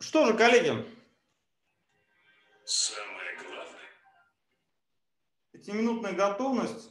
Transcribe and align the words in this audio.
Что 0.00 0.26
же, 0.26 0.34
коллеги? 0.34 0.84
Самое 2.64 3.36
главное. 3.36 3.90
Пятиминутная 5.52 6.12
готовность. 6.12 6.90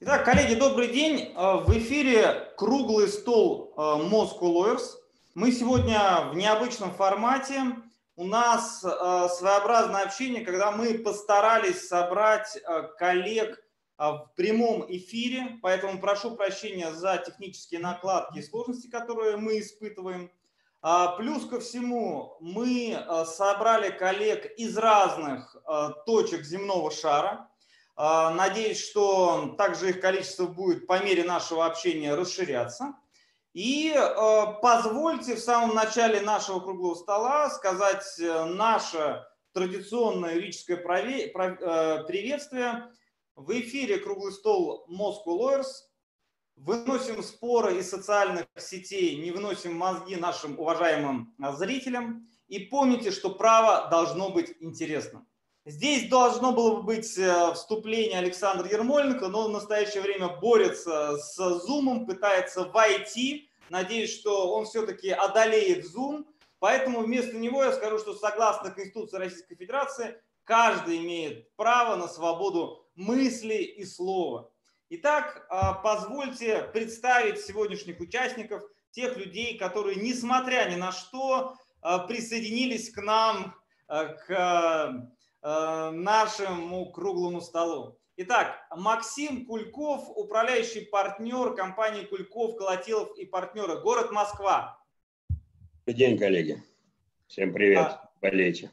Итак, 0.00 0.24
коллеги, 0.24 0.54
добрый 0.54 0.88
день. 0.88 1.34
Э, 1.36 1.58
в 1.58 1.70
эфире 1.76 2.54
круглый 2.56 3.08
стол 3.08 3.74
э, 3.76 3.80
Moscow 3.80 4.50
Lawyers. 4.50 4.96
Мы 5.34 5.52
сегодня 5.52 6.30
в 6.32 6.36
необычном 6.36 6.94
формате. 6.94 7.60
У 8.16 8.24
нас 8.24 8.82
э, 8.82 8.88
своеобразное 8.88 10.04
общение, 10.04 10.42
когда 10.42 10.72
мы 10.72 10.94
постарались 10.94 11.86
собрать 11.86 12.58
коллег 12.96 13.62
в 14.08 14.30
прямом 14.34 14.86
эфире, 14.88 15.58
поэтому 15.60 16.00
прошу 16.00 16.34
прощения 16.34 16.92
за 16.92 17.18
технические 17.18 17.80
накладки 17.80 18.38
и 18.38 18.42
сложности, 18.42 18.88
которые 18.88 19.36
мы 19.36 19.58
испытываем. 19.60 20.30
Плюс 21.18 21.44
ко 21.44 21.60
всему, 21.60 22.38
мы 22.40 22.98
собрали 23.26 23.90
коллег 23.90 24.46
из 24.56 24.78
разных 24.78 25.54
точек 26.06 26.44
земного 26.44 26.90
шара. 26.90 27.50
А, 28.02 28.30
надеюсь, 28.30 28.82
что 28.82 29.54
также 29.58 29.90
их 29.90 30.00
количество 30.00 30.46
будет 30.46 30.86
по 30.86 31.04
мере 31.04 31.22
нашего 31.22 31.66
общения 31.66 32.14
расширяться. 32.14 32.94
И 33.52 33.92
а, 33.94 34.54
позвольте 34.62 35.34
в 35.34 35.40
самом 35.40 35.74
начале 35.74 36.22
нашего 36.22 36.60
круглого 36.60 36.94
стола 36.94 37.50
сказать 37.50 38.06
э, 38.18 38.44
наше 38.46 39.22
традиционное 39.52 40.36
юридическое 40.36 40.78
э, 40.78 42.04
приветствие. 42.04 42.90
В 43.36 43.50
эфире 43.60 43.98
круглый 43.98 44.32
стол 44.32 44.86
Moscow 44.88 45.38
Lawyers. 45.38 45.66
Выносим 46.56 47.22
споры 47.22 47.78
из 47.78 47.88
социальных 47.88 48.46
сетей, 48.58 49.16
не 49.16 49.30
выносим 49.30 49.74
мозги 49.74 50.16
нашим 50.16 50.58
уважаемым 50.58 51.34
зрителям. 51.54 52.28
И 52.48 52.58
помните, 52.58 53.10
что 53.10 53.30
право 53.30 53.88
должно 53.88 54.30
быть 54.30 54.54
интересным. 54.60 55.26
Здесь 55.64 56.08
должно 56.08 56.52
было 56.52 56.76
бы 56.76 56.82
быть 56.82 57.16
э, 57.16 57.52
вступление 57.54 58.18
Александра 58.18 58.68
Ермоленко, 58.68 59.28
но 59.28 59.46
в 59.46 59.50
настоящее 59.50 60.02
время 60.02 60.28
борется 60.28 61.16
с 61.18 61.38
Zoom, 61.38 62.06
пытается 62.06 62.64
войти. 62.64 63.50
Надеюсь, 63.68 64.12
что 64.12 64.52
он 64.52 64.64
все-таки 64.64 65.10
одолеет 65.10 65.86
Zoom. 65.86 66.24
Поэтому 66.58 67.00
вместо 67.00 67.36
него 67.36 67.62
я 67.62 67.72
скажу, 67.72 67.98
что 67.98 68.14
согласно 68.14 68.70
Конституции 68.70 69.18
Российской 69.18 69.54
Федерации, 69.54 70.20
каждый 70.44 70.98
имеет 70.98 71.54
право 71.56 71.96
на 71.96 72.08
свободу 72.08 72.79
мысли 73.00 73.54
и 73.54 73.84
слова. 73.84 74.50
Итак, 74.90 75.46
а, 75.48 75.74
позвольте 75.74 76.68
представить 76.72 77.40
сегодняшних 77.40 77.98
участников, 78.00 78.62
тех 78.90 79.16
людей, 79.16 79.56
которые, 79.56 79.96
несмотря 79.96 80.68
ни 80.70 80.76
на 80.76 80.92
что, 80.92 81.56
а, 81.80 82.00
присоединились 82.00 82.90
к 82.90 83.00
нам, 83.00 83.54
а, 83.88 84.06
к 84.06 85.10
нашему 85.42 86.92
круглому 86.92 87.40
столу. 87.40 87.98
Итак, 88.16 88.58
Максим 88.76 89.46
Кульков, 89.46 90.04
управляющий 90.14 90.82
партнер 90.82 91.54
компании 91.54 92.04
Кульков, 92.04 92.56
Колотилов 92.56 93.16
и 93.16 93.24
партнеры, 93.24 93.80
город 93.80 94.12
Москва. 94.12 94.78
Добрый 95.86 95.94
день, 95.94 96.18
коллеги. 96.18 96.62
Всем 97.26 97.54
привет. 97.54 97.78
А... 97.78 98.10
Болейте. 98.20 98.70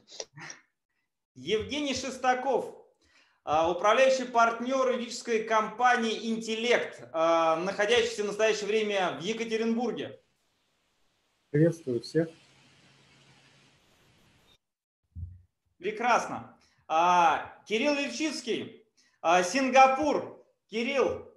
Евгений 1.34 1.94
Шестаков, 1.94 2.78
управляющий 3.48 4.24
партнер 4.24 4.90
юридической 4.90 5.44
компании 5.44 6.28
«Интеллект», 6.30 7.00
э, 7.00 7.54
находящийся 7.64 8.24
в 8.24 8.26
настоящее 8.26 8.66
время 8.66 9.18
в 9.18 9.22
Екатеринбурге. 9.22 10.20
Приветствую 11.50 12.02
всех. 12.02 12.28
Прекрасно. 15.78 16.58
А, 16.86 17.58
Кирилл 17.66 17.94
Левчицкий, 17.94 18.84
а, 19.22 19.42
Сингапур. 19.42 20.44
Кирилл. 20.70 21.32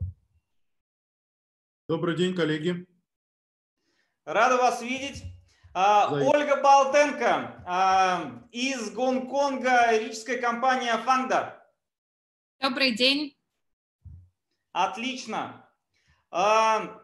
Добрый 1.87 2.17
день, 2.17 2.35
коллеги. 2.35 2.85
Рада 4.25 4.57
вас 4.57 4.81
видеть. 4.81 5.23
А, 5.73 6.11
Ольга 6.11 6.61
Болтенко 6.61 7.63
а, 7.65 8.43
из 8.51 8.91
Гонконга, 8.91 9.93
юридическая 9.93 10.41
компания 10.41 10.97
Фанда. 10.97 11.60
Добрый 12.61 12.95
день. 12.95 13.35
Отлично. 14.71 15.65
А, 16.29 17.01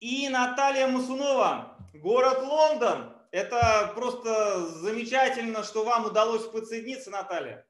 и 0.00 0.30
Наталья 0.30 0.86
Мусунова, 0.88 1.76
город 1.92 2.38
Лондон. 2.42 3.12
Это 3.32 3.92
просто 3.94 4.66
замечательно, 4.78 5.62
что 5.62 5.84
вам 5.84 6.06
удалось 6.06 6.46
подсоединиться, 6.46 7.10
Наталья. 7.10 7.66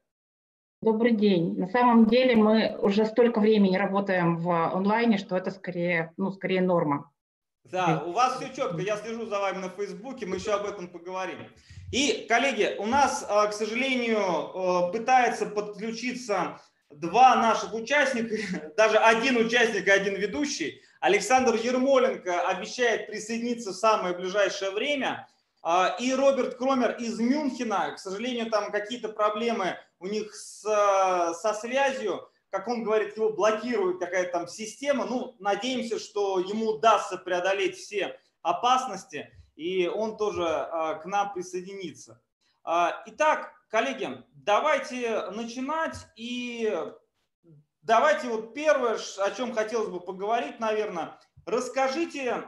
Добрый 0.81 1.11
день. 1.11 1.57
На 1.57 1.67
самом 1.67 2.05
деле 2.05 2.37
мы 2.37 2.77
уже 2.81 3.05
столько 3.05 3.41
времени 3.41 3.75
работаем 3.75 4.37
в 4.37 4.49
онлайне, 4.73 5.17
что 5.17 5.35
это 5.35 5.51
скорее, 5.51 6.13
ну, 6.15 6.31
скорее 6.31 6.61
норма. 6.61 7.10
Да, 7.63 8.03
у 8.05 8.11
вас 8.11 8.37
все 8.37 8.53
четко. 8.53 8.81
Я 8.81 8.97
слежу 8.97 9.25
за 9.25 9.39
вами 9.39 9.59
на 9.59 9.69
Фейсбуке, 9.69 10.25
мы 10.25 10.37
еще 10.37 10.53
об 10.53 10.65
этом 10.65 10.87
поговорим. 10.87 11.47
И, 11.91 12.25
коллеги, 12.27 12.75
у 12.79 12.85
нас, 12.85 13.25
э, 13.27 13.47
к 13.47 13.53
сожалению, 13.53 14.17
э, 14.19 14.91
пытается 14.91 15.45
подключиться 15.45 16.59
два 16.89 17.35
наших 17.35 17.73
участника, 17.73 18.35
даже 18.77 18.97
один 18.97 19.37
участник 19.37 19.87
и 19.87 19.91
один 19.91 20.15
ведущий. 20.15 20.81
Александр 20.99 21.55
Ермоленко 21.55 22.47
обещает 22.47 23.07
присоединиться 23.07 23.71
в 23.71 23.75
самое 23.75 24.15
ближайшее 24.15 24.71
время. 24.71 25.27
А, 25.63 25.95
и 25.99 26.13
Роберт 26.13 26.55
Кромер 26.55 26.97
из 26.97 27.19
Мюнхена, 27.19 27.91
к 27.95 27.99
сожалению, 27.99 28.49
там 28.49 28.71
какие-то 28.71 29.09
проблемы 29.09 29.77
у 29.99 30.07
них 30.07 30.33
с, 30.33 30.61
со 30.61 31.53
связью, 31.53 32.27
как 32.51 32.67
он 32.67 32.83
говорит, 32.83 33.15
его 33.15 33.31
блокирует 33.31 33.99
какая-то 33.99 34.31
там 34.31 34.47
система. 34.47 35.05
Ну, 35.05 35.35
надеемся, 35.39 35.99
что 35.99 36.39
ему 36.39 36.71
удастся 36.71 37.17
преодолеть 37.17 37.77
все 37.77 38.19
опасности, 38.41 39.31
и 39.55 39.87
он 39.87 40.17
тоже 40.17 40.45
а, 40.45 40.95
к 40.95 41.05
нам 41.05 41.33
присоединится. 41.33 42.21
А, 42.63 43.03
итак, 43.05 43.53
коллеги, 43.69 44.23
давайте 44.33 45.29
начинать. 45.31 45.95
И 46.17 46.77
давайте 47.81 48.27
вот 48.27 48.53
первое, 48.53 48.99
о 49.19 49.31
чем 49.31 49.55
хотелось 49.55 49.89
бы 49.89 50.01
поговорить, 50.01 50.59
наверное, 50.59 51.17
расскажите, 51.45 52.43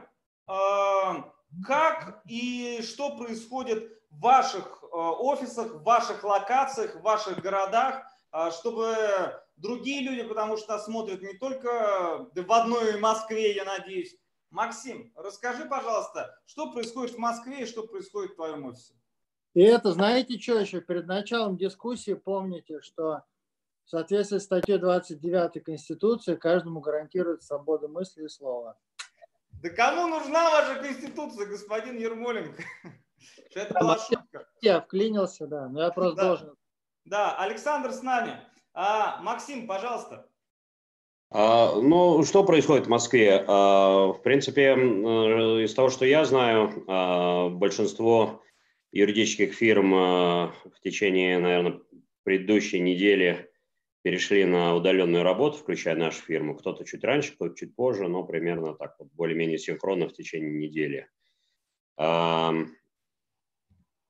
как 1.66 2.22
и 2.26 2.82
что 2.82 3.16
происходит 3.16 3.90
в 4.10 4.20
ваших 4.20 4.84
офисах, 4.92 5.72
в 5.72 5.82
ваших 5.82 6.22
локациях, 6.22 6.96
в 6.96 7.00
ваших 7.00 7.40
городах, 7.40 8.04
чтобы 8.52 9.42
другие 9.56 10.02
люди, 10.02 10.22
потому 10.22 10.56
что 10.56 10.72
нас 10.72 10.84
смотрят 10.84 11.22
не 11.22 11.34
только 11.34 12.28
в 12.34 12.52
одной 12.52 12.98
Москве, 12.98 13.54
я 13.54 13.64
надеюсь. 13.64 14.16
Максим, 14.50 15.12
расскажи, 15.16 15.64
пожалуйста, 15.64 16.38
что 16.46 16.70
происходит 16.70 17.16
в 17.16 17.18
Москве 17.18 17.62
и 17.62 17.66
что 17.66 17.86
происходит 17.86 18.32
в 18.32 18.36
твоем 18.36 18.66
офисе? 18.66 18.94
И 19.54 19.62
это, 19.62 19.92
знаете, 19.92 20.38
что 20.38 20.58
еще? 20.58 20.80
Перед 20.80 21.06
началом 21.06 21.56
дискуссии 21.56 22.14
помните, 22.14 22.80
что 22.80 23.22
в 23.84 23.90
соответствии 23.90 24.38
с 24.38 24.44
статьей 24.44 24.78
29 24.78 25.62
Конституции 25.62 26.36
каждому 26.36 26.80
гарантирует 26.80 27.42
свободу 27.42 27.88
мысли 27.88 28.24
и 28.24 28.28
слова. 28.28 28.78
Да 29.62 29.70
кому 29.70 30.08
нужна 30.08 30.50
ваша 30.50 30.80
конституция, 30.80 31.46
господин 31.46 31.96
Ермоленко? 31.98 32.62
Это 33.54 33.74
была 33.74 33.98
шутка. 33.98 34.46
Я 34.60 34.80
вклинился, 34.80 35.46
да, 35.46 35.68
но 35.68 35.82
я 35.82 35.90
просто 35.90 36.22
должен. 36.22 36.56
Да, 37.04 37.36
Александр 37.36 37.92
с 37.92 38.02
нами. 38.02 38.40
А, 38.74 39.22
Максим, 39.22 39.68
пожалуйста. 39.68 40.28
А, 41.30 41.80
ну, 41.80 42.24
что 42.24 42.44
происходит 42.44 42.86
в 42.86 42.90
Москве? 42.90 43.44
А, 43.46 44.08
в 44.08 44.22
принципе, 44.22 44.72
из 45.64 45.72
того, 45.74 45.90
что 45.90 46.04
я 46.04 46.24
знаю, 46.24 46.84
а, 46.88 47.48
большинство 47.48 48.42
юридических 48.90 49.54
фирм 49.54 49.94
а, 49.94 50.54
в 50.64 50.80
течение, 50.80 51.38
наверное, 51.38 51.80
предыдущей 52.24 52.80
недели 52.80 53.50
перешли 54.02 54.44
на 54.44 54.74
удаленную 54.74 55.22
работу, 55.22 55.58
включая 55.58 55.94
нашу 55.96 56.20
фирму. 56.22 56.56
Кто-то 56.56 56.84
чуть 56.84 57.04
раньше, 57.04 57.34
кто-то 57.34 57.54
чуть 57.54 57.74
позже, 57.74 58.08
но 58.08 58.24
примерно 58.24 58.74
так 58.74 58.96
вот 58.98 59.08
более-менее 59.12 59.58
синхронно 59.58 60.08
в 60.08 60.12
течение 60.12 60.68
недели. 60.68 61.08
А, 61.96 62.54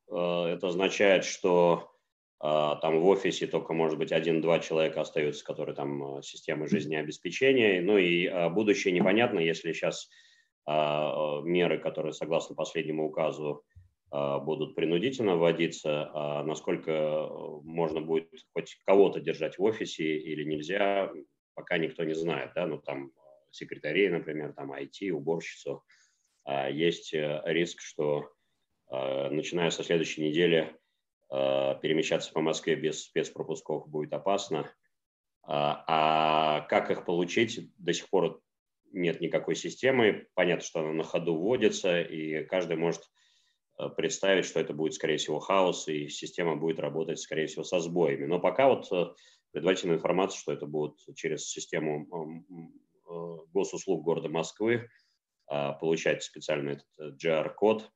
это 0.08 0.69
означает, 0.69 1.25
что 1.25 1.94
там 2.40 3.00
в 3.00 3.06
офисе 3.06 3.46
только, 3.46 3.72
может 3.72 3.98
быть, 3.98 4.12
один-два 4.12 4.58
человека 4.58 5.00
остаются, 5.00 5.44
которые 5.44 5.75
там 5.75 6.16
а, 6.16 6.22
системы 6.22 6.69
жизнеобеспечения. 6.69 7.81
Ну 7.81 7.96
и 7.96 8.28
будущее 8.50 8.92
непонятно, 8.92 9.38
если 9.38 9.72
сейчас 9.72 10.08
меры, 10.66 11.78
которые 11.78 12.14
согласно 12.14 12.54
последнему 12.54 13.06
указу 13.06 13.64
а, 14.14 14.38
будут 14.38 14.76
принудительно 14.76 15.36
вводиться, 15.36 16.08
а 16.14 16.44
насколько 16.44 16.92
э, 16.92 17.28
можно 17.64 18.00
будет 18.00 18.31
хоть 18.52 18.76
кого-то 18.86 19.19
держать 19.19 19.58
в 19.58 19.62
офисе 19.64 20.04
или 20.04 20.44
нельзя, 20.44 21.10
пока 21.54 21.78
никто 21.78 22.04
не 22.04 22.14
знает, 22.14 22.52
да, 22.54 22.64
ну 22.64 22.78
там 22.78 23.10
секретарей, 23.50 24.08
например, 24.10 24.52
там 24.52 24.72
IT, 24.72 25.10
уборщицу. 25.10 25.82
есть 26.70 27.12
риск, 27.12 27.81
что 27.81 28.31
начиная 28.88 29.70
со 29.70 29.82
следующей 29.82 30.22
недели 30.28 30.76
перемещаться 31.29 32.32
по 32.32 32.41
Москве 32.41 32.76
без 32.76 33.05
спецпропусков 33.05 33.88
будет 33.88 34.12
опасно. 34.12 34.71
А 35.47 36.61
как 36.69 36.91
их 36.91 37.05
получить, 37.05 37.73
до 37.76 37.93
сих 37.93 38.09
пор 38.09 38.41
нет 38.93 39.21
никакой 39.21 39.56
системы. 39.56 40.29
Понятно, 40.35 40.65
что 40.65 40.81
она 40.81 40.93
на 40.93 41.03
ходу 41.03 41.35
вводится, 41.35 42.00
и 42.00 42.44
каждый 42.44 42.76
может 42.76 43.03
Э, 43.79 43.88
представить, 43.88 44.44
что 44.44 44.61
это 44.61 44.73
будет, 44.73 44.94
скорее 44.94 45.17
всего, 45.17 45.41
хаос, 45.41 45.88
и 45.88 46.09
система 46.09 46.56
будет 46.56 46.79
работать, 46.79 47.19
скорее 47.19 47.47
всего, 47.47 47.65
со 47.65 47.81
сбоями. 47.81 48.27
Но 48.27 48.38
пока 48.38 48.69
вот 48.69 48.91
э, 48.93 49.15
предварительная 49.53 49.97
информация, 49.97 50.38
что 50.38 50.53
это 50.53 50.67
будет 50.67 50.97
через 51.17 51.49
систему 51.49 52.44
э, 53.09 53.47
госуслуг 53.53 54.03
города 54.03 54.29
Москвы 54.29 54.88
а, 55.47 55.75
получать 55.75 56.23
специально 56.23 56.70
этот 56.70 57.23
GR-код, 57.23 57.91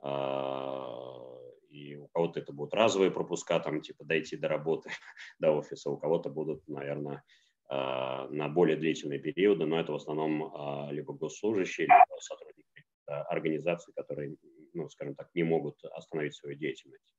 а, 0.00 1.39
и 1.70 1.96
у 1.96 2.08
кого-то 2.08 2.40
это 2.40 2.52
будут 2.52 2.74
разовые 2.74 3.10
пропуска, 3.10 3.58
там, 3.60 3.80
типа, 3.80 4.04
дойти 4.04 4.36
до 4.36 4.48
работы, 4.48 4.90
до 5.38 5.52
офиса, 5.52 5.90
у 5.90 5.96
кого-то 5.96 6.28
будут, 6.28 6.66
наверное, 6.68 7.22
а, 7.68 8.28
на 8.28 8.48
более 8.48 8.76
длительные 8.76 9.18
периоды, 9.18 9.66
но 9.66 9.80
это 9.80 9.92
в 9.92 9.96
основном 9.96 10.90
либо 10.90 11.14
госслужащие, 11.14 11.86
либо 11.86 12.20
сотрудники 12.20 12.84
организаций, 13.06 13.92
которые 13.94 14.36
ну, 14.74 14.88
скажем 14.88 15.14
так, 15.14 15.28
не 15.34 15.42
могут 15.42 15.82
остановить 15.84 16.34
свою 16.34 16.56
деятельность. 16.56 17.14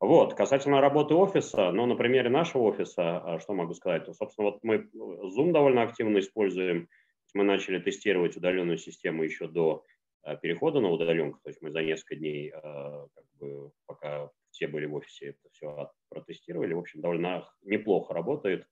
Вот, 0.00 0.34
касательно 0.34 0.80
работы 0.80 1.14
офиса, 1.14 1.70
ну, 1.72 1.84
на 1.86 1.94
примере 1.94 2.30
нашего 2.30 2.62
офиса, 2.62 3.18
а, 3.18 3.38
что 3.38 3.52
могу 3.52 3.74
сказать? 3.74 4.06
Ну, 4.06 4.14
собственно, 4.14 4.50
вот 4.50 4.60
мы 4.62 4.88
Zoom 5.36 5.52
довольно 5.52 5.82
активно 5.82 6.18
используем. 6.18 6.88
Мы 7.34 7.44
начали 7.44 7.78
тестировать 7.78 8.36
удаленную 8.36 8.78
систему 8.78 9.22
еще 9.22 9.46
до 9.46 9.84
а, 9.84 9.99
перехода 10.42 10.80
на 10.80 10.90
удаленку, 10.90 11.40
то 11.42 11.50
есть 11.50 11.62
мы 11.62 11.70
за 11.70 11.82
несколько 11.82 12.16
дней, 12.16 12.50
а, 12.50 13.06
как 13.14 13.24
бы, 13.38 13.72
пока 13.86 14.30
все 14.50 14.66
были 14.66 14.86
в 14.86 14.94
офисе, 14.94 15.28
это 15.30 15.48
все 15.52 15.90
протестировали. 16.08 16.74
В 16.74 16.78
общем, 16.80 17.00
довольно 17.00 17.48
неплохо 17.62 18.12
работает. 18.12 18.66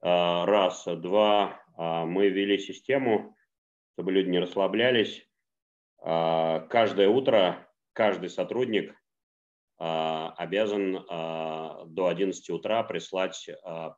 Раз. 0.00 0.84
Два. 0.86 1.62
Мы 1.76 2.28
ввели 2.28 2.58
систему, 2.58 3.36
чтобы 3.92 4.12
люди 4.12 4.28
не 4.28 4.38
расслаблялись. 4.38 5.26
Каждое 5.98 7.08
утро 7.08 7.68
каждый 7.92 8.28
сотрудник 8.28 8.94
обязан 9.78 10.92
до 11.06 12.06
11 12.08 12.50
утра 12.50 12.82
прислать 12.82 13.48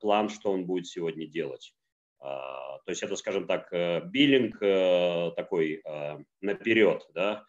план, 0.01 0.29
что 0.29 0.53
он 0.53 0.67
будет 0.67 0.87
сегодня 0.87 1.27
делать. 1.27 1.75
То 2.27 2.91
есть 2.91 3.03
это, 3.03 3.17
скажем 3.17 3.47
так, 3.47 3.73
э, 3.73 4.01
биллинг 4.05 4.59
э, 4.61 5.33
такой 5.37 5.83
наперед, 6.41 7.07
да. 7.15 7.45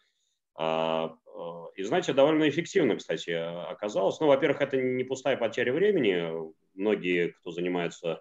И, 1.76 1.82
знаете, 1.84 2.12
довольно 2.12 2.48
эффективно, 2.48 2.96
кстати, 2.96 3.30
оказалось. 3.30 4.18
Ну, 4.18 4.26
во-первых, 4.26 4.60
это 4.60 4.76
не 4.76 5.04
пустая 5.04 5.36
потеря 5.36 5.72
времени. 5.72 6.52
Многие, 6.74 7.28
кто 7.28 7.52
занимается 7.52 8.20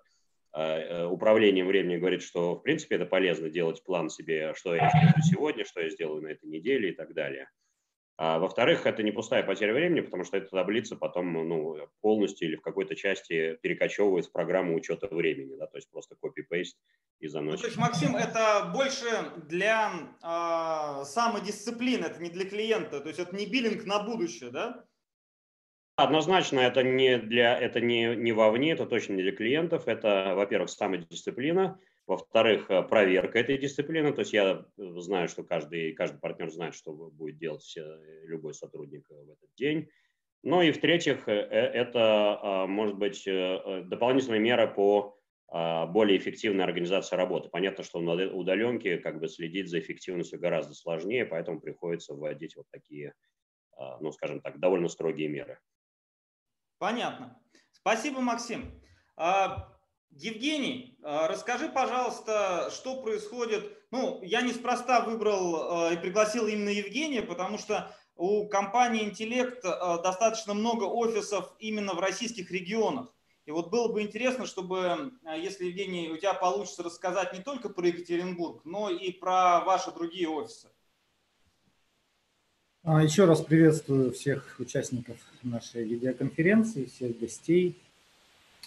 Э, 0.57 0.79
э, 0.79 1.05
управлением 1.05 1.67
временем 1.67 1.99
говорит, 1.99 2.23
что 2.23 2.55
в 2.55 2.63
принципе 2.63 2.95
это 2.95 3.05
полезно 3.05 3.47
делать 3.47 3.83
план 3.83 4.09
себе, 4.09 4.55
что 4.55 4.73
я 4.73 4.89
сделаю 4.89 5.21
сегодня, 5.21 5.65
что 5.65 5.81
я 5.81 5.89
сделаю 5.89 6.23
на 6.23 6.29
этой 6.29 6.49
неделе 6.49 6.89
и 6.89 6.93
так 6.93 7.13
далее. 7.13 7.47
А, 8.19 8.39
во-вторых, 8.39 8.87
это 8.87 9.03
не 9.03 9.11
пустая 9.11 9.43
потеря 9.43 9.73
времени, 9.73 10.01
потому 10.01 10.23
что 10.23 10.37
эта 10.37 10.49
таблица 10.49 10.95
потом 10.95 11.31
ну, 11.33 11.77
полностью 12.01 12.47
или 12.47 12.55
в 12.55 12.61
какой-то 12.61 12.95
части 12.95 13.59
перекочевывает 13.61 14.25
в 14.25 14.31
программу 14.31 14.75
учета 14.75 15.07
времени, 15.07 15.55
да, 15.55 15.67
то 15.67 15.77
есть 15.77 15.89
просто 15.91 16.15
копи-пейст 16.15 16.77
и 17.19 17.27
заносит. 17.27 17.57
Ну, 17.57 17.61
то 17.61 17.67
есть, 17.67 17.77
Максим, 17.77 18.15
это 18.15 18.71
больше 18.73 19.05
для 19.47 19.91
э, 20.23 21.05
самодисциплины, 21.05 22.05
это 22.05 22.19
не 22.19 22.31
для 22.31 22.45
клиента, 22.45 23.01
то 23.01 23.07
есть 23.07 23.19
это 23.19 23.35
не 23.35 23.45
биллинг 23.45 23.85
на 23.85 23.99
будущее, 23.99 24.49
да? 24.49 24.83
Однозначно 25.95 26.59
это 26.59 26.81
не 26.81 27.17
для 27.17 27.57
это 27.57 27.81
не, 27.81 28.15
не 28.15 28.31
вовне, 28.31 28.73
это 28.73 28.85
точно 28.85 29.13
не 29.13 29.23
для 29.23 29.31
клиентов. 29.31 29.87
Это, 29.87 30.33
во-первых, 30.35 30.69
самодисциплина, 30.69 31.79
во-вторых, 32.07 32.71
э, 32.71 32.81
проверка 32.83 33.39
этой 33.39 33.57
дисциплины. 33.57 34.13
То 34.13 34.21
есть 34.21 34.33
я 34.33 34.65
знаю, 34.77 35.27
что 35.27 35.43
каждый, 35.43 35.93
каждый 35.93 36.19
партнер 36.19 36.49
знает, 36.49 36.73
что 36.73 36.93
будет 36.93 37.37
делать 37.37 37.61
все, 37.61 37.99
любой 38.23 38.53
сотрудник 38.53 39.05
в 39.09 39.29
этот 39.29 39.53
день. 39.55 39.89
Ну 40.43 40.61
и 40.61 40.71
в-третьих, 40.71 41.27
э, 41.27 41.33
это 41.33 42.39
а, 42.41 42.67
может 42.67 42.97
быть 42.97 43.27
э, 43.27 43.83
дополнительная 43.85 44.39
мера 44.39 44.67
по 44.67 45.19
а, 45.49 45.85
более 45.85 46.17
эффективной 46.17 46.63
организации 46.63 47.15
работы. 47.15 47.49
Понятно, 47.49 47.83
что 47.83 47.99
на 47.99 48.13
удаленке 48.13 48.97
как 48.97 49.19
бы 49.19 49.27
следить 49.27 49.69
за 49.69 49.79
эффективностью 49.79 50.39
гораздо 50.39 50.73
сложнее, 50.73 51.25
поэтому 51.25 51.59
приходится 51.59 52.13
вводить 52.13 52.55
вот 52.55 52.65
такие, 52.71 53.13
а, 53.75 53.97
ну, 53.99 54.11
скажем 54.11 54.41
так, 54.41 54.59
довольно 54.59 54.87
строгие 54.87 55.27
меры. 55.27 55.59
Понятно. 56.79 57.37
Спасибо, 57.73 58.21
Максим. 58.21 58.81
А, 60.09 60.15
Евгений, 60.15 60.97
а, 61.03 61.27
расскажи, 61.27 61.69
пожалуйста, 61.69 62.69
что 62.71 63.01
происходит. 63.01 63.71
Ну, 63.91 64.21
я 64.23 64.41
неспроста 64.41 65.01
выбрал 65.01 65.87
а, 65.87 65.93
и 65.93 65.97
пригласил 65.97 66.47
именно 66.47 66.69
Евгения, 66.69 67.21
потому 67.21 67.57
что 67.57 67.95
у 68.15 68.47
компании 68.47 69.03
«Интеллект» 69.03 69.61
достаточно 69.61 70.55
много 70.55 70.85
офисов 70.85 71.53
именно 71.59 71.93
в 71.93 71.99
российских 71.99 72.49
регионах. 72.49 73.13
И 73.45 73.51
вот 73.51 73.69
было 73.69 73.93
бы 73.93 74.01
интересно, 74.01 74.47
чтобы, 74.47 75.13
если, 75.37 75.65
Евгений, 75.65 76.09
у 76.09 76.17
тебя 76.17 76.33
получится 76.33 76.81
рассказать 76.81 77.31
не 77.33 77.43
только 77.43 77.69
про 77.69 77.87
Екатеринбург, 77.87 78.65
но 78.65 78.89
и 78.89 79.11
про 79.11 79.61
ваши 79.63 79.91
другие 79.91 80.27
офисы. 80.27 80.69
А, 82.89 83.03
еще 83.03 83.25
раз 83.25 83.41
приветствую 83.41 84.13
всех 84.13 84.55
участников 84.59 85.17
нашей 85.43 85.83
видеоконференции, 85.83 86.85
всех 86.85 87.19
гостей. 87.19 87.81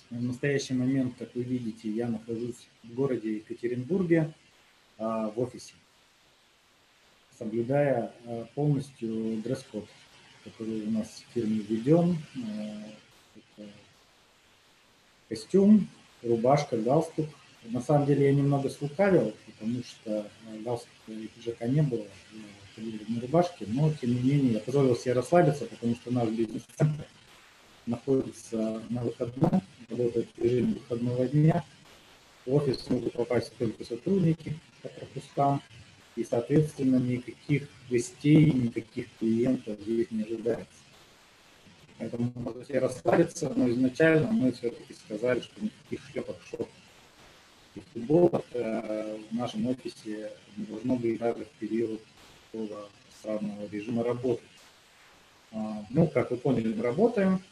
В 0.09 0.23
настоящий 0.23 0.75
момент, 0.75 1.15
как 1.19 1.35
вы 1.35 1.43
видите, 1.43 1.91
я 1.91 2.09
нахожусь 2.09 2.69
в 2.83 2.95
городе 2.95 3.37
Екатеринбурге 3.37 4.33
а, 4.99 5.29
в 5.31 5.39
офисе, 5.41 5.75
соблюдая 7.39 8.13
а, 8.25 8.47
полностью 8.55 9.41
дресс-код, 9.43 9.87
который 10.45 10.87
у 10.87 10.91
нас 10.91 11.25
в 11.29 11.33
фирме 11.33 11.59
введен. 11.59 12.19
Это 13.37 13.69
костюм, 15.29 15.89
рубашка, 16.23 16.77
галстук. 16.77 17.29
На 17.65 17.81
самом 17.81 18.07
деле 18.07 18.27
я 18.27 18.35
немного 18.35 18.71
слукавил, 18.71 19.35
потому 19.47 19.83
что 19.85 20.31
галстука 20.65 21.13
и 21.13 21.29
пиджака 21.29 21.67
не 21.67 21.83
было 21.83 22.07
на 23.09 23.21
рубашке, 23.21 23.67
но 23.69 23.93
тем 24.01 24.15
не 24.15 24.23
менее 24.23 24.53
я 24.55 24.61
позволил 24.61 24.97
себе 24.97 25.13
расслабиться, 25.13 25.67
потому 25.67 25.95
что 25.95 26.11
наш 26.11 26.29
бизнес-центр 26.31 27.07
находится 27.87 28.83
на 28.89 29.03
выходном, 29.03 29.63
работает 29.91 30.29
в 30.37 30.43
режиме 30.43 30.75
выходного 30.75 31.27
дня. 31.29 31.65
В 32.47 32.55
офис 32.55 32.89
могут 32.89 33.13
попасть 33.13 33.53
только 33.59 33.85
сотрудники 33.85 34.57
по 34.83 34.89
пропускам, 34.89 35.63
и, 36.17 36.25
соответственно, 36.25 36.97
никаких 36.97 37.69
гостей, 37.89 38.51
никаких 38.53 39.07
клиентов 39.19 39.79
здесь 39.81 40.11
не 40.11 40.23
ожидается. 40.23 40.67
Поэтому 41.99 42.33
можно 42.35 42.65
себе 42.65 42.79
расслабиться, 42.79 43.53
но 43.55 43.69
изначально 43.71 44.33
мы 44.33 44.53
все-таки 44.53 44.95
сказали, 44.95 45.41
что 45.41 45.63
никаких 45.63 46.01
шлепок, 46.11 46.37
шок 46.51 46.69
и 47.75 47.81
футболок 47.93 48.45
э, 48.53 49.19
в 49.31 49.35
нашем 49.35 49.67
офисе 49.67 50.33
не 50.57 50.65
должно 50.65 50.97
быть 50.97 51.19
даже 51.19 51.45
в 51.45 51.51
период 51.59 52.01
такого 52.51 52.89
странного 53.19 53.69
режима 53.71 54.03
работы. 54.03 54.43
А, 55.53 55.85
ну, 55.91 56.07
как 56.09 56.31
вы 56.31 56.37
поняли, 56.37 56.73
мы 56.73 56.83
работаем. 56.83 57.43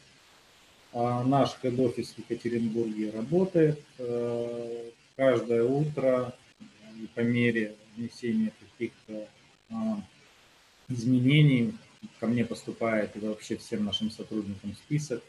А, 0.92 1.22
наш 1.24 1.56
хед-офис 1.60 2.14
в 2.14 2.18
Екатеринбурге 2.18 3.10
работает 3.10 3.80
э, 3.98 4.90
каждое 5.16 5.64
утро 5.64 6.34
и 6.96 7.06
по 7.14 7.20
мере 7.20 7.74
внесения 7.96 8.52
каких-то 8.58 9.28
а, 9.70 10.02
изменений 10.88 11.74
ко 12.20 12.26
мне 12.26 12.44
поступает 12.44 13.16
и 13.16 13.20
вообще 13.20 13.56
всем 13.56 13.84
нашим 13.84 14.10
сотрудникам 14.10 14.74
список, 14.74 15.22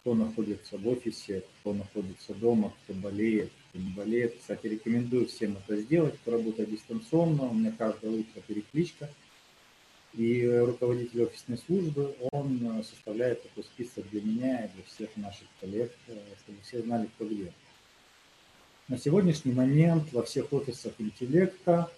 кто 0.00 0.14
находится 0.14 0.78
в 0.78 0.86
офисе, 0.86 1.42
кто 1.60 1.74
находится 1.74 2.34
дома, 2.34 2.72
кто 2.84 2.94
болеет, 2.94 3.50
кто 3.68 3.78
не 3.80 3.90
болеет. 3.90 4.38
Кстати, 4.38 4.66
рекомендую 4.66 5.26
всем 5.26 5.56
это 5.56 5.76
сделать, 5.76 6.14
кто 6.22 6.32
работает 6.32 6.70
дистанционно. 6.70 7.44
У 7.44 7.54
меня 7.54 7.72
каждое 7.76 8.12
утро 8.12 8.40
перекличка. 8.46 9.10
И 10.14 10.46
руководитель 10.46 11.24
офисной 11.24 11.58
службы, 11.58 12.16
он 12.32 12.80
э, 12.80 12.82
составляет 12.82 13.42
такой 13.42 13.62
список 13.62 14.08
для 14.10 14.22
меня 14.22 14.64
и 14.64 14.68
для 14.74 14.82
всех 14.84 15.14
наших 15.16 15.46
коллег, 15.60 15.94
э, 16.06 16.18
чтобы 16.42 16.58
все 16.62 16.80
знали, 16.80 17.08
кто 17.14 17.26
где. 17.26 17.52
На 18.88 18.96
сегодняшний 18.96 19.52
момент 19.52 20.10
во 20.12 20.22
всех 20.22 20.52
офисах 20.52 20.94
интеллекта 20.98 21.90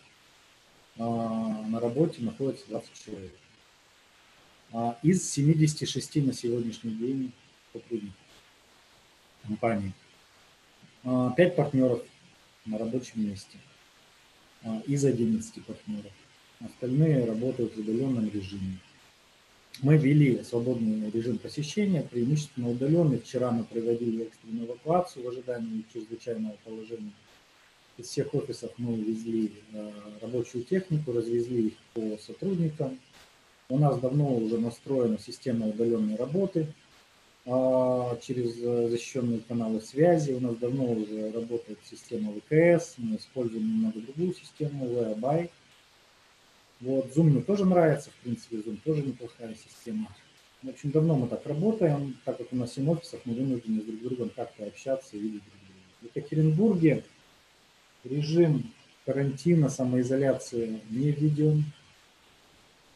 э, 0.97 1.03
на 1.03 1.79
работе 1.79 2.21
находится 2.23 2.67
20 2.69 2.91
человек. 3.05 3.33
А 4.73 4.99
из 5.03 5.31
76 5.31 6.17
на 6.17 6.33
сегодняшний 6.33 6.93
день 6.93 7.33
сотрудников 7.73 8.15
компании. 9.43 9.93
А, 11.05 11.33
пять 11.33 11.57
партнеров 11.57 12.03
на 12.67 12.79
рабочем 12.79 13.27
месте 13.27 13.59
из 14.87 15.05
11 15.05 15.65
партнеров. 15.65 16.13
Остальные 16.61 17.25
работают 17.25 17.75
в 17.75 17.81
удаленном 17.81 18.31
режиме. 18.31 18.79
Мы 19.83 19.97
ввели 19.97 20.43
свободный 20.45 21.11
режим 21.11 21.39
посещения, 21.39 22.03
преимущественно 22.03 22.71
удаленный. 22.71 23.19
Вчера 23.19 23.51
мы 23.51 23.65
проводили 23.65 24.25
экстренную 24.25 24.67
эвакуацию 24.67 25.25
в 25.25 25.29
ожидании 25.29 25.85
чрезвычайного 25.93 26.57
положения. 26.65 27.13
Из 27.97 28.07
всех 28.07 28.35
офисов 28.35 28.73
мы 28.77 28.93
увезли 28.93 29.53
э, 29.73 29.91
рабочую 30.21 30.65
технику, 30.65 31.13
развезли 31.13 31.69
их 31.69 31.75
по 31.95 32.19
сотрудникам. 32.23 32.99
У 33.71 33.79
нас 33.79 33.99
давно 34.01 34.35
уже 34.35 34.59
настроена 34.59 35.19
система 35.19 35.69
удаленной 35.69 36.17
работы 36.17 36.67
а, 37.47 38.19
через 38.21 38.57
защищенные 38.57 39.41
каналы 39.41 39.81
связи. 39.81 40.33
У 40.33 40.41
нас 40.41 40.57
давно 40.57 40.93
уже 40.93 41.31
работает 41.31 41.79
система 41.89 42.33
ВКС. 42.33 42.95
Мы 42.99 43.17
используем 43.17 43.65
немного 43.65 44.01
другую 44.01 44.35
систему, 44.35 44.87
Whereby. 44.87 45.51
Вот, 46.81 47.07
Zoom 47.15 47.25
мне 47.25 47.43
тоже 47.43 47.67
нравится, 47.67 48.11
в 48.11 48.15
принципе, 48.23 48.57
Zoom 48.57 48.79
тоже 48.85 49.03
неплохая 49.03 49.55
система. 49.55 50.09
В 50.63 50.69
общем, 50.69 50.91
давно 50.91 51.15
мы 51.15 51.29
так 51.29 51.47
работаем, 51.47 52.19
так 52.25 52.39
как 52.39 52.53
у 52.53 52.57
нас 52.57 52.75
7 52.75 52.89
офисов, 52.91 53.21
мы 53.25 53.35
вынуждены 53.35 53.83
друг 53.83 53.99
с 53.99 54.03
другом 54.03 54.31
как-то 54.31 54.67
общаться 54.67 55.17
и 55.17 55.21
видеть 55.21 55.43
друг 55.43 55.55
друга. 55.55 55.81
В 56.01 56.17
Екатеринбурге 56.17 57.05
режим 58.05 58.73
карантина, 59.05 59.69
самоизоляции 59.69 60.81
не 60.91 61.13
введен. 61.13 61.65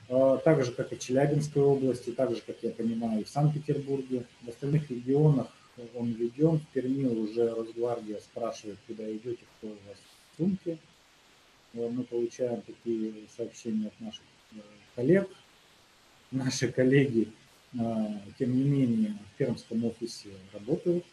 А, 0.09 0.37
так 0.39 0.65
же, 0.65 0.73
как 0.73 0.93
и 0.93 0.97
в 0.97 1.01
Челябинской 1.01 1.63
области, 1.63 2.11
так 2.11 2.35
же, 2.35 2.43
как 2.47 2.57
я 2.63 2.71
понимаю, 2.71 3.25
в 3.25 3.29
Санкт-Петербурге. 3.29 4.25
В 4.43 4.49
остальных 4.49 4.91
регионах 4.91 5.49
он 5.95 6.13
введен. 6.13 6.59
В 6.59 6.67
Перми 6.69 7.07
уже 7.07 7.49
Росгвардия 7.55 8.21
спрашивает, 8.21 8.79
куда 8.87 9.11
идете, 9.11 9.41
кто 9.59 9.69
у 9.69 9.71
вас 9.71 9.99
в 10.33 10.37
сумке. 10.37 10.79
Мы 11.75 12.05
получаем 12.05 12.63
такие 12.63 13.13
сообщения 13.37 13.89
от 13.89 14.01
наших 14.01 14.23
э, 14.53 14.57
коллег. 14.95 15.29
Наши 16.31 16.71
коллеги, 16.71 17.29
а, 17.79 18.21
тем 18.39 18.57
не 18.57 18.65
менее, 18.65 19.19
в 19.33 19.39
Пермском 19.39 19.85
офисе 19.85 20.31
работают. 20.53 21.05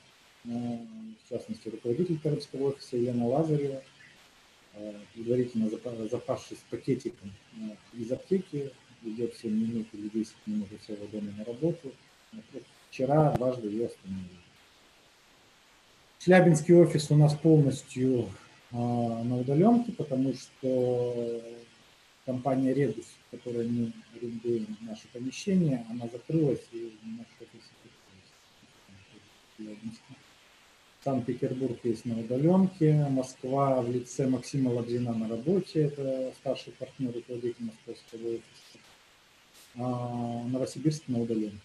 В 0.44 1.30
частности, 1.30 1.70
руководитель 1.70 2.18
Пермского 2.18 2.70
офиса 2.70 2.98
Елена 2.98 3.27
Лазарева, 3.27 3.84
предварительно 5.13 5.70
запавшись 6.10 6.58
пакетиком 6.72 7.32
из 7.94 8.12
аптеки, 8.12 8.72
идет 9.03 9.36
7 9.36 9.51
минут 9.51 9.88
или 9.94 10.10
10 10.10 10.34
минут 10.48 10.68
у 10.72 10.84
себя 10.84 11.06
дома 11.12 11.32
на 11.38 11.46
работу. 11.46 11.91
Вчера 12.89 13.32
дважды 13.34 13.68
ее 13.68 13.88
остановили. 13.88 14.30
Челябинский 16.20 16.75
офис 16.75 17.10
у 17.10 17.15
нас 17.15 17.34
полностью 17.34 18.30
на 18.72 19.38
удаленке, 19.38 19.92
потому 19.92 20.34
что 20.34 21.42
компания 22.25 22.74
Редус, 22.74 23.06
которая 23.30 23.68
мы 23.68 23.92
арендуем 24.16 24.78
наше 24.82 25.08
помещение, 25.13 25.86
она 25.90 26.08
закрылась 26.08 26.66
и 26.72 26.94
наш. 27.04 27.28
Санкт-Петербург 31.04 31.80
есть 31.84 32.06
на 32.06 32.20
удаленке, 32.20 33.08
Москва 33.10 33.82
в 33.82 33.90
лице 33.90 34.28
Максима 34.28 34.70
Ладзина 34.70 35.13
на 35.13 35.28
работе, 35.28 35.86
это 35.86 36.32
старший 36.40 36.74
партнер 36.74 37.12
руководитель 37.12 37.66
московского 37.66 38.28
офиса. 38.28 38.80
А, 39.80 40.44
Новосибирск 40.48 41.08
на 41.08 41.22
удаленке. 41.22 41.58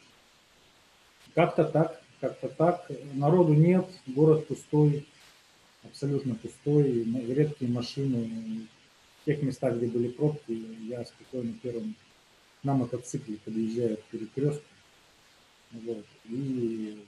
Как-то 1.35 1.65
так, 1.65 2.01
как-то 2.19 2.49
так. 2.49 2.91
Народу 3.13 3.53
нет, 3.53 3.87
город 4.07 4.47
пустой, 4.47 5.07
абсолютно 5.87 6.35
пустой, 6.35 7.05
редкие 7.29 7.71
машины. 7.71 8.69
В 9.23 9.25
тех 9.27 9.43
местах, 9.43 9.77
где 9.77 9.87
были 9.87 10.09
пробки, 10.09 10.53
я 10.89 11.05
спокойно 11.05 11.53
первым 11.61 11.97
на 12.63 12.75
мотоцикле 12.75 13.39
подъезжаю 13.39 13.97
к 13.97 14.05
перекрестку. 14.05 14.65
Вот. 15.73 16.05
И 16.27 17.05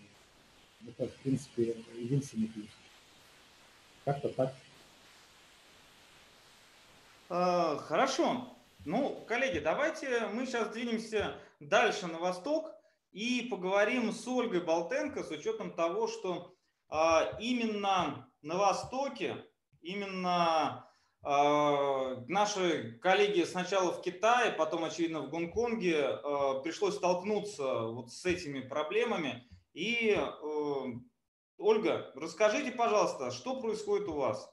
это, 0.87 1.09
в 1.09 1.15
принципе, 1.23 1.77
единственный 1.97 2.49
плюс. 2.49 2.69
Как-то 4.05 4.29
так. 4.31 4.55
А, 7.29 7.77
хорошо. 7.77 8.57
Ну, 8.85 9.25
коллеги, 9.29 9.59
давайте 9.59 10.27
мы 10.33 10.47
сейчас 10.47 10.73
двинемся 10.73 11.37
дальше 11.61 12.07
на 12.07 12.19
восток 12.19 12.73
и 13.13 13.49
поговорим 13.51 14.13
с 14.13 14.27
Ольгой 14.27 14.61
Болтенко 14.61 15.23
с 15.23 15.31
учетом 15.31 15.73
того, 15.73 16.09
что 16.09 16.55
а, 16.89 17.37
именно 17.41 18.28
на 18.43 18.57
Востоке, 18.57 19.45
именно 19.81 20.89
а, 21.23 22.25
наши 22.29 22.99
коллеги 23.03 23.45
сначала 23.45 23.93
в 23.93 24.03
Китае, 24.03 24.53
потом, 24.53 24.85
очевидно, 24.85 25.23
в 25.23 25.31
Гонконге 25.31 26.05
а, 26.05 26.61
пришлось 26.61 26.97
столкнуться 26.97 27.83
вот 27.83 28.13
с 28.13 28.25
этими 28.25 28.61
проблемами. 28.61 29.49
И, 29.75 30.15
а, 30.17 30.85
Ольга, 31.59 32.13
расскажите, 32.15 32.73
пожалуйста, 32.73 33.31
что 33.31 33.61
происходит 33.61 34.09
у 34.09 34.15
вас? 34.15 34.51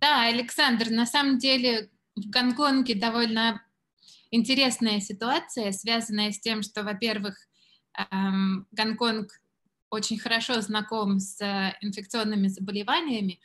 Да, 0.00 0.28
Александр, 0.28 0.90
на 0.90 1.06
самом 1.06 1.38
деле 1.38 1.90
в 2.14 2.28
Гонконге 2.30 2.94
довольно 2.94 3.62
интересная 4.30 5.00
ситуация, 5.00 5.72
связанная 5.72 6.30
с 6.30 6.38
тем, 6.38 6.62
что, 6.62 6.84
во-первых, 6.84 7.36
эм, 7.94 8.68
Гонконг 8.70 9.32
очень 9.90 10.18
хорошо 10.18 10.60
знаком 10.60 11.18
с 11.18 11.38
инфекционными 11.80 12.48
заболеваниями, 12.48 13.40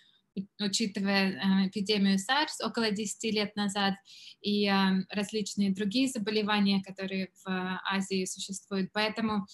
учитывая 0.59 1.31
э, 1.31 1.67
эпидемию 1.67 2.17
SARS 2.17 2.65
около 2.65 2.89
10 2.89 3.33
лет 3.33 3.55
назад 3.55 3.93
и 4.41 4.67
э, 4.67 4.73
различные 5.09 5.73
другие 5.73 6.07
заболевания, 6.07 6.81
которые 6.83 7.29
в 7.45 7.79
Азии 7.85 8.25
существуют. 8.25 8.91
Поэтому 8.93 9.45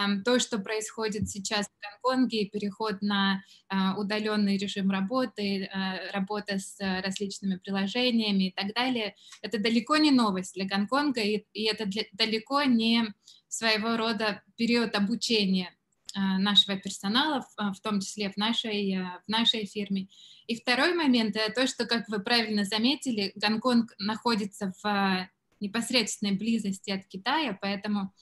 Эм, 0.00 0.22
то, 0.24 0.38
что 0.38 0.58
происходит 0.58 1.28
сейчас 1.28 1.66
в 1.66 2.02
Гонконге, 2.02 2.46
переход 2.46 3.02
на 3.02 3.42
э, 3.70 3.76
удаленный 3.96 4.56
режим 4.56 4.90
работы, 4.90 5.64
э, 5.64 6.10
работа 6.10 6.58
с 6.58 6.78
различными 6.80 7.56
приложениями 7.56 8.44
и 8.48 8.52
так 8.52 8.72
далее, 8.74 9.14
это 9.42 9.58
далеко 9.58 9.96
не 9.96 10.10
новость 10.10 10.54
для 10.54 10.66
Гонконга, 10.66 11.20
и, 11.20 11.44
это 11.64 11.88
далеко 12.12 12.62
не 12.62 13.14
своего 13.48 13.96
рода 13.96 14.42
период 14.56 14.94
обучения 14.94 15.68
э, 15.68 15.83
нашего 16.14 16.76
персонала, 16.76 17.46
в 17.56 17.80
том 17.80 18.00
числе 18.00 18.30
в 18.30 18.36
нашей, 18.36 18.98
в 19.26 19.28
нашей 19.28 19.66
фирме. 19.66 20.08
И 20.46 20.56
второй 20.56 20.94
момент, 20.94 21.36
то, 21.54 21.66
что, 21.66 21.86
как 21.86 22.08
вы 22.08 22.20
правильно 22.20 22.64
заметили, 22.64 23.32
Гонконг 23.34 23.94
находится 23.98 24.72
в 24.82 25.28
непосредственной 25.60 26.32
близости 26.32 26.90
от 26.90 27.06
Китая, 27.06 27.58
поэтому 27.60 28.12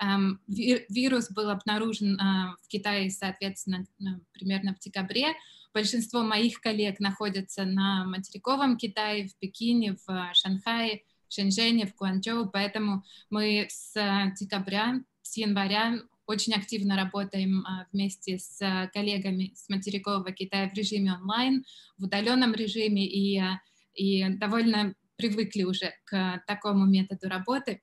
Эм, 0.00 0.40
вирус 0.46 1.30
был 1.30 1.50
обнаружен 1.50 2.18
в 2.62 2.68
Китае, 2.68 3.10
соответственно, 3.10 3.86
примерно 4.32 4.74
в 4.74 4.78
декабре. 4.78 5.34
Большинство 5.74 6.22
моих 6.22 6.60
коллег 6.60 7.00
находятся 7.00 7.64
на 7.64 8.06
материковом 8.06 8.78
Китае, 8.78 9.28
в 9.28 9.36
Пекине, 9.36 9.96
в 10.06 10.30
Шанхае, 10.32 11.02
в 11.28 11.34
Шэньчжэне, 11.34 11.86
в 11.86 11.94
Гуанчжоу, 11.94 12.48
поэтому 12.48 13.04
мы 13.28 13.66
с 13.68 13.92
декабря, 14.40 15.00
с 15.22 15.36
января 15.36 16.00
очень 16.30 16.54
активно 16.54 16.96
работаем 16.96 17.64
а, 17.66 17.86
вместе 17.92 18.38
с 18.38 18.58
коллегами 18.92 19.52
с 19.54 19.68
материкового 19.68 20.32
Китая 20.32 20.70
в 20.70 20.74
режиме 20.74 21.14
онлайн, 21.14 21.64
в 21.98 22.04
удаленном 22.04 22.54
режиме 22.54 23.04
и, 23.06 23.38
а, 23.38 23.60
и 23.94 24.28
довольно 24.28 24.94
привыкли 25.16 25.64
уже 25.64 25.92
к 26.04 26.42
такому 26.46 26.86
методу 26.86 27.28
работы. 27.28 27.82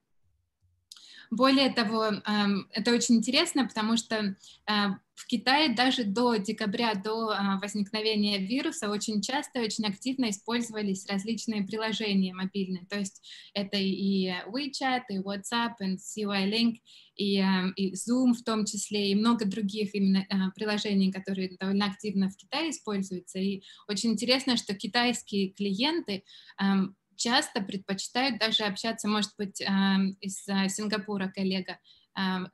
Более 1.29 1.69
того, 1.69 2.05
эм, 2.05 2.67
это 2.71 2.93
очень 2.93 3.15
интересно, 3.15 3.67
потому 3.67 3.97
что 3.97 4.15
э, 4.15 4.73
в 5.17 5.25
Китае 5.25 5.73
даже 5.73 6.03
до 6.03 6.35
декабря, 6.35 6.93
до 6.93 7.31
э, 7.31 7.59
возникновения 7.59 8.37
вируса 8.37 8.87
очень 8.87 9.19
часто, 9.19 9.61
очень 9.61 9.85
активно 9.85 10.29
использовались 10.29 11.07
различные 11.07 11.63
приложения 11.63 12.35
мобильные. 12.35 12.85
То 12.85 12.99
есть 12.99 13.27
это 13.55 13.77
и 13.77 14.27
WeChat, 14.47 15.05
и 15.09 15.17
WhatsApp, 15.17 15.73
и 15.79 15.95
CY 15.95 16.51
Link, 16.51 16.75
и, 17.15 17.39
эм, 17.39 17.71
и 17.71 17.93
Zoom 17.93 18.33
в 18.33 18.43
том 18.43 18.65
числе, 18.65 19.09
и 19.09 19.15
много 19.15 19.45
других 19.45 19.95
именно 19.95 20.19
э, 20.19 20.51
приложений, 20.55 21.11
которые 21.11 21.57
довольно 21.59 21.87
активно 21.87 22.29
в 22.29 22.37
Китае 22.37 22.69
используются. 22.69 23.39
И 23.39 23.63
очень 23.87 24.11
интересно, 24.11 24.55
что 24.55 24.75
китайские 24.75 25.49
клиенты 25.49 26.23
часто 27.15 27.61
предпочитают 27.61 28.37
даже 28.37 28.63
общаться, 28.63 29.07
может 29.07 29.31
быть, 29.39 29.59
из 29.59 30.43
Сингапура 30.45 31.31
коллега 31.35 31.79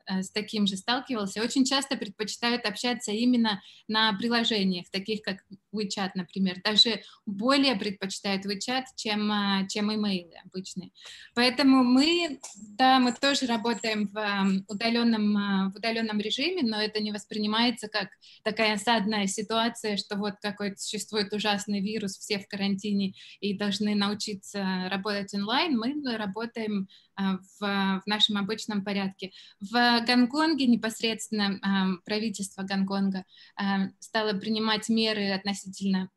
с 0.07 0.29
таким 0.31 0.67
же 0.67 0.75
сталкивался, 0.75 1.41
очень 1.41 1.65
часто 1.65 1.95
предпочитают 1.95 2.65
общаться 2.65 3.11
именно 3.11 3.61
на 3.87 4.13
приложениях, 4.13 4.89
таких 4.89 5.21
как 5.21 5.37
WeChat, 5.73 6.11
например, 6.15 6.57
даже 6.63 7.01
более 7.25 7.75
предпочитают 7.75 8.45
WeChat, 8.45 8.83
чем, 8.95 9.31
чем 9.69 9.93
имейлы 9.93 10.33
обычные. 10.45 10.91
Поэтому 11.33 11.83
мы, 11.83 12.39
да, 12.55 12.99
мы 12.99 13.13
тоже 13.13 13.45
работаем 13.45 14.07
в 14.07 14.63
удаленном, 14.67 15.71
в 15.71 15.77
удаленном 15.77 16.19
режиме, 16.19 16.61
но 16.63 16.81
это 16.81 17.01
не 17.01 17.11
воспринимается 17.11 17.87
как 17.87 18.09
такая 18.43 18.73
осадная 18.73 19.27
ситуация, 19.27 19.97
что 19.97 20.17
вот 20.17 20.35
какой-то 20.41 20.77
существует 20.77 21.33
ужасный 21.33 21.81
вирус, 21.81 22.17
все 22.17 22.39
в 22.39 22.47
карантине 22.47 23.13
и 23.39 23.57
должны 23.57 23.95
научиться 23.95 24.89
работать 24.91 25.33
онлайн. 25.33 25.77
Мы 25.77 26.17
работаем 26.17 26.87
в, 27.17 27.59
в 27.59 28.03
нашем 28.05 28.37
обычном 28.37 28.83
порядке. 28.83 29.31
В 29.59 30.01
Гонконге 30.05 30.67
непосредственно 30.67 31.59
а, 31.61 31.97
правительство 32.05 32.63
Гонконга 32.63 33.25
а, 33.55 33.89
стало 33.99 34.33
принимать 34.33 34.89
меры 34.89 35.31
относительно 35.31 36.09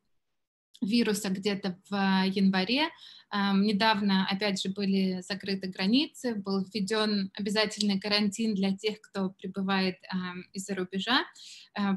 вируса 0.83 1.31
где-то 1.31 1.79
в 1.89 1.95
январе. 2.27 2.91
Недавно, 3.33 4.29
опять 4.31 4.63
же, 4.63 4.69
были 4.69 5.23
закрыты 5.23 5.69
границы, 5.69 6.35
был 6.35 6.65
введен 6.65 7.31
обязательный 7.35 7.99
карантин 7.99 8.55
для 8.55 8.77
тех, 8.77 9.01
кто 9.01 9.31
прибывает 9.31 9.97
из-за 10.53 10.75
рубежа. 10.75 11.25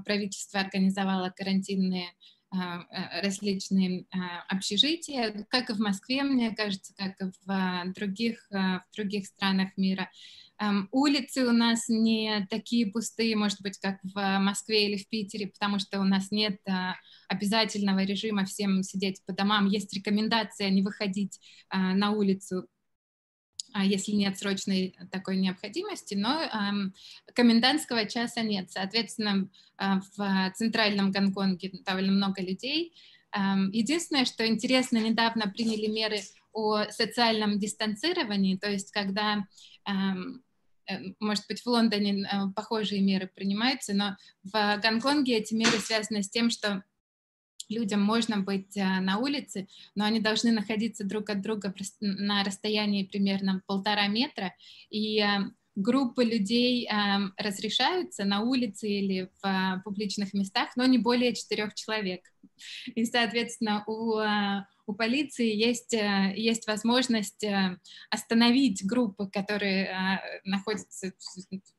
Правительство 0.05 0.61
организовало 0.61 1.29
карантинные 1.29 2.07
а, 2.07 2.11
а, 2.11 2.38
различные 2.51 4.05
а, 4.11 4.41
общежития, 4.47 5.45
как 5.49 5.69
и 5.69 5.73
в 5.73 5.79
Москве, 5.79 6.23
мне 6.23 6.55
кажется, 6.55 6.93
как 6.95 7.19
и 7.21 7.31
в 7.45 7.93
других, 7.93 8.47
в 8.49 8.83
других 8.95 9.27
странах 9.27 9.69
мира. 9.77 10.09
Улицы 10.91 11.45
у 11.45 11.51
нас 11.51 11.87
не 11.87 12.45
такие 12.49 12.87
пустые, 12.87 13.35
может 13.37 13.61
быть, 13.61 13.77
как 13.77 13.99
в 14.03 14.39
Москве 14.39 14.89
или 14.89 14.97
в 14.97 15.07
Питере, 15.07 15.47
потому 15.47 15.79
что 15.79 16.01
у 16.01 16.03
нас 16.03 16.31
нет 16.31 16.59
обязательного 17.29 18.03
режима 18.03 18.45
всем 18.45 18.83
сидеть 18.83 19.21
по 19.25 19.31
домам. 19.31 19.67
Есть 19.67 19.93
рекомендация 19.93 20.69
не 20.69 20.81
выходить 20.81 21.39
на 21.71 22.11
улицу 22.11 22.67
а 22.67 22.78
если 23.75 24.11
нет 24.11 24.37
срочной 24.37 24.95
такой 25.11 25.37
необходимости, 25.37 26.15
но 26.15 26.41
э, 26.41 26.49
комендантского 27.33 28.05
часа 28.05 28.41
нет. 28.41 28.71
Соответственно, 28.71 29.49
э, 29.77 29.85
в 30.15 30.53
центральном 30.55 31.11
Гонконге 31.11 31.71
довольно 31.85 32.11
много 32.11 32.41
людей. 32.41 32.93
Э, 33.31 33.39
единственное, 33.71 34.25
что 34.25 34.47
интересно, 34.47 34.97
недавно 34.97 35.49
приняли 35.49 35.87
меры 35.87 36.19
о 36.51 36.85
социальном 36.89 37.59
дистанцировании, 37.59 38.57
то 38.57 38.69
есть 38.69 38.91
когда 38.91 39.45
может 41.19 41.45
быть, 41.47 41.61
в 41.61 41.67
Лондоне 41.67 42.25
похожие 42.55 43.01
меры 43.01 43.29
принимаются, 43.33 43.93
но 43.93 44.17
в 44.43 44.79
Гонконге 44.81 45.37
эти 45.37 45.53
меры 45.53 45.77
связаны 45.77 46.23
с 46.23 46.29
тем, 46.29 46.49
что 46.49 46.83
людям 47.69 48.01
можно 48.01 48.39
быть 48.39 48.75
э, 48.75 48.83
на 48.99 49.17
улице, 49.17 49.67
но 49.95 50.05
они 50.05 50.19
должны 50.19 50.51
находиться 50.51 51.05
друг 51.05 51.29
от 51.29 51.41
друга 51.41 51.73
на 52.01 52.43
расстоянии 52.43 53.03
примерно 53.03 53.61
полтора 53.67 54.07
метра, 54.07 54.53
и 54.89 55.21
э, 55.21 55.27
группы 55.75 56.23
людей 56.23 56.87
э, 56.87 56.91
разрешаются 57.37 58.25
на 58.25 58.41
улице 58.41 58.89
или 58.89 59.29
в 59.41 59.81
публичных 59.85 60.33
местах, 60.33 60.69
но 60.75 60.85
не 60.85 60.97
более 60.97 61.33
четырех 61.33 61.75
человек. 61.75 62.21
И, 62.87 63.05
соответственно, 63.05 63.85
у, 63.87 64.19
у 64.85 64.93
полиции 64.93 65.55
есть, 65.55 65.93
есть 65.93 66.67
возможность 66.67 67.45
остановить 68.09 68.85
группы, 68.85 69.29
которые 69.31 70.19
находятся 70.43 71.13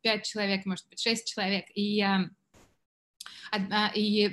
пять 0.00 0.24
человек, 0.24 0.64
может 0.64 0.88
быть, 0.88 1.00
шесть 1.00 1.30
человек, 1.30 1.66
и 1.74 2.02
и 3.94 4.30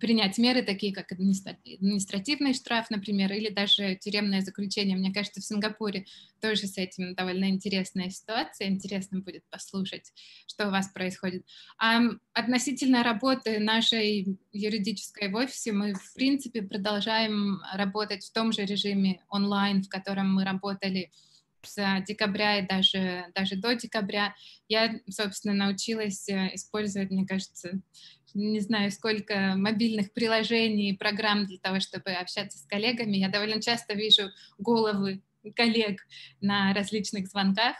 принять 0.00 0.38
меры, 0.38 0.62
такие 0.62 0.94
как 0.94 1.10
административный 1.12 2.54
штраф, 2.54 2.90
например, 2.90 3.32
или 3.32 3.48
даже 3.48 3.96
тюремное 3.96 4.40
заключение. 4.40 4.96
Мне 4.96 5.12
кажется, 5.12 5.40
в 5.40 5.44
Сингапуре 5.44 6.06
тоже 6.40 6.66
с 6.66 6.78
этим 6.78 7.14
довольно 7.14 7.48
интересная 7.48 8.10
ситуация. 8.10 8.68
Интересно 8.68 9.20
будет 9.20 9.42
послушать, 9.50 10.12
что 10.46 10.68
у 10.68 10.70
вас 10.70 10.88
происходит. 10.88 11.44
А 11.78 12.00
относительно 12.32 13.02
работы 13.02 13.58
нашей 13.58 14.38
юридической 14.52 15.28
в 15.30 15.34
офисе, 15.34 15.72
мы, 15.72 15.94
в 15.94 16.14
принципе, 16.14 16.62
продолжаем 16.62 17.60
работать 17.74 18.24
в 18.24 18.32
том 18.32 18.52
же 18.52 18.64
режиме 18.64 19.20
онлайн, 19.28 19.82
в 19.82 19.88
котором 19.88 20.32
мы 20.34 20.44
работали 20.44 21.10
с 21.66 22.04
декабря 22.06 22.60
и 22.60 22.66
даже, 22.66 23.26
даже 23.34 23.56
до 23.56 23.74
декабря. 23.74 24.34
Я, 24.68 25.00
собственно, 25.10 25.54
научилась 25.54 26.28
э, 26.28 26.54
использовать, 26.54 27.10
мне 27.10 27.26
кажется, 27.26 27.80
не 28.36 28.60
знаю, 28.60 28.92
сколько 28.92 29.54
мобильных 29.56 30.12
приложений 30.12 30.96
программ 30.98 31.46
для 31.46 31.58
того, 31.58 31.80
чтобы 31.80 32.10
общаться 32.10 32.58
с 32.58 32.66
коллегами. 32.66 33.16
Я 33.16 33.28
довольно 33.28 33.60
часто 33.60 33.94
вижу 33.94 34.30
головы 34.58 35.22
коллег 35.54 36.06
на 36.40 36.74
различных 36.74 37.28
звонках, 37.28 37.76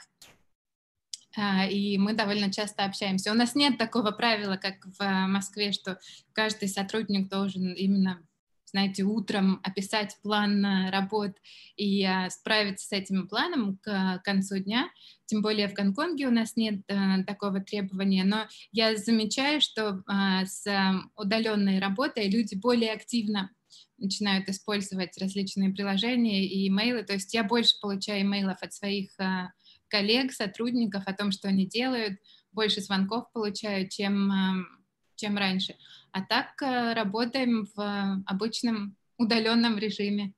а, 1.37 1.67
и 1.67 1.99
мы 1.99 2.15
довольно 2.15 2.51
часто 2.51 2.85
общаемся. 2.85 3.33
У 3.33 3.35
нас 3.35 3.55
нет 3.55 3.77
такого 3.77 4.11
правила, 4.11 4.57
как 4.57 4.87
в 4.99 5.27
Москве, 5.27 5.73
что 5.73 5.99
каждый 6.33 6.69
сотрудник 6.69 7.29
должен 7.29 7.73
именно 7.73 8.23
знаете, 8.67 9.05
утром 9.05 9.61
описать 9.63 10.17
план 10.23 10.91
работ 10.91 11.37
и 11.77 12.05
а, 12.05 12.29
справиться 12.31 12.87
с 12.87 12.93
этим 12.93 13.29
планом 13.29 13.79
к 13.79 14.21
концу 14.25 14.59
дня. 14.59 14.91
Тем 15.27 15.41
более 15.41 15.69
в 15.69 15.73
Гонконге 15.73 16.27
у 16.27 16.31
нас 16.31 16.57
нет 16.57 16.81
а, 16.89 17.23
такого 17.25 17.61
требования, 17.61 18.25
но 18.25 18.47
я 18.73 18.97
замечаю, 18.97 19.61
что 19.61 20.03
с 20.45 20.67
удаленной 21.17 21.79
работой 21.79 22.29
люди 22.29 22.55
более 22.55 22.93
активно 22.93 23.51
начинают 23.99 24.49
использовать 24.49 25.17
различные 25.19 25.71
приложения 25.71 26.45
и 26.45 26.69
имейлы. 26.69 27.03
То 27.03 27.15
есть 27.15 27.33
я 27.33 27.45
больше 27.45 27.79
получаю 27.81 28.23
имейлов 28.23 28.59
от 28.63 28.75
своих 28.75 29.11
коллег, 29.89 30.33
сотрудников 30.33 31.05
о 31.07 31.15
том, 31.15 31.31
что 31.31 31.49
они 31.49 31.67
делают, 31.67 32.19
больше 32.53 32.81
звонков 32.81 33.31
получаю, 33.33 33.89
чем, 33.89 34.67
чем 35.15 35.39
раньше. 35.39 35.77
А 36.17 36.23
так 36.23 36.63
э, 36.63 36.95
работаем 36.95 37.69
в 37.75 38.23
обычном 38.27 38.97
удаленном 39.19 39.77
режиме. 39.77 40.33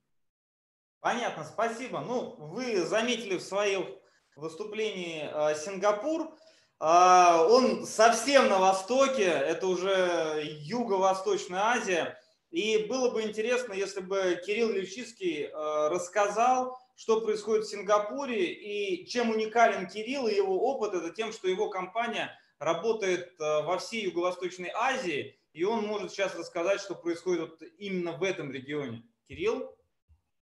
Понятно, 0.99 1.45
спасибо. 1.45 2.01
Ну, 2.01 2.35
вы 2.37 2.85
заметили 2.85 3.39
в 3.39 3.43
своем 3.43 3.87
выступлении 4.35 5.23
э, 5.23 5.55
Сингапур. 5.55 6.35
Э, 6.81 7.47
он 7.49 7.87
совсем 7.87 8.49
на 8.49 8.59
востоке, 8.59 9.23
это 9.23 9.69
уже 9.69 10.43
Юго-Восточная 10.65 11.61
Азия. 11.61 12.19
И 12.51 12.87
было 12.89 13.13
бы 13.13 13.23
интересно, 13.23 13.73
если 13.73 14.01
бы 14.01 14.43
Кирилл 14.45 14.71
Левчицкий 14.71 15.49
рассказал, 15.53 16.77
что 16.97 17.21
происходит 17.21 17.67
в 17.67 17.71
Сингапуре 17.71 18.53
и 18.53 19.07
чем 19.07 19.31
уникален 19.31 19.87
Кирилл 19.87 20.27
и 20.27 20.35
его 20.35 20.59
опыт. 20.59 20.95
Это 20.95 21.11
тем, 21.11 21.31
что 21.31 21.47
его 21.47 21.69
компания 21.69 22.37
работает 22.59 23.37
во 23.39 23.79
всей 23.79 24.07
Юго-Восточной 24.07 24.73
Азии 24.75 25.39
и 25.59 25.65
он 25.65 25.85
может 25.87 26.13
сейчас 26.13 26.37
рассказать, 26.37 26.81
что 26.81 26.95
происходит 26.95 27.51
вот 27.51 27.63
именно 27.79 28.13
в 28.17 28.23
этом 28.23 28.53
регионе. 28.53 29.05
Кирилл? 29.29 29.75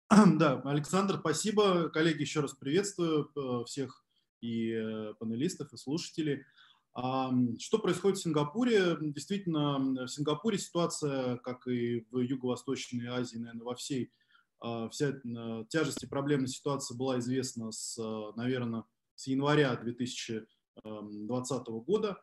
Да, 0.38 0.62
Александр, 0.66 1.18
спасибо. 1.20 1.90
Коллеги, 1.90 2.22
еще 2.22 2.42
раз 2.42 2.54
приветствую 2.54 3.32
э, 3.36 3.66
всех 3.66 4.06
и 4.42 4.72
э, 4.72 5.14
панелистов, 5.20 5.74
и 5.74 5.78
слушателей. 5.78 6.46
Что 6.94 7.80
происходит 7.80 8.18
в 8.18 8.24
Сингапуре? 8.24 8.98
Действительно, 9.00 9.78
в 10.06 10.08
Сингапуре 10.08 10.58
ситуация, 10.58 11.38
как 11.38 11.68
и 11.68 12.06
в 12.12 12.20
Юго-Восточной 12.20 13.08
Азии, 13.08 13.38
наверное, 13.38 13.64
во 13.64 13.76
всей, 13.76 14.12
а, 14.60 14.90
вся 14.90 15.10
э, 15.10 15.66
тяжесть 15.70 16.04
и 16.04 16.08
проблемная 16.08 16.48
ситуация 16.48 16.98
была 16.98 17.20
известна, 17.20 17.72
с, 17.72 17.96
наверное, 18.36 18.84
с 19.16 19.28
января 19.28 19.76
2020 19.76 21.68
года. 21.86 22.22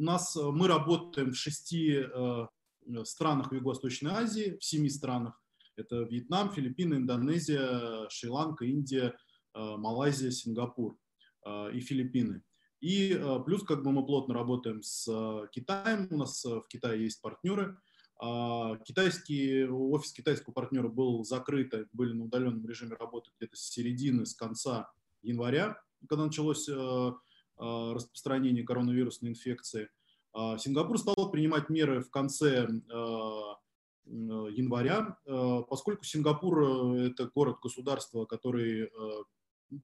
А, 0.00 0.02
у 0.02 0.04
нас 0.04 0.36
э, 0.36 0.42
мы 0.42 0.66
работаем 0.66 1.32
в 1.32 1.36
шести 1.36 2.02
э, 2.02 2.46
странах 3.04 3.50
в 3.50 3.54
Юго-Восточной 3.54 4.12
Азии, 4.12 4.56
в 4.58 4.64
семи 4.64 4.88
странах. 4.88 5.40
Это 5.76 6.02
Вьетнам, 6.02 6.50
Филиппины, 6.50 6.94
Индонезия, 6.94 8.08
Шри-Ланка, 8.08 8.64
Индия, 8.64 9.14
э, 9.54 9.76
Малайзия, 9.76 10.30
Сингапур 10.30 10.96
и 11.72 11.80
Филиппины. 11.80 12.42
И 12.82 13.18
плюс 13.46 13.62
как 13.62 13.82
бы 13.82 13.92
мы 13.92 14.04
плотно 14.04 14.34
работаем 14.34 14.82
с 14.82 15.06
Китаем, 15.52 16.06
у 16.10 16.18
нас 16.18 16.44
в 16.44 16.66
Китае 16.68 17.04
есть 17.04 17.22
партнеры. 17.22 17.78
А 18.22 18.76
китайский, 18.84 19.64
офис 19.64 20.12
китайского 20.12 20.52
партнера 20.52 20.88
был 20.88 21.24
закрыт, 21.24 21.72
были 21.94 22.12
на 22.12 22.24
удаленном 22.24 22.66
режиме 22.66 22.96
работы 22.96 23.30
где-то 23.38 23.56
с 23.56 23.70
середины, 23.70 24.26
с 24.26 24.34
конца 24.34 24.90
января, 25.22 25.80
когда 26.06 26.26
началось 26.26 26.68
а, 26.68 27.14
распространения 27.60 28.62
коронавирусной 28.62 29.30
инфекции. 29.30 29.88
А, 30.32 30.58
Сингапур 30.58 30.98
стал 30.98 31.30
принимать 31.30 31.68
меры 31.68 32.00
в 32.00 32.10
конце 32.10 32.68
а, 32.92 33.56
января, 34.06 35.18
поскольку 35.68 36.04
Сингапур– 36.04 36.94
это 36.96 37.30
город-государство, 37.32 38.24
который 38.24 38.90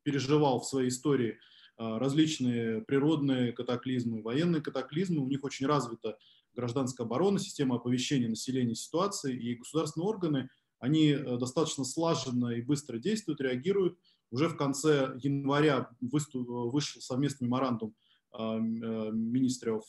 переживал 0.02 0.58
в 0.60 0.66
своей 0.66 0.88
истории 0.88 1.38
различные 1.76 2.80
природные 2.80 3.52
катаклизмы, 3.52 4.22
военные 4.22 4.62
катаклизмы. 4.62 5.22
У 5.22 5.28
них 5.28 5.44
очень 5.44 5.66
развита 5.66 6.18
гражданская 6.56 7.06
оборона, 7.06 7.38
система 7.38 7.76
оповещения 7.76 8.28
населения 8.28 8.74
ситуации, 8.74 9.36
и 9.36 9.54
государственные 9.54 10.08
органы, 10.08 10.50
они 10.80 11.14
достаточно 11.14 11.84
слаженно 11.84 12.48
и 12.48 12.62
быстро 12.62 12.98
действуют, 12.98 13.40
реагируют. 13.40 13.96
Уже 14.30 14.48
в 14.48 14.56
конце 14.56 15.16
января 15.22 15.90
вышел 16.00 16.80
совместный 17.00 17.46
меморандум 17.46 17.94
министров 18.32 19.84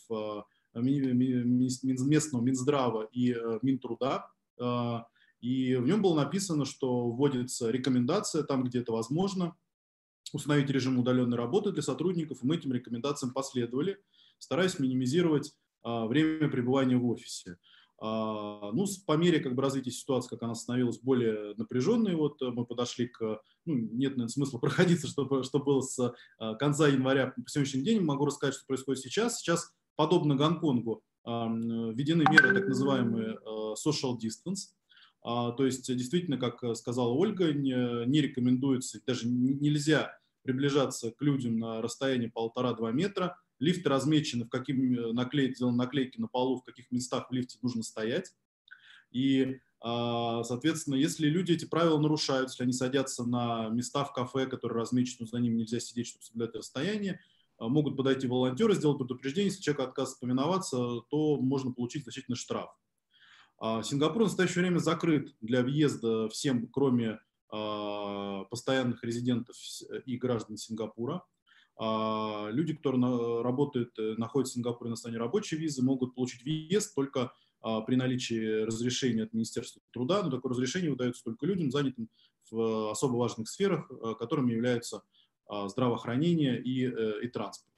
местного 0.73 2.41
Минздрава 2.41 3.09
и 3.11 3.35
Минтруда, 3.61 4.27
и 5.39 5.75
в 5.75 5.85
нем 5.85 6.01
было 6.01 6.15
написано, 6.15 6.65
что 6.65 7.09
вводится 7.09 7.69
рекомендация 7.69 8.43
там, 8.43 8.63
где 8.63 8.79
это 8.79 8.91
возможно, 8.91 9.55
установить 10.33 10.69
режим 10.69 10.99
удаленной 10.99 11.37
работы 11.37 11.71
для 11.71 11.81
сотрудников, 11.81 12.39
мы 12.41 12.55
этим 12.55 12.73
рекомендациям 12.73 13.33
последовали, 13.33 13.97
стараясь 14.39 14.79
минимизировать 14.79 15.53
а, 15.83 16.05
время 16.05 16.49
пребывания 16.49 16.97
в 16.97 17.07
офисе. 17.07 17.57
А, 17.99 18.71
ну, 18.71 18.85
по 19.05 19.17
мере 19.17 19.39
как 19.39 19.55
бы, 19.55 19.61
развития 19.61 19.91
ситуации, 19.91 20.29
как 20.29 20.43
она 20.43 20.55
становилась 20.55 20.99
более 20.99 21.55
напряженной, 21.55 22.15
вот 22.15 22.39
мы 22.41 22.65
подошли 22.65 23.07
к, 23.07 23.41
ну, 23.65 23.75
нет, 23.75 24.11
наверное, 24.11 24.27
смысла 24.27 24.57
проходиться, 24.59 25.07
что, 25.07 25.43
что 25.43 25.59
было 25.59 25.81
с 25.81 26.13
а, 26.39 26.55
конца 26.55 26.87
января 26.87 27.27
по 27.35 27.49
сегодняшний 27.49 27.83
день, 27.83 28.01
могу 28.01 28.25
рассказать, 28.25 28.55
что 28.55 28.65
происходит 28.67 29.01
сейчас. 29.01 29.39
Сейчас, 29.39 29.73
подобно 29.95 30.35
Гонконгу, 30.35 31.03
введены 31.25 32.23
меры 32.31 32.53
так 32.53 32.69
называемые 32.69 33.37
social 33.75 34.15
distance, 34.17 34.77
а, 35.23 35.51
то 35.51 35.65
есть 35.65 35.93
действительно, 35.93 36.37
как 36.37 36.63
э, 36.63 36.73
сказала 36.75 37.09
Ольга, 37.09 37.51
не, 37.51 38.05
не 38.05 38.21
рекомендуется, 38.21 38.99
даже 39.05 39.27
нельзя 39.27 40.17
приближаться 40.43 41.11
к 41.11 41.21
людям 41.21 41.59
на 41.59 41.81
расстоянии 41.81 42.27
полтора-два 42.27 42.93
метра. 42.93 43.37
Лифты 43.59 43.89
размечены, 43.89 44.45
в 44.45 44.49
каким 44.49 44.93
э, 44.93 45.11
наклейки, 45.13 45.55
сделаны 45.55 45.77
наклейки 45.77 46.19
на 46.19 46.27
полу, 46.27 46.57
в 46.57 46.63
каких 46.63 46.91
местах 46.91 47.29
в 47.29 47.33
лифте 47.33 47.57
нужно 47.61 47.83
стоять. 47.83 48.33
И, 49.11 49.59
а, 49.79 50.43
соответственно, 50.43 50.95
если 50.95 51.27
люди 51.27 51.53
эти 51.53 51.65
правила 51.65 51.99
нарушают, 51.99 52.49
если 52.49 52.63
они 52.63 52.73
садятся 52.73 53.25
на 53.25 53.69
места 53.69 54.03
в 54.03 54.13
кафе, 54.13 54.45
которые 54.45 54.79
размечены, 54.79 55.27
за 55.27 55.39
ними 55.39 55.55
нельзя 55.55 55.79
сидеть, 55.79 56.07
чтобы 56.07 56.23
соблюдать 56.23 56.55
расстояние, 56.55 57.19
а, 57.57 57.67
могут 57.67 57.97
подойти 57.97 58.27
волонтеры, 58.27 58.75
сделать 58.75 58.97
предупреждение. 58.97 59.49
Если 59.49 59.61
человек 59.61 59.89
отказывается 59.89 60.19
повиноваться, 60.19 60.77
то 61.09 61.37
можно 61.37 61.71
получить 61.71 62.03
значительный 62.03 62.37
штраф. 62.37 62.69
А, 63.59 63.81
Сингапур 63.83 64.23
в 64.23 64.25
настоящее 64.25 64.63
время 64.63 64.79
закрыт 64.79 65.35
для 65.41 65.63
въезда 65.63 66.29
всем, 66.29 66.67
кроме 66.67 67.19
постоянных 68.49 69.05
резидентов 69.05 69.55
и 70.05 70.17
граждан 70.17 70.57
Сингапура. 70.57 71.23
А, 71.77 72.49
люди, 72.51 72.73
которые 72.73 73.41
работают, 73.43 73.97
э, 73.99 74.15
находятся 74.17 74.53
в 74.53 74.55
Сингапуре 74.55 74.89
на 74.89 74.95
стане 74.95 75.17
рабочей 75.17 75.57
визы, 75.57 75.83
могут 75.83 76.15
получить 76.15 76.43
въезд 76.43 76.95
только 76.95 77.31
при 77.87 77.95
наличии 77.95 78.63
разрешения 78.63 79.23
от 79.23 79.33
Министерства 79.33 79.81
труда, 79.91 80.21
но 80.21 80.29
такое 80.29 80.51
разрешение 80.51 80.91
выдается 80.91 81.23
только 81.23 81.47
людям, 81.47 81.71
занятым 81.71 82.07
в 82.51 82.91
особо 82.91 83.17
важных 83.17 83.49
сферах, 83.49 83.89
которыми 84.19 84.53
являются 84.53 85.01
здравоохранение 85.49 86.61
и, 86.61 86.85
э, 86.85 87.23
и 87.23 87.27
транспорт. 87.27 87.73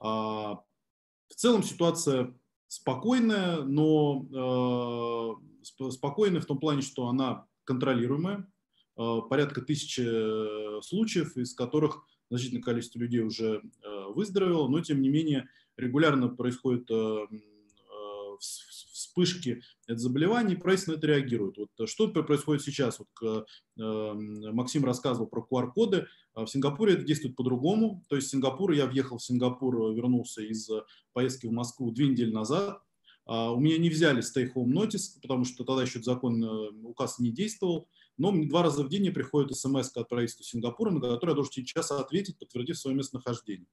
В 0.00 1.34
целом 1.34 1.62
ситуация 1.62 2.34
спокойная, 2.72 3.62
но 3.62 4.26
э, 4.32 5.90
спокойная 5.90 6.40
в 6.40 6.46
том 6.46 6.58
плане, 6.58 6.80
что 6.80 7.06
она 7.08 7.46
контролируемая. 7.64 8.50
Э, 8.96 9.20
порядка 9.28 9.60
тысячи 9.60 10.02
э, 10.02 10.80
случаев, 10.80 11.36
из 11.36 11.54
которых 11.54 12.04
значительное 12.32 12.62
количество 12.62 12.98
людей 12.98 13.20
уже 13.20 13.62
э, 13.82 14.04
выздоровело, 14.14 14.66
но 14.68 14.80
тем 14.80 15.02
не 15.02 15.10
менее 15.10 15.48
регулярно 15.76 16.28
происходит 16.28 16.90
э, 16.90 16.94
э, 16.94 18.36
вспышки 18.40 19.62
заболеваний, 19.86 20.56
правительство 20.56 20.92
на 20.92 20.96
это 20.96 21.06
реагирует. 21.08 21.58
Вот 21.58 21.88
что 21.88 22.08
происходит 22.08 22.62
сейчас? 22.62 22.98
Вот, 22.98 23.46
Максим 23.76 24.84
рассказывал 24.84 25.26
про 25.26 25.46
QR-коды. 25.50 26.06
А 26.34 26.46
в 26.46 26.50
Сингапуре 26.50 26.94
это 26.94 27.04
действует 27.04 27.36
по-другому. 27.36 28.02
То 28.08 28.16
есть 28.16 28.30
Сингапур, 28.30 28.72
я 28.72 28.86
въехал 28.86 29.18
в 29.18 29.22
Сингапур, 29.22 29.92
вернулся 29.92 30.40
из 30.40 30.70
поездки 31.12 31.46
в 31.46 31.52
Москву 31.52 31.90
две 31.90 32.08
недели 32.08 32.32
назад. 32.32 32.80
А, 33.26 33.52
у 33.52 33.60
меня 33.60 33.78
не 33.78 33.90
взяли 33.90 34.22
stay 34.22 34.52
home 34.52 34.72
notice, 34.72 35.20
потому 35.20 35.44
что 35.44 35.64
тогда 35.64 35.82
еще 35.82 36.02
закон, 36.02 36.42
указ 36.84 37.18
не 37.18 37.30
действовал. 37.30 37.88
Но 38.18 38.30
два 38.44 38.62
раза 38.62 38.84
в 38.84 38.88
день 38.88 39.00
мне 39.00 39.10
приходит 39.10 39.56
смс 39.56 39.96
от 39.96 40.08
правительства 40.08 40.44
Сингапура, 40.44 40.90
на 40.90 41.00
которое 41.00 41.32
я 41.32 41.34
должен 41.34 41.52
сейчас 41.52 41.90
ответить, 41.90 42.38
подтвердив 42.38 42.78
свое 42.78 42.96
местонахождение. 42.96 43.68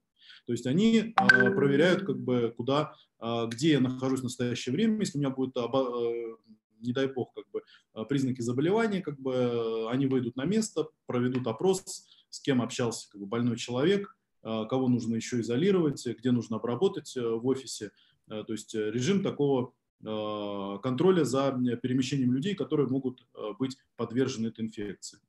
То 0.45 0.53
есть 0.53 0.65
они 0.65 1.13
проверяют, 1.55 2.05
как 2.05 2.19
бы, 2.19 2.53
куда 2.55 2.93
а, 3.19 3.47
где 3.47 3.71
я 3.71 3.79
нахожусь 3.79 4.21
в 4.21 4.23
настоящее 4.23 4.73
время, 4.73 4.99
если 4.99 5.17
у 5.17 5.21
меня 5.21 5.29
будет, 5.29 5.55
э, 5.57 6.35
не 6.79 6.93
дай 6.93 7.07
бог, 7.07 7.33
как 7.33 7.49
бы, 7.51 7.63
а, 7.93 8.05
признаки 8.05 8.41
заболевания, 8.41 9.01
как 9.01 9.19
бы, 9.19 9.89
они 9.89 10.07
выйдут 10.07 10.37
на 10.37 10.45
место, 10.45 10.87
проведут 11.05 11.45
опрос, 11.47 12.07
с 12.29 12.39
кем 12.39 12.61
общался 12.61 13.09
как 13.11 13.19
бы, 13.21 13.27
больной 13.27 13.57
человек, 13.57 14.15
а, 14.41 14.65
кого 14.65 14.87
нужно 14.87 15.15
еще 15.15 15.41
изолировать, 15.41 16.05
где 16.05 16.31
нужно 16.31 16.57
обработать 16.57 17.15
э, 17.17 17.21
в 17.21 17.45
офисе. 17.45 17.91
То 18.29 18.53
есть 18.53 18.75
э, 18.75 18.91
режим 18.91 19.23
такого 19.23 19.73
контроля 20.01 21.25
за 21.25 21.51
перемещением 21.83 22.31
людей, 22.31 22.55
которые 22.55 22.87
могут 22.87 23.27
быть 23.59 23.77
подвержены 23.97 24.47
этой 24.47 24.63
инфекции. 24.63 25.19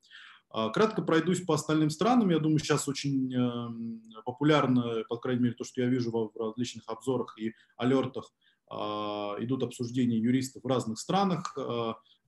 А, 0.53 0.71
кратко 0.71 1.03
пройдусь 1.03 1.41
по 1.41 1.55
остальным 1.55 1.91
странам. 1.91 2.31
Я 2.31 2.41
думаю, 2.41 2.59
сейчас 2.59 2.89
очень 2.89 3.33
эм, 3.33 4.03
популярно, 4.25 5.05
по 5.09 5.17
крайней 5.17 5.43
мере, 5.43 5.55
то, 5.55 5.65
что 5.65 5.81
я 5.81 5.87
вижу 5.87 6.11
в 6.11 6.37
различных 6.37 6.89
обзорах 6.89 7.39
и 7.39 7.55
алертах, 7.77 8.33
а, 8.69 9.37
идут 9.39 9.63
обсуждения 9.63 10.19
юристов 10.19 10.65
в 10.65 10.67
разных 10.67 10.99
странах 10.99 11.57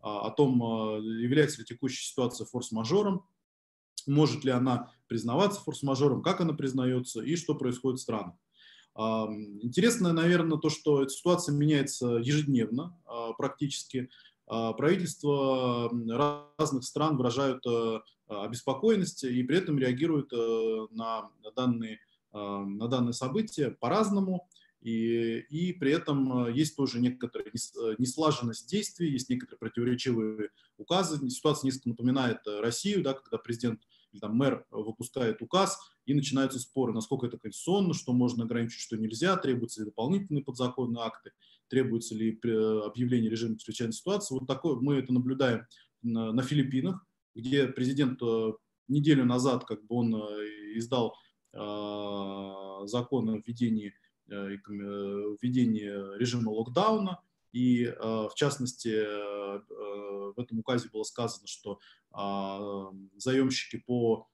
о 0.01 0.31
том, 0.31 0.59
является 1.01 1.61
ли 1.61 1.65
текущая 1.65 2.05
ситуация 2.05 2.45
форс-мажором, 2.45 3.25
может 4.09 4.43
ли 4.43 4.51
она 4.51 4.93
признаваться 5.07 5.61
форс-мажором, 5.61 6.23
как 6.23 6.41
она 6.41 6.55
признается 6.55 7.23
и 7.23 7.37
что 7.37 7.55
происходит 7.55 8.01
в 8.01 8.03
странах. 8.03 8.35
Интересно, 8.95 10.13
наверное, 10.13 10.59
то, 10.59 10.69
что 10.69 11.03
эта 11.03 11.11
ситуация 11.11 11.55
меняется 11.55 12.17
ежедневно 12.17 12.95
практически. 13.39 14.11
А, 14.53 14.75
правительства 14.75 15.91
разных 16.59 16.85
стран 16.85 17.17
выражают 17.17 17.65
э, 17.67 18.01
обеспокоенность 18.29 19.25
и 19.25 19.43
при 19.45 19.57
этом 19.57 19.79
реагируют 19.79 20.31
э, 20.33 20.87
на 20.91 21.31
данные, 21.57 22.01
а, 22.33 22.63
на 22.63 22.87
данные 22.87 23.15
события 23.15 23.71
по-разному. 23.71 24.47
И, 24.83 25.39
и 25.49 25.73
при 25.73 25.93
этом 25.93 26.49
э, 26.49 26.53
есть 26.53 26.77
тоже 26.77 27.01
некоторая 27.01 27.49
неслаженность 27.97 28.69
действий, 28.69 29.11
есть 29.11 29.31
некоторые 29.31 29.59
противоречивые 29.59 30.51
указы. 30.77 31.31
Ситуация 31.31 31.69
несколько 31.69 31.89
напоминает 31.89 32.41
Россию, 32.45 33.03
да, 33.03 33.15
когда 33.15 33.39
президент 33.39 33.81
там 34.21 34.37
мэр 34.37 34.65
выпускает 34.71 35.43
указ, 35.43 35.79
и 36.07 36.15
начинаются 36.15 36.59
споры, 36.59 36.93
насколько 36.93 37.27
это 37.27 37.39
конституционно, 37.39 37.95
что 37.95 38.13
можно 38.13 38.45
ограничить, 38.45 38.81
что 38.81 38.97
нельзя, 38.97 39.37
требуются 39.37 39.81
ли 39.81 39.87
дополнительные 39.87 40.45
подзаконные 40.45 41.05
акты 41.05 41.33
требуется 41.73 42.15
ли 42.15 42.39
объявление 42.85 43.31
режима 43.31 43.57
чрезвычайной 43.57 43.95
ситуации. 43.95 44.35
Вот 44.35 44.47
такое 44.47 44.77
мы 44.77 44.97
это 44.97 45.11
наблюдаем 45.11 45.65
на, 46.03 46.31
на 46.31 46.43
Филиппинах, 46.43 47.03
где 47.35 47.67
президент 47.67 48.21
э, 48.23 48.53
неделю 48.89 49.25
назад 49.25 49.65
как 49.65 49.83
бы 49.87 49.97
он 49.97 50.15
э, 50.15 50.19
издал 50.75 51.17
э, 51.55 52.87
закон 52.87 53.31
о 53.31 53.39
введении, 53.39 53.95
э, 54.29 54.49
введении 54.61 56.19
режима 56.19 56.51
локдауна, 56.51 57.23
и 57.53 57.85
э, 57.85 57.93
в 58.01 58.33
частности 58.35 58.89
э, 58.89 59.61
в 60.35 60.39
этом 60.39 60.59
указе 60.61 60.89
было 60.93 61.03
сказано, 61.03 61.47
что 61.47 61.79
заемщики 63.17 63.79
по 63.87 64.29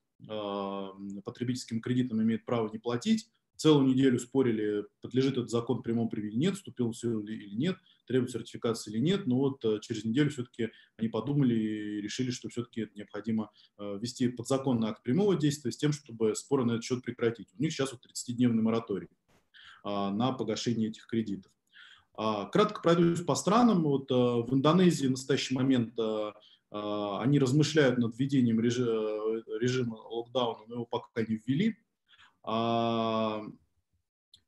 потребительским 1.25 1.81
кредитам 1.81 2.21
имеют 2.21 2.45
право 2.45 2.69
не 2.69 2.79
платить, 2.79 3.29
Целую 3.59 3.89
неделю 3.89 4.21
спорили, 4.21 4.85
подлежит 5.01 5.33
этот 5.33 5.51
закон 5.51 5.83
прямому 5.83 6.09
применению, 6.09 6.51
нет, 6.51 6.55
вступил 6.55 6.93
в 6.93 6.97
силу 6.97 7.27
или 7.27 7.57
нет, 7.57 7.77
требует 8.07 8.31
сертификации 8.31 8.93
или 8.93 9.01
нет, 9.01 9.27
но 9.27 9.37
вот 9.37 9.65
э, 9.65 9.81
через 9.83 10.05
неделю 10.05 10.31
все-таки 10.31 10.69
они 10.97 11.09
подумали 11.09 11.55
и 11.55 12.01
решили, 12.01 12.31
что 12.31 12.49
все-таки 12.51 12.89
необходимо 12.95 13.51
э, 13.79 13.99
ввести 14.01 14.29
подзаконный 14.29 14.91
акт 14.91 15.03
прямого 15.03 15.35
действия 15.37 15.73
с 15.73 15.77
тем, 15.77 15.93
чтобы 15.93 16.37
споры 16.37 16.67
на 16.67 16.73
этот 16.73 16.85
счет 16.85 17.03
прекратить. 17.03 17.49
У 17.59 17.61
них 17.61 17.73
сейчас 17.73 17.91
вот 17.91 18.01
30-дневный 18.07 18.63
мораторий 18.63 19.09
а, 19.83 20.13
на 20.13 20.31
погашение 20.31 20.91
этих 20.91 21.09
кредитов. 21.09 21.51
А, 22.19 22.47
кратко 22.47 22.83
пройдусь 22.83 23.23
по 23.23 23.35
странам. 23.35 23.85
Вот 23.85 24.11
э, 24.11 24.15
в 24.15 24.53
Индонезии 24.53 25.07
в 25.07 25.13
настоящий 25.13 25.55
момент 25.55 25.95
они 26.71 27.39
размышляют 27.39 27.97
над 27.97 28.19
введением 28.19 28.61
режима 28.61 29.95
локдауна, 29.95 30.65
но 30.67 30.75
его 30.75 30.85
пока 30.85 31.23
не 31.23 31.41
ввели. 31.47 31.79
А, 32.43 33.43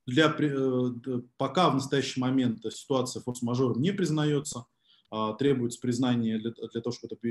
для, 0.07 0.35
э, 0.39 0.91
пока 1.37 1.71
в 1.71 1.75
настоящий 1.75 2.21
момент 2.21 2.65
ситуация 2.73 3.23
форс-мажором 3.23 3.81
не 3.81 3.93
признается. 3.93 4.67
а, 5.13 5.33
требуется 5.35 5.81
признание, 5.81 6.39
для, 6.39 6.53
для 6.53 6.81
того, 6.81 6.95
чтобы 6.95 7.15
это, 7.15 7.27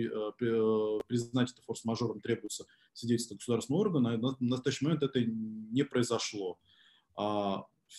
э, 0.45 0.99
признать 1.07 1.51
это 1.51 1.61
форс-мажором, 1.61 2.19
требуется 2.19 2.65
свидетельство 2.93 3.35
государственного 3.35 3.81
органа. 3.81 4.17
На, 4.17 4.31
на 4.31 4.35
настоящий 4.39 4.85
момент 4.85 5.01
это 5.01 5.21
не 5.23 5.83
произошло. 5.83 6.59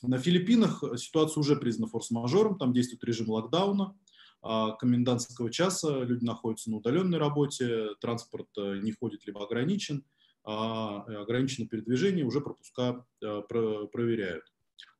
А, 0.02 0.08
на 0.08 0.18
Филиппинах 0.18 0.82
ситуация 0.96 1.40
уже 1.40 1.56
признана 1.56 1.88
форс-мажором, 1.88 2.58
там 2.58 2.72
действует 2.72 3.04
режим 3.04 3.30
локдауна, 3.30 3.96
а, 4.42 4.72
комендантского 4.72 5.50
часа, 5.50 6.02
люди 6.02 6.24
находятся 6.24 6.70
на 6.70 6.78
удаленной 6.78 7.18
работе, 7.18 7.94
транспорт 8.00 8.48
э, 8.56 8.78
не 8.82 8.92
ходит 8.92 9.26
либо 9.26 9.44
ограничен, 9.44 10.04
а 10.44 11.02
ограничено 11.02 11.68
передвижение, 11.68 12.24
уже 12.24 12.40
пропуска 12.40 13.04
э, 13.22 13.42
проверяют 13.48 14.44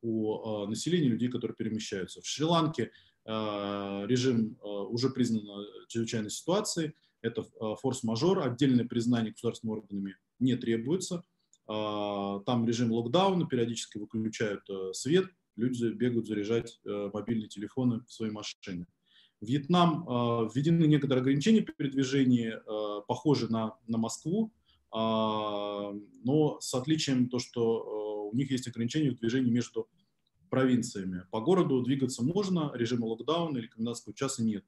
у 0.03 0.66
населения 0.66 1.09
людей, 1.09 1.29
которые 1.29 1.55
перемещаются. 1.55 2.20
В 2.22 2.26
Шри-Ланке 2.26 2.90
Э, 3.26 4.07
режим 4.07 4.57
э, 4.62 4.66
уже 4.66 5.11
признан 5.11 5.44
чрезвычайной 5.88 6.31
ситуацией. 6.31 6.94
Это 7.22 7.42
э, 7.42 7.74
форс-мажор, 7.81 8.40
отдельное 8.40 8.87
признание 8.87 9.33
государственными 9.33 9.79
органами 9.79 10.16
не 10.38 10.57
требуется. 10.57 11.22
Там 12.46 12.66
режим 12.66 12.90
локдауна, 12.90 13.46
периодически 13.46 13.98
выключают 13.98 14.62
свет, 14.92 15.26
люди 15.54 15.87
бегают 15.87 16.26
заряжать 16.26 16.80
мобильные 16.85 17.48
телефоны 17.48 18.00
в 18.09 18.12
свои 18.12 18.30
машины. 18.30 18.87
Вьетнам 19.40 20.04
введены 20.48 20.87
некоторые 20.87 21.22
ограничения 21.22 21.61
передвижения, 21.61 22.61
похожи 23.06 23.50
на, 23.50 23.76
на 23.87 23.98
Москву, 23.98 24.52
но 24.92 26.59
с 26.61 26.74
отличием 26.74 27.28
то, 27.28 27.38
что 27.38 28.28
у 28.33 28.37
них 28.37 28.50
есть 28.50 28.66
ограничения 28.66 29.12
в 29.12 29.18
движении 29.18 29.50
между 29.50 29.88
провинциями. 30.50 31.24
По 31.30 31.40
городу 31.40 31.80
двигаться 31.83 32.24
можно, 32.24 32.72
режима 32.74 33.06
локдауна 33.06 33.59
или 33.59 33.68
комендантского 33.68 34.14
часа 34.14 34.42
нет. 34.42 34.64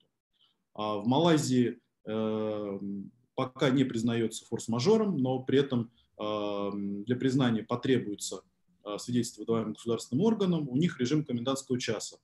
А 0.75 0.99
в 0.99 1.07
Малайзии 1.07 1.81
э, 2.07 2.79
пока 3.35 3.71
не 3.71 3.85
признается 3.85 4.47
форс-мажором, 4.47 5.19
но 5.19 5.41
при 5.41 5.59
этом 5.59 5.81
э, 5.83 6.02
для 6.19 7.17
признания 7.17 7.63
потребуется 7.63 8.43
э, 8.85 8.99
свидетельство, 8.99 9.43
выдаваемое 9.43 9.75
государственным 9.75 10.25
органам, 10.25 10.69
у 10.69 10.77
них 10.77 11.01
режим 11.01 11.25
комендантского 11.25 11.81
часа. 11.81 12.19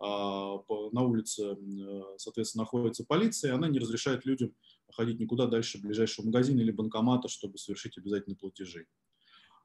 А, 0.00 0.58
на 0.92 1.02
улице, 1.02 1.56
э, 1.56 2.02
соответственно, 2.18 2.64
находится 2.64 3.04
полиция, 3.04 3.52
и 3.52 3.54
она 3.54 3.68
не 3.68 3.78
разрешает 3.78 4.26
людям 4.26 4.54
ходить 4.92 5.20
никуда 5.20 5.46
дальше 5.46 5.80
ближайшего 5.80 6.26
магазина 6.26 6.60
или 6.60 6.70
банкомата, 6.70 7.28
чтобы 7.28 7.58
совершить 7.58 7.96
обязательные 7.98 8.36
платежи. 8.36 8.86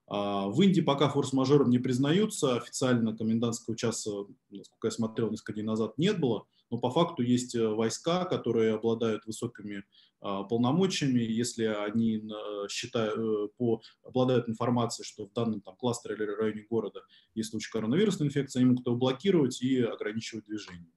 А, 0.09 0.47
в 0.47 0.59
Индии 0.61 0.81
пока 0.81 1.07
форс-мажором 1.07 1.69
не 1.69 1.77
признаются, 1.77 2.55
официально 2.55 3.15
комендантского 3.15 3.77
часа, 3.77 4.09
насколько 4.49 4.87
я 4.87 4.91
смотрел 4.91 5.29
несколько 5.29 5.53
дней 5.53 5.63
назад, 5.63 5.97
нет 5.97 6.19
было, 6.19 6.47
но 6.71 6.79
по 6.79 6.89
факту 6.89 7.21
есть 7.21 7.53
э, 7.55 7.67
войска, 7.67 8.25
которые 8.25 8.73
обладают 8.73 9.25
высокими 9.25 9.83
а, 10.21 10.43
полномочиями, 10.43 11.21
если 11.21 11.65
они 11.65 12.17
э, 12.17 12.67
считают, 12.69 13.17
э, 13.17 13.47
по, 13.57 13.81
обладают 14.03 14.49
информацией, 14.49 15.05
что 15.05 15.27
в 15.27 15.33
данном 15.33 15.61
там, 15.61 15.75
кластере 15.75 16.15
или 16.15 16.23
районе 16.23 16.65
города 16.69 17.01
есть 17.35 17.51
случай 17.51 17.71
коронавирусной 17.71 18.27
инфекции, 18.27 18.59
они 18.59 18.69
могут 18.69 18.87
его 18.87 18.95
блокировать 18.95 19.61
и 19.61 19.79
ограничивать 19.79 20.45
движение. 20.45 20.91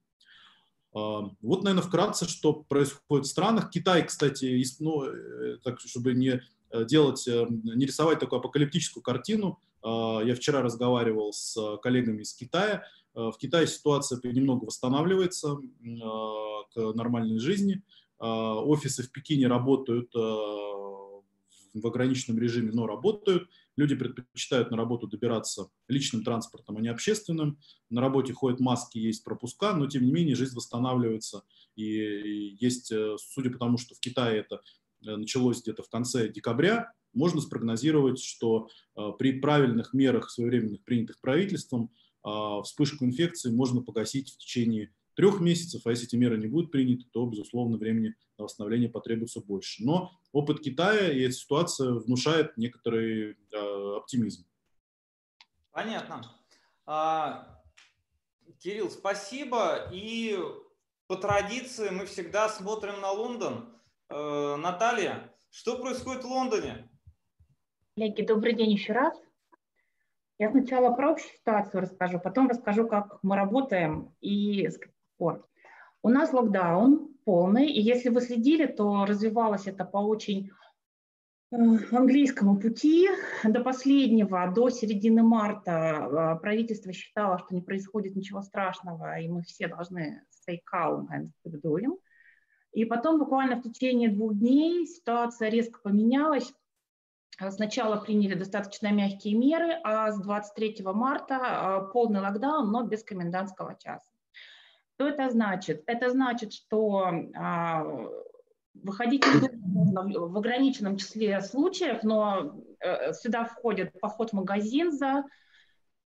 А, 0.93 1.29
вот, 1.41 1.63
наверное, 1.63 1.83
вкратце, 1.83 2.27
что 2.27 2.53
происходит 2.53 3.27
в 3.27 3.29
странах. 3.29 3.69
Китай, 3.69 4.05
кстати, 4.05 4.63
ну, 4.79 5.05
так, 5.63 5.79
чтобы 5.79 6.13
не 6.13 6.41
делать, 6.85 7.27
э, 7.27 7.45
не 7.49 7.85
рисовать 7.85 8.19
такую 8.19 8.39
апокалиптическую 8.39 9.03
картину. 9.03 9.59
А, 9.83 10.21
я 10.23 10.35
вчера 10.35 10.61
разговаривал 10.61 11.31
с 11.33 11.77
коллегами 11.81 12.21
из 12.23 12.33
Китая. 12.33 12.83
Э, 13.15 13.29
в 13.29 13.37
Китае 13.37 13.67
ситуация 13.67 14.19
немного 14.23 14.65
восстанавливается 14.65 15.57
к 16.73 16.93
нормальной 16.93 17.39
жизни. 17.39 17.83
А, 18.19 18.55
офисы 18.55 19.03
в 19.03 19.11
Пекине 19.11 19.47
работают 19.47 20.13
в 20.13 21.87
ограниченном 21.87 22.39
режиме, 22.39 22.71
но 22.71 22.85
работают. 22.85 23.49
Люди 23.75 23.95
предпочитают 23.95 24.69
на 24.69 24.77
работу 24.77 25.07
добираться 25.07 25.71
личным 25.87 26.23
транспортом, 26.23 26.77
а 26.77 26.81
не 26.81 26.89
общественным. 26.89 27.57
На 27.89 27.99
работе 27.99 28.31
ходят 28.31 28.59
маски, 28.59 28.99
есть 28.99 29.23
пропуска, 29.23 29.73
но 29.73 29.87
тем 29.87 30.05
не 30.05 30.11
менее 30.11 30.35
жизнь 30.35 30.55
восстанавливается. 30.55 31.41
И 31.75 32.55
есть, 32.59 32.93
судя 33.17 33.49
по 33.49 33.57
тому, 33.57 33.79
что 33.79 33.95
в 33.95 33.99
Китае 33.99 34.41
это 34.41 34.61
Э, 34.61 34.82
началось 35.03 35.61
где-то 35.61 35.83
в 35.83 35.89
конце 35.89 36.29
декабря, 36.29 36.91
можно 37.13 37.41
спрогнозировать, 37.41 38.19
что 38.19 38.69
э, 38.95 39.09
при 39.19 39.39
правильных 39.39 39.93
мерах, 39.93 40.29
своевременных 40.29 40.83
принятых 40.83 41.19
правительством, 41.21 41.91
э, 42.25 42.29
вспышку 42.63 43.05
инфекции 43.05 43.51
можно 43.51 43.81
погасить 43.81 44.33
в 44.33 44.37
течение 44.37 44.91
трех 45.15 45.39
месяцев, 45.39 45.83
а 45.85 45.91
если 45.91 46.07
эти 46.07 46.15
меры 46.15 46.37
не 46.37 46.47
будут 46.47 46.71
приняты, 46.71 47.05
то, 47.11 47.25
безусловно, 47.25 47.77
времени 47.77 48.15
на 48.37 48.45
восстановление 48.45 48.89
потребуется 48.89 49.41
больше. 49.41 49.83
Но 49.83 50.11
опыт 50.31 50.59
Китая 50.59 51.11
и 51.11 51.21
эта 51.21 51.33
ситуация 51.33 51.91
внушает 51.91 52.57
некоторый 52.57 53.37
оптимизм. 53.95 54.45
Понятно. 55.71 56.23
А, 56.85 57.61
Кирилл, 58.59 58.89
спасибо. 58.89 59.89
И 59.91 60.37
по 61.07 61.15
традиции 61.15 61.89
мы 61.89 62.05
всегда 62.05 62.49
смотрим 62.49 63.01
на 63.01 63.11
Лондон. 63.11 63.72
Э, 64.15 64.57
Наталья, 64.57 65.33
что 65.49 65.79
происходит 65.79 66.23
в 66.23 66.27
Лондоне? 66.27 66.87
Коллеги, 67.95 68.21
добрый 68.21 68.53
день 68.53 68.71
еще 68.71 68.93
раз. 68.93 69.19
Я 70.37 70.51
сначала 70.51 70.93
про 70.93 71.13
общую 71.13 71.31
ситуацию 71.31 71.81
расскажу, 71.81 72.19
потом 72.19 72.47
расскажу, 72.47 72.87
как 72.87 73.17
мы 73.23 73.35
работаем 73.35 74.13
и 74.21 74.67
с 74.67 74.77
каких 74.77 74.93
пор. 75.17 75.47
У 76.03 76.09
нас 76.09 76.31
локдаун 76.31 77.15
полный, 77.25 77.71
и 77.71 77.81
если 77.81 78.09
вы 78.09 78.21
следили, 78.21 78.67
то 78.67 79.05
развивалось 79.05 79.65
это 79.65 79.83
по 79.83 79.97
очень 79.97 80.51
э, 81.51 81.55
английскому 81.91 82.59
пути. 82.59 83.09
До 83.43 83.63
последнего, 83.63 84.51
до 84.53 84.69
середины 84.69 85.23
марта 85.23 85.71
э, 85.71 86.39
правительство 86.39 86.93
считало, 86.93 87.39
что 87.39 87.55
не 87.55 87.61
происходит 87.61 88.15
ничего 88.15 88.43
страшного, 88.43 89.19
и 89.19 89.27
мы 89.27 89.41
все 89.41 89.67
должны 89.67 90.21
stay 90.29 90.59
calm 90.71 91.07
and 91.11 91.31
keep 91.43 91.59
doing. 91.63 91.97
И 92.73 92.85
потом 92.85 93.19
буквально 93.19 93.55
в 93.57 93.61
течение 93.61 94.09
двух 94.09 94.33
дней 94.33 94.87
ситуация 94.87 95.49
резко 95.49 95.79
поменялась. 95.79 96.51
Сначала 97.49 97.97
приняли 97.97 98.35
достаточно 98.35 98.91
мягкие 98.91 99.35
меры, 99.35 99.79
а 99.83 100.11
с 100.11 100.19
23 100.19 100.83
марта 100.85 101.39
а, 101.41 101.81
полный 101.81 102.21
локдаун, 102.21 102.71
но 102.71 102.83
без 102.83 103.03
комендантского 103.03 103.75
часа. 103.75 104.11
Что 104.95 105.07
это 105.07 105.29
значит? 105.29 105.83
Это 105.87 106.09
значит, 106.09 106.53
что 106.53 107.11
а, 107.35 107.85
выходить 108.75 109.23
можно 109.65 110.03
в 110.03 110.37
ограниченном 110.37 110.97
числе 110.97 111.41
случаев, 111.41 112.03
но 112.03 112.55
э, 112.79 113.13
сюда 113.13 113.45
входит 113.45 113.99
поход 113.99 114.31
в 114.31 114.33
магазин 114.33 114.91
за 114.91 115.07
а, 115.07 115.23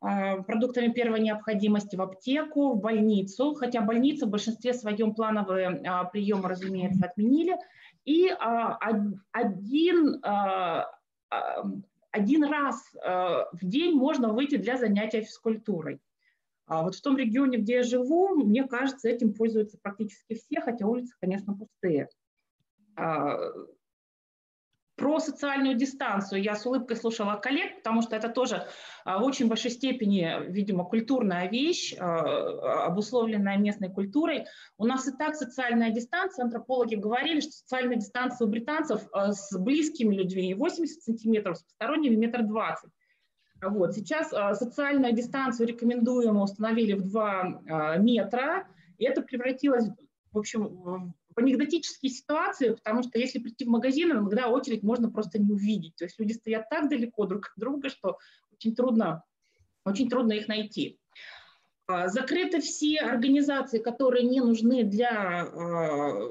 продуктами 0.01 0.93
первой 0.93 1.21
необходимости 1.21 1.95
в 1.95 2.01
аптеку, 2.01 2.73
в 2.73 2.81
больницу, 2.81 3.55
хотя 3.55 3.83
больницы 3.83 4.27
в 4.27 4.31
большинстве 4.31 4.73
своем 4.73 5.15
плановые 5.15 5.83
а, 5.87 6.05
приемы, 6.05 6.49
разумеется, 6.49 7.05
отменили. 7.05 7.57
И 8.07 8.29
а, 8.29 8.79
один, 9.33 10.23
один 12.11 12.45
раз 12.45 12.93
в 12.95 13.59
день 13.61 13.95
можно 13.95 14.33
выйти 14.33 14.57
для 14.57 14.79
занятия 14.79 15.21
физкультурой. 15.21 16.01
Вот 16.67 16.95
в 16.95 17.03
том 17.03 17.17
регионе, 17.17 17.59
где 17.59 17.75
я 17.75 17.83
живу, 17.83 18.29
мне 18.37 18.65
кажется, 18.65 19.09
этим 19.09 19.35
пользуются 19.35 19.77
практически 19.83 20.35
все, 20.35 20.61
хотя 20.61 20.87
улицы, 20.87 21.15
конечно, 21.21 21.55
пустые. 21.55 22.09
Про 25.01 25.19
социальную 25.19 25.77
дистанцию 25.77 26.43
я 26.43 26.55
с 26.55 26.67
улыбкой 26.67 26.95
слушала 26.95 27.37
коллег, 27.37 27.77
потому 27.77 28.03
что 28.03 28.17
это 28.17 28.29
тоже 28.29 28.67
а, 29.07 29.19
в 29.19 29.25
очень 29.25 29.49
большой 29.49 29.71
степени, 29.71 30.31
видимо, 30.51 30.85
культурная 30.85 31.49
вещь, 31.49 31.95
а, 31.99 32.85
обусловленная 32.85 33.57
местной 33.57 33.91
культурой. 33.91 34.45
У 34.77 34.85
нас 34.85 35.09
и 35.09 35.13
так 35.17 35.37
социальная 35.37 35.91
дистанция, 35.91 36.45
антропологи 36.45 36.97
говорили, 36.97 37.41
что 37.41 37.53
социальная 37.53 37.97
дистанция 37.97 38.47
у 38.47 38.51
британцев 38.51 39.01
а, 39.13 39.33
с 39.33 39.59
близкими 39.59 40.15
людьми 40.15 40.53
80 40.53 41.03
сантиметров, 41.03 41.57
с 41.57 41.63
посторонними 41.63 42.17
метр 42.17 42.43
двадцать. 42.43 42.91
Вот. 43.63 43.95
Сейчас 43.95 44.29
социальную 44.59 45.15
дистанцию 45.15 45.67
рекомендуемо 45.67 46.43
установили 46.43 46.93
в 46.93 47.09
2 47.09 47.97
метра, 47.99 48.67
и 48.99 49.05
это 49.05 49.23
превратилось 49.23 49.89
в 50.33 50.39
общем, 50.39 51.15
в 51.35 51.39
анекдотические 51.39 52.11
ситуации, 52.11 52.71
потому 52.75 53.03
что 53.03 53.19
если 53.19 53.39
прийти 53.39 53.65
в 53.65 53.69
магазин, 53.69 54.11
иногда 54.11 54.49
очередь 54.49 54.83
можно 54.83 55.11
просто 55.11 55.39
не 55.39 55.53
увидеть. 55.53 55.97
То 55.97 56.05
есть 56.05 56.19
люди 56.19 56.33
стоят 56.33 56.69
так 56.69 56.89
далеко 56.89 57.27
друг 57.27 57.47
от 57.47 57.61
друга, 57.61 57.89
что 57.89 58.19
очень 58.53 58.75
трудно, 58.75 59.25
очень 59.85 60.09
трудно 60.09 60.33
их 60.33 60.49
найти. 60.49 60.99
А, 61.91 62.09
закрыты 62.09 62.61
все 62.61 62.99
организации, 62.99 63.79
которые 63.79 64.25
не 64.25 64.41
нужны 64.41 64.85
для 64.85 65.43
а, 65.43 66.29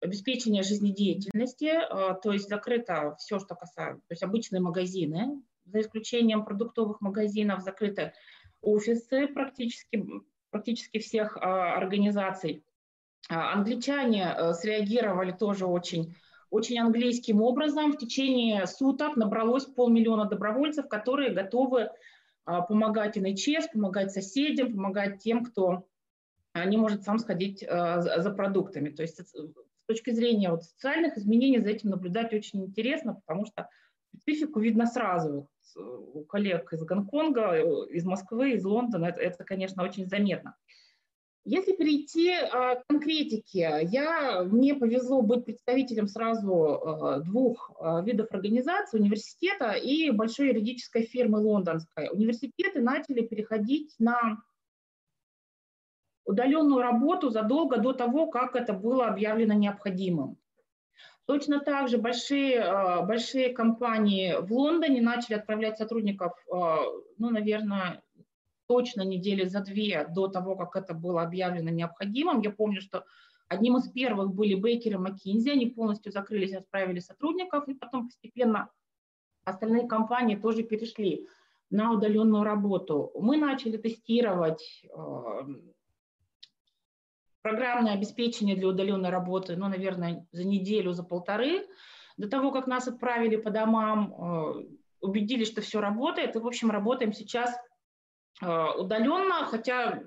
обеспечения 0.00 0.62
жизнедеятельности, 0.62 1.72
а, 1.74 2.14
то 2.14 2.32
есть 2.32 2.48
закрыто 2.48 3.16
все, 3.18 3.38
что 3.38 3.54
касается, 3.54 4.02
то 4.08 4.12
есть 4.12 4.22
обычные 4.22 4.60
магазины, 4.60 5.42
за 5.66 5.80
исключением 5.80 6.44
продуктовых 6.44 7.00
магазинов, 7.00 7.62
закрыты 7.62 8.12
офисы 8.60 9.26
практически, 9.28 10.04
практически 10.50 10.98
всех 10.98 11.38
организаций 11.38 12.62
Англичане 13.28 14.34
среагировали 14.54 15.32
тоже 15.32 15.66
очень, 15.66 16.14
очень 16.50 16.78
английским 16.78 17.42
образом. 17.42 17.92
В 17.92 17.98
течение 17.98 18.66
суток 18.66 19.16
набралось 19.16 19.64
полмиллиона 19.64 20.26
добровольцев, 20.26 20.88
которые 20.88 21.30
готовы 21.30 21.88
помогать 22.44 23.16
НХС, 23.16 23.68
помогать 23.72 24.12
соседям, 24.12 24.72
помогать 24.72 25.22
тем, 25.22 25.44
кто 25.44 25.86
не 26.54 26.76
может 26.76 27.02
сам 27.02 27.18
сходить 27.18 27.60
за 27.60 28.34
продуктами. 28.36 28.90
То 28.90 29.02
есть 29.02 29.18
с 29.18 29.86
точки 29.86 30.10
зрения 30.10 30.50
вот 30.50 30.62
социальных 30.62 31.16
изменений 31.16 31.60
за 31.60 31.70
этим 31.70 31.90
наблюдать 31.90 32.32
очень 32.34 32.64
интересно, 32.64 33.14
потому 33.14 33.46
что 33.46 33.68
специфику 34.16 34.60
видно 34.60 34.86
сразу 34.86 35.48
у 35.76 36.24
коллег 36.24 36.72
из 36.72 36.84
Гонконга, 36.84 37.86
из 37.88 38.04
Москвы, 38.04 38.52
из 38.52 38.64
Лондона. 38.64 39.06
Это, 39.06 39.20
это 39.20 39.44
конечно, 39.44 39.82
очень 39.82 40.06
заметно. 40.06 40.54
Если 41.46 41.72
перейти 41.72 42.32
а, 42.32 42.76
к 42.76 42.86
конкретике, 42.86 43.80
я, 43.82 44.44
мне 44.44 44.74
повезло 44.74 45.20
быть 45.20 45.44
представителем 45.44 46.08
сразу 46.08 46.54
а, 46.54 47.20
двух 47.20 47.70
а, 47.78 48.00
видов 48.00 48.28
организаций, 48.30 48.98
университета 48.98 49.72
и 49.72 50.10
большой 50.10 50.48
юридической 50.48 51.02
фирмы 51.02 51.40
лондонской. 51.40 52.08
Университеты 52.08 52.80
начали 52.80 53.20
переходить 53.20 53.94
на 53.98 54.42
удаленную 56.24 56.80
работу 56.80 57.28
задолго 57.28 57.76
до 57.76 57.92
того, 57.92 58.28
как 58.28 58.56
это 58.56 58.72
было 58.72 59.06
объявлено 59.06 59.52
необходимым. 59.52 60.38
Точно 61.26 61.60
так 61.60 61.88
же 61.88 61.98
большие, 61.98 63.02
большие 63.06 63.50
компании 63.50 64.34
в 64.40 64.50
Лондоне 64.52 65.02
начали 65.02 65.34
отправлять 65.36 65.78
сотрудников, 65.78 66.32
ну, 66.50 67.30
наверное, 67.30 68.03
точно 68.66 69.02
недели 69.02 69.44
за 69.44 69.60
две 69.60 70.06
до 70.08 70.28
того, 70.28 70.56
как 70.56 70.76
это 70.76 70.94
было 70.94 71.22
объявлено 71.22 71.70
необходимым. 71.70 72.40
Я 72.40 72.50
помню, 72.50 72.80
что 72.80 73.04
одним 73.48 73.76
из 73.76 73.88
первых 73.88 74.32
были 74.32 74.54
Бейкер 74.54 74.94
и 74.94 74.96
Маккинзи, 74.96 75.50
они 75.50 75.66
полностью 75.66 76.12
закрылись, 76.12 76.54
отправили 76.54 77.00
сотрудников, 77.00 77.68
и 77.68 77.74
потом 77.74 78.06
постепенно 78.06 78.70
остальные 79.44 79.86
компании 79.86 80.36
тоже 80.36 80.62
перешли 80.62 81.28
на 81.70 81.92
удаленную 81.92 82.44
работу. 82.44 83.10
Мы 83.14 83.36
начали 83.36 83.76
тестировать 83.76 84.84
э, 84.84 85.42
программное 87.42 87.94
обеспечение 87.94 88.56
для 88.56 88.68
удаленной 88.68 89.10
работы, 89.10 89.56
ну, 89.56 89.68
наверное, 89.68 90.26
за 90.32 90.44
неделю, 90.44 90.92
за 90.92 91.02
полторы, 91.02 91.66
до 92.16 92.28
того, 92.28 92.52
как 92.52 92.66
нас 92.66 92.88
отправили 92.88 93.36
по 93.36 93.50
домам, 93.50 94.14
э, 94.14 94.64
убедились, 95.00 95.48
что 95.48 95.60
все 95.60 95.80
работает, 95.80 96.36
и, 96.36 96.38
в 96.38 96.46
общем, 96.46 96.70
работаем 96.70 97.12
сейчас 97.12 97.54
удаленно, 98.40 99.44
хотя 99.46 100.02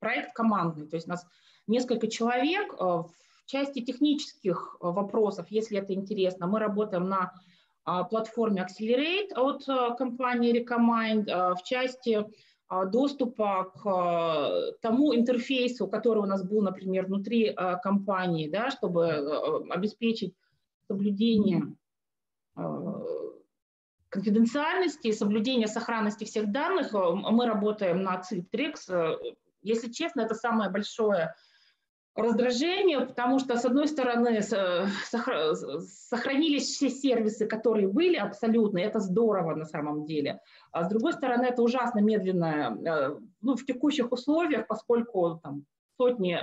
проект 0.00 0.32
командный, 0.32 0.88
то 0.88 0.96
есть 0.96 1.06
у 1.06 1.10
нас 1.10 1.26
несколько 1.66 2.08
человек. 2.08 2.74
Э, 2.74 2.76
в 2.76 3.12
части 3.46 3.80
технических 3.80 4.76
э, 4.80 4.86
вопросов, 4.86 5.46
если 5.50 5.78
это 5.78 5.92
интересно, 5.94 6.46
мы 6.46 6.58
работаем 6.58 7.08
на 7.08 7.32
платформе 8.10 8.62
Accelerate 8.62 9.32
от 9.34 9.64
компании 9.96 10.62
Recomind. 10.62 11.24
В 11.54 11.62
части 11.64 12.24
доступа 12.68 13.72
к 13.74 14.78
тому 14.82 15.14
интерфейсу, 15.14 15.88
который 15.88 16.22
у 16.22 16.26
нас 16.26 16.44
был, 16.46 16.60
например, 16.60 17.06
внутри 17.06 17.56
компании, 17.82 18.48
да, 18.48 18.70
чтобы 18.70 19.64
обеспечить 19.70 20.34
соблюдение 20.86 21.74
конфиденциальности 24.10 25.06
и 25.08 25.12
соблюдения 25.12 25.68
сохранности 25.68 26.24
всех 26.24 26.50
данных 26.50 26.94
э, 26.94 26.98
мы 26.98 27.46
работаем 27.46 28.02
на 28.02 28.20
Citrix. 28.20 28.74
Э, 28.88 29.16
если 29.62 29.90
честно, 29.90 30.22
это 30.22 30.34
самое 30.34 30.70
большое 30.70 31.34
раздражение, 32.16 33.00
потому 33.06 33.38
что, 33.38 33.56
с 33.56 33.64
одной 33.64 33.86
стороны, 33.86 34.40
э, 34.40 34.86
сохранились 36.10 36.64
все 36.64 36.90
сервисы, 36.90 37.46
которые 37.46 37.86
были 37.86 38.16
абсолютно, 38.16 38.78
это 38.78 38.98
здорово 38.98 39.54
на 39.54 39.64
самом 39.64 40.04
деле. 40.04 40.40
А 40.72 40.84
с 40.84 40.88
другой 40.88 41.12
стороны, 41.12 41.44
это 41.44 41.62
ужасно 41.62 42.00
медленно 42.00 43.16
ну, 43.40 43.54
в 43.54 43.64
текущих 43.64 44.10
условиях, 44.10 44.66
поскольку 44.66 45.40
там, 45.42 45.64
сотни 45.96 46.36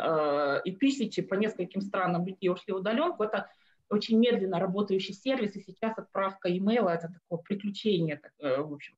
и 0.64 0.72
тысячи 0.76 1.22
по 1.22 1.34
нескольким 1.34 1.82
странам 1.82 2.26
людей 2.26 2.50
ушли 2.50 2.74
в 2.74 2.78
удаленку, 2.78 3.24
это 3.24 3.50
очень 3.90 4.18
медленно 4.20 4.60
работающий 4.60 5.14
сервис, 5.14 5.56
и 5.56 5.62
сейчас 5.62 5.98
отправка 5.98 6.56
имейла– 6.56 6.90
это 6.92 7.10
такое 7.14 7.44
приключение, 7.44 8.22
в 8.40 8.74
общем 8.74 8.96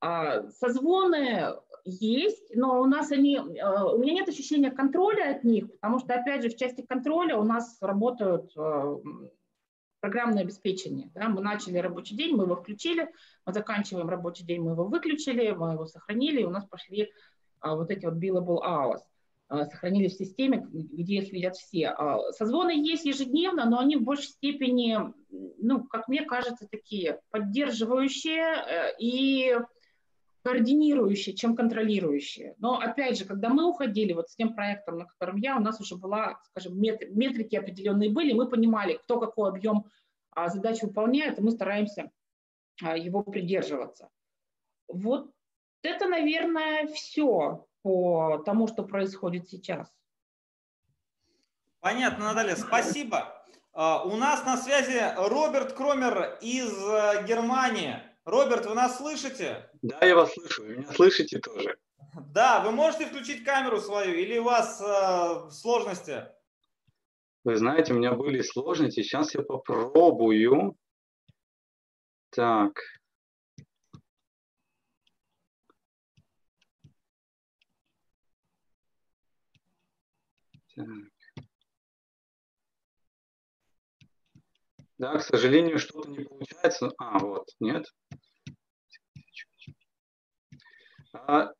а, 0.00 0.50
Созвоны 0.50 1.54
есть, 1.84 2.54
но 2.54 2.80
у 2.80 2.86
нас 2.86 3.10
они, 3.10 3.36
э, 3.36 3.82
у 3.84 3.98
меня 3.98 4.14
нет 4.14 4.28
ощущения 4.28 4.70
контроля 4.70 5.36
от 5.36 5.44
них, 5.44 5.70
потому 5.72 5.98
что, 5.98 6.14
опять 6.14 6.42
же, 6.42 6.48
в 6.48 6.56
части 6.56 6.82
контроля 6.82 7.36
у 7.36 7.44
нас 7.44 7.78
работают 7.80 8.52
э, 8.56 8.96
программное 10.00 10.42
обеспечение. 10.42 11.10
Да? 11.14 11.28
Мы 11.28 11.40
начали 11.40 11.78
рабочий 11.78 12.16
день, 12.16 12.36
мы 12.36 12.44
его 12.44 12.56
включили, 12.56 13.10
мы 13.46 13.52
заканчиваем 13.52 14.08
рабочий 14.08 14.44
день, 14.44 14.62
мы 14.62 14.72
его 14.72 14.84
выключили, 14.84 15.50
мы 15.52 15.72
его 15.72 15.86
сохранили, 15.86 16.40
и 16.40 16.44
у 16.44 16.50
нас 16.50 16.66
пошли 16.66 17.10
а, 17.60 17.74
вот 17.76 17.90
эти 17.90 18.04
вот 18.04 18.14
billable 18.14 18.60
hours. 18.62 19.00
А, 19.48 19.66
сохранили 19.66 20.08
в 20.08 20.14
системе, 20.14 20.66
где 20.70 21.20
видят 21.20 21.56
все. 21.56 21.88
А, 21.88 22.32
созвоны 22.32 22.70
есть 22.70 23.04
ежедневно, 23.04 23.68
но 23.68 23.78
они 23.78 23.96
в 23.96 24.02
большей 24.02 24.28
степени, 24.28 24.98
ну, 25.30 25.84
как 25.84 26.08
мне 26.08 26.24
кажется, 26.24 26.66
такие 26.70 27.20
поддерживающие 27.30 28.42
э, 28.42 28.94
и 28.98 29.56
координирующие, 30.42 31.34
чем 31.34 31.56
контролирующие. 31.56 32.54
Но 32.58 32.78
опять 32.78 33.18
же, 33.18 33.24
когда 33.24 33.48
мы 33.50 33.66
уходили 33.68 34.12
вот 34.12 34.28
с 34.30 34.36
тем 34.36 34.54
проектом, 34.54 34.98
на 34.98 35.06
котором 35.06 35.36
я, 35.36 35.56
у 35.56 35.60
нас 35.60 35.80
уже 35.80 35.96
была, 35.96 36.38
скажем, 36.44 36.78
метрики 36.80 37.56
определенные 37.56 38.10
были, 38.10 38.32
мы 38.32 38.48
понимали, 38.48 38.98
кто 39.02 39.20
какой 39.20 39.50
объем 39.50 39.86
а, 40.30 40.48
задач 40.48 40.82
выполняет, 40.82 41.38
и 41.38 41.42
мы 41.42 41.50
стараемся 41.50 42.10
его 42.80 43.22
придерживаться. 43.22 44.08
Вот 44.88 45.30
это, 45.82 46.08
наверное, 46.08 46.88
все 46.88 47.66
по 47.84 48.38
тому, 48.46 48.66
что 48.66 48.82
происходит 48.82 49.48
сейчас. 49.50 49.92
Понятно, 51.80 52.32
Наталья, 52.32 52.56
спасибо. 52.56 53.44
А, 53.74 54.02
у 54.04 54.16
нас 54.16 54.42
на 54.46 54.56
связи 54.56 54.98
Роберт 55.18 55.74
Кромер 55.74 56.38
из 56.40 56.72
э, 56.72 57.26
Германии. 57.28 58.02
Роберт, 58.24 58.64
вы 58.64 58.74
нас 58.74 58.96
слышите? 58.96 59.68
Да, 59.82 59.98
я 60.00 60.16
вас 60.16 60.32
слышу. 60.32 60.62
Вы 60.62 60.76
меня 60.76 60.92
слышите 60.92 61.38
тоже? 61.40 61.76
Да, 62.32 62.64
вы 62.64 62.70
можете 62.70 63.04
включить 63.04 63.44
камеру 63.44 63.78
свою 63.78 64.14
или 64.14 64.38
у 64.38 64.44
вас 64.44 64.80
э, 64.80 65.50
сложности? 65.50 66.24
Вы 67.44 67.56
знаете, 67.56 67.92
у 67.92 67.98
меня 67.98 68.14
были 68.14 68.40
сложности. 68.40 69.02
Сейчас 69.02 69.34
я 69.34 69.42
попробую. 69.42 70.74
Так. 72.30 72.80
Так. 80.76 80.86
Да, 84.98 85.18
к 85.18 85.22
сожалению, 85.22 85.78
что-то 85.78 86.08
не 86.08 86.24
получается. 86.24 86.92
А, 86.98 87.18
вот, 87.18 87.48
нет. 87.60 87.86
А, 91.12 91.50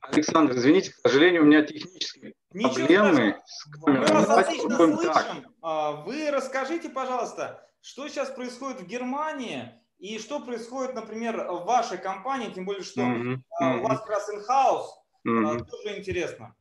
Александр, 0.00 0.54
извините, 0.54 0.92
к 0.92 0.96
сожалению, 0.96 1.42
у 1.42 1.46
меня 1.46 1.62
технические 1.62 2.34
Ничего 2.52 2.74
проблемы 2.74 3.42
с 3.44 3.66
Мы 3.86 4.00
вас 4.00 4.28
отлично 4.28 4.76
слышим. 4.76 5.54
Так. 5.60 6.06
Вы 6.06 6.30
расскажите, 6.30 6.88
пожалуйста, 6.88 7.66
что 7.80 8.08
сейчас 8.08 8.30
происходит 8.30 8.80
в 8.80 8.86
Германии 8.86 9.72
и 9.98 10.18
что 10.18 10.40
происходит, 10.40 10.94
например, 10.94 11.50
в 11.50 11.64
вашей 11.64 11.98
компании, 11.98 12.50
тем 12.50 12.64
более, 12.64 12.82
что 12.82 13.00
mm-hmm. 13.00 13.80
у 13.80 13.82
вас 13.82 14.00
как 14.00 14.10
раз 14.10 14.30
in-house, 14.30 14.86
mm-hmm. 15.26 15.64
тоже 15.64 15.98
интересно. 15.98 16.54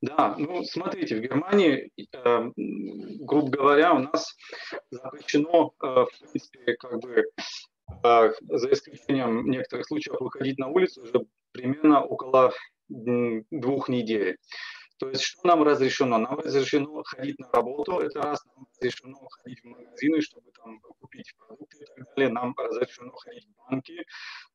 Да, 0.00 0.34
ну 0.38 0.64
смотрите, 0.64 1.16
в 1.16 1.20
Германии, 1.20 1.90
э, 1.96 2.50
грубо 2.56 3.50
говоря, 3.50 3.94
у 3.94 3.98
нас 3.98 4.36
запрещено, 4.90 5.72
э, 5.82 5.86
в 5.86 6.08
принципе, 6.18 6.74
как 6.74 7.00
бы, 7.00 7.24
э, 8.04 8.32
за 8.40 8.72
исключением 8.72 9.50
некоторых 9.50 9.86
случаев, 9.86 10.20
выходить 10.20 10.58
на 10.58 10.68
улицу 10.68 11.02
уже 11.02 11.26
примерно 11.52 12.04
около 12.04 12.52
двух 12.88 13.88
недель. 13.88 14.36
То 15.00 15.08
есть 15.08 15.22
что 15.22 15.48
нам 15.48 15.62
разрешено? 15.62 16.18
Нам 16.18 16.38
разрешено 16.38 17.02
ходить 17.04 17.38
на 17.38 17.50
работу, 17.50 18.00
это 18.00 18.20
раз, 18.20 18.44
нам 18.44 18.66
разрешено 18.74 19.16
ходить 19.30 19.62
в 19.62 19.64
магазины, 19.64 20.20
чтобы 20.20 20.50
там 20.52 20.78
купить 21.00 21.32
продукты 21.38 21.78
и 21.78 21.86
так 21.86 22.14
далее, 22.14 22.30
нам 22.30 22.54
разрешено 22.58 23.12
ходить 23.12 23.46
в 23.46 23.70
банки, 23.70 24.04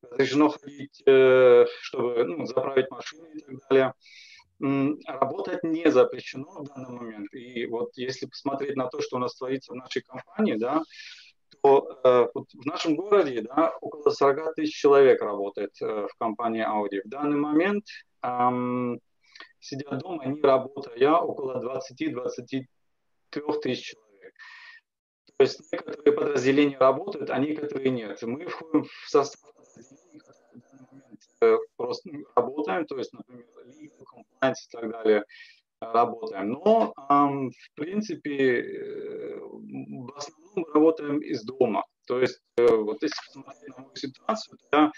разрешено 0.03 0.49
ходить, 0.49 1.01
э, 1.07 1.66
чтобы 1.82 2.26
ну, 2.26 2.45
заправить 2.45 2.91
машины 2.91 3.28
и 3.34 3.39
так 3.39 3.55
далее 3.70 3.93
работать 4.60 5.64
не 5.64 5.91
запрещено 5.91 6.64
в 6.64 6.68
данный 6.68 6.97
момент. 6.97 7.34
И 7.34 7.66
вот 7.66 7.91
если 7.95 8.26
посмотреть 8.26 8.76
на 8.76 8.88
то, 8.88 9.01
что 9.01 9.18
у 9.18 9.20
нас 9.20 9.36
творится 9.36 9.74
в 9.74 9.76
нашей 9.76 10.01
компании, 10.01 10.56
да, 10.56 10.82
то 11.62 11.99
э, 12.03 12.28
вот 12.34 12.47
в 12.53 12.66
нашем 12.66 12.95
городе 12.95 13.41
да, 13.41 13.74
около 13.82 14.12
40 14.12 14.56
тысяч 14.56 14.76
человек 14.76 15.22
работает 15.22 15.72
э, 15.82 16.08
в 16.08 16.18
компании 16.18 16.64
Audi. 16.64 17.01
В 17.03 17.10
данный 17.10 17.38
момент 17.38 17.86
эм, 18.22 18.99
сидят 19.60 19.99
дома, 19.99 20.26
не 20.26 20.41
работая, 20.41 21.12
около 21.14 21.80
20-23 21.99 22.66
тысяч 23.62 23.93
человек. 23.93 24.34
То 25.38 25.43
есть 25.43 25.72
некоторые 25.72 26.14
подразделения 26.14 26.78
работают, 26.78 27.30
а 27.30 27.39
некоторые 27.39 27.89
нет. 27.89 28.22
Мы 28.22 28.45
входим 28.45 28.86
в 28.86 29.10
состав 29.10 29.53
подразделений, 29.53 30.20
которые 30.20 30.56
в 30.56 30.62
данный 30.62 30.88
момент 30.91 31.20
э, 31.34 31.34
просто 31.77 32.09
работаем, 32.35 32.85
то 32.85 32.97
есть, 32.97 33.13
например, 33.13 33.45
legal, 33.65 34.03
compliance 34.13 34.53
и 34.67 34.71
так 34.71 34.91
далее, 34.91 35.23
работаем. 35.79 36.51
Но, 36.51 36.93
в 36.95 37.75
принципе, 37.75 38.61
э, 38.61 39.39
в 39.39 40.15
основном 40.15 40.51
мы 40.55 40.73
работаем 40.73 41.19
из 41.19 41.43
дома. 41.43 41.83
То 42.07 42.21
есть, 42.21 42.39
э, 42.57 42.67
вот 42.67 43.01
если 43.01 43.15
посмотреть 43.25 43.77
на 43.77 43.83
мою 43.83 43.95
ситуацию, 43.95 44.57
то 44.57 44.77
я 44.77 44.91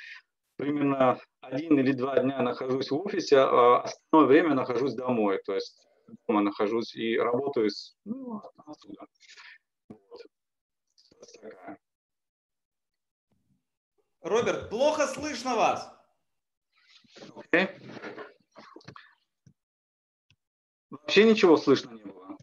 примерно 0.57 1.19
один 1.41 1.79
или 1.79 1.93
два 1.93 2.19
дня 2.19 2.41
нахожусь 2.41 2.91
в 2.91 2.95
офисе, 2.95 3.37
а 3.39 3.81
остальное 3.83 4.27
время 4.27 4.55
нахожусь 4.55 4.93
домой. 4.93 5.41
То 5.45 5.53
есть 5.53 5.87
дома 6.27 6.41
нахожусь 6.41 6.95
и 6.95 7.17
работаю 7.17 7.69
с, 7.69 7.95
ну, 8.05 8.41
отсюда. 8.65 9.05
Вот. 9.89 10.21
Роберт, 14.21 14.69
плохо 14.69 15.07
слышно 15.07 15.55
вас. 15.55 15.96
Okay. 17.51 17.69
Вообще 20.89 21.23
ничего 21.23 21.57
слышно 21.57 21.91
не 21.91 22.03
было. 22.03 22.37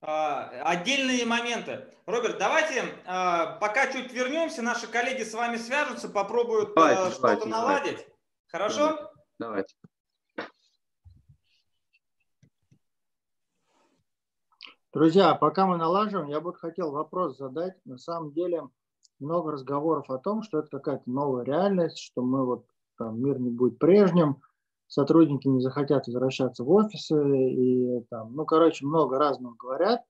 А, 0.00 0.48
отдельные 0.64 1.26
моменты. 1.26 1.92
Роберт, 2.06 2.38
давайте 2.38 2.84
а, 3.06 3.58
пока 3.58 3.92
чуть 3.92 4.12
вернемся, 4.12 4.62
наши 4.62 4.86
коллеги 4.86 5.22
с 5.22 5.34
вами 5.34 5.56
свяжутся, 5.56 6.08
попробуют 6.08 6.76
а, 6.76 7.10
что-то 7.10 7.46
наладить. 7.46 7.92
Давайте. 7.92 8.12
Хорошо? 8.48 9.12
Давайте. 9.38 9.74
Друзья, 14.92 15.34
пока 15.34 15.66
мы 15.66 15.76
налаживаем, 15.76 16.28
я 16.28 16.40
бы 16.40 16.54
хотел 16.54 16.90
вопрос 16.90 17.36
задать. 17.36 17.74
На 17.84 17.98
самом 17.98 18.32
деле 18.32 18.62
много 19.18 19.52
разговоров 19.52 20.10
о 20.10 20.18
том, 20.18 20.42
что 20.42 20.60
это 20.60 20.68
какая-то 20.70 21.02
новая 21.10 21.44
реальность, 21.44 21.98
что 21.98 22.22
мы 22.22 22.46
вот 22.46 22.66
там, 22.98 23.22
мир 23.22 23.38
не 23.38 23.50
будет 23.50 23.78
прежним 23.78 24.42
сотрудники 24.88 25.46
не 25.46 25.60
захотят 25.60 26.06
возвращаться 26.06 26.64
в 26.64 26.70
офисы, 26.70 27.14
и 27.50 28.00
там, 28.10 28.34
ну, 28.34 28.44
короче, 28.44 28.84
много 28.84 29.18
разного 29.18 29.54
говорят. 29.54 30.02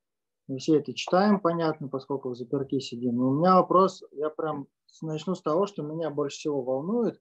Мы 0.47 0.59
все 0.59 0.79
это 0.79 0.95
читаем, 0.95 1.41
понятно, 1.41 1.89
поскольку 1.89 2.31
в 2.31 2.37
заперти 2.37 2.79
сидим. 2.79 3.17
Но 3.17 3.29
у 3.29 3.35
меня 3.35 3.57
вопрос, 3.57 4.03
я 4.13 4.31
прям 4.31 4.67
начну 5.03 5.35
с 5.35 5.43
того, 5.43 5.67
что 5.67 5.83
меня 5.83 6.11
больше 6.11 6.39
всего 6.39 6.63
волнует, 6.63 7.21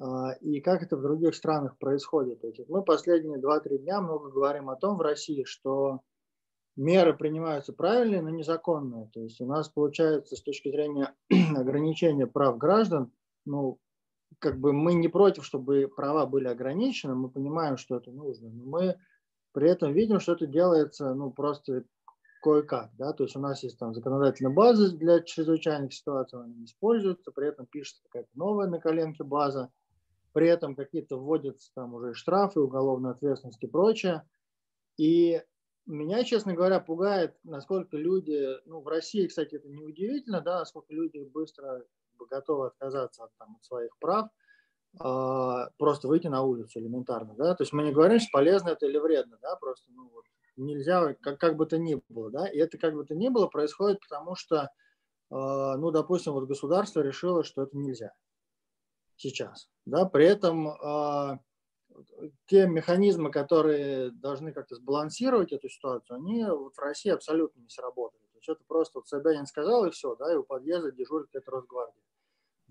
а, 0.00 0.32
и 0.40 0.60
как 0.60 0.82
это 0.82 0.96
в 0.96 1.02
других 1.02 1.34
странах 1.34 1.78
происходит. 1.78 2.42
Мы 2.68 2.82
последние 2.82 3.38
2-3 3.38 3.78
дня 3.78 4.02
много 4.02 4.30
говорим 4.30 4.68
о 4.68 4.76
том 4.76 4.98
в 4.98 5.00
России, 5.00 5.44
что 5.44 6.00
меры 6.76 7.16
принимаются 7.16 7.72
правильные, 7.72 8.22
но 8.22 8.30
незаконные. 8.30 9.08
То 9.14 9.20
есть 9.20 9.40
у 9.40 9.46
нас 9.46 9.68
получается 9.68 10.36
с 10.36 10.42
точки 10.42 10.68
зрения 10.68 11.14
ограничения 11.56 12.26
прав 12.26 12.58
граждан, 12.58 13.12
ну, 13.46 13.78
как 14.42 14.58
бы 14.58 14.72
мы 14.72 14.94
не 14.94 15.06
против, 15.06 15.44
чтобы 15.44 15.88
права 15.94 16.26
были 16.26 16.48
ограничены, 16.48 17.14
мы 17.14 17.30
понимаем, 17.30 17.76
что 17.76 17.96
это 17.96 18.10
нужно, 18.10 18.50
но 18.50 18.64
мы 18.64 18.96
при 19.52 19.70
этом 19.70 19.92
видим, 19.92 20.18
что 20.18 20.32
это 20.32 20.48
делается 20.48 21.14
ну, 21.14 21.30
просто 21.30 21.84
кое-как. 22.42 22.90
Да? 22.98 23.12
То 23.12 23.22
есть 23.22 23.36
у 23.36 23.40
нас 23.40 23.62
есть 23.62 23.78
там 23.78 23.94
законодательная 23.94 24.52
база 24.52 24.90
для 24.96 25.20
чрезвычайных 25.20 25.94
ситуаций, 25.94 26.40
она 26.40 26.48
не 26.48 26.64
используется, 26.64 27.30
при 27.30 27.48
этом 27.48 27.66
пишется 27.66 28.02
какая-то 28.02 28.30
новая 28.34 28.66
на 28.66 28.80
коленке 28.80 29.22
база, 29.22 29.70
при 30.32 30.48
этом 30.48 30.74
какие-то 30.74 31.18
вводятся 31.18 31.70
там 31.74 31.94
уже 31.94 32.12
штрафы, 32.12 32.58
уголовная 32.58 33.12
ответственность 33.12 33.62
и 33.62 33.68
прочее. 33.68 34.28
И 34.96 35.40
меня, 35.86 36.24
честно 36.24 36.52
говоря, 36.52 36.80
пугает, 36.80 37.36
насколько 37.44 37.96
люди, 37.96 38.56
ну, 38.66 38.80
в 38.80 38.88
России, 38.88 39.28
кстати, 39.28 39.54
это 39.54 39.68
неудивительно, 39.68 40.40
да, 40.40 40.58
насколько 40.58 40.92
люди 40.92 41.18
быстро 41.32 41.84
бы 42.22 42.26
готовы 42.26 42.66
отказаться 42.66 43.24
от, 43.24 43.30
там, 43.38 43.56
от 43.56 43.64
своих 43.64 43.96
прав, 43.98 44.28
э, 45.02 45.70
просто 45.78 46.08
выйти 46.08 46.28
на 46.28 46.42
улицу 46.42 46.80
элементарно, 46.80 47.34
да, 47.34 47.54
то 47.54 47.62
есть 47.62 47.72
мы 47.72 47.82
не 47.82 47.92
говорим, 47.92 48.20
что 48.20 48.30
полезно 48.32 48.70
это 48.70 48.86
или 48.86 48.98
вредно, 48.98 49.38
да, 49.42 49.56
просто, 49.56 49.90
ну, 49.92 50.08
вот, 50.10 50.24
нельзя, 50.56 51.14
как, 51.14 51.38
как 51.38 51.56
бы 51.56 51.66
то 51.66 51.78
ни 51.78 52.00
было, 52.08 52.30
да, 52.30 52.46
и 52.46 52.58
это 52.58 52.78
как 52.78 52.94
бы 52.94 53.04
то 53.04 53.14
ни 53.14 53.28
было 53.28 53.46
происходит, 53.46 54.00
потому 54.00 54.34
что, 54.36 54.56
э, 54.56 54.66
ну, 55.30 55.90
допустим, 55.90 56.32
вот 56.32 56.46
государство 56.46 57.00
решило, 57.00 57.44
что 57.44 57.62
это 57.62 57.76
нельзя 57.76 58.12
сейчас, 59.16 59.68
да, 59.86 60.04
при 60.06 60.26
этом 60.26 60.68
э, 60.68 61.38
те 62.46 62.66
механизмы, 62.66 63.30
которые 63.30 64.10
должны 64.10 64.52
как-то 64.52 64.76
сбалансировать 64.76 65.52
эту 65.52 65.68
ситуацию, 65.68 66.16
они 66.16 66.44
вот 66.44 66.74
в 66.74 66.78
России 66.78 67.10
абсолютно 67.10 67.60
не 67.60 67.68
сработали. 67.68 68.22
То 68.32 68.38
есть 68.38 68.48
это 68.48 68.64
просто 68.66 68.98
вот 68.98 69.08
Собянин 69.08 69.46
сказал 69.46 69.84
и 69.86 69.90
все, 69.90 70.14
да, 70.16 70.32
и 70.32 70.36
у 70.36 70.42
подъезда 70.42 70.92
дежурит 70.92 71.28
это 71.32 71.50
Росгвардия. 71.50 72.02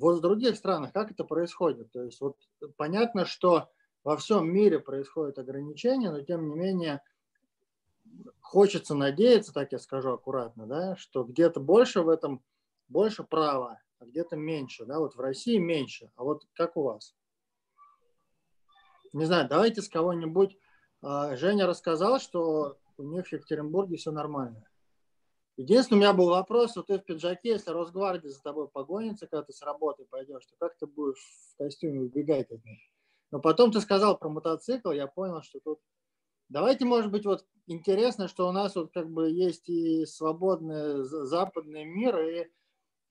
Вот 0.02 0.18
в 0.18 0.22
других 0.22 0.56
странах 0.56 0.93
как 0.93 1.12
это 1.12 1.24
происходит? 1.24 1.91
То 1.91 2.04
есть 2.04 2.20
вот 2.22 2.36
понятно, 2.76 3.26
что 3.26 3.70
во 4.04 4.18
всем 4.18 4.52
мире 4.52 4.80
происходят 4.80 5.38
ограничения, 5.38 6.10
но 6.10 6.22
тем 6.22 6.49
не 6.49 6.56
менее 6.56 7.02
хочется 8.39 8.95
надеяться, 8.95 9.54
так 9.54 9.72
я 9.72 9.78
скажу 9.78 10.12
аккуратно, 10.12 10.66
да, 10.66 10.95
что 10.95 11.24
где-то 11.24 11.60
больше 11.60 12.02
в 12.02 12.10
этом, 12.10 12.43
больше 12.88 13.24
права, 13.24 13.80
а 13.99 14.06
где-то 14.06 14.36
меньше. 14.36 14.86
Да? 14.86 14.97
Вот 14.97 15.16
в 15.16 15.20
России 15.20 15.58
меньше. 15.58 16.12
А 16.16 16.24
вот 16.24 16.47
как 16.54 16.78
у 16.78 16.82
вас? 16.82 17.16
Не 19.14 19.26
знаю, 19.26 19.47
давайте 19.47 19.84
с 19.84 19.88
кого-нибудь. 19.88 20.58
А, 21.04 21.36
Женя 21.36 21.68
рассказал, 21.68 22.20
что 22.20 22.80
у 22.97 23.04
них 23.04 23.28
в 23.28 23.34
Екатеринбурге 23.34 23.97
все 23.97 24.10
нормально. 24.12 24.66
Единственный 25.62 25.97
у 25.97 26.01
меня 26.01 26.14
был 26.14 26.30
вопрос, 26.30 26.72
что 26.72 26.82
ты 26.82 26.97
в 26.97 27.03
пиджаке, 27.03 27.49
если 27.49 27.70
Росгвардия 27.70 28.32
за 28.32 28.41
тобой 28.41 28.68
погонится, 28.68 29.28
когда 29.28 29.43
ты 29.43 29.53
с 29.53 29.62
работы 29.62 30.05
пойдешь, 30.09 30.43
то 30.47 30.55
как 30.57 30.76
ты 30.78 30.88
будешь 30.88 31.24
в 31.53 31.57
костюме 31.57 32.01
убегать 32.01 32.49
от 32.49 32.66
них? 32.66 32.80
Но 33.30 33.39
потом 33.39 33.72
ты 33.72 33.80
сказал 33.80 34.18
про 34.18 34.28
мотоцикл, 34.30 34.89
я 34.89 35.05
понял, 35.05 35.43
что 35.43 35.59
тут... 35.59 35.80
Давайте, 36.49 36.86
может 36.86 37.12
быть, 37.12 37.26
вот 37.26 37.45
интересно, 37.68 38.28
что 38.28 38.49
у 38.49 38.51
нас 38.51 38.76
вот 38.76 38.91
как 38.91 39.12
бы 39.12 39.30
есть 39.30 39.70
и 39.70 40.03
свободный 40.07 41.03
западный 41.03 41.86
мир, 41.86 42.20
и 42.20 42.49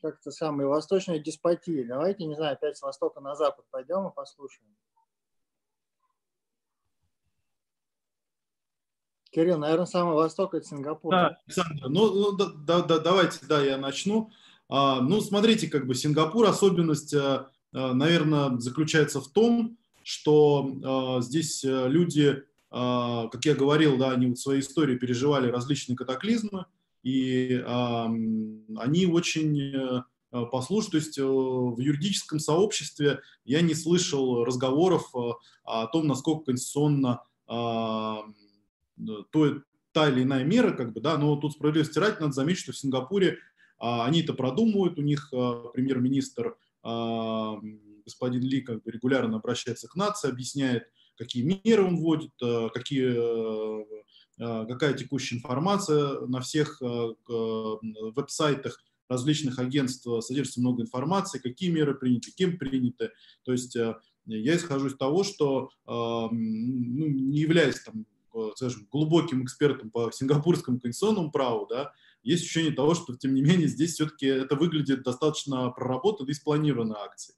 как-то 0.02 0.32
самые 0.32 0.66
восточные 0.66 1.22
деспотии. 1.22 1.84
Давайте, 1.84 2.26
не 2.26 2.34
знаю, 2.34 2.54
опять 2.54 2.76
с 2.76 2.82
востока 2.82 3.20
на 3.20 3.36
запад 3.36 3.64
пойдем 3.70 4.08
и 4.08 4.12
послушаем. 4.12 4.76
Кирилл, 9.30 9.58
наверное, 9.58 9.86
самый 9.86 10.14
восток 10.14 10.54
это 10.54 10.66
Сингапур. 10.66 11.12
Да, 11.12 11.38
Александр, 11.46 11.88
ну, 11.88 12.12
ну 12.12 12.32
да, 12.32 12.46
да, 12.66 12.82
да, 12.82 12.98
давайте, 12.98 13.38
да, 13.46 13.64
я 13.64 13.78
начну. 13.78 14.30
А, 14.68 15.00
ну, 15.00 15.20
смотрите, 15.20 15.68
как 15.68 15.86
бы 15.86 15.94
Сингапур, 15.94 16.46
особенность, 16.46 17.14
а, 17.14 17.48
а 17.72 17.94
наверное, 17.94 18.58
заключается 18.58 19.20
в 19.20 19.28
том, 19.28 19.78
что 20.02 20.72
а, 20.84 21.20
здесь 21.20 21.62
люди, 21.64 22.42
а, 22.70 23.28
как 23.28 23.44
я 23.44 23.54
говорил, 23.54 23.96
да, 23.98 24.10
они 24.10 24.26
в 24.26 24.36
своей 24.36 24.60
истории 24.60 24.96
переживали 24.96 25.50
различные 25.50 25.96
катаклизмы, 25.96 26.66
и 27.02 27.62
а, 27.66 28.06
они 28.06 29.06
очень 29.06 30.02
послушны. 30.30 30.90
То 30.92 30.96
есть 30.98 31.18
в 31.18 31.80
юридическом 31.80 32.38
сообществе 32.38 33.20
я 33.44 33.62
не 33.62 33.74
слышал 33.74 34.44
разговоров 34.44 35.12
о 35.64 35.86
том, 35.88 36.06
насколько 36.06 36.46
конституционно 36.46 37.22
то, 39.30 39.62
та 39.92 40.08
или 40.08 40.22
иная 40.22 40.44
мера, 40.44 40.72
как 40.72 40.92
бы, 40.92 41.00
да, 41.00 41.18
но 41.18 41.36
тут 41.36 41.52
справедливости 41.52 41.98
ради 41.98 42.20
надо 42.20 42.32
заметить, 42.32 42.62
что 42.62 42.72
в 42.72 42.78
Сингапуре 42.78 43.38
а, 43.78 44.06
они 44.06 44.22
это 44.22 44.34
продумывают, 44.34 44.98
у 44.98 45.02
них 45.02 45.28
а, 45.32 45.68
премьер-министр 45.72 46.56
а, 46.82 47.56
господин 48.04 48.42
Ли 48.42 48.60
как 48.60 48.82
бы 48.82 48.90
регулярно 48.90 49.36
обращается 49.36 49.88
к 49.88 49.94
нации, 49.96 50.30
объясняет, 50.30 50.84
какие 51.16 51.60
меры 51.64 51.84
он 51.84 51.96
вводит, 51.96 52.32
а, 52.42 52.68
какие, 52.70 53.08
а, 53.16 53.84
а 54.38 54.66
какая 54.66 54.94
текущая 54.94 55.36
информация 55.36 56.20
на 56.26 56.40
всех 56.40 56.80
а, 56.82 57.14
веб-сайтах 57.28 58.82
различных 59.08 59.58
агентств 59.58 60.06
содержится 60.20 60.60
много 60.60 60.82
информации, 60.82 61.40
какие 61.40 61.70
меры 61.70 61.94
приняты, 61.94 62.30
кем 62.32 62.58
приняты. 62.58 63.10
То 63.44 63.52
есть 63.52 63.76
а, 63.76 63.98
я 64.26 64.56
исхожу 64.56 64.86
из 64.86 64.96
того, 64.96 65.24
что 65.24 65.70
ну, 65.86 66.30
не 66.30 67.40
являясь 67.40 67.80
там 67.80 68.06
скажем, 68.56 68.86
глубоким 68.90 69.44
экспертом 69.44 69.90
по 69.90 70.10
сингапурскому 70.12 70.80
конституционному 70.80 71.30
праву, 71.30 71.66
да, 71.66 71.92
есть 72.22 72.44
ощущение 72.44 72.72
того, 72.72 72.94
что, 72.94 73.16
тем 73.16 73.34
не 73.34 73.42
менее, 73.42 73.68
здесь 73.68 73.94
все-таки 73.94 74.26
это 74.26 74.54
выглядит 74.54 75.02
достаточно 75.02 75.70
проработанной 75.70 76.32
и 76.32 76.34
спланированной 76.34 76.96
акцией, 76.96 77.36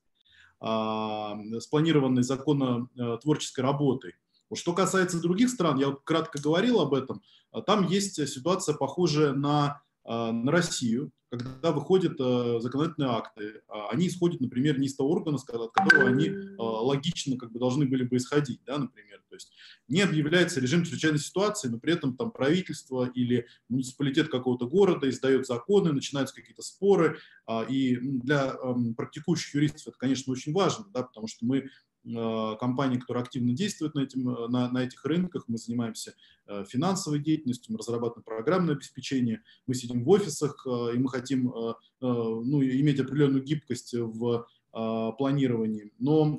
а, 0.60 1.36
спланированной 1.60 2.22
законотворческой 2.22 3.62
работой. 3.62 4.14
Что 4.54 4.74
касается 4.74 5.20
других 5.20 5.48
стран, 5.48 5.78
я 5.78 5.96
кратко 6.04 6.40
говорил 6.40 6.80
об 6.80 6.94
этом, 6.94 7.22
а, 7.52 7.62
там 7.62 7.86
есть 7.86 8.14
ситуация 8.28 8.74
похожая 8.74 9.32
на, 9.32 9.82
а, 10.04 10.32
на 10.32 10.50
Россию, 10.50 11.12
когда 11.30 11.72
выходят 11.72 12.18
законодательные 12.62 13.10
акты. 13.10 13.62
Они 13.90 14.08
исходят, 14.08 14.42
например, 14.42 14.78
не 14.78 14.86
из 14.86 14.94
того 14.94 15.12
органа, 15.12 15.38
от 15.38 15.72
которого 15.72 16.10
они 16.10 16.30
логично 16.58 17.38
как 17.38 17.52
бы, 17.52 17.58
должны 17.58 17.86
были 17.86 18.04
бы 18.04 18.18
исходить, 18.18 18.60
да, 18.66 18.76
например. 18.76 19.11
То 19.32 19.36
есть 19.36 19.50
не 19.88 20.02
объявляется 20.02 20.60
режим 20.60 20.84
чрезвычайной 20.84 21.18
ситуации, 21.18 21.68
но 21.68 21.78
при 21.78 21.94
этом 21.94 22.14
там 22.18 22.30
правительство 22.30 23.10
или 23.14 23.46
муниципалитет 23.70 24.28
какого-то 24.28 24.66
города 24.66 25.08
издает 25.08 25.46
законы, 25.46 25.92
начинаются 25.92 26.34
какие-то 26.34 26.60
споры. 26.60 27.18
А, 27.46 27.62
и 27.62 27.96
для 27.96 28.54
практикующих 28.94 29.54
юристов 29.54 29.88
это, 29.88 29.96
конечно, 29.96 30.30
очень 30.30 30.52
важно, 30.52 30.84
да, 30.92 31.02
потому 31.02 31.28
что 31.28 31.46
мы 31.46 31.70
а, 32.14 32.56
компании, 32.56 32.98
которые 32.98 33.22
активно 33.22 33.54
действуют 33.54 33.94
на, 33.94 34.00
этим, 34.00 34.24
на, 34.24 34.70
на 34.70 34.84
этих 34.84 35.02
рынках. 35.06 35.44
Мы 35.48 35.56
занимаемся 35.56 36.14
э, 36.46 36.64
финансовой 36.68 37.20
деятельностью, 37.20 37.72
мы 37.72 37.78
разрабатываем 37.78 38.24
программное 38.24 38.74
обеспечение, 38.74 39.42
мы 39.66 39.74
сидим 39.74 40.04
в 40.04 40.10
офисах, 40.10 40.66
э, 40.66 40.94
и 40.94 40.98
мы 40.98 41.08
хотим 41.08 41.48
э, 41.48 41.74
ну, 42.00 42.62
иметь 42.62 43.00
определенную 43.00 43.42
гибкость 43.42 43.94
в 43.94 44.46
планировании. 44.72 45.92
Но 45.98 46.38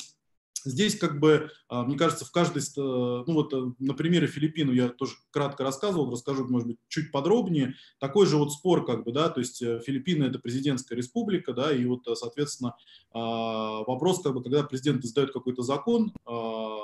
Здесь, 0.66 0.98
как 0.98 1.20
бы, 1.20 1.50
а, 1.68 1.84
мне 1.84 1.98
кажется, 1.98 2.26
в 2.26 2.32
каждой, 2.32 2.62
ну 2.78 3.34
вот 3.34 3.54
э, 3.54 3.74
на 3.80 3.94
примере 3.94 4.28
Филиппин 4.28 4.72
я 4.72 4.90
тоже 4.90 5.16
кратко 5.32 5.64
рассказывал, 5.64 6.12
расскажу, 6.12 6.48
может 6.48 6.68
быть, 6.68 6.78
чуть 6.88 7.12
подробнее. 7.12 7.76
Такой 8.00 8.26
же 8.26 8.38
вот 8.38 8.54
спор, 8.54 8.86
как 8.86 9.04
бы, 9.04 9.12
да, 9.12 9.30
то 9.30 9.40
есть 9.40 9.62
э, 9.62 9.80
Филиппины 9.86 10.26
это 10.26 10.40
президентская 10.40 10.98
республика, 10.98 11.54
да, 11.54 11.74
и 11.74 11.86
вот, 11.86 12.08
э, 12.08 12.16
соответственно, 12.16 12.76
а, 13.12 13.84
вопрос, 13.84 14.22
как 14.22 14.34
бы, 14.34 14.44
когда 14.44 14.64
президент 14.64 15.04
издает 15.04 15.34
какой-то 15.34 15.64
закон, 15.64 16.14
а, 16.26 16.78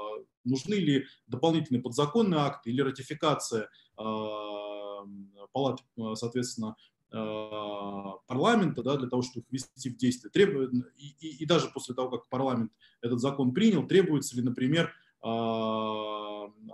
нужны 0.44 0.76
ли 0.76 1.06
дополнительные 1.28 1.82
подзаконные 1.82 2.42
акты 2.42 2.72
или 2.72 2.82
ратификация 2.82 3.70
палаты, 5.52 5.84
соответственно, 6.14 6.78
парламента, 7.12 8.84
да, 8.84 8.98
для 8.98 9.10
того, 9.10 9.22
чтобы 9.24 9.40
их 9.40 9.52
ввести 9.52 9.90
в 9.90 9.98
действие. 9.98 10.32
Требует, 10.32 10.72
и, 10.98 11.16
и, 11.20 11.44
и 11.44 11.46
даже 11.46 11.70
после 11.70 11.96
того, 11.96 12.10
как 12.10 12.30
парламент 12.30 12.72
этот 13.02 13.20
закон 13.20 13.54
принял, 13.54 13.88
требуется 13.88 14.36
ли, 14.36 14.44
например, 14.44 14.94
э, 15.24 15.28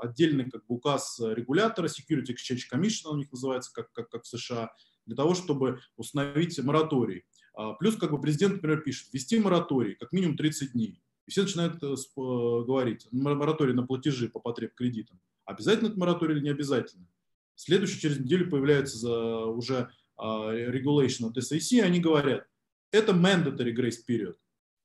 отдельный 0.01 0.49
как 0.49 0.65
бы, 0.65 0.75
указ 0.75 1.19
регулятора, 1.21 1.88
Security 1.88 2.33
Exchange 2.33 2.63
Commission 2.71 3.11
у 3.11 3.17
них 3.17 3.31
называется, 3.31 3.71
как, 3.73 3.91
как, 3.93 4.09
как 4.09 4.23
в 4.23 4.27
США, 4.27 4.73
для 5.05 5.15
того, 5.15 5.36
чтобы 5.36 5.79
установить 5.97 6.57
мораторий. 6.59 7.25
А, 7.53 7.73
плюс 7.73 7.95
как 7.95 8.11
бы 8.11 8.19
президент, 8.19 8.55
например, 8.55 8.81
пишет, 8.81 9.13
ввести 9.13 9.39
мораторий 9.39 9.95
как 9.95 10.11
минимум 10.11 10.38
30 10.38 10.73
дней. 10.73 11.01
И 11.25 11.31
все 11.31 11.43
начинают 11.43 11.81
э, 11.81 11.95
говорить, 12.17 13.07
мораторий 13.11 13.73
на 13.73 13.86
платежи 13.86 14.29
по 14.29 14.39
потреб 14.39 14.75
кредитам. 14.75 15.19
Обязательно 15.45 15.88
это 15.88 15.99
мораторий 15.99 16.36
или 16.36 16.43
не 16.43 16.49
обязательно? 16.49 17.07
Следующий 17.55 17.99
через 17.99 18.19
неделю 18.19 18.49
появляется 18.49 18.97
за, 18.97 19.45
уже 19.45 19.89
regulation 20.18 21.28
от 21.28 21.38
SAC, 21.38 21.82
они 21.82 21.99
говорят, 21.99 22.47
это 22.91 23.11
mandatory 23.11 23.76
grace 23.76 23.99
period. 24.07 24.36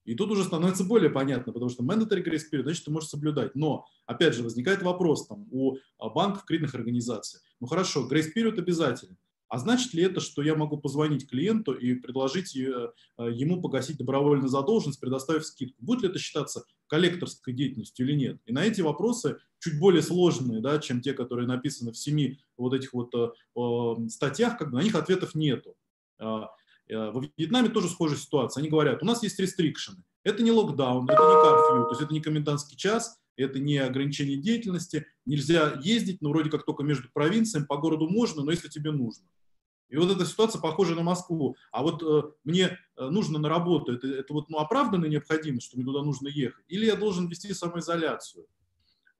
И 0.04 0.14
тут 0.14 0.30
уже 0.30 0.44
становится 0.44 0.84
более 0.84 1.10
понятно, 1.10 1.52
потому 1.52 1.70
что 1.70 1.84
mandatory 1.84 2.24
grace 2.24 2.42
period, 2.50 2.62
значит, 2.62 2.84
ты 2.84 2.90
можешь 2.90 3.10
соблюдать. 3.10 3.54
Но, 3.54 3.86
опять 4.06 4.34
же, 4.34 4.42
возникает 4.42 4.82
вопрос 4.82 5.26
там, 5.26 5.46
у 5.50 5.76
а, 5.98 6.08
банков, 6.08 6.44
кредитных 6.44 6.74
организаций. 6.74 7.40
Ну 7.60 7.66
хорошо, 7.66 8.08
grace 8.10 8.28
period 8.34 8.58
обязательно. 8.58 9.16
А 9.50 9.58
значит 9.58 9.92
ли 9.94 10.04
это, 10.04 10.20
что 10.20 10.42
я 10.42 10.54
могу 10.54 10.78
позвонить 10.78 11.28
клиенту 11.28 11.72
и 11.72 11.94
предложить 11.94 12.56
э, 12.56 12.92
ему 13.18 13.60
погасить 13.60 13.98
добровольную 13.98 14.48
задолженность, 14.48 15.00
предоставив 15.00 15.44
скидку? 15.44 15.84
Будет 15.84 16.02
ли 16.02 16.08
это 16.08 16.20
считаться 16.20 16.62
коллекторской 16.86 17.52
деятельностью 17.52 18.06
или 18.06 18.14
нет? 18.14 18.40
И 18.46 18.52
на 18.52 18.64
эти 18.64 18.80
вопросы, 18.80 19.38
чуть 19.58 19.80
более 19.80 20.02
сложные, 20.02 20.60
да, 20.60 20.78
чем 20.78 21.00
те, 21.00 21.14
которые 21.14 21.48
написаны 21.48 21.90
в 21.90 21.98
семи 21.98 22.38
вот 22.56 22.74
этих 22.74 22.92
вот 22.92 23.12
э, 23.12 24.08
статьях, 24.08 24.56
как 24.56 24.70
бы 24.70 24.78
на 24.78 24.84
них 24.84 24.94
ответов 24.94 25.34
нету. 25.34 25.74
Э, 26.20 26.42
э, 26.88 27.10
во 27.10 27.20
Вьетнаме 27.36 27.70
тоже 27.70 27.88
схожая 27.88 28.18
ситуация. 28.18 28.60
Они 28.60 28.70
говорят, 28.70 29.02
у 29.02 29.06
нас 29.06 29.20
есть 29.24 29.40
рестрикшены. 29.40 30.04
Это 30.22 30.44
не 30.44 30.52
локдаун, 30.52 31.10
это 31.10 31.20
не 31.20 31.42
карфью, 31.42 31.84
то 31.86 31.90
есть 31.90 32.02
это 32.02 32.12
не 32.12 32.20
комендантский 32.20 32.76
час, 32.76 33.18
это 33.36 33.58
не 33.58 33.78
ограничение 33.78 34.36
деятельности. 34.36 35.06
Нельзя 35.26 35.80
ездить, 35.82 36.22
но 36.22 36.28
вроде 36.28 36.50
как 36.50 36.64
только 36.64 36.84
между 36.84 37.08
провинциями, 37.12 37.64
по 37.64 37.78
городу 37.78 38.08
можно, 38.08 38.44
но 38.44 38.52
если 38.52 38.68
тебе 38.68 38.92
нужно. 38.92 39.26
И 39.90 39.96
вот 39.96 40.10
эта 40.10 40.24
ситуация 40.24 40.60
похожа 40.60 40.94
на 40.94 41.02
Москву. 41.02 41.56
А 41.72 41.82
вот 41.82 42.02
э, 42.02 42.22
мне 42.44 42.78
э, 42.96 43.08
нужно 43.08 43.38
на 43.38 43.48
работу, 43.48 43.92
это, 43.92 44.06
это 44.06 44.32
вот 44.32 44.48
ну, 44.48 44.58
оправданная 44.58 45.08
необходимость, 45.08 45.66
что 45.66 45.76
мне 45.76 45.84
туда 45.84 46.02
нужно 46.02 46.28
ехать, 46.28 46.64
или 46.68 46.86
я 46.86 46.96
должен 46.96 47.28
вести 47.28 47.52
самоизоляцию. 47.52 48.46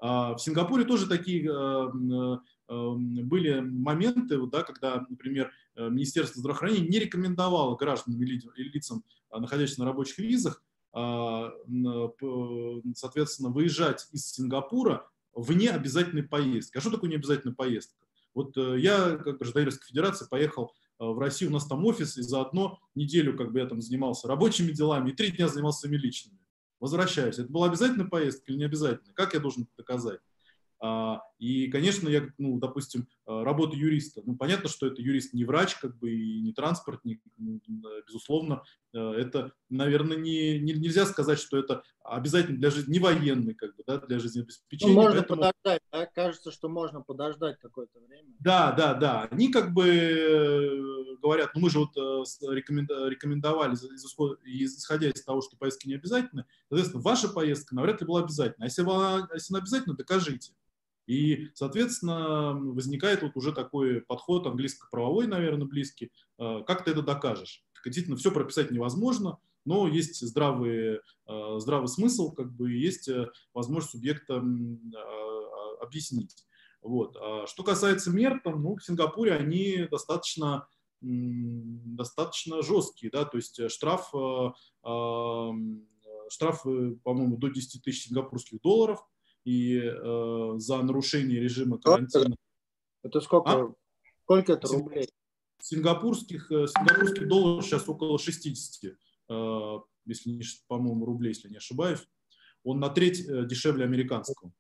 А, 0.01 0.35
в 0.35 0.39
Сингапуре 0.39 0.85
тоже 0.85 1.07
такие 1.07 1.45
э, 1.45 1.53
э, 1.53 2.39
э 2.69 2.91
были 2.95 3.61
моменты, 3.61 4.41
да, 4.47 4.63
когда, 4.63 5.05
например, 5.09 5.53
э, 5.77 5.89
Министерство 5.91 6.41
здравоохранения 6.41 6.89
не 6.89 6.99
рекомендовало 6.99 7.77
гражданам 7.77 8.23
и 8.23 8.63
лицам, 8.63 9.05
находящимся 9.31 9.81
на 9.81 9.87
рабочих 9.87 10.19
визах, 10.19 10.63
а, 10.93 11.53
соответственно, 12.97 13.51
выезжать 13.51 14.09
из 14.11 14.33
Сингапура 14.33 15.09
вне 15.35 15.71
обязательной 15.71 16.25
поездки. 16.25 16.79
А 16.79 16.81
что 16.81 16.91
такое 16.91 17.11
необязательная 17.11 17.55
поездка? 17.55 18.07
Вот 18.35 18.57
э, 18.57 18.79
я, 18.79 19.17
как 19.17 19.39
гражданин 19.39 19.67
Российской 19.67 19.89
Федерации, 19.89 20.27
поехал 20.31 20.73
э, 20.99 21.05
в 21.05 21.19
Россию, 21.19 21.51
у 21.51 21.55
нас 21.55 21.67
там 21.67 21.85
офис, 21.85 22.17
и 22.17 22.23
заодно 22.23 22.79
неделю 22.95 23.37
как 23.37 23.53
бы 23.53 23.59
я 23.59 23.67
там 23.67 23.81
занимался 23.81 24.29
рабочими 24.29 24.73
делами, 24.73 25.11
и 25.11 25.15
три 25.15 25.31
дня 25.31 25.49
занимался 25.49 25.81
своими 25.81 25.97
личными. 25.97 26.39
Возвращаюсь. 26.79 27.39
Это 27.39 27.51
была 27.51 27.67
обязательная 27.67 28.09
поездка 28.09 28.51
или 28.51 28.59
не 28.59 28.65
обязательно? 28.65 29.13
Как 29.15 29.35
я 29.35 29.41
должен 29.41 29.65
это 29.65 29.73
доказать? 29.77 30.21
А, 30.83 31.21
и, 31.39 31.69
конечно, 31.69 32.09
я, 32.09 32.27
ну, 32.39 32.59
допустим, 32.59 33.07
э, 33.31 33.43
работа 33.45 33.77
юриста. 33.77 34.23
Ну, 34.25 34.37
понятно, 34.37 34.69
что 34.69 34.87
это 34.87 35.01
юрист 35.01 35.33
не 35.35 35.45
врач, 35.45 35.77
как 35.77 35.99
бы, 35.99 36.11
и 36.11 36.41
не 36.41 36.53
транспортник, 36.53 37.23
безусловно. 38.07 38.63
Э, 38.93 39.13
это, 39.13 39.53
наверное, 39.69 40.17
не, 40.17 40.59
не, 40.59 40.73
нельзя 40.73 41.07
сказать, 41.07 41.39
что 41.39 41.59
это 41.59 41.83
обязательно 42.03 42.59
для 42.59 42.71
жизни, 42.71 42.93
не 42.93 42.99
военный, 42.99 43.55
как 43.55 43.77
бы, 43.77 43.85
да, 43.87 43.99
для 43.99 44.19
жизнеобеспечения. 44.19 44.95
Ну, 44.95 45.01
можно 45.01 45.19
Поэтому... 45.19 45.43
подождать, 45.43 45.83
да? 45.93 46.07
Кажется, 46.07 46.51
что 46.51 46.69
можно 46.69 47.01
подождать 47.03 47.59
какое-то 47.61 48.01
время. 48.01 48.35
Да, 48.41 48.73
да, 48.73 48.95
да. 48.95 49.29
Они 49.31 49.53
как 49.53 49.73
бы 49.73 49.87
э, 49.87 51.17
говорят, 51.23 51.51
ну, 51.55 51.61
мы 51.61 51.71
же 51.71 51.79
вот 51.79 51.95
рекомендовали, 51.97 53.75
исходя 53.75 55.09
из 55.09 55.23
того, 55.23 55.41
что 55.43 55.57
поездки 55.57 55.87
не 55.87 55.95
обязательны, 55.95 56.45
соответственно, 56.69 57.03
ваша 57.03 57.29
поездка 57.29 57.75
навряд 57.75 58.01
ли 58.01 58.07
была 58.07 58.21
обязательна. 58.21 58.65
А 58.65 58.69
если 58.69 58.83
она, 58.83 59.29
если 59.35 59.55
она 59.55 59.61
обязательна, 59.61 59.95
докажите. 59.95 60.53
И, 61.07 61.49
соответственно, 61.55 62.53
возникает 62.55 63.23
вот 63.23 63.37
уже 63.37 63.53
такой 63.53 64.01
подход 64.03 64.47
английско-правовой, 64.47 65.27
наверное, 65.27 65.67
близкий. 65.67 66.13
Э, 66.39 66.63
как 66.67 66.85
ты 66.85 66.93
это 66.93 67.03
докажешь? 67.03 67.65
Действительно, 67.85 68.17
все 68.17 68.31
прописать 68.31 68.71
невозможно, 68.71 69.39
но 69.65 69.89
есть 69.89 70.21
здравый, 70.25 71.01
э, 71.27 71.59
здравый 71.59 71.89
смысл, 71.89 72.33
как 72.33 72.53
бы 72.53 72.73
есть 72.73 73.09
э, 73.09 73.29
возможность 73.55 73.93
субъекта 73.93 74.43
объяснить. 75.81 76.37
Вот. 76.83 77.17
А 77.21 77.47
что 77.47 77.63
касается 77.65 78.11
мер, 78.11 78.41
там, 78.45 78.63
ну, 78.63 78.77
в 78.77 78.85
Сингапуре 78.85 79.33
они 79.33 79.89
достаточно, 79.91 80.69
достаточно 81.01 82.63
жесткие, 82.63 83.11
да, 83.11 83.25
то 83.25 83.37
есть 83.39 83.71
штраф, 83.71 84.11
штраф, 86.29 86.63
по-моему, 86.63 87.37
до 87.37 87.49
10 87.49 87.83
тысяч 87.83 88.09
сингапурских 88.09 88.61
долларов– 88.61 89.05
и 89.45 89.79
э, 89.79 90.53
за 90.57 90.83
нарушение 90.83 91.41
режима 91.41 91.79
карантина. 91.79 92.37
Это 93.03 93.21
сколько? 93.21 93.51
А? 93.51 93.75
Сколько 94.25 94.53
это 94.53 94.69
рублей? 94.69 95.09
Сингапурских, 95.61 96.51
э, 96.51 96.67
сингапурский 96.67 97.27
доллар 97.27 97.63
сейчас 97.63 97.89
около 97.89 98.19
60, 98.19 98.93
э, 99.29 99.79
если 100.07 100.31
не, 100.31 100.43
по-моему, 100.69 101.05
рублей, 101.05 101.31
если 101.31 101.49
не 101.49 101.57
ошибаюсь. 101.57 102.07
Он 102.63 102.79
на 102.79 102.91
треть 102.91 103.27
э, 103.29 103.47
дешевле 103.47 103.85
американского. 103.85 104.53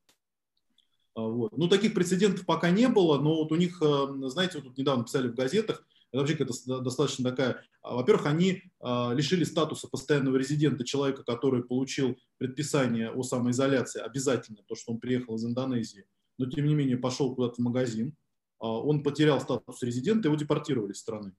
А, 1.14 1.22
вот. 1.22 1.57
Ну, 1.57 1.68
таких 1.68 1.95
прецедентов 1.95 2.47
пока 2.47 2.70
не 2.70 2.89
было, 2.89 3.18
но 3.20 3.37
вот 3.37 3.53
у 3.53 3.57
них, 3.57 3.78
знаете, 3.81 4.59
вот 4.59 4.64
тут 4.64 4.78
недавно 4.78 5.05
писали 5.05 5.28
в 5.28 5.35
газетах, 5.35 5.87
это 6.12 6.20
вообще 6.20 6.36
какая-то 6.36 6.80
достаточно 6.80 7.30
такая... 7.30 7.64
А, 7.82 7.94
во-первых, 7.94 8.26
они 8.26 8.62
а, 8.80 9.12
лишили 9.12 9.44
статуса 9.44 9.88
постоянного 9.88 10.36
резидента 10.36 10.84
человека, 10.84 11.22
который 11.22 11.62
получил 11.62 12.18
предписание 12.38 13.11
о 13.11 13.22
самоизоляции, 13.22 14.00
обязательно, 14.00 14.58
то, 14.66 14.74
что 14.74 14.92
он 14.92 14.98
приехал 14.98 15.36
из 15.36 15.44
Индонезии, 15.44 16.06
но 16.38 16.46
тем 16.46 16.66
не 16.66 16.74
менее 16.74 16.96
пошел 16.96 17.34
куда-то 17.34 17.56
в 17.56 17.58
магазин, 17.58 18.14
а, 18.58 18.68
он 18.78 19.02
потерял 19.02 19.40
статус 19.40 19.82
резидента, 19.82 20.28
его 20.28 20.36
депортировали 20.36 20.92
из 20.92 20.98
страны. 20.98 21.32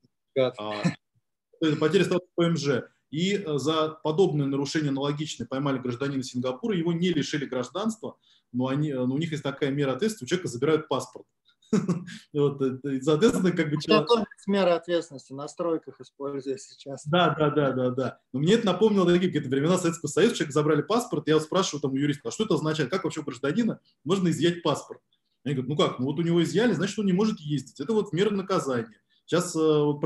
Потеря 1.79 2.05
статуса 2.05 2.31
ПМЖ. 2.35 2.67
И 3.11 3.35
э, 3.35 3.57
за 3.57 3.89
подобное 4.03 4.47
нарушение 4.47 4.89
аналогичное 4.89 5.45
поймали 5.45 5.77
гражданина 5.77 6.23
Сингапура, 6.23 6.75
его 6.75 6.93
не 6.93 7.09
лишили 7.09 7.45
гражданства, 7.45 8.17
но, 8.53 8.67
они, 8.67 8.89
э, 8.89 9.05
но 9.05 9.13
у 9.13 9.17
них 9.17 9.31
есть 9.31 9.43
такая 9.43 9.69
мера 9.69 9.91
ответственности, 9.91 10.23
у 10.23 10.27
человека 10.27 10.47
забирают 10.47 10.87
паспорт. 10.87 11.27
вот, 12.33 12.61
соответственно, 13.01 13.51
как 13.51 13.69
бы 13.69 13.81
человек... 13.81 14.07
меры 14.47 14.71
ответственности 14.71 15.33
на 15.33 15.47
стройках 15.47 15.99
используя 15.99 16.57
сейчас. 16.57 17.05
Да, 17.05 17.35
да, 17.37 17.49
да, 17.49 17.71
да, 17.71 17.89
да. 17.89 18.19
Но 18.33 18.39
мне 18.39 18.53
это 18.53 18.65
напомнило 18.65 19.05
такие 19.05 19.27
какие-то 19.27 19.49
времена 19.49 19.77
Советского 19.77 20.09
Союза, 20.09 20.35
человек 20.35 20.53
забрали 20.53 20.81
паспорт, 20.81 21.27
я 21.27 21.39
спрашиваю 21.39 21.81
там 21.81 21.93
у 21.93 21.95
юриста, 21.95 22.29
а 22.29 22.31
что 22.31 22.45
это 22.45 22.55
означает, 22.55 22.89
как 22.89 23.03
вообще 23.03 23.21
у 23.21 23.23
гражданина 23.23 23.79
можно 24.03 24.29
изъять 24.29 24.63
паспорт? 24.63 25.01
Они 25.43 25.55
говорят, 25.55 25.69
ну 25.69 25.77
как, 25.77 25.99
ну 25.99 26.05
вот 26.05 26.19
у 26.19 26.21
него 26.21 26.43
изъяли, 26.43 26.73
значит, 26.73 26.99
он 26.99 27.05
не 27.05 27.13
может 27.13 27.39
ездить. 27.39 27.79
Это 27.79 27.93
вот 27.93 28.13
мера 28.13 28.29
наказания. 28.31 29.01
Сейчас 29.25 29.55
э, 29.55 29.59
вот 29.59 30.01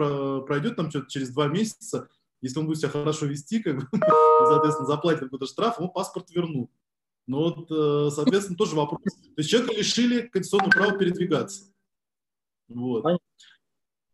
пройдет 0.46 0.76
там 0.76 0.90
что-то 0.90 1.10
через 1.10 1.30
два 1.30 1.48
месяца, 1.48 2.10
если 2.42 2.60
он 2.60 2.68
будет 2.68 2.80
себя 2.80 2.90
хорошо 2.90 3.26
вести, 3.26 3.62
как 3.62 3.76
бы, 3.76 3.88
соответственно, 4.48 4.88
заплатит 4.88 5.22
какой-то 5.22 5.46
штраф, 5.46 5.80
ему 5.80 5.90
паспорт 5.90 6.30
вернут. 6.32 6.70
Ну 7.28 7.40
вот, 7.40 7.72
э, 7.72 8.12
соответственно, 8.12 8.58
тоже 8.58 8.76
вопрос. 8.76 9.02
То 9.04 9.38
есть 9.38 9.50
человека 9.50 9.74
лишили 9.76 10.22
конституционного 10.22 10.72
права 10.72 10.98
передвигаться. 10.98 11.66
Вот. 12.68 13.04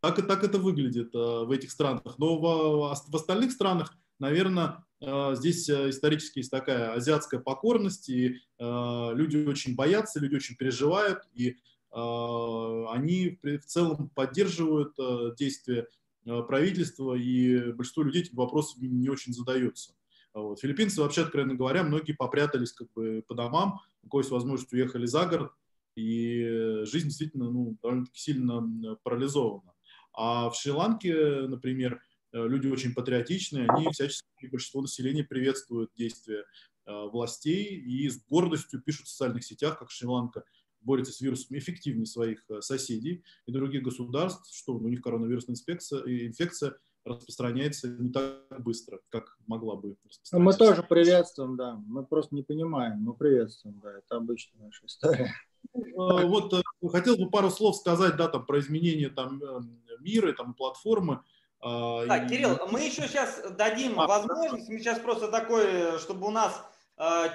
Так, 0.02 0.28
так 0.28 0.44
это 0.44 0.58
выглядит 0.58 1.14
э, 1.14 1.18
в 1.46 1.52
этих 1.52 1.72
странах. 1.72 2.16
Но 2.18 2.38
в, 2.38 2.98
в 3.08 3.16
остальных 3.16 3.52
странах, 3.52 3.96
наверное, 4.20 4.84
э, 5.00 5.36
здесь 5.36 5.70
исторически 5.70 6.40
есть 6.40 6.50
такая 6.50 6.94
азиатская 6.94 7.40
покорность, 7.40 8.10
и 8.10 8.40
люди 8.60 9.48
очень 9.48 9.76
боятся, 9.76 10.20
люди 10.20 10.36
очень 10.36 10.56
переживают, 10.56 11.24
и 11.34 11.58
они 11.92 13.40
в 13.44 13.66
целом 13.66 14.10
поддерживают 14.16 14.96
действия 15.36 15.88
правительства, 16.24 17.16
и 17.16 17.74
большинство 17.74 18.04
людей 18.04 18.22
этим 18.22 18.38
вопросом 18.38 18.80
не 18.82 19.10
очень 19.10 19.34
задаются. 19.34 19.94
Вот. 20.34 20.62
Филиппинцы, 20.62 21.02
вообще, 21.02 21.24
откровенно 21.24 21.56
говоря, 21.56 21.84
многие 21.84 22.14
попрятались 22.14 22.72
как 22.72 22.92
бы 22.94 23.24
по 23.28 23.34
домам, 23.34 23.82
у 24.04 24.10
кого 24.10 24.22
есть 24.22 24.32
возможность, 24.32 24.72
уехали 24.72 25.06
за 25.06 25.26
город, 25.26 25.52
и 25.96 26.84
жизнь 26.84 27.08
действительно 27.08 27.50
ну, 27.50 27.76
довольно-таки 27.82 28.20
сильно 28.20 28.98
парализована. 29.04 29.74
А 30.14 30.50
в 30.50 30.56
Шри-Ланке, 30.56 31.48
например, 31.48 32.02
э, 32.34 32.48
люди 32.48 32.68
очень 32.68 32.94
патриотичные, 32.94 33.68
они 33.68 33.90
всячески, 33.92 34.26
большинство 34.52 34.82
населения 34.82 35.24
приветствуют 35.24 35.92
действия 35.96 36.46
э, 36.86 36.92
властей 37.12 37.80
и 37.80 38.10
с 38.10 38.24
гордостью 38.26 38.82
пишут 38.82 39.08
в 39.08 39.10
социальных 39.10 39.44
сетях, 39.44 39.80
как 39.80 39.92
Шри-Ланка 39.92 40.44
борется 40.82 41.14
с 41.14 41.22
вирусом 41.22 41.58
эффективнее 41.58 42.06
своих 42.06 42.44
э, 42.50 42.62
соседей 42.62 43.24
и 43.46 43.52
других 43.52 43.84
государств, 43.84 44.54
что 44.54 44.74
у 44.74 44.88
них 44.88 45.02
коронавирусная 45.02 45.56
инфекция, 45.56 46.02
инфекция 46.06 46.76
распространяется 47.04 47.88
не 47.88 48.12
так 48.12 48.62
быстро, 48.62 49.00
как 49.10 49.38
могла 49.48 49.76
бы 49.76 49.96
Мы 50.32 50.54
тоже 50.54 50.84
приветствуем, 50.84 51.58
да. 51.58 51.76
Мы 51.88 52.06
просто 52.06 52.36
не 52.36 52.44
понимаем, 52.44 53.00
мы 53.00 53.14
приветствуем, 53.14 53.80
да. 53.82 53.98
Это 53.98 54.18
обычная 54.18 54.66
наша 54.66 54.86
история. 54.86 55.32
А, 55.74 56.26
вот 56.26 56.54
э, 56.54 56.62
хотел 56.90 57.18
бы 57.18 57.30
пару 57.30 57.50
слов 57.50 57.76
сказать, 57.78 58.16
да, 58.16 58.28
там, 58.28 58.46
про 58.46 58.60
изменение 58.60 59.10
там, 59.10 59.42
э, 59.42 59.62
мира, 60.00 60.34
там, 60.34 60.54
платформы. 60.54 61.22
А, 61.60 62.06
так, 62.08 62.26
и... 62.26 62.30
Кирилл, 62.30 62.60
мы 62.72 62.82
еще 62.82 63.08
сейчас 63.08 63.42
дадим 63.58 64.00
а, 64.00 64.08
возможность, 64.08 64.70
мы 64.70 64.80
сейчас 64.80 65.00
просто 65.00 65.28
такой, 65.28 66.00
чтобы 66.00 66.28
у 66.28 66.32
нас 66.32 66.64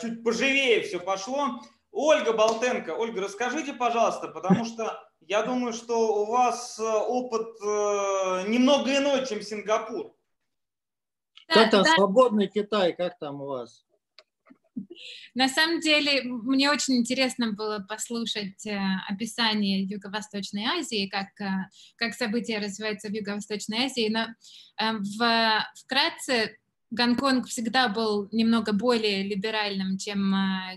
чуть 0.00 0.22
поживее 0.22 0.82
все 0.82 1.00
пошло. 1.00 1.60
Ольга 1.90 2.34
Болтенко, 2.34 2.90
Ольга, 2.90 3.22
расскажите, 3.22 3.72
пожалуйста, 3.72 4.28
потому 4.28 4.66
что 4.66 5.02
я 5.22 5.42
думаю, 5.42 5.72
что 5.72 6.22
у 6.22 6.26
вас 6.26 6.78
э, 6.78 6.82
опыт 6.84 7.56
э, 7.62 8.48
немного 8.48 8.94
иной, 8.94 9.26
чем 9.26 9.40
Сингапур. 9.40 10.14
Как 11.48 11.70
там 11.70 11.84
да. 11.84 11.94
свободный 11.94 12.48
Китай, 12.48 12.92
как 12.92 13.18
там 13.18 13.40
у 13.40 13.46
вас? 13.46 13.85
На 15.34 15.48
самом 15.48 15.80
деле, 15.80 16.22
мне 16.24 16.70
очень 16.70 16.96
интересно 16.96 17.52
было 17.52 17.84
послушать 17.88 18.66
э, 18.66 18.78
описание 19.08 19.82
Юго-Восточной 19.82 20.64
Азии, 20.64 21.08
как, 21.08 21.28
как 21.96 22.14
события 22.14 22.58
развиваются 22.58 23.08
в 23.08 23.12
Юго-Восточной 23.12 23.86
Азии, 23.86 24.08
но 24.08 24.28
в, 24.78 25.66
вкратце 25.82 26.56
Гонконг 26.90 27.48
всегда 27.48 27.88
был 27.88 28.28
немного 28.32 28.72
более 28.72 29.24
либеральным, 29.24 29.98
чем, 29.98 30.34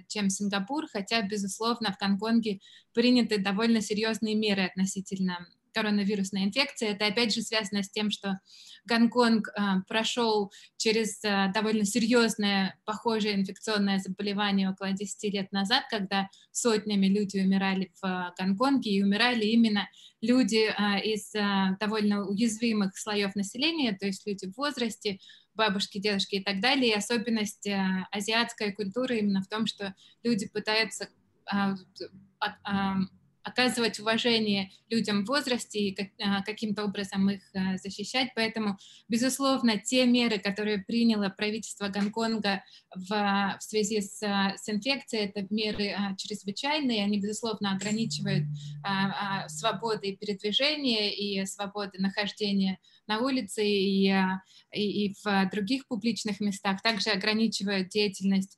чем 0.07 0.29
Сингапур, 0.29 0.87
хотя, 0.91 1.21
безусловно, 1.21 1.93
в 1.93 1.97
Гонконге 1.97 2.59
приняты 2.93 3.37
довольно 3.37 3.79
серьезные 3.81 4.35
меры 4.35 4.63
относительно 4.63 5.47
коронавирусной 5.74 6.43
инфекции. 6.43 6.89
Это 6.89 7.07
опять 7.07 7.34
же 7.34 7.41
связано 7.41 7.84
с 7.84 7.89
тем, 7.89 8.11
что 8.11 8.39
Гонконг 8.86 9.49
а, 9.55 9.82
прошел 9.88 10.51
через 10.78 11.24
а, 11.24 11.47
довольно 11.49 11.86
серьезное, 11.86 12.78
похожее 12.86 13.36
инфекционное 13.36 13.99
заболевание 13.99 14.70
около 14.70 14.91
10 14.91 15.34
лет 15.34 15.51
назад, 15.51 15.84
когда 15.89 16.30
сотнями 16.51 17.07
люди 17.07 17.38
умирали 17.39 17.91
в 18.01 18.34
Гонконге, 18.38 18.91
и 18.91 19.03
умирали 19.03 19.45
именно 19.45 19.88
люди 20.22 20.70
из 21.05 21.32
довольно 21.80 22.26
уязвимых 22.26 22.97
слоев 22.97 23.36
населения, 23.36 23.95
то 23.97 24.05
есть 24.05 24.28
люди 24.28 24.47
в 24.47 24.57
возрасте, 24.57 25.20
бабушки, 25.59 25.99
дедушки 25.99 26.36
и 26.36 26.43
так 26.43 26.61
далее. 26.61 26.93
И 26.93 26.97
особенность 26.97 27.67
э, 27.67 27.78
азиатской 28.11 28.72
культуры 28.72 29.20
именно 29.20 29.41
в 29.41 29.47
том, 29.47 29.67
что 29.67 29.93
люди 30.24 30.47
пытаются 30.47 31.09
а, 31.45 31.76
оказывать 33.49 33.99
уважение 33.99 34.71
людям 34.89 35.23
в 35.23 35.27
возрасте 35.27 35.79
и 35.79 35.97
а, 36.23 36.41
каким-то 36.43 36.85
образом 36.85 37.29
их 37.29 37.41
защищать. 37.81 38.29
Поэтому, 38.35 38.77
безусловно, 39.07 39.77
те 39.77 40.05
меры, 40.05 40.39
которые 40.39 40.79
приняло 40.79 41.29
правительство 41.29 41.89
Гонконга 41.89 42.63
в, 42.95 43.09
в 43.09 43.63
связи 43.63 44.01
с, 44.01 44.19
с 44.21 44.69
инфекцией, 44.69 45.25
это 45.25 45.45
меры 45.49 45.95
чрезвычайные, 46.17 47.03
они, 47.03 47.19
безусловно, 47.19 47.73
ограничивают 47.73 48.45
свободы 49.47 50.15
передвижения 50.15 51.13
и 51.13 51.45
свободы 51.45 51.99
нахождения 51.99 52.79
на 53.10 53.20
улице 53.20 53.66
и, 53.66 54.14
и, 54.72 55.07
и 55.07 55.16
в 55.24 55.49
других 55.51 55.88
публичных 55.88 56.39
местах. 56.39 56.82
Также 56.82 57.10
ограничивают 57.10 57.89
деятельность 57.89 58.57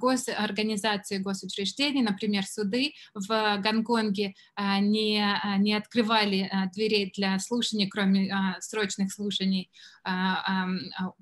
госорганизаций, 0.00 1.20
госучреждений, 1.20 2.02
например, 2.02 2.44
суды 2.44 2.92
в 3.14 3.58
Гонконге 3.62 4.34
не, 4.58 5.24
не 5.58 5.74
открывали 5.74 6.50
дверей 6.74 7.12
для 7.16 7.38
слушаний, 7.38 7.88
кроме 7.88 8.34
срочных 8.60 9.12
слушаний 9.12 9.70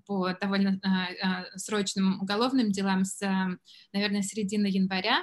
по 0.07 0.33
довольно 0.41 0.81
срочным 1.57 2.21
уголовным 2.23 2.73
делам 2.73 3.05
с, 3.05 3.21
наверное, 3.93 4.23
середины 4.23 4.67
января. 4.67 5.23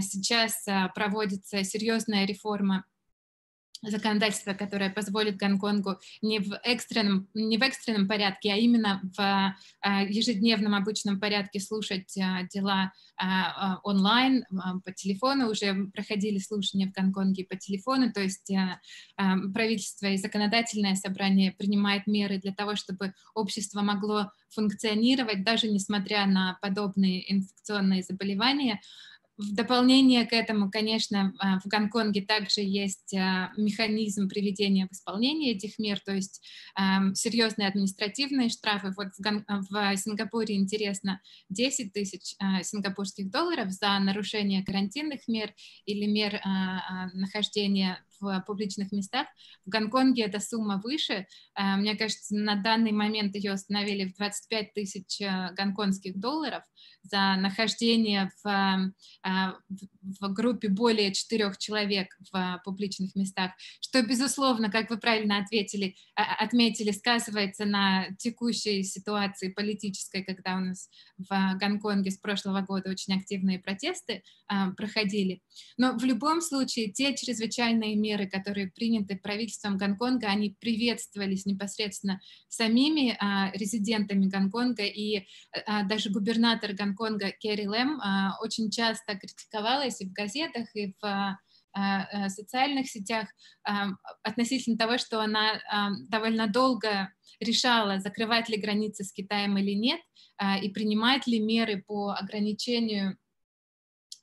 Сейчас 0.00 0.64
проводится 0.94 1.62
серьезная 1.64 2.26
реформа 2.26 2.84
законодательство, 3.82 4.54
которое 4.54 4.90
позволит 4.90 5.36
Гонконгу 5.36 5.98
не 6.22 6.38
в 6.38 6.58
экстренном, 6.62 7.28
не 7.34 7.58
в 7.58 7.62
экстренном 7.62 8.06
порядке, 8.06 8.52
а 8.52 8.56
именно 8.56 9.00
в 9.16 9.56
а, 9.80 10.02
ежедневном 10.04 10.74
обычном 10.74 11.18
порядке 11.18 11.60
слушать 11.60 12.16
а, 12.18 12.44
дела 12.44 12.92
а, 13.16 13.78
онлайн, 13.82 14.44
по 14.84 14.92
телефону. 14.92 15.50
Уже 15.50 15.86
проходили 15.92 16.38
слушания 16.38 16.88
в 16.88 16.92
Гонконге 16.92 17.44
по 17.44 17.56
телефону, 17.56 18.12
то 18.12 18.20
есть 18.20 18.52
правительство 19.16 20.06
и 20.06 20.16
законодательное 20.16 20.94
собрание 20.94 21.52
принимает 21.52 22.06
меры 22.06 22.38
для 22.38 22.52
того, 22.52 22.76
чтобы 22.76 23.14
общество 23.34 23.80
могло 23.82 24.30
функционировать, 24.50 25.44
даже 25.44 25.68
несмотря 25.68 26.26
на 26.26 26.58
подобные 26.60 27.32
инфекционные 27.32 28.02
заболевания. 28.02 28.80
В 29.38 29.54
дополнение 29.54 30.26
к 30.26 30.32
этому, 30.34 30.70
конечно, 30.70 31.32
а, 31.38 31.58
в 31.60 31.66
Гонконге 31.66 32.20
также 32.20 32.60
есть 32.60 33.14
а, 33.14 33.50
механизм 33.56 34.28
приведения 34.28 34.86
в 34.86 34.92
исполнение 34.92 35.54
этих 35.54 35.78
мер, 35.78 36.00
то 36.00 36.12
есть 36.14 36.42
серьезные 37.14 37.68
административные 37.68 38.48
штрафы. 38.48 38.92
Вот 38.96 39.08
в, 39.18 39.96
Сингапуре 39.96 40.56
интересно 40.56 41.20
10 41.48 41.92
тысяч 41.92 42.34
а, 42.38 42.62
сингапурских 42.62 43.30
долларов 43.30 43.70
за 43.70 43.98
нарушение 43.98 44.64
карантинных 44.64 45.26
мер 45.28 45.54
или 45.86 46.06
мер 46.06 46.40
нахождения 47.14 48.04
в 48.22 48.44
публичных 48.46 48.92
местах. 48.92 49.26
В 49.66 49.68
Гонконге 49.68 50.22
эта 50.22 50.40
сумма 50.40 50.80
выше. 50.82 51.26
Э, 51.56 51.76
мне 51.76 51.96
кажется, 51.96 52.34
на 52.34 52.54
данный 52.54 52.92
момент 52.92 53.34
ее 53.34 53.52
установили 53.52 54.04
в 54.08 54.14
25 54.14 54.72
тысяч 54.72 55.20
э, 55.20 55.52
гонконгских 55.56 56.18
долларов 56.18 56.62
за 57.02 57.34
нахождение 57.36 58.30
в, 58.42 58.48
э, 58.48 59.52
в 60.20 60.32
группе 60.32 60.68
более 60.68 61.12
четырех 61.12 61.58
человек 61.58 62.16
в 62.32 62.62
публичных 62.64 63.14
местах, 63.16 63.52
что, 63.80 64.02
безусловно, 64.02 64.70
как 64.70 64.88
вы 64.88 64.98
правильно 64.98 65.38
ответили, 65.38 65.96
отметили, 66.14 66.92
сказывается 66.92 67.64
на 67.64 68.06
текущей 68.18 68.84
ситуации 68.84 69.50
политической, 69.50 70.22
когда 70.22 70.56
у 70.56 70.60
нас 70.60 70.88
в 71.18 71.58
Гонконге 71.58 72.12
с 72.12 72.18
прошлого 72.18 72.60
года 72.60 72.90
очень 72.90 73.18
активные 73.18 73.58
протесты 73.58 74.22
проходили. 74.76 75.42
Но 75.76 75.98
в 75.98 76.04
любом 76.04 76.40
случае 76.40 76.92
те 76.92 77.16
чрезвычайные 77.16 77.96
меры, 77.96 78.11
меры, 78.12 78.28
которые 78.28 78.68
приняты 78.68 79.16
правительством 79.16 79.76
Гонконга, 79.76 80.28
они 80.28 80.50
приветствовались 80.60 81.46
непосредственно 81.46 82.20
самими 82.48 83.16
а, 83.18 83.50
резидентами 83.54 84.26
Гонконга, 84.26 84.84
и 84.84 85.26
а, 85.66 85.84
даже 85.84 86.10
губернатор 86.10 86.74
Гонконга 86.74 87.30
Керри 87.30 87.66
Лэм 87.66 88.00
а, 88.00 88.36
очень 88.42 88.70
часто 88.70 89.14
критиковалась 89.16 90.00
и 90.00 90.06
в 90.06 90.12
газетах, 90.12 90.68
и 90.74 90.94
в 91.00 91.38
социальных 92.28 92.86
сетях 92.86 93.28
относительно 94.22 94.76
того, 94.76 94.98
что 94.98 95.22
она 95.22 95.58
довольно 96.10 96.46
долго 96.46 97.10
решала, 97.40 97.98
закрывать 97.98 98.50
ли 98.50 98.58
границы 98.58 99.04
с 99.04 99.12
Китаем 99.14 99.56
или 99.56 99.70
нет, 99.70 99.98
и 100.62 100.68
принимать 100.68 101.26
ли 101.26 101.40
меры 101.40 101.82
по 101.82 102.12
ограничению 102.12 103.16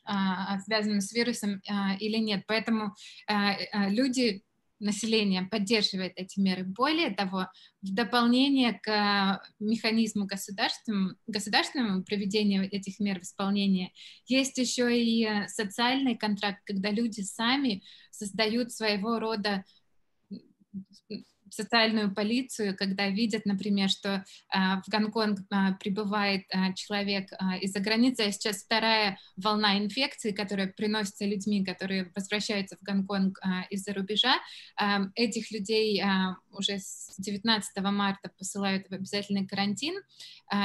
а, 0.10 0.60
связанным 0.60 1.02
с 1.02 1.14
вирусом 1.14 1.62
а, 1.70 1.96
или 2.00 2.18
нет. 2.18 2.44
Поэтому 2.48 2.96
а, 3.28 3.56
люди 3.90 4.44
население 4.80 5.44
поддерживает 5.44 6.14
эти 6.16 6.40
меры. 6.40 6.64
Более 6.64 7.12
того, 7.12 7.48
в 7.82 7.94
дополнение 7.94 8.80
к 8.82 9.44
механизму 9.60 10.26
государственному, 10.26 11.16
государственному 11.28 12.04
проведения 12.04 12.66
этих 12.66 13.00
мер 13.00 13.20
в 13.20 13.24
исполнение, 13.24 13.92
есть 14.26 14.58
еще 14.58 14.90
и 14.98 15.48
социальный 15.48 16.16
контракт, 16.18 16.62
когда 16.64 16.92
люди 16.92 17.22
сами 17.22 17.84
создают 18.10 18.72
своего 18.72 19.20
рода 19.20 19.66
социальную 21.52 22.14
полицию, 22.14 22.76
когда 22.76 23.10
видят, 23.10 23.46
например, 23.46 23.90
что 23.90 24.24
а, 24.50 24.82
в 24.82 24.90
Гонконг 24.90 25.40
а, 25.50 25.74
прибывает 25.74 26.44
а, 26.52 26.74
человек 26.74 27.30
из-за 27.62 27.80
границы, 27.80 28.22
а 28.22 28.32
сейчас 28.32 28.64
вторая 28.64 29.18
волна 29.36 29.78
инфекции, 29.78 30.32
которая 30.32 30.68
приносится 30.68 31.26
людьми, 31.26 31.64
которые 31.64 32.12
возвращаются 32.16 32.78
в 32.78 32.84
Гонконг 32.84 33.40
из-за 33.70 33.94
рубежа, 33.94 34.36
этих 35.16 35.52
людей 35.52 36.02
уже 36.52 36.80
с 36.80 37.16
19 37.18 37.84
марта 37.84 38.32
посылают 38.38 38.88
в 38.90 38.94
обязательный 38.94 39.48
карантин 39.48 39.96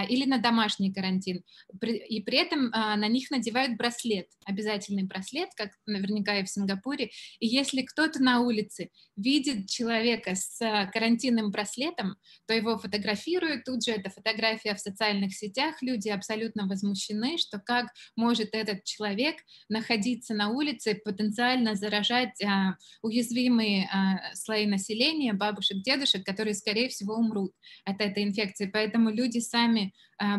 или 0.09 0.25
на 0.27 0.39
домашний 0.39 0.93
карантин, 0.93 1.43
и 1.83 2.23
при 2.23 2.39
этом 2.39 2.71
на 2.71 3.09
них 3.09 3.31
надевают 3.31 3.77
браслет, 3.77 4.29
обязательный 4.45 5.05
браслет, 5.05 5.51
как 5.57 5.71
наверняка 5.87 6.39
и 6.39 6.45
в 6.45 6.49
Сингапуре, 6.49 7.11
и 7.39 7.47
если 7.47 7.83
кто-то 7.83 8.23
на 8.23 8.41
улице 8.41 8.91
видит 9.17 9.69
человека 9.69 10.35
с 10.35 10.59
карантинным 10.93 11.51
браслетом, 11.51 12.17
то 12.47 12.55
его 12.55 12.79
фотографируют, 12.79 13.65
тут 13.65 13.85
же 13.85 13.93
эта 13.93 14.11
фотография 14.11 14.75
в 14.75 14.81
социальных 14.81 15.35
сетях, 15.35 15.77
люди 15.81 16.09
абсолютно 16.09 16.67
возмущены, 16.67 17.39
что 17.39 17.59
как 17.59 17.87
может 18.17 18.51
этот 18.53 18.85
человек 18.85 19.37
находиться 19.69 20.35
на 20.35 20.51
улице, 20.51 21.01
потенциально 21.05 21.75
заражать 21.75 22.43
а, 22.43 22.77
уязвимые 23.03 23.89
а, 23.93 24.35
слои 24.35 24.67
населения, 24.67 25.33
бабушек, 25.33 25.83
дедушек, 25.83 26.25
которые, 26.25 26.55
скорее 26.55 26.89
всего, 26.89 27.15
умрут 27.15 27.53
от 27.85 28.01
этой 28.01 28.25
инфекции. 28.25 28.71
Поэтому 28.73 29.11
люди 29.11 29.39
сами 29.39 29.93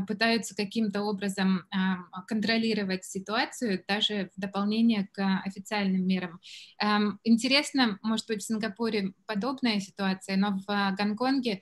пытаются 0.07 0.55
каким-то 0.55 1.03
образом 1.03 1.65
а, 1.71 2.21
контролировать 2.27 3.05
ситуацию, 3.05 3.83
даже 3.87 4.29
в 4.35 4.39
дополнение 4.39 5.07
к 5.13 5.41
официальным 5.45 6.05
мерам. 6.05 6.39
Интересно, 7.23 7.99
может 8.01 8.27
быть, 8.27 8.41
в 8.41 8.47
Сингапуре 8.47 9.13
подобная 9.25 9.79
ситуация, 9.79 10.37
но 10.37 10.59
в 10.65 10.95
Гонконге 10.97 11.61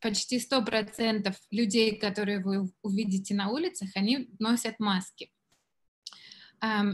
почти 0.00 0.38
100% 0.38 1.34
людей, 1.50 1.98
которые 1.98 2.40
вы 2.40 2.70
увидите 2.82 3.34
на 3.34 3.48
улицах, 3.50 3.90
они 3.94 4.28
носят 4.38 4.78
маски. 4.78 5.30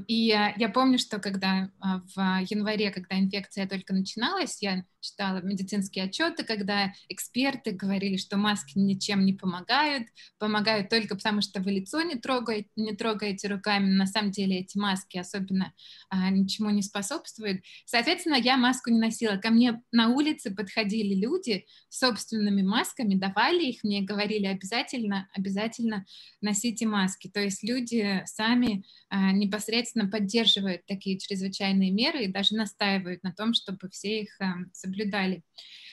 И 0.08 0.26
я 0.26 0.70
помню, 0.74 0.98
что 0.98 1.18
когда 1.18 1.70
а, 1.80 2.00
в 2.14 2.44
январе, 2.50 2.90
когда 2.90 3.18
инфекция 3.18 3.66
только 3.68 3.94
начиналась, 3.94 4.60
я 4.60 4.84
читала 5.00 5.40
медицинские 5.42 6.04
отчеты, 6.04 6.44
когда 6.44 6.92
эксперты 7.08 7.72
говорили, 7.72 8.16
что 8.16 8.36
маски 8.36 8.78
ничем 8.78 9.24
не 9.24 9.32
помогают, 9.32 10.08
помогают 10.38 10.88
только 10.88 11.16
потому, 11.16 11.42
что 11.42 11.60
вы 11.60 11.72
лицо 11.72 12.02
не 12.02 12.14
трогаете, 12.14 12.68
не 12.76 12.94
трогаете 12.94 13.48
руками. 13.48 13.90
На 13.90 14.06
самом 14.06 14.30
деле 14.30 14.60
эти 14.60 14.78
маски 14.78 15.18
особенно 15.18 15.72
а, 16.08 16.30
ничему 16.30 16.70
не 16.70 16.82
способствуют. 16.82 17.62
Соответственно, 17.84 18.36
я 18.36 18.56
маску 18.56 18.90
не 18.90 18.98
носила. 18.98 19.36
Ко 19.36 19.50
мне 19.50 19.82
на 19.90 20.08
улице 20.08 20.54
подходили 20.54 21.14
люди 21.14 21.66
с 21.88 21.98
собственными 21.98 22.62
масками, 22.62 23.14
давали 23.14 23.64
их 23.64 23.84
мне, 23.84 24.02
говорили 24.02 24.46
обязательно, 24.46 25.28
обязательно 25.34 26.06
носите 26.40 26.86
маски. 26.86 27.28
То 27.28 27.40
есть 27.40 27.62
люди 27.62 28.22
сами 28.26 28.84
а, 29.08 29.32
непосредственно 29.32 29.61
поддерживают 30.08 30.86
такие 30.86 31.18
чрезвычайные 31.18 31.90
меры 31.90 32.24
и 32.24 32.32
даже 32.32 32.54
настаивают 32.54 33.22
на 33.22 33.32
том, 33.32 33.54
чтобы 33.54 33.88
все 33.90 34.22
их 34.22 34.40
а, 34.40 34.54
соблюдали. 34.72 35.42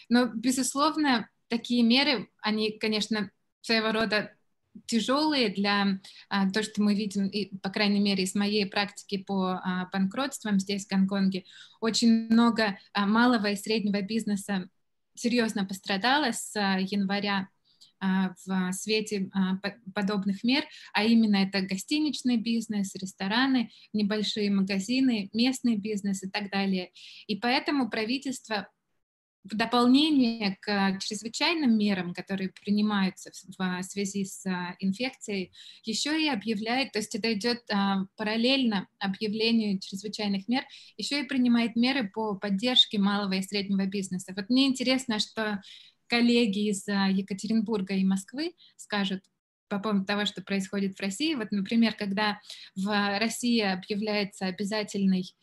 Но, 0.09 0.25
безусловно, 0.25 1.29
такие 1.47 1.83
меры, 1.83 2.29
они, 2.41 2.77
конечно, 2.77 3.31
своего 3.61 3.91
рода 3.91 4.33
тяжелые 4.85 5.49
для 5.49 5.99
а, 6.29 6.49
то, 6.49 6.63
что 6.63 6.81
мы 6.81 6.95
видим, 6.95 7.27
и, 7.27 7.55
по 7.57 7.69
крайней 7.69 7.99
мере, 7.99 8.23
из 8.23 8.35
моей 8.35 8.65
практики 8.65 9.17
по 9.17 9.53
а, 9.53 9.89
банкротствам 9.91 10.59
здесь, 10.59 10.85
в 10.85 10.89
Гонконге, 10.89 11.45
очень 11.81 12.27
много 12.29 12.77
а, 12.93 13.05
малого 13.05 13.47
и 13.47 13.55
среднего 13.55 14.01
бизнеса 14.01 14.69
серьезно 15.15 15.65
пострадало 15.65 16.31
с 16.31 16.53
января 16.55 17.49
в 18.01 18.71
свете 18.73 19.29
а, 19.33 19.59
подобных 19.93 20.43
мер, 20.43 20.63
а 20.93 21.03
именно 21.03 21.37
это 21.37 21.61
гостиничный 21.61 22.37
бизнес, 22.37 22.95
рестораны, 22.95 23.71
небольшие 23.93 24.49
магазины, 24.51 25.29
местный 25.33 25.77
бизнес 25.77 26.23
и 26.23 26.29
так 26.29 26.49
далее. 26.49 26.91
И 27.27 27.35
поэтому 27.35 27.89
правительство 27.89 28.67
в 29.43 29.55
дополнение 29.55 30.57
к 30.61 30.99
чрезвычайным 30.99 31.77
мерам, 31.77 32.13
которые 32.13 32.49
принимаются 32.49 33.31
в 33.57 33.83
связи 33.83 34.25
с 34.25 34.45
а, 34.45 34.75
инфекцией, 34.79 35.51
еще 35.83 36.21
и 36.21 36.27
объявляет, 36.27 36.91
то 36.91 36.99
есть 36.99 37.15
это 37.15 37.31
идет 37.33 37.61
а, 37.71 38.05
параллельно 38.17 38.87
объявлению 38.99 39.79
чрезвычайных 39.79 40.47
мер, 40.47 40.63
еще 40.97 41.21
и 41.21 41.27
принимает 41.27 41.75
меры 41.75 42.09
по 42.09 42.35
поддержке 42.35 42.99
малого 42.99 43.33
и 43.33 43.41
среднего 43.41 43.85
бизнеса. 43.85 44.33
Вот 44.35 44.49
мне 44.49 44.67
интересно, 44.67 45.19
что 45.19 45.61
коллеги 46.09 46.69
из 46.69 46.87
а, 46.87 47.07
Екатеринбурга 47.09 47.93
и 47.93 48.03
Москвы 48.03 48.53
скажут 48.75 49.23
по 49.67 49.79
поводу 49.79 50.03
того, 50.05 50.25
что 50.25 50.41
происходит 50.41 50.97
в 50.97 51.01
России. 51.01 51.35
Вот, 51.35 51.51
например, 51.51 51.93
когда 51.93 52.39
в 52.75 53.19
России 53.19 53.61
объявляется 53.61 54.47
обязательный 54.47 55.35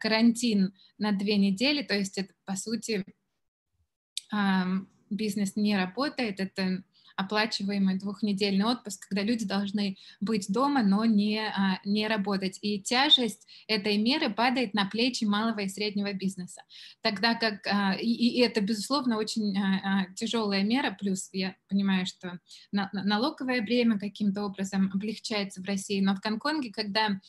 карантин 0.00 0.74
на 0.98 1.12
две 1.12 1.36
недели, 1.36 1.82
то 1.82 1.94
есть 1.94 2.18
это, 2.18 2.34
по 2.44 2.56
сути, 2.56 3.04
бизнес 5.08 5.54
не 5.54 5.76
работает, 5.76 6.40
это 6.40 6.82
оплачиваемый 7.18 7.98
двухнедельный 7.98 8.64
отпуск, 8.64 9.08
когда 9.08 9.22
люди 9.22 9.44
должны 9.44 9.96
быть 10.20 10.46
дома, 10.48 10.84
но 10.84 11.04
не, 11.04 11.40
а, 11.40 11.80
не 11.84 12.06
работать. 12.06 12.60
И 12.62 12.80
тяжесть 12.80 13.44
этой 13.66 13.98
меры 13.98 14.30
падает 14.30 14.72
на 14.72 14.86
плечи 14.86 15.24
малого 15.24 15.58
и 15.60 15.68
среднего 15.68 16.12
бизнеса. 16.12 16.62
Тогда 17.00 17.34
как, 17.34 17.66
а, 17.66 17.94
и, 17.94 18.06
и 18.06 18.40
это, 18.40 18.60
безусловно, 18.60 19.18
очень 19.18 19.58
а, 19.58 20.06
тяжелая 20.14 20.62
мера, 20.62 20.96
плюс 20.98 21.28
я 21.32 21.56
понимаю, 21.68 22.06
что 22.06 22.38
налоговое 22.70 23.62
бремя 23.62 23.98
каким-то 23.98 24.44
образом 24.44 24.88
облегчается 24.94 25.60
в 25.60 25.64
России, 25.64 26.00
но 26.00 26.14
в 26.14 26.20
Гонконге, 26.20 26.70
когда 26.70 27.20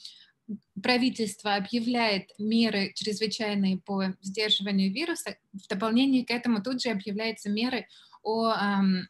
правительство 0.82 1.56
объявляет 1.56 2.30
меры 2.38 2.92
чрезвычайные 2.94 3.78
по 3.78 4.14
сдерживанию 4.22 4.94
вируса, 4.94 5.38
в 5.52 5.68
дополнение 5.68 6.26
к 6.26 6.32
этому 6.32 6.62
тут 6.62 6.82
же 6.82 6.90
объявляются 6.90 7.50
меры 7.50 7.88
о, 8.22 8.54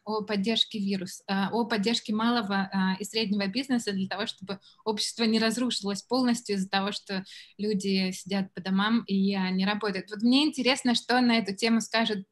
о 0.04 0.22
поддержке 0.22 0.78
вируса, 0.78 1.24
о 1.52 1.64
поддержке 1.64 2.14
малого 2.14 2.70
и 2.98 3.04
среднего 3.04 3.46
бизнеса 3.46 3.92
для 3.92 4.08
того, 4.08 4.26
чтобы 4.26 4.60
общество 4.84 5.24
не 5.24 5.38
разрушилось 5.38 6.02
полностью 6.02 6.56
из-за 6.56 6.68
того, 6.68 6.92
что 6.92 7.24
люди 7.58 8.10
сидят 8.12 8.52
по 8.54 8.60
домам 8.60 9.04
и 9.06 9.34
не 9.34 9.66
работают. 9.66 10.10
Вот 10.10 10.22
мне 10.22 10.46
интересно, 10.46 10.94
что 10.94 11.20
на 11.20 11.38
эту 11.38 11.54
тему 11.54 11.80
скажут 11.80 12.26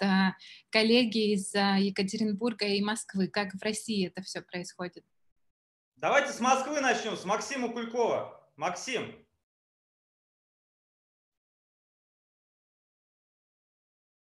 коллеги 0.70 1.34
из 1.34 1.54
Екатеринбурга 1.54 2.66
и 2.66 2.82
Москвы, 2.82 3.28
как 3.28 3.54
в 3.54 3.62
России 3.62 4.06
это 4.06 4.22
все 4.22 4.42
происходит. 4.42 5.04
Давайте 5.96 6.32
с 6.32 6.40
Москвы 6.40 6.80
начнем, 6.80 7.16
с 7.16 7.24
Максима 7.24 7.72
Кулькова. 7.72 8.50
Максим. 8.56 9.14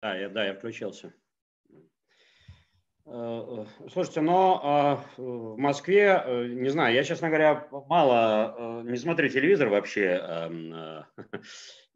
Да, 0.02 0.16
я, 0.16 0.28
да, 0.28 0.46
я 0.46 0.54
включился. 0.54 1.12
Э, 3.12 3.66
э, 3.82 3.88
слушайте, 3.88 4.20
но 4.20 4.60
а, 4.62 5.04
в 5.16 5.56
Москве, 5.56 6.22
э, 6.24 6.46
не 6.46 6.68
знаю, 6.68 6.94
я, 6.94 7.02
честно 7.02 7.26
говоря, 7.26 7.66
мало 7.88 8.82
не 8.84 8.96
смотрю 8.96 9.28
телевизор 9.28 9.68
вообще, 9.68 10.20
эм, 10.22 11.04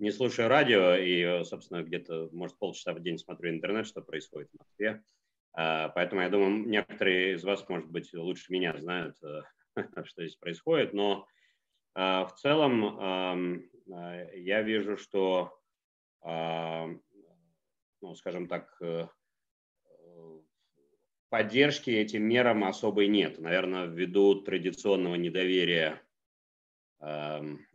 не 0.01 0.11
слушаю 0.11 0.49
радио 0.49 0.97
и, 0.97 1.45
собственно, 1.45 1.85
где-то, 1.85 2.31
может, 2.33 2.59
полчаса 2.59 2.93
в 2.95 3.01
день 3.01 3.19
смотрю 3.19 3.51
интернет, 3.51 3.87
что 3.87 4.03
происходит 4.03 4.51
в 4.51 4.59
Москве. 4.59 5.05
Поэтому 5.53 6.21
я 6.23 6.29
думаю, 6.31 6.69
некоторые 6.69 7.35
из 7.35 7.45
вас, 7.45 7.69
может 7.69 7.89
быть, 7.89 8.13
лучше 8.13 8.53
меня 8.53 8.77
знают, 8.77 9.17
что 10.05 10.23
здесь 10.23 10.35
происходит, 10.35 10.95
но 10.95 11.29
в 11.95 12.33
целом 12.39 12.99
а, 12.99 13.37
я 14.35 14.63
вижу, 14.63 14.97
что, 14.97 15.57
ну, 16.25 17.01
скажем 18.17 18.49
так, 18.49 18.77
поддержки 21.35 21.91
этим 21.91 22.23
мерам 22.23 22.63
особой 22.63 23.09
нет. 23.09 23.41
Наверное, 23.41 23.87
ввиду 23.87 24.37
традиционного 24.37 25.17
недоверия 25.17 26.01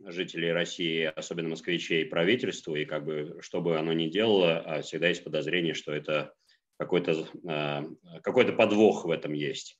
жителей 0.00 0.50
России, 0.50 1.04
особенно 1.04 1.50
москвичей, 1.50 2.04
правительству, 2.06 2.74
и 2.74 2.84
как 2.84 3.04
бы, 3.04 3.38
что 3.42 3.60
бы 3.60 3.78
оно 3.78 3.92
ни 3.92 4.08
делало, 4.08 4.80
всегда 4.82 5.08
есть 5.08 5.22
подозрение, 5.22 5.74
что 5.74 5.92
это 5.92 6.32
какой-то 6.78 7.26
какой 8.22 8.52
подвох 8.52 9.04
в 9.04 9.10
этом 9.10 9.34
есть. 9.34 9.78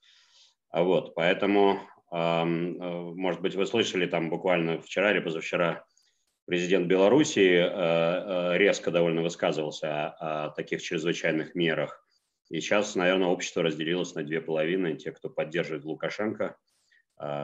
Вот, 0.73 1.15
поэтому 1.15 1.81
Э, 2.13 2.45
может 2.45 3.41
быть, 3.41 3.55
вы 3.55 3.67
слышали 3.67 4.07
там 4.07 4.31
буквально 4.31 4.81
вчера 4.81 5.13
или 5.13 5.21
позавчера 5.21 5.85
президент 6.47 6.89
Белоруссии 6.89 8.57
резко 8.59 8.91
довольно 8.91 9.23
высказывался 9.23 10.09
о 10.09 10.51
таких 10.51 10.83
чрезвычайных 10.83 11.55
мерах. 11.55 12.05
И 12.51 12.61
сейчас, 12.61 12.95
наверное, 12.97 13.29
общество 13.29 13.63
разделилось 13.63 14.15
на 14.15 14.23
две 14.23 14.41
половины. 14.41 14.97
Те, 14.97 15.13
кто 15.13 15.31
поддерживает 15.31 15.85
Лукашенко, 15.85 16.57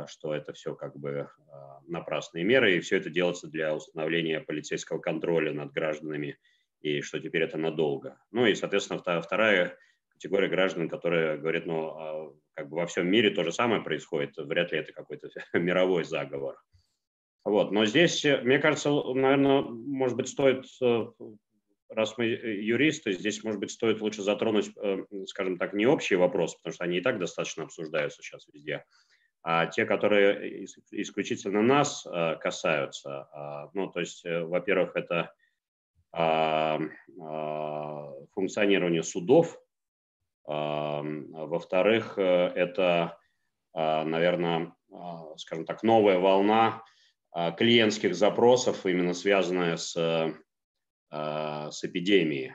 что 0.08 0.34
это 0.34 0.52
все 0.52 0.74
как 0.74 0.96
бы 0.96 1.28
напрасные 1.86 2.44
меры, 2.44 2.76
и 2.76 2.80
все 2.80 2.96
это 2.96 3.10
делается 3.10 3.46
для 3.46 3.74
установления 3.74 4.40
полицейского 4.40 4.98
контроля 4.98 5.52
над 5.52 5.72
гражданами, 5.72 6.38
и 6.80 7.02
что 7.02 7.20
теперь 7.20 7.42
это 7.42 7.58
надолго. 7.58 8.18
Ну 8.32 8.46
и, 8.46 8.54
соответственно, 8.54 9.00
вторая 9.00 9.76
категория 10.08 10.48
граждан, 10.48 10.88
которые 10.88 11.36
говорят, 11.36 11.66
ну, 11.66 11.88
а, 11.88 12.32
как 12.54 12.68
бы 12.68 12.76
во 12.76 12.86
всем 12.86 13.08
мире 13.08 13.30
то 13.30 13.44
же 13.44 13.52
самое 13.52 13.82
происходит, 13.82 14.36
вряд 14.38 14.72
ли 14.72 14.78
это 14.78 14.92
какой-то 14.92 15.28
мировой 15.52 16.04
заговор. 16.04 16.56
Вот. 17.44 17.70
Но 17.70 17.84
здесь, 17.84 18.24
мне 18.24 18.58
кажется, 18.58 18.90
наверное, 18.90 19.62
может 19.62 20.16
быть, 20.16 20.28
стоит, 20.28 20.64
э, 20.82 21.06
раз 21.88 22.18
мы 22.18 22.26
юристы, 22.26 23.12
здесь, 23.12 23.42
может 23.44 23.60
быть, 23.60 23.70
стоит 23.70 24.00
лучше 24.00 24.22
затронуть, 24.22 24.70
э, 24.76 25.04
скажем 25.26 25.58
так, 25.58 25.72
не 25.72 25.86
общий 25.86 26.16
вопрос, 26.16 26.56
потому 26.56 26.74
что 26.74 26.84
они 26.84 26.98
и 26.98 27.00
так 27.00 27.18
достаточно 27.18 27.64
обсуждаются 27.64 28.22
сейчас 28.22 28.46
везде, 28.52 28.84
а 29.42 29.66
те, 29.66 29.84
которые 29.84 30.64
исключительно 30.90 31.62
нас 31.62 32.04
э, 32.04 32.36
касаются. 32.40 33.28
А, 33.32 33.70
ну, 33.74 33.88
то 33.88 34.00
есть, 34.00 34.24
во-первых, 34.24 34.96
это 34.96 35.32
а, 36.12 36.80
а, 37.20 38.12
функционирование 38.32 39.02
судов, 39.02 39.60
во-вторых, 40.46 42.18
э, 42.18 42.22
это, 42.22 43.18
наверное, 43.74 44.72
скажем 45.36 45.64
так, 45.64 45.82
новая 45.82 46.18
волна 46.18 46.84
клиентских 47.56 48.14
запросов, 48.14 48.86
именно 48.86 49.12
связанная 49.12 49.76
с, 49.76 49.96
с 51.10 51.84
эпидемией. 51.84 52.54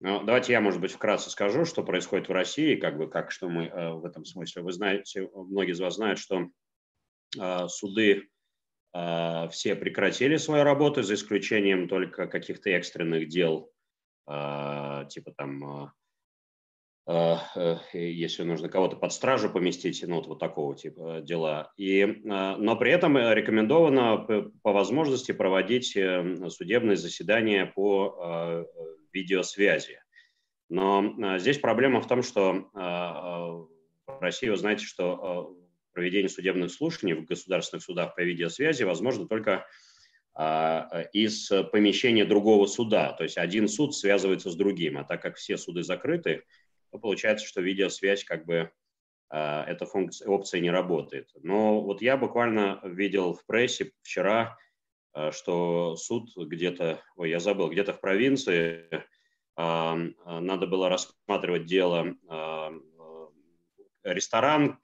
Ну, 0.00 0.22
давайте 0.22 0.52
я, 0.52 0.60
может 0.60 0.80
быть, 0.80 0.92
вкратце 0.92 1.30
скажу, 1.30 1.64
что 1.64 1.82
происходит 1.82 2.28
в 2.28 2.32
России, 2.32 2.76
как 2.76 2.96
бы, 2.98 3.08
как 3.10 3.30
что 3.30 3.48
мы 3.48 3.64
э, 3.64 3.90
в 3.90 4.04
этом 4.04 4.24
смысле. 4.24 4.62
Вы 4.62 4.72
знаете, 4.72 5.28
многие 5.34 5.72
из 5.72 5.80
вас 5.80 5.96
знают, 5.96 6.18
что 6.18 6.48
суды 7.68 8.28
все 8.92 9.76
прекратили 9.76 10.36
свою 10.36 10.64
работу, 10.64 11.02
за 11.02 11.14
исключением 11.14 11.88
только 11.88 12.26
каких-то 12.26 12.70
экстренных 12.70 13.28
дел, 13.28 13.70
типа 14.24 15.32
там 15.36 15.92
если 17.08 18.42
нужно 18.42 18.68
кого-то 18.68 18.96
под 18.96 19.14
стражу 19.14 19.48
поместить, 19.48 20.04
ну 20.06 20.16
вот, 20.16 20.26
вот 20.26 20.38
такого 20.38 20.76
типа 20.76 21.22
дела. 21.22 21.72
И, 21.78 22.00
э, 22.00 22.16
но 22.24 22.76
при 22.76 22.92
этом 22.92 23.16
рекомендовано 23.16 24.50
по 24.62 24.72
возможности 24.72 25.32
проводить 25.32 25.86
судебные 25.86 26.96
заседания 26.96 27.72
по 27.74 28.66
видеосвязи. 29.12 30.02
Но 30.68 31.38
здесь 31.38 31.58
проблема 31.58 32.02
в 32.02 32.06
том, 32.06 32.22
что 32.22 32.68
в 32.74 34.20
России 34.20 34.50
вы 34.50 34.56
знаете, 34.56 34.84
что 34.84 35.56
проведение 35.94 36.28
судебных 36.28 36.70
слушаний 36.70 37.14
в 37.14 37.24
государственных 37.24 37.84
судах 37.84 38.14
по 38.16 38.20
видеосвязи 38.20 38.82
возможно 38.82 39.26
только 39.26 39.66
из 41.14 41.48
помещения 41.72 42.26
другого 42.26 42.66
суда. 42.66 43.14
То 43.14 43.24
есть 43.24 43.38
один 43.38 43.66
суд 43.66 43.96
связывается 43.96 44.50
с 44.50 44.56
другим, 44.56 44.98
а 44.98 45.04
так 45.04 45.22
как 45.22 45.36
все 45.36 45.56
суды 45.56 45.82
закрыты, 45.82 46.42
то 46.90 46.98
получается, 46.98 47.46
что 47.46 47.60
видеосвязь 47.60 48.24
как 48.24 48.46
бы 48.46 48.70
э, 49.30 49.62
эта 49.66 49.86
функция, 49.86 50.28
опция 50.28 50.60
не 50.60 50.70
работает. 50.70 51.30
Но 51.42 51.80
вот 51.80 52.02
я 52.02 52.16
буквально 52.16 52.80
видел 52.84 53.34
в 53.34 53.44
прессе 53.46 53.92
вчера, 54.02 54.56
э, 55.14 55.30
что 55.32 55.96
суд 55.96 56.30
где-то, 56.36 57.02
ой, 57.16 57.30
я 57.30 57.40
забыл, 57.40 57.70
где-то 57.70 57.92
в 57.92 58.00
провинции 58.00 58.88
э, 58.90 59.02
надо 59.56 60.66
было 60.66 60.88
рассматривать 60.88 61.66
дело 61.66 62.14
ресторан, 64.04 64.78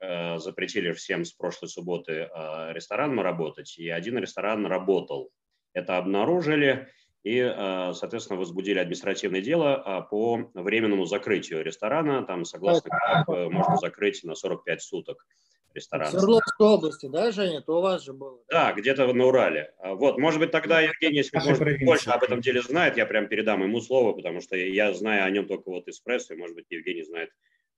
запретили 0.00 0.92
всем 0.92 1.24
с 1.24 1.32
прошлой 1.32 1.68
субботы 1.68 2.28
ресторанам 2.72 3.20
работать, 3.20 3.78
и 3.78 3.88
один 3.88 4.18
ресторан 4.18 4.66
работал. 4.66 5.30
Это 5.72 5.96
обнаружили, 5.98 6.88
и, 7.24 7.38
э, 7.38 7.92
соответственно, 7.94 8.38
возбудили 8.38 8.78
административное 8.78 9.40
дело 9.40 9.74
а, 9.76 10.02
по 10.02 10.50
временному 10.54 11.06
закрытию 11.06 11.64
ресторана. 11.64 12.22
Там, 12.24 12.44
согласно 12.44 12.90
можно 13.26 13.76
закрыть 13.78 14.22
на 14.24 14.34
45 14.34 14.82
суток 14.82 15.26
ресторан. 15.74 16.08
В 16.08 16.10
Свердловской 16.10 16.66
области, 16.66 17.06
да, 17.06 17.30
Женя? 17.32 17.60
То 17.60 17.78
у 17.78 17.82
вас 17.82 18.04
же 18.04 18.12
было. 18.12 18.38
Да, 18.48 18.72
где-то 18.72 19.12
на 19.12 19.26
Урале. 19.26 19.72
А, 19.78 19.94
вот, 19.94 20.18
может 20.18 20.40
быть, 20.40 20.50
тогда 20.50 20.80
Евгений, 20.80 21.18
если 21.18 21.38
может, 21.38 21.84
больше 21.84 22.10
об 22.10 22.22
этом 22.22 22.40
деле 22.40 22.62
знает, 22.62 22.96
я 22.96 23.06
прям 23.06 23.26
передам 23.28 23.62
ему 23.62 23.80
слово, 23.80 24.12
потому 24.12 24.40
что 24.40 24.56
я 24.56 24.92
знаю 24.94 25.24
о 25.24 25.30
нем 25.30 25.46
только 25.46 25.70
вот 25.70 25.88
из 25.88 26.00
прессы, 26.00 26.36
может 26.36 26.54
быть, 26.54 26.66
Евгений 26.70 27.02
знает 27.02 27.30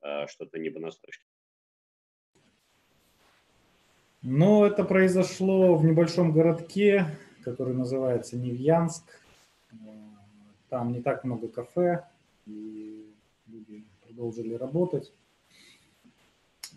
э, 0.03 0.27
что-то 0.29 0.59
не 0.59 0.71
понаслышке. 0.71 1.25
Ну, 4.23 4.65
это 4.65 4.85
произошло 4.85 5.77
в 5.77 5.85
небольшом 5.85 6.33
городке, 6.33 7.07
который 7.45 7.75
называется 7.75 8.37
Невьянск. 8.37 9.05
Там 10.69 10.93
не 10.93 11.01
так 11.01 11.25
много 11.25 11.49
кафе, 11.49 12.05
и 12.47 13.13
люди 13.47 13.85
продолжили 14.03 14.55
работать. 14.55 15.13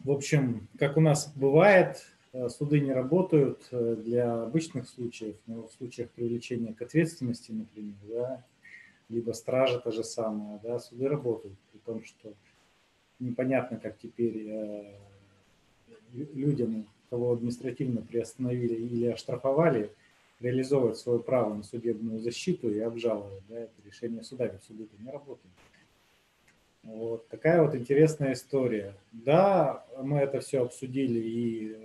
В 0.03 0.11
общем, 0.11 0.67
как 0.77 0.97
у 0.97 1.01
нас 1.01 1.31
бывает, 1.35 2.05
э, 2.31 2.47
суды 2.49 2.79
не 2.79 2.93
работают 2.93 3.67
э, 3.71 3.95
для 3.95 4.43
обычных 4.43 4.87
случаев, 4.87 5.35
но 5.45 5.67
в 5.67 5.71
случаях 5.71 6.09
привлечения 6.11 6.73
к 6.73 6.81
ответственности, 6.81 7.51
например, 7.51 7.95
да, 8.07 8.45
либо 9.09 9.31
стража 9.31 9.79
та 9.79 9.91
же 9.91 10.03
самая, 10.03 10.59
да, 10.59 10.79
суды 10.79 11.07
работают, 11.07 11.57
при 11.71 11.79
том, 11.79 12.03
что 12.03 12.33
непонятно, 13.19 13.77
как 13.77 13.97
теперь 13.97 14.47
э, 14.47 14.93
людям, 16.13 16.87
кого 17.09 17.33
административно 17.33 18.01
приостановили 18.01 18.75
или 18.75 19.07
оштрафовали, 19.07 19.91
реализовывать 20.39 20.97
свое 20.97 21.19
право 21.19 21.53
на 21.53 21.63
судебную 21.63 22.19
защиту 22.19 22.69
и 22.69 22.79
обжаловать 22.79 23.43
да, 23.49 23.59
это 23.59 23.73
решение 23.85 24.23
суда, 24.23 24.47
ведь 24.47 24.63
суды 24.63 24.87
не 24.99 25.11
работают. 25.11 25.53
Вот 26.83 27.27
такая 27.27 27.61
вот 27.61 27.75
интересная 27.75 28.33
история. 28.33 28.95
Да, 29.11 29.85
мы 30.01 30.19
это 30.19 30.39
все 30.39 30.61
обсудили 30.61 31.19
и 31.19 31.77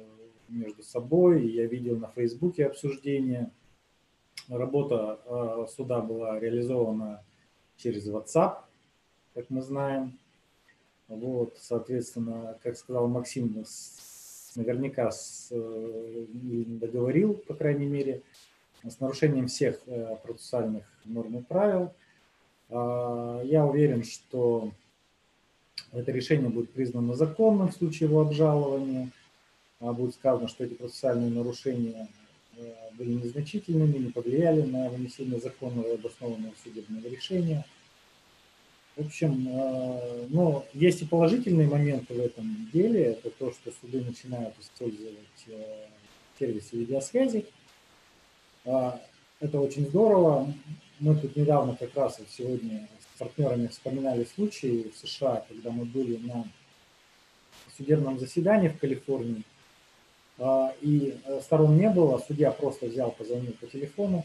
между 0.49 0.83
собой, 0.83 1.45
и 1.45 1.55
я 1.55 1.67
видел 1.67 1.99
на 1.99 2.09
Фейсбуке 2.09 2.67
обсуждение. 2.67 3.51
Работа 4.49 5.21
э, 5.25 5.67
суда 5.75 6.01
была 6.01 6.39
реализована 6.39 7.25
через 7.77 8.09
WhatsApp, 8.09 8.59
как 9.35 9.51
мы 9.51 9.63
знаем. 9.63 10.19
Вот, 11.09 11.57
соответственно, 11.61 12.59
как 12.63 12.77
сказал 12.77 13.09
Максим, 13.09 13.65
с, 13.65 14.14
наверняка 14.57 15.11
с, 15.11 15.49
э, 15.51 16.27
договорил, 16.33 17.35
по 17.35 17.55
крайней 17.55 17.87
мере, 17.87 18.23
с 18.83 19.01
нарушением 19.01 19.49
всех 19.49 19.81
э, 19.87 20.17
процессуальных 20.23 20.85
норм 21.05 21.39
и 21.39 21.43
правил. 21.43 21.93
А, 22.71 23.43
я 23.45 23.65
уверен, 23.65 24.05
что 24.05 24.73
это 25.93 26.13
решение 26.13 26.49
будет 26.49 26.73
признано 26.73 27.15
законным 27.15 27.69
в 27.69 27.75
случае 27.75 28.09
его 28.09 28.21
обжалования. 28.21 29.11
А, 29.81 29.93
будет 29.93 30.15
сказано, 30.15 30.49
что 30.49 30.65
эти 30.65 30.75
процессуальные 30.75 31.31
нарушения 31.31 32.09
э, 32.57 32.75
были 32.93 33.13
незначительными, 33.13 33.99
не 33.99 34.11
повлияли 34.11 34.63
на 34.63 34.89
вынесение 34.89 35.41
законного 35.41 35.89
и 35.89 35.95
обоснованного 35.95 36.53
судебного 36.63 37.07
решения. 37.07 37.65
В 38.97 39.07
общем, 39.07 39.49
э, 39.49 40.27
но 40.29 40.65
есть 40.73 41.03
и 41.03 41.05
положительные 41.05 41.69
моменты 41.69 42.15
в 42.15 42.21
этом 42.21 42.69
деле. 42.73 43.05
Это 43.05 43.31
то, 43.31 43.53
что 43.53 43.73
суды 43.81 44.03
начинают 44.03 44.55
использовать 44.61 45.19
сервисы 46.39 46.77
видеосвязи. 46.77 47.47
А, 48.65 49.01
это 49.41 49.61
очень 49.61 49.87
здорово. 49.87 50.53
Мы 51.01 51.17
тут 51.17 51.37
недавно 51.37 51.77
как 51.77 51.95
раз 51.97 52.19
вот 52.19 52.29
сегодня 52.31 52.89
с 53.15 53.19
партнерами 53.19 53.67
вспоминали 53.67 54.25
случаи 54.25 54.91
в 54.91 54.97
США, 54.97 55.45
когда 55.49 55.71
мы 55.71 55.85
были 55.85 56.17
на 56.17 56.47
судебном 57.77 58.19
заседании 58.19 58.69
в 58.69 58.79
Калифорнии, 58.79 59.43
а, 60.39 60.73
и 60.81 61.19
э, 61.25 61.41
сторон 61.41 61.77
не 61.77 61.89
было, 61.91 62.19
судья 62.19 62.51
просто 62.51 62.87
взял, 62.87 63.11
позвонил 63.11 63.53
по 63.53 63.67
телефону 63.67 64.25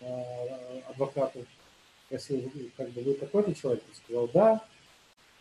а, 0.00 0.82
адвокату, 0.88 1.44
спросил, 2.06 2.50
как 2.76 2.90
бы 2.90 3.02
вы 3.02 3.14
такой-то 3.14 3.54
человек? 3.54 3.82
Он 3.88 3.94
сказал, 3.94 4.28
да, 4.28 4.64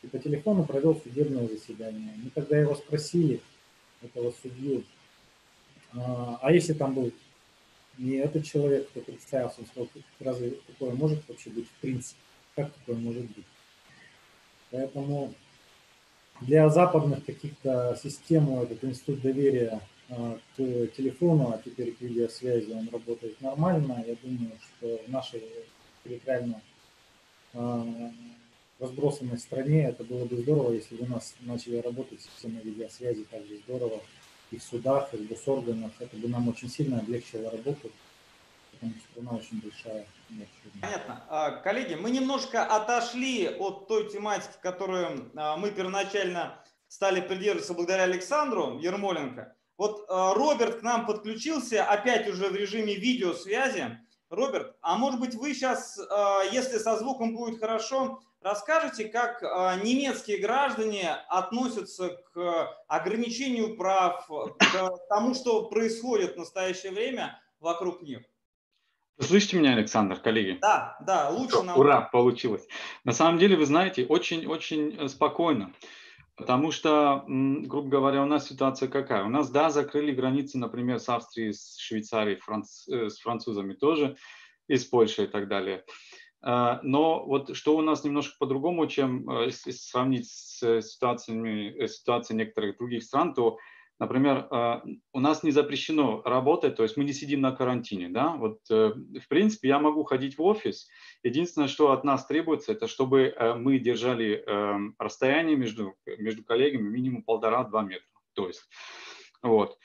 и 0.02 0.08
по 0.08 0.20
телефону 0.20 0.66
провел 0.66 0.96
судебное 1.02 1.48
заседание. 1.48 2.14
Мы 2.18 2.30
тогда 2.30 2.60
его 2.60 2.76
спросили, 2.76 3.42
этого 4.02 4.34
судью, 4.42 4.84
а 5.94 6.52
если 6.52 6.74
там 6.74 6.94
был 6.94 7.12
не 7.98 8.18
этот 8.18 8.46
человек, 8.46 8.90
кто 8.90 9.00
представился, 9.00 9.62
он 9.62 9.68
сказал, 9.68 9.90
разве 10.20 10.52
такое 10.68 10.94
может 10.94 11.28
вообще 11.28 11.50
быть 11.50 11.68
в 11.68 11.82
принципе? 11.82 12.20
Как 12.56 12.74
такое 12.74 12.98
может 12.98 13.24
быть? 13.24 13.46
Поэтому 14.72 15.34
для 16.42 16.70
западных 16.70 17.24
каких-то 17.26 17.98
систем 18.02 18.60
этот 18.60 18.84
институт 18.84 19.22
доверия 19.22 19.80
к 20.10 20.58
телефону, 20.58 21.52
а 21.52 21.62
теперь 21.64 21.94
к 21.94 22.02
видеосвязи 22.02 22.72
он 22.72 22.90
работает 22.90 23.40
нормально. 23.42 24.04
Я 24.06 24.16
думаю, 24.22 24.52
что 24.60 25.02
в 25.08 25.10
нашей 25.10 25.42
территориально 26.06 26.62
разбросанной 28.80 29.38
стране 29.38 29.90
это 29.90 30.04
было 30.04 30.26
бы 30.26 30.38
здорово, 30.38 30.74
если 30.74 30.96
бы 30.96 31.06
у 31.06 31.10
нас 31.10 31.36
начали 31.42 31.78
работать 31.78 32.22
системы 32.22 32.62
видеосвязи 32.62 33.24
также 33.26 33.58
здорово 33.58 34.02
и 34.52 34.58
в 34.58 34.64
судах, 34.64 35.14
и 35.14 35.18
в 35.18 35.28
госорганах. 35.28 35.92
Это 36.00 36.16
бы 36.18 36.28
нам 36.28 36.48
очень 36.48 36.70
сильно 36.70 37.00
облегчило 37.00 37.50
работу, 37.52 37.92
потому 38.72 38.94
что 38.94 39.02
страна 39.12 39.32
очень 39.32 39.62
большая. 39.62 40.06
Понятно. 40.82 41.24
А, 41.30 41.52
коллеги, 41.52 41.96
мы 41.96 42.12
немножко 42.12 42.66
отошли 42.66 43.48
от 43.48 43.88
той 43.88 44.10
тематики, 44.10 44.54
которую 44.62 45.32
а, 45.36 45.58
мы 45.58 45.72
первоначально 45.72 46.64
стали 46.88 47.22
придерживаться 47.22 47.74
благодаря 47.74 48.04
Александру 48.04 48.80
Ермоленко. 48.80 49.56
Вот 49.78 50.06
а, 50.10 50.34
Роберт 50.34 50.80
к 50.80 50.84
нам 50.84 51.06
подключился, 51.06 51.86
опять 51.86 52.28
уже 52.28 52.50
в 52.50 52.56
режиме 52.56 52.96
видеосвязи. 52.96 54.00
Роберт, 54.36 54.76
а 54.82 54.98
может 54.98 55.20
быть 55.20 55.36
вы 55.36 55.54
сейчас, 55.54 56.00
если 56.52 56.78
со 56.78 56.98
звуком 56.98 57.36
будет 57.36 57.60
хорошо, 57.60 58.22
расскажете, 58.42 59.06
как 59.06 59.42
немецкие 59.84 60.38
граждане 60.38 61.12
относятся 61.30 62.10
к 62.34 62.70
ограничению 62.88 63.78
прав, 63.78 64.28
к 64.28 64.98
тому, 65.10 65.34
что 65.34 65.70
происходит 65.70 66.36
в 66.36 66.40
настоящее 66.40 66.92
время 66.92 67.42
вокруг 67.60 68.02
них? 68.02 68.22
слышите 69.20 69.58
меня, 69.58 69.74
Александр, 69.74 70.20
коллеги? 70.20 70.58
Да, 70.62 70.98
да, 71.02 71.30
лучше 71.30 71.62
нам. 71.64 71.78
Ура, 71.78 72.02
получилось. 72.02 72.68
На 73.04 73.14
самом 73.14 73.40
деле, 73.40 73.56
вы 73.56 73.66
знаете, 73.66 74.06
очень-очень 74.06 74.98
э, 74.98 75.08
спокойно. 75.08 75.74
Потому 76.36 76.72
что, 76.72 77.24
грубо 77.28 77.88
говоря, 77.88 78.22
у 78.22 78.26
нас 78.26 78.48
ситуация 78.48 78.90
какая? 78.90 79.24
У 79.24 79.30
нас, 79.30 79.50
да, 79.50 79.70
закрыли 79.70 80.12
границы, 80.12 80.58
например, 80.58 81.00
с 81.00 81.08
Австрией, 81.08 81.54
с 81.54 81.78
Швейцарией, 81.78 82.38
франц... 82.38 82.88
Э, 82.90 83.10
с 83.10 83.20
французами 83.20 83.74
тоже, 83.74 84.18
и 84.68 84.76
с 84.76 84.84
Польшей 84.84 85.26
и 85.26 85.28
так 85.28 85.48
далее. 85.48 85.86
А, 86.42 86.80
но 86.84 87.26
вот 87.26 87.56
что 87.56 87.78
у 87.78 87.82
нас 87.82 88.04
немножко 88.04 88.36
по-другому, 88.38 88.86
чем 88.88 89.30
э, 89.30 89.50
сравнить 89.52 90.30
с 90.30 90.82
ситуациями, 90.82 91.88
ситуацией 91.88 92.38
некоторых 92.38 92.78
других 92.78 93.04
стран, 93.04 93.34
то 93.34 93.58
Например, 94.00 94.48
а, 94.52 94.84
у 95.14 95.20
нас 95.20 95.44
не 95.44 95.52
запрещено 95.52 96.22
работать, 96.24 96.76
то 96.76 96.84
есть 96.84 96.98
мы 96.98 97.06
не 97.06 97.14
сидим 97.14 97.42
на 97.42 97.52
карантине. 97.54 98.10
Да? 98.10 98.32
Вот, 98.32 98.60
э, 98.70 98.94
в 98.94 99.28
принципе, 99.30 99.70
я 99.70 99.80
могу 99.80 100.04
ходить 100.04 100.38
в 100.38 100.42
офис. 100.42 100.90
Единственное, 101.24 101.70
что 101.70 101.92
от 101.92 102.04
нас 102.04 102.26
требуется, 102.26 102.74
это 102.74 102.88
чтобы 102.88 103.22
э, 103.24 103.54
мы 103.54 103.80
держали 103.80 104.44
расстояние 105.00 105.56
между, 105.56 105.96
между 106.06 106.44
коллегами 106.44 106.90
минимум 106.90 107.24
полтора-два 107.24 107.84
метра. 107.84 108.08
То 108.34 108.48
есть, 108.48 108.68
вот. 109.42 109.78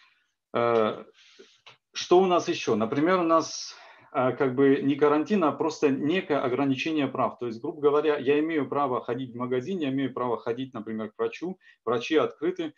Э, 0.53 1.05
что 1.93 2.21
у 2.21 2.27
нас 2.27 2.49
еще? 2.49 2.75
Например, 2.75 3.19
у 3.19 3.25
нас 3.25 3.77
как 4.13 4.55
бы 4.55 4.81
не 4.83 4.97
карантин, 4.97 5.45
а 5.45 5.53
просто 5.53 5.89
некое 5.91 6.41
ограничение 6.41 7.07
прав. 7.07 7.39
То 7.39 7.47
есть, 7.47 7.61
грубо 7.61 7.81
говоря, 7.81 8.19
я 8.19 8.39
имею 8.41 8.69
право 8.69 9.01
ходить 9.01 9.33
в 9.33 9.37
магазин, 9.37 9.79
я 9.79 9.91
имею 9.91 10.13
право 10.13 10.37
ходить, 10.37 10.75
например, 10.75 11.11
к 11.11 11.19
врачу, 11.19 11.59
врачи 11.85 12.17
открыты, 12.17 12.75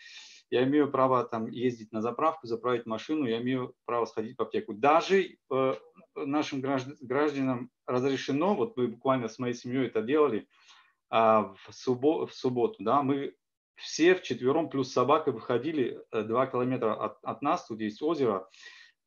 я 0.53 0.65
имею 0.65 0.91
право 0.91 1.25
там 1.25 1.47
ездить 1.47 1.93
на 1.93 2.03
заправку, 2.03 2.47
заправить 2.47 2.85
машину, 2.85 3.25
я 3.25 3.41
имею 3.41 3.75
право 3.87 4.05
сходить 4.05 4.37
в 4.37 4.43
аптеку. 4.43 4.75
Даже 4.75 5.39
э, 5.51 5.75
нашим 6.15 6.61
гражданам 6.61 7.71
разрешено, 7.87 8.55
вот 8.55 8.77
мы 8.77 8.89
буквально 8.89 9.29
с 9.29 9.39
моей 9.39 9.55
семьей 9.55 9.87
это 9.87 10.03
делали, 10.03 10.41
э, 10.41 11.15
в, 11.15 11.57
суббо, 11.71 12.27
в 12.27 12.35
субботу, 12.35 12.77
да, 12.81 13.03
мы 13.03 13.35
все 13.77 14.15
вчетвером 14.15 14.69
плюс 14.69 14.93
собака 14.93 15.33
выходили 15.33 15.99
э, 16.11 16.23
два 16.23 16.47
километра 16.47 17.03
от, 17.03 17.17
от 17.23 17.41
нас, 17.41 17.67
тут 17.67 17.81
есть 17.81 18.03
озеро, 18.03 18.47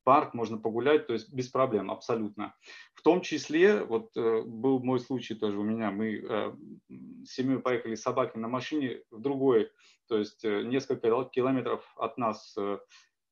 парк, 0.05 0.33
можно 0.33 0.57
погулять, 0.57 1.07
то 1.07 1.13
есть 1.13 1.33
без 1.33 1.49
проблем 1.49 1.91
абсолютно. 1.91 2.55
В 2.93 3.01
том 3.01 3.21
числе, 3.21 3.83
вот 3.83 4.15
э, 4.15 4.41
был 4.43 4.79
мой 4.79 4.99
случай 5.01 5.35
тоже 5.35 5.59
у 5.59 5.63
меня, 5.63 5.91
мы 5.91 6.15
э, 6.15 6.55
с 7.25 7.31
семьей 7.33 7.59
поехали 7.59 7.95
с 7.95 8.03
собакой 8.03 8.41
на 8.41 8.47
машине 8.47 9.01
в 9.11 9.19
другой 9.19 9.69
то 10.07 10.19
есть 10.19 10.45
э, 10.45 10.61
несколько 10.61 11.09
километров 11.33 11.83
от 11.97 12.17
нас 12.19 12.55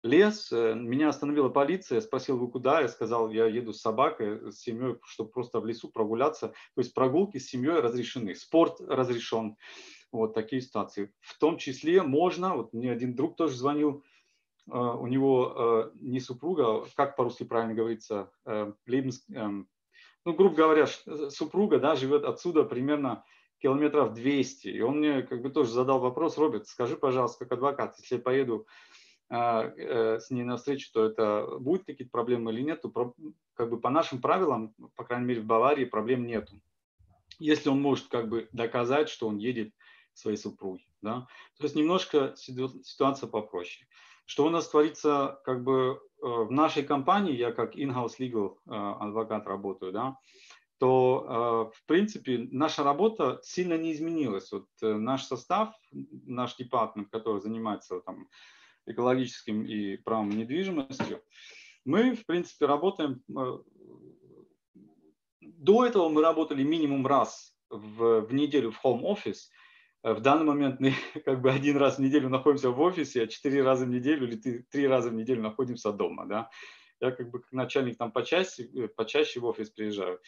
лес. 0.01 0.51
Меня 0.51 1.09
остановила 1.09 1.49
полиция, 1.49 2.01
спросил, 2.01 2.37
вы 2.37 2.49
куда? 2.49 2.81
Я 2.81 2.87
сказал, 2.87 3.29
я 3.29 3.45
еду 3.45 3.73
с 3.73 3.81
собакой, 3.81 4.51
с 4.51 4.59
семьей, 4.59 4.97
чтобы 5.05 5.29
просто 5.29 5.59
в 5.59 5.65
лесу 5.67 5.87
прогуляться. 5.89 6.47
То 6.49 6.81
есть 6.81 6.95
прогулки 6.95 7.37
с 7.37 7.47
семьей 7.47 7.79
разрешены, 7.79 8.35
спорт 8.35 8.81
разрешен. 8.81 9.55
Вот 10.11 10.33
такие 10.33 10.61
ситуации. 10.61 11.13
В 11.21 11.39
том 11.39 11.57
числе 11.57 12.01
можно, 12.01 12.55
вот 12.55 12.73
мне 12.73 12.91
один 12.91 13.15
друг 13.15 13.35
тоже 13.35 13.55
звонил, 13.55 14.03
у 14.65 15.07
него 15.07 15.91
не 15.95 16.19
супруга, 16.19 16.85
как 16.95 17.15
по-русски 17.15 17.43
правильно 17.43 17.73
говорится, 17.73 18.31
лебенс, 18.85 19.25
эм, 19.29 19.67
ну, 20.25 20.33
грубо 20.33 20.55
говоря, 20.55 20.87
супруга, 21.29 21.79
да, 21.79 21.95
живет 21.95 22.23
отсюда 22.23 22.63
примерно 22.63 23.25
километров 23.63 24.13
200. 24.13 24.67
И 24.67 24.81
он 24.81 24.99
мне 24.99 25.23
как 25.23 25.41
бы 25.41 25.49
тоже 25.49 25.71
задал 25.71 25.99
вопрос, 25.99 26.37
Роберт, 26.37 26.67
скажи, 26.67 26.97
пожалуйста, 26.97 27.45
как 27.45 27.53
адвокат, 27.53 27.97
если 27.97 28.15
я 28.15 28.21
поеду 28.21 28.67
а, 29.29 29.63
э, 29.63 30.19
с 30.19 30.29
ней 30.29 30.43
на 30.43 30.57
встречу, 30.57 30.91
то 30.93 31.05
это 31.05 31.47
будет 31.59 31.85
какие-то 31.85 32.11
проблемы 32.11 32.51
или 32.51 32.61
нет, 32.61 32.81
то 32.81 33.13
как 33.53 33.69
бы 33.69 33.79
по 33.79 33.89
нашим 33.89 34.21
правилам, 34.21 34.75
по 34.95 35.05
крайней 35.05 35.25
мере 35.25 35.41
в 35.41 35.45
Баварии, 35.45 35.85
проблем 35.85 36.27
нету. 36.27 36.61
Если 37.39 37.69
он 37.69 37.81
может 37.81 38.07
как 38.07 38.29
бы 38.29 38.49
доказать, 38.51 39.09
что 39.09 39.27
он 39.27 39.37
едет 39.37 39.73
своей 40.13 40.37
супруге. 40.37 40.83
Да? 41.01 41.27
То 41.57 41.63
есть 41.63 41.75
немножко 41.75 42.35
ситуация 42.35 43.27
попроще. 43.27 43.87
Что 44.25 44.45
у 44.45 44.49
нас 44.49 44.69
творится 44.69 45.41
как 45.43 45.63
бы 45.63 45.99
э, 46.21 46.25
в 46.25 46.51
нашей 46.51 46.83
компании, 46.83 47.35
я 47.35 47.51
как 47.51 47.75
in-house 47.75 48.17
legal 48.19 48.57
э, 48.65 48.71
адвокат 48.73 49.45
работаю, 49.47 49.91
да, 49.91 50.17
то, 50.79 51.71
э, 51.71 51.77
в 51.77 51.85
принципе, 51.85 52.47
наша 52.51 52.83
работа 52.83 53.39
сильно 53.43 53.77
не 53.77 53.91
изменилась. 53.91 54.51
Вот 54.51 54.67
наш 54.81 55.23
состав, 55.23 55.75
наш 55.91 56.55
департамент, 56.55 57.09
который 57.09 57.41
занимается 57.41 57.99
там, 58.01 58.27
экологическим 58.85 59.65
и 59.65 59.97
правом 59.97 60.29
недвижимостью, 60.29 61.21
мы, 61.85 62.15
в 62.15 62.25
принципе, 62.25 62.65
работаем... 62.65 63.21
До 65.41 65.85
этого 65.85 66.09
мы 66.09 66.21
работали 66.21 66.63
минимум 66.63 67.07
раз 67.07 67.53
в, 67.69 68.21
в 68.21 68.33
неделю 68.33 68.71
в 68.71 68.83
home 68.83 69.01
office. 69.01 69.49
В 70.03 70.19
данный 70.19 70.45
момент 70.45 70.79
мы 70.79 70.93
как 71.25 71.41
бы 71.41 71.51
один 71.51 71.77
раз 71.77 71.97
в 71.97 72.01
неделю 72.01 72.29
находимся 72.29 72.69
в 72.69 72.79
офисе, 72.79 73.23
а 73.23 73.27
четыре 73.27 73.63
раза 73.63 73.85
в 73.85 73.89
неделю 73.89 74.27
или 74.27 74.37
три 74.69 74.87
раза 74.87 75.09
в 75.09 75.13
неделю 75.13 75.41
находимся 75.41 75.91
дома. 75.91 76.25
Да? 76.25 76.49
я 77.03 77.11
как 77.11 77.29
бы 77.29 77.39
как 77.39 77.51
начальник 77.51 77.97
там 77.97 78.11
почаще, 78.11 78.63
э, 78.63 78.87
почаще 78.87 79.39
в 79.39 79.45
офис 79.45 79.69
приезжаю. 79.69 80.19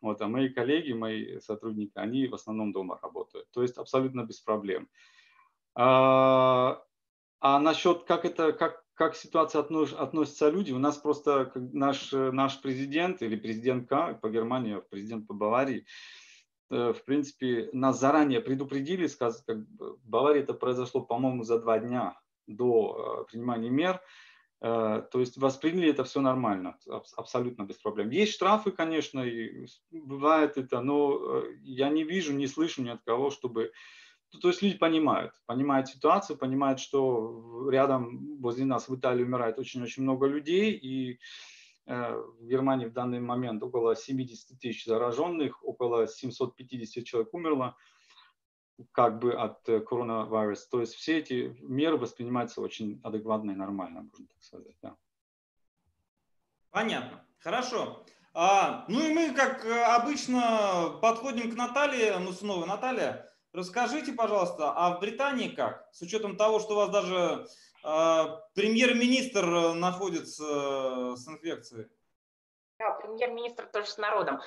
Вот, 0.00 0.20
а 0.20 0.28
мои 0.28 0.48
коллеги, 0.48 0.92
мои 0.92 1.38
сотрудники, 1.40 1.92
они 1.94 2.26
в 2.26 2.34
основном 2.34 2.72
дома 2.72 2.98
работают. 3.00 3.50
То 3.52 3.62
есть 3.62 3.78
абсолютно 3.78 4.24
без 4.24 4.40
проблем. 4.40 4.88
А, 5.74 6.82
а 7.40 7.58
насчет, 7.60 8.04
как 8.04 8.24
это, 8.24 8.52
как, 8.52 8.84
как 8.94 9.16
ситуация 9.16 9.60
относ, 9.60 9.92
относятся 9.92 10.50
люди, 10.50 10.72
у 10.72 10.78
нас 10.78 10.96
просто 10.98 11.52
наш, 11.54 12.12
наш 12.12 12.60
президент 12.60 13.22
или 13.22 13.36
президентка 13.36 14.18
по 14.20 14.28
Германии, 14.28 14.82
президент 14.90 15.26
по 15.26 15.34
Баварии, 15.34 15.86
в 16.70 17.04
принципе, 17.04 17.68
нас 17.72 18.00
заранее 18.00 18.40
предупредили, 18.40 19.06
сказ, 19.06 19.42
как, 19.46 19.58
в 19.78 20.08
Баварии 20.08 20.42
это 20.42 20.54
произошло, 20.54 21.00
по-моему, 21.02 21.42
за 21.42 21.58
два 21.58 21.78
дня 21.78 22.18
до 22.46 23.24
э, 23.26 23.30
принимания 23.30 23.70
мер, 23.70 24.00
Э, 24.66 25.02
то 25.10 25.20
есть 25.20 25.36
восприняли 25.36 25.90
это 25.90 26.04
все 26.04 26.22
нормально, 26.22 26.78
абсолютно 27.16 27.64
без 27.64 27.76
проблем. 27.76 28.08
Есть 28.08 28.32
штрафы, 28.32 28.70
конечно, 28.70 29.20
и 29.20 29.66
бывает 29.90 30.56
это, 30.56 30.80
но 30.80 31.18
э, 31.20 31.56
я 31.64 31.90
не 31.90 32.02
вижу, 32.02 32.32
не 32.32 32.46
слышу 32.46 32.82
ни 32.82 32.88
от 32.88 33.02
кого, 33.02 33.30
чтобы... 33.30 33.72
То 34.40 34.48
есть 34.48 34.62
люди 34.62 34.78
понимают, 34.78 35.32
понимают 35.44 35.88
ситуацию, 35.88 36.38
понимают, 36.38 36.80
что 36.80 37.68
рядом 37.70 38.38
возле 38.40 38.64
нас 38.64 38.88
в 38.88 38.96
Италии 38.96 39.22
умирает 39.22 39.58
очень-очень 39.58 40.02
много 40.02 40.26
людей, 40.26 40.72
и 40.72 41.12
э, 41.12 41.16
в 41.86 42.46
Германии 42.46 42.86
в 42.86 42.92
данный 42.92 43.20
момент 43.20 43.62
около 43.62 43.94
70 43.94 44.58
тысяч 44.58 44.86
зараженных, 44.86 45.62
около 45.62 46.06
750 46.06 47.04
человек 47.04 47.34
умерло 47.34 47.76
как 48.92 49.18
бы 49.18 49.34
от 49.34 49.68
э, 49.68 49.80
коронавируса. 49.80 50.68
То 50.70 50.80
есть 50.80 50.94
все 50.94 51.18
эти 51.18 51.56
меры 51.60 51.96
воспринимаются 51.96 52.60
очень 52.60 53.00
адекватно 53.02 53.52
и 53.52 53.56
нормально, 53.56 54.02
можно 54.02 54.26
так 54.26 54.42
сказать. 54.42 54.76
Да. 54.82 54.96
Понятно. 56.70 57.24
Хорошо. 57.38 58.04
А, 58.32 58.84
ну 58.88 59.06
и 59.06 59.12
мы, 59.12 59.32
как 59.32 59.64
э, 59.64 59.82
обычно, 59.84 60.98
подходим 61.00 61.50
к 61.52 61.54
Наталье 61.54 62.18
Мусуновой. 62.18 62.66
Наталья, 62.66 63.30
расскажите, 63.52 64.12
пожалуйста, 64.12 64.72
а 64.72 64.96
в 64.96 65.00
Британии 65.00 65.48
как? 65.48 65.88
С 65.92 66.02
учетом 66.02 66.36
того, 66.36 66.58
что 66.58 66.72
у 66.72 66.76
вас 66.76 66.90
даже 66.90 67.46
премьер-министр 68.54 69.74
находится 69.74 71.14
с 71.16 71.28
инфекцией. 71.28 71.88
Да, 72.78 72.90
премьер-министр 72.92 73.66
тоже 73.66 73.86
с 73.86 73.98
народом. 73.98 74.40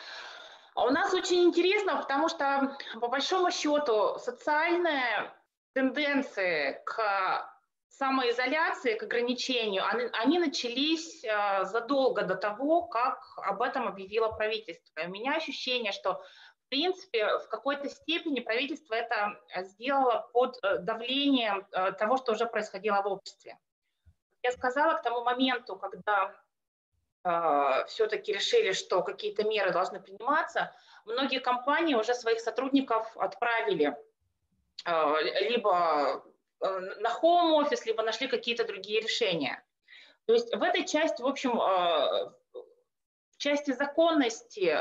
А 0.76 0.86
у 0.86 0.90
нас 0.90 1.14
очень 1.14 1.44
интересно, 1.44 1.98
потому 1.98 2.30
что, 2.30 2.78
по 3.00 3.08
большому 3.08 3.52
счету, 3.52 4.18
социальные 4.20 5.34
тенденции 5.74 6.82
к 6.86 7.52
самоизоляции, 7.90 8.96
к 8.96 9.04
ограничению, 9.04 9.84
они, 9.88 10.06
они 10.14 10.40
начались 10.40 11.24
э, 11.24 11.66
задолго 11.66 12.24
до 12.24 12.36
того, 12.36 12.84
как 12.84 13.20
об 13.38 13.62
этом 13.64 13.88
объявило 13.88 14.30
правительство. 14.30 15.02
у 15.04 15.10
меня 15.10 15.36
ощущение, 15.36 15.92
что 15.92 16.22
в 16.68 16.70
принципе, 16.70 17.26
в 17.38 17.48
какой-то 17.48 17.90
степени 17.90 18.42
правительство 18.42 18.94
это 18.94 19.40
сделало 19.64 20.30
под 20.34 20.60
э, 20.62 20.80
давлением 20.80 21.66
э, 21.72 21.94
того, 21.94 22.18
что 22.18 22.34
уже 22.34 22.46
происходило 22.46 23.02
в 23.02 23.08
обществе. 23.08 23.58
Я 24.44 24.52
сказала, 24.52 24.96
к 24.96 25.02
тому 25.02 25.24
моменту, 25.24 25.78
когда 25.78 26.36
э, 27.24 27.86
все-таки 27.88 28.34
решили, 28.34 28.74
что 28.74 29.02
какие-то 29.02 29.46
меры 29.46 29.72
должны 29.72 30.02
приниматься, 30.02 30.76
многие 31.06 31.40
компании 31.40 31.96
уже 31.96 32.14
своих 32.14 32.42
сотрудников 32.42 33.16
отправили 33.16 33.96
э, 34.86 35.22
либо 35.50 36.22
э, 36.60 36.80
на 37.00 37.10
home 37.22 37.64
office, 37.64 37.84
либо 37.86 38.04
нашли 38.04 38.28
какие-то 38.28 38.66
другие 38.66 39.00
решения. 39.00 39.64
То 40.26 40.34
есть 40.34 40.54
в 40.54 40.62
этой 40.62 40.86
части, 40.86 41.22
в 41.22 41.28
общем, 41.28 41.62
э, 41.62 42.30
в 43.32 43.38
части 43.38 43.72
законности 43.72 44.78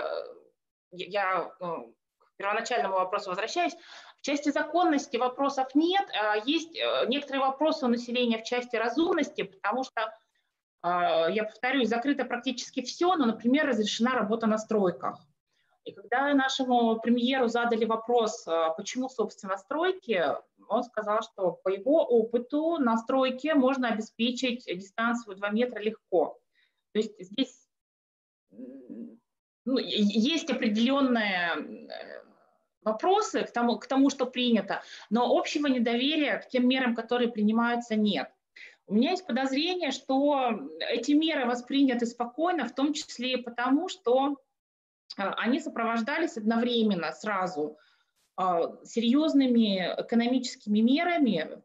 я 1.04 1.50
ну, 1.60 1.94
к 2.18 2.36
первоначальному 2.36 2.94
вопросу 2.94 3.30
возвращаюсь, 3.30 3.74
в 4.18 4.22
части 4.22 4.50
законности 4.50 5.16
вопросов 5.16 5.74
нет, 5.74 6.06
а 6.12 6.36
есть 6.36 6.76
э, 6.76 7.06
некоторые 7.06 7.44
вопросы 7.44 7.86
у 7.86 7.88
населения 7.88 8.38
в 8.38 8.44
части 8.44 8.76
разумности, 8.76 9.42
потому 9.42 9.84
что, 9.84 10.12
а, 10.82 11.28
я 11.28 11.44
повторюсь, 11.44 11.88
закрыто 11.88 12.24
практически 12.24 12.82
все, 12.82 13.14
но, 13.16 13.26
например, 13.26 13.66
разрешена 13.66 14.14
работа 14.14 14.46
на 14.46 14.58
стройках. 14.58 15.20
И 15.84 15.92
когда 15.92 16.34
нашему 16.34 16.98
премьеру 16.98 17.46
задали 17.46 17.84
вопрос, 17.84 18.46
а, 18.48 18.70
почему, 18.70 19.08
собственно, 19.08 19.56
стройки, 19.56 20.24
он 20.68 20.82
сказал, 20.82 21.22
что 21.22 21.52
по 21.52 21.68
его 21.68 22.04
опыту 22.04 22.78
на 22.78 22.96
стройке 22.96 23.54
можно 23.54 23.88
обеспечить 23.88 24.64
дистанцию 24.66 25.36
2 25.36 25.50
метра 25.50 25.78
легко. 25.78 26.40
То 26.92 26.98
есть 26.98 27.14
здесь 27.20 27.68
ну, 29.66 29.78
есть 29.78 30.48
определенные 30.48 31.56
э, 31.56 32.22
вопросы 32.82 33.42
к 33.42 33.50
тому, 33.50 33.78
к 33.78 33.86
тому, 33.86 34.10
что 34.10 34.24
принято, 34.24 34.82
но 35.10 35.36
общего 35.36 35.66
недоверия 35.66 36.38
к 36.38 36.48
тем 36.48 36.68
мерам, 36.68 36.94
которые 36.94 37.30
принимаются, 37.30 37.96
нет. 37.96 38.30
У 38.86 38.94
меня 38.94 39.10
есть 39.10 39.26
подозрение, 39.26 39.90
что 39.90 40.70
эти 40.88 41.12
меры 41.12 41.46
восприняты 41.46 42.06
спокойно, 42.06 42.66
в 42.68 42.74
том 42.74 42.92
числе 42.92 43.32
и 43.32 43.42
потому, 43.42 43.88
что 43.88 44.38
э, 45.18 45.22
они 45.22 45.58
сопровождались 45.58 46.36
одновременно 46.36 47.10
сразу 47.10 47.76
э, 48.40 48.42
серьезными 48.84 49.94
экономическими 49.98 50.78
мерами 50.78 51.60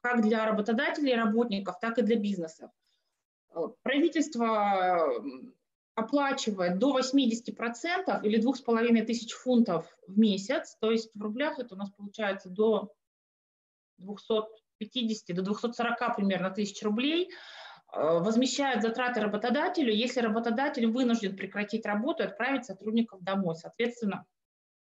как 0.00 0.22
для 0.22 0.46
работодателей 0.46 1.14
и 1.14 1.16
работников, 1.16 1.80
так 1.80 1.98
и 1.98 2.02
для 2.02 2.16
бизнесов. 2.16 2.70
Правительство 3.82 5.08
оплачивает 5.94 6.78
до 6.78 6.98
80% 6.98 8.22
или 8.24 8.40
2,5 8.40 9.02
тысяч 9.04 9.32
фунтов 9.32 9.86
в 10.06 10.18
месяц, 10.18 10.76
то 10.80 10.90
есть 10.90 11.10
в 11.14 11.22
рублях 11.22 11.58
это 11.58 11.74
у 11.74 11.78
нас 11.78 11.90
получается 11.90 12.48
до 12.48 12.92
250, 13.98 15.36
до 15.36 15.42
240 15.42 16.16
примерно 16.16 16.50
тысяч 16.50 16.82
рублей, 16.82 17.30
э, 17.92 18.18
возмещает 18.18 18.82
затраты 18.82 19.20
работодателю, 19.20 19.92
если 19.92 20.20
работодатель 20.20 20.86
вынужден 20.86 21.36
прекратить 21.36 21.86
работу 21.86 22.24
и 22.24 22.26
отправить 22.26 22.64
сотрудников 22.64 23.22
домой. 23.22 23.54
Соответственно, 23.54 24.26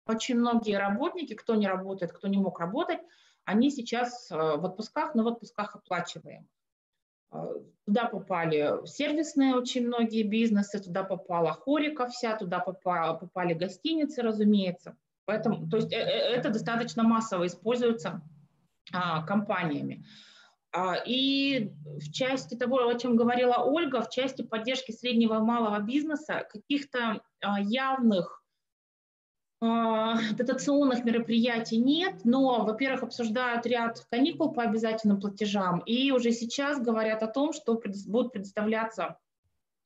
очень 0.05 0.35
многие 0.35 0.77
работники, 0.77 1.33
кто 1.33 1.55
не 1.55 1.67
работает, 1.67 2.11
кто 2.11 2.27
не 2.27 2.37
мог 2.37 2.59
работать, 2.59 2.99
они 3.45 3.71
сейчас 3.71 4.29
э, 4.29 4.35
в 4.35 4.65
отпусках, 4.65 5.15
но 5.15 5.23
в 5.23 5.27
отпусках 5.27 5.75
оплачиваем. 5.75 6.49
А, 7.29 7.49
туда 7.85 8.05
попали 8.05 8.85
сервисные 8.85 9.55
очень 9.55 9.87
многие 9.87 10.23
бизнесы, 10.23 10.79
туда 10.79 11.03
попала 11.03 11.53
хорика 11.53 12.07
вся, 12.07 12.35
туда 12.37 12.59
попали, 12.59 13.17
попали 13.19 13.53
гостиницы, 13.53 14.21
разумеется. 14.21 14.95
Поэтому, 15.25 15.69
то 15.69 15.77
есть 15.77 15.91
э, 15.91 15.97
э, 15.97 16.35
это 16.35 16.49
достаточно 16.49 17.03
массово 17.03 17.47
используется 17.47 18.21
а, 18.93 19.23
компаниями. 19.23 20.05
А, 20.71 20.95
и 21.05 21.71
в 21.85 22.11
части 22.11 22.55
того, 22.55 22.87
о 22.87 22.95
чем 22.95 23.15
говорила 23.15 23.63
Ольга, 23.63 24.01
в 24.01 24.09
части 24.09 24.41
поддержки 24.41 24.91
среднего 24.91 25.35
и 25.35 25.41
малого 25.41 25.79
бизнеса, 25.79 26.47
каких-то 26.49 27.21
а, 27.41 27.59
явных 27.59 28.43
дотационных 29.59 31.03
мероприятий 31.03 31.77
нет, 31.77 32.21
но, 32.23 32.63
во-первых, 32.63 33.03
обсуждают 33.03 33.65
ряд 33.65 34.05
каникул 34.11 34.51
по 34.53 34.63
обязательным 34.63 35.19
платежам, 35.19 35.79
и 35.79 36.11
уже 36.11 36.31
сейчас 36.31 36.79
говорят 36.79 37.23
о 37.23 37.27
том, 37.27 37.53
что 37.53 37.81
будут 38.07 38.33
предоставляться 38.33 39.17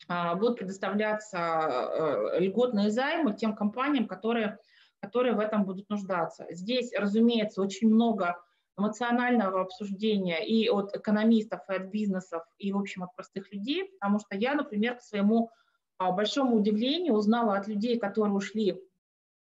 а, 0.08 0.36
будут 0.36 0.58
предоставляться 0.58 1.38
э, 1.38 2.40
льготные 2.40 2.90
займы 2.90 3.34
тем 3.34 3.56
компаниям, 3.56 4.08
которые, 4.08 4.58
которые 5.00 5.36
в 5.36 5.40
этом 5.40 5.64
будут 5.64 5.90
нуждаться. 5.90 6.48
Здесь, 6.50 6.92
разумеется, 6.98 7.62
очень 7.62 7.88
много 7.88 8.38
эмоционального 8.78 9.62
обсуждения 9.62 10.46
и 10.46 10.70
от 10.70 10.96
экономистов, 10.96 11.62
и 11.70 11.74
от 11.74 11.84
бизнесов, 11.92 12.44
и, 12.58 12.72
в 12.72 12.78
общем, 12.78 13.04
от 13.04 13.16
простых 13.16 13.52
людей, 13.54 13.92
потому 13.94 14.20
что 14.20 14.36
я, 14.36 14.56
например, 14.56 14.98
к 14.98 15.02
своему 15.02 15.52
а, 15.98 16.12
большому 16.12 16.58
удивлению 16.58 17.14
узнала 17.14 17.56
от 17.56 17.68
людей, 17.68 18.00
которые 18.00 18.34
ушли 18.34 18.82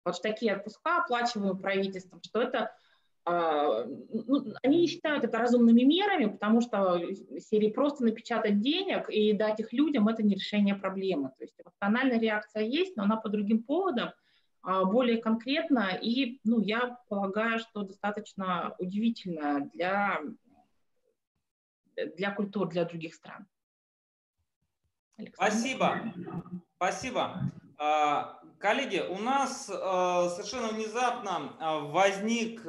вот 0.04 0.20
такие 0.22 0.54
отпуска, 0.54 1.02
оплачиваемые 1.02 1.56
правительством, 1.56 2.20
что 2.22 2.42
это 2.42 2.74
а, 3.24 3.84
ну, 3.84 4.52
они 4.62 4.80
не 4.80 4.86
считают 4.88 5.24
это 5.24 5.38
разумными 5.38 5.82
мерами, 5.82 6.26
потому 6.26 6.60
что 6.60 7.00
серии 7.38 7.70
просто 7.70 8.04
напечатать 8.04 8.60
денег 8.60 9.08
и 9.08 9.32
дать 9.32 9.60
их 9.60 9.72
людям– 9.72 10.08
это 10.08 10.24
не 10.24 10.34
решение 10.34 10.74
проблемы. 10.74 11.28
То 11.38 11.44
есть 11.44 11.54
эмоциональная 11.60 12.18
реакция 12.18 12.64
есть, 12.64 12.96
но 12.96 13.04
она 13.04 13.16
по 13.16 13.28
другим 13.28 13.62
поводам, 13.62 14.12
а, 14.62 14.84
более 14.84 15.18
конкретно, 15.18 15.90
и 16.00 16.40
ну, 16.42 16.60
я 16.60 16.98
полагаю, 17.08 17.60
что 17.60 17.82
достаточно 17.82 18.74
удивительно 18.78 19.70
для, 19.72 20.20
для 21.94 22.32
культур, 22.32 22.68
для 22.68 22.84
других 22.84 23.14
стран. 23.14 23.46
Александр. 25.16 25.52
Спасибо. 25.52 26.14
Спасибо. 26.76 27.52
Коллеги, 28.62 29.02
у 29.10 29.18
нас 29.18 29.68
а, 29.68 30.28
совершенно 30.28 30.68
внезапно 30.68 31.52
а, 31.58 31.80
возник 31.80 32.62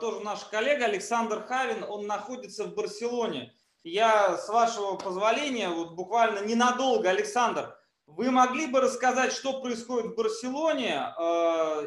тоже 0.00 0.24
наш 0.24 0.40
коллега 0.46 0.86
Александр 0.86 1.42
Хавин, 1.42 1.84
он 1.84 2.08
находится 2.08 2.64
в 2.64 2.74
Барселоне. 2.74 3.54
Я, 3.84 4.36
с 4.36 4.48
вашего 4.48 4.96
позволения, 4.96 5.68
вот 5.68 5.92
буквально 5.94 6.44
ненадолго, 6.44 7.08
Александр, 7.08 7.76
вы 8.08 8.32
могли 8.32 8.66
бы 8.66 8.80
рассказать, 8.80 9.32
что 9.32 9.62
происходит 9.62 10.12
в 10.12 10.16
Барселоне 10.16 11.00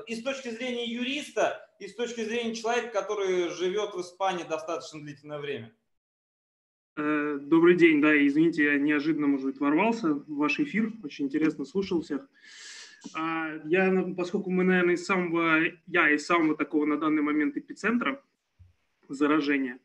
и 0.07 0.15
с 0.15 0.23
точки 0.23 0.49
зрения 0.49 0.85
юриста, 0.85 1.69
и 1.79 1.89
с 1.89 1.95
точки 1.95 2.23
зрения 2.23 2.55
человека, 2.55 3.01
который 3.01 3.49
живет 3.49 3.93
в 3.93 3.99
Испании 3.99 4.45
достаточно 4.45 5.01
длительное 5.01 5.39
время? 5.39 5.75
Э, 6.95 7.39
добрый 7.41 7.75
день, 7.75 8.01
да, 8.01 8.15
извините, 8.15 8.63
я 8.63 8.77
неожиданно, 8.77 9.27
может 9.27 9.47
быть, 9.47 9.59
ворвался 9.59 10.13
в 10.13 10.23
ваш 10.27 10.61
эфир, 10.61 10.93
очень 11.03 11.25
интересно 11.25 11.65
слушал 11.65 12.01
всех. 12.01 12.29
А, 13.14 13.60
я, 13.66 14.14
поскольку 14.16 14.49
мы, 14.49 14.64
наверное, 14.64 14.95
из 14.95 15.06
самого, 15.06 15.62
я 15.88 16.10
из 16.10 16.26
самого 16.26 16.56
такого 16.56 16.86
на 16.86 16.97
данный 16.97 17.22
момент 17.22 17.58
эпицентра 17.58 18.24
заражения, 19.09 19.80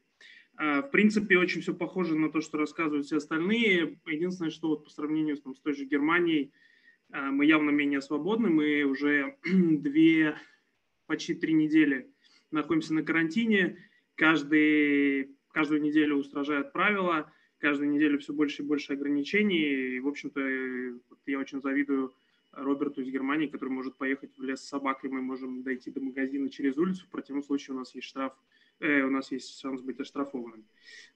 а, 0.56 0.82
в 0.82 0.90
принципе, 0.90 1.38
очень 1.38 1.60
все 1.60 1.74
похоже 1.74 2.16
на 2.16 2.30
то, 2.30 2.40
что 2.40 2.58
рассказывают 2.58 3.06
все 3.06 3.18
остальные. 3.18 3.98
Единственное, 4.06 4.50
что 4.50 4.68
вот 4.68 4.84
по 4.84 4.90
сравнению 4.90 5.36
там, 5.38 5.54
с 5.54 5.60
той 5.60 5.74
же 5.74 5.84
Германией, 5.84 6.52
а, 7.10 7.30
мы 7.30 7.46
явно 7.46 7.70
менее 7.70 8.00
свободны. 8.00 8.48
Мы 8.48 8.82
уже 8.82 9.36
две, 9.44 10.36
почти 11.06 11.34
три 11.34 11.54
недели 11.54 12.10
находимся 12.50 12.94
на 12.94 13.02
карантине. 13.02 13.78
Каждый 14.14 15.36
каждую 15.52 15.80
неделю 15.80 16.16
устражают 16.16 16.72
правила, 16.72 17.32
каждую 17.58 17.90
неделю 17.90 18.18
все 18.18 18.32
больше 18.32 18.62
и 18.62 18.66
больше 18.66 18.92
ограничений. 18.92 19.96
И, 19.96 20.00
в 20.00 20.08
общем-то, 20.08 20.40
я 21.26 21.38
очень 21.38 21.60
завидую 21.60 22.12
Роберту 22.52 23.02
из 23.02 23.08
Германии, 23.08 23.46
который 23.46 23.70
может 23.70 23.96
поехать 23.96 24.36
в 24.36 24.42
лес 24.42 24.60
с 24.60 24.68
собакой, 24.68 25.10
мы 25.10 25.22
можем 25.22 25.62
дойти 25.62 25.90
до 25.90 26.00
магазина 26.00 26.50
через 26.50 26.76
улицу, 26.76 27.06
в 27.06 27.10
противном 27.10 27.42
случае 27.42 27.76
у 27.76 27.78
нас 27.78 27.94
есть 27.94 28.06
штраф, 28.06 28.32
э, 28.80 29.02
у 29.02 29.10
нас 29.10 29.30
есть 29.32 29.60
шанс 29.60 29.80
быть 29.82 30.00
оштрафованным. 30.00 30.64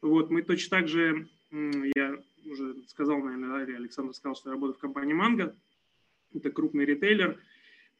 Вот, 0.00 0.30
мы 0.30 0.42
точно 0.42 0.78
так 0.78 0.88
же, 0.88 1.28
я 1.50 2.22
уже 2.44 2.82
сказал, 2.88 3.20
наверное, 3.20 3.66
да, 3.66 3.76
Александр 3.76 4.14
сказал, 4.14 4.36
что 4.36 4.50
я 4.50 4.54
работаю 4.54 4.76
в 4.76 4.80
компании 4.80 5.14
«Манго», 5.14 5.56
это 6.34 6.50
крупный 6.50 6.84
ритейлер, 6.84 7.38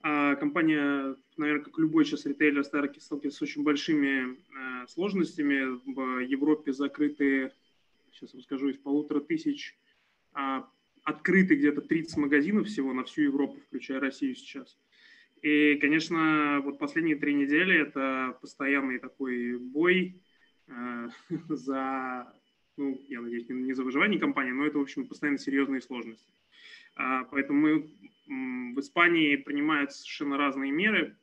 а 0.03 0.35
компания, 0.35 1.17
наверное, 1.37 1.65
как 1.65 1.79
любой 1.79 2.05
сейчас 2.05 2.27
ритейлер, 2.27 2.65
сталкивается 2.65 3.31
с 3.31 3.43
очень 3.43 3.63
большими 3.63 4.35
э, 4.35 4.87
сложностями. 4.89 5.81
В 5.93 6.19
Европе 6.21 6.73
закрыты, 6.73 7.53
сейчас 8.11 8.35
вам 8.35 8.43
скажу, 8.43 8.69
из 8.69 8.79
полутора 8.79 9.21
тысяч 9.21 9.77
а, 10.33 10.69
открыты 11.05 11.57
где-то 11.57 11.81
30 11.81 12.17
магазинов 12.17 12.67
всего 12.67 12.93
на 12.93 13.05
всю 13.05 13.23
Европу, 13.23 13.59
включая 13.67 14.01
Россию 14.01 14.35
сейчас. 14.35 14.79
И, 15.43 15.77
конечно, 15.81 16.61
вот 16.65 16.79
последние 16.79 17.17
три 17.17 17.35
недели 17.35 17.81
это 17.81 18.39
постоянный 18.41 18.99
такой 18.99 19.59
бой, 19.59 20.21
за, 21.49 22.33
ну, 22.77 23.01
я 23.09 23.21
надеюсь, 23.21 23.49
не 23.49 23.73
за 23.73 23.83
выживание 23.83 24.21
компании, 24.21 24.53
но 24.53 24.65
это, 24.65 24.79
в 24.79 24.83
общем, 24.83 25.07
постоянно 25.07 25.39
серьезные 25.39 25.81
сложности. 25.81 26.33
Поэтому 26.95 27.61
мы 27.61 28.75
в 28.75 28.81
Испании 28.81 29.37
принимают 29.37 29.93
совершенно 29.93 30.37
разные 30.37 30.71
меры. 30.71 31.17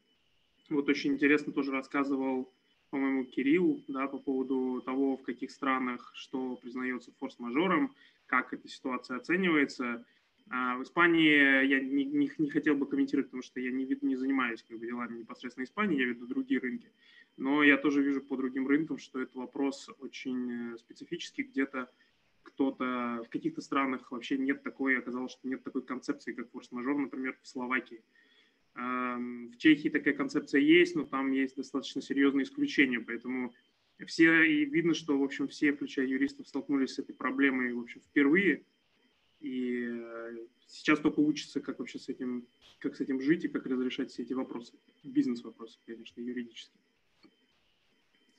Вот 0.70 0.90
очень 0.90 1.14
интересно 1.14 1.54
тоже 1.54 1.72
рассказывал 1.72 2.52
по-моему, 2.90 3.26
Кирилл, 3.26 3.84
да, 3.88 4.08
по 4.08 4.18
поводу 4.18 4.82
того, 4.86 5.18
в 5.18 5.24
каких 5.24 5.52
странах 5.52 6.12
что 6.16 6.56
признается 6.56 7.12
форс-мажором, 7.20 7.94
как 8.26 8.54
эта 8.54 8.68
ситуация 8.68 9.18
оценивается. 9.18 10.06
А 10.52 10.78
в 10.78 10.84
Испании 10.84 11.66
я 11.66 11.80
не, 11.80 12.06
не, 12.06 12.32
не 12.38 12.50
хотел 12.50 12.76
бы 12.76 12.88
комментировать, 12.88 13.28
потому 13.28 13.44
что 13.44 13.60
я 13.60 13.72
не, 13.72 13.86
не 14.02 14.16
занимаюсь 14.16 14.64
как 14.68 14.80
бы, 14.80 14.88
делами 14.88 15.20
непосредственно 15.20 15.66
Испании, 15.66 16.00
я 16.00 16.06
веду 16.06 16.26
другие 16.26 16.60
рынки. 16.60 16.92
Но 17.38 17.64
я 17.64 17.78
тоже 17.78 18.02
вижу 18.02 18.22
по 18.22 18.36
другим 18.36 18.68
рынкам, 18.68 18.98
что 18.98 19.22
это 19.22 19.38
вопрос 19.38 19.90
очень 20.00 20.74
э, 20.74 20.78
специфический. 20.78 21.44
Где-то 21.44 21.90
кто-то 22.44 23.24
в 23.26 23.30
каких-то 23.30 23.62
странах 23.62 24.12
вообще 24.12 24.38
нет 24.38 24.64
такой, 24.64 24.98
оказалось, 24.98 25.32
что 25.32 25.48
нет 25.48 25.64
такой 25.64 25.84
концепции, 25.84 26.34
как 26.34 26.50
форс-мажор, 26.52 26.98
например, 26.98 27.38
в 27.42 27.48
Словакии. 27.48 28.02
В 28.80 29.58
Чехии 29.58 29.90
такая 29.90 30.14
концепция 30.14 30.62
есть, 30.62 30.96
но 30.96 31.04
там 31.04 31.32
есть 31.32 31.56
достаточно 31.56 32.02
серьезные 32.02 32.44
исключения, 32.44 33.00
поэтому 33.00 33.54
все, 34.06 34.44
и 34.44 34.66
видно, 34.66 34.94
что, 34.94 35.18
в 35.18 35.24
общем, 35.24 35.48
все, 35.48 35.74
включая 35.74 36.06
юристов, 36.06 36.48
столкнулись 36.48 36.94
с 36.94 37.00
этой 37.00 37.14
проблемой, 37.14 37.74
в 37.74 37.80
общем, 37.80 38.00
впервые, 38.02 38.64
и 39.42 39.88
э, 39.90 40.38
сейчас 40.68 41.00
только 41.00 41.20
учатся, 41.20 41.60
как 41.60 41.80
вообще 41.80 42.00
с 42.00 42.08
этим, 42.10 42.48
как 42.80 42.96
с 42.96 43.02
этим 43.02 43.22
жить 43.22 43.46
и 43.46 43.50
как 43.50 43.66
разрешать 43.66 44.12
все 44.12 44.24
эти 44.24 44.34
вопросы, 44.34 44.74
бизнес-вопросы, 45.04 45.78
конечно, 45.86 46.22
юридические. 46.22 46.80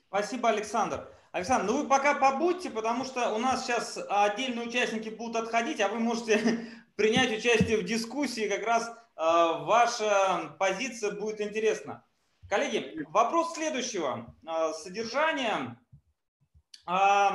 Спасибо, 0.09 0.49
Александр. 0.49 1.07
Александр, 1.33 1.71
ну 1.71 1.83
вы 1.83 1.89
пока 1.89 2.15
побудьте, 2.15 2.71
потому 2.71 3.05
что 3.05 3.33
у 3.35 3.39
нас 3.39 3.65
сейчас 3.65 3.99
отдельные 4.09 4.67
участники 4.67 5.09
будут 5.09 5.37
отходить, 5.37 5.81
а 5.81 5.89
вы 5.89 6.01
можете 6.01 6.67
принять 6.97 7.37
участие 7.39 7.79
в 7.79 7.85
дискуссии 7.85 8.49
как 8.49 8.65
раз 8.65 8.91
ваша 9.21 10.57
позиция 10.59 11.13
будет 11.13 11.41
интересна. 11.41 12.05
Коллеги, 12.49 13.05
вопрос 13.11 13.55
следующего 13.55 14.35
э, 14.47 14.73
содержания. 14.83 15.79
Э, 16.89 17.31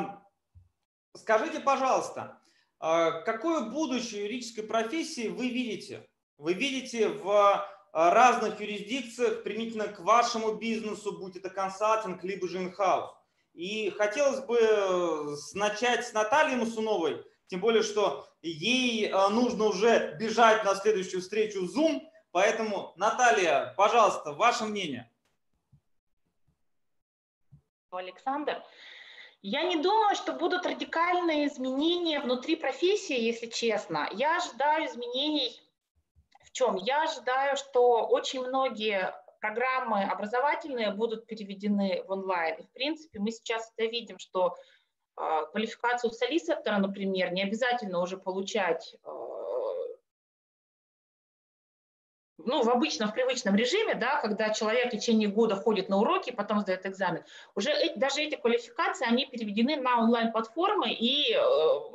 скажите, 1.16 1.60
пожалуйста, 1.60 2.40
какое 2.80 3.70
будущее 3.70 4.24
юридической 4.24 4.64
профессии 4.64 5.30
вы 5.30 5.50
видите? 5.50 6.08
Вы 6.38 6.54
видите 6.54 7.08
в 7.08 7.66
разных 7.94 8.60
юрисдикциях 8.60 9.44
применительно 9.44 9.88
к 9.88 10.02
вашему 10.02 10.56
бизнесу, 10.56 11.18
будь 11.18 11.38
это 11.38 11.50
консалтинг, 11.50 12.24
либо 12.24 12.48
же 12.50 12.58
инхаус. 12.58 13.10
И 13.54 13.90
хотелось 13.92 14.42
бы 14.42 15.38
начать 15.54 16.06
с 16.06 16.12
Натальи 16.12 16.56
Масуновой, 16.56 17.24
тем 17.48 17.60
более, 17.60 17.84
что 17.84 18.28
ей 18.42 19.08
э, 19.08 19.28
нужно 19.30 19.66
уже 19.66 20.16
бежать 20.20 20.64
на 20.64 20.76
следующую 20.76 21.22
встречу 21.22 21.66
Zoom. 21.66 22.02
Поэтому, 22.32 22.94
Наталья, 22.98 23.74
пожалуйста, 23.78 24.34
ваше 24.34 24.66
мнение. 24.66 25.10
Александр, 27.92 28.62
я 29.42 29.64
не 29.64 29.78
думаю, 29.78 30.16
что 30.16 30.34
будут 30.34 30.66
радикальные 30.66 31.48
изменения 31.48 32.20
внутри 32.20 32.56
профессии, 32.56 33.18
если 33.18 33.48
честно. 33.48 34.10
Я 34.12 34.38
ожидаю 34.38 34.88
изменений 34.88 35.62
в 36.44 36.52
чем? 36.52 36.76
Я 36.78 37.04
ожидаю, 37.04 37.56
что 37.56 38.08
очень 38.08 38.46
многие 38.46 39.14
программы 39.40 40.04
образовательные 40.04 40.92
будут 40.92 41.28
переведены 41.28 42.04
в 42.08 42.12
онлайн. 42.12 42.56
И, 42.60 42.64
в 42.64 42.72
принципе, 42.72 43.20
мы 43.20 43.32
сейчас 43.32 43.72
это 43.76 43.90
видим, 43.90 44.18
что 44.18 44.56
квалификацию 45.16 46.12
солисектора, 46.12 46.78
например, 46.78 47.32
не 47.32 47.44
обязательно 47.44 48.02
уже 48.02 48.18
получать 48.18 48.96
а, 49.04 49.36
ну, 52.46 52.62
в 52.64 52.70
обычном, 52.70 53.10
в 53.10 53.14
привычном 53.14 53.56
режиме, 53.56 53.96
да, 53.96 54.22
когда 54.22 54.52
человек 54.52 54.88
в 54.88 54.92
течение 54.92 55.28
года 55.28 55.56
ходит 55.56 55.90
на 55.90 55.98
уроки, 55.98 56.32
потом 56.32 56.62
сдает 56.62 56.86
экзамен, 56.86 57.24
уже 57.56 57.72
эти, 57.72 57.98
даже 57.98 58.22
эти 58.22 58.36
квалификации, 58.36 59.08
они 59.08 59.26
переведены 59.26 59.78
на 59.78 60.00
онлайн-платформы, 60.00 60.94
и 60.94 61.34
э, 61.34 61.40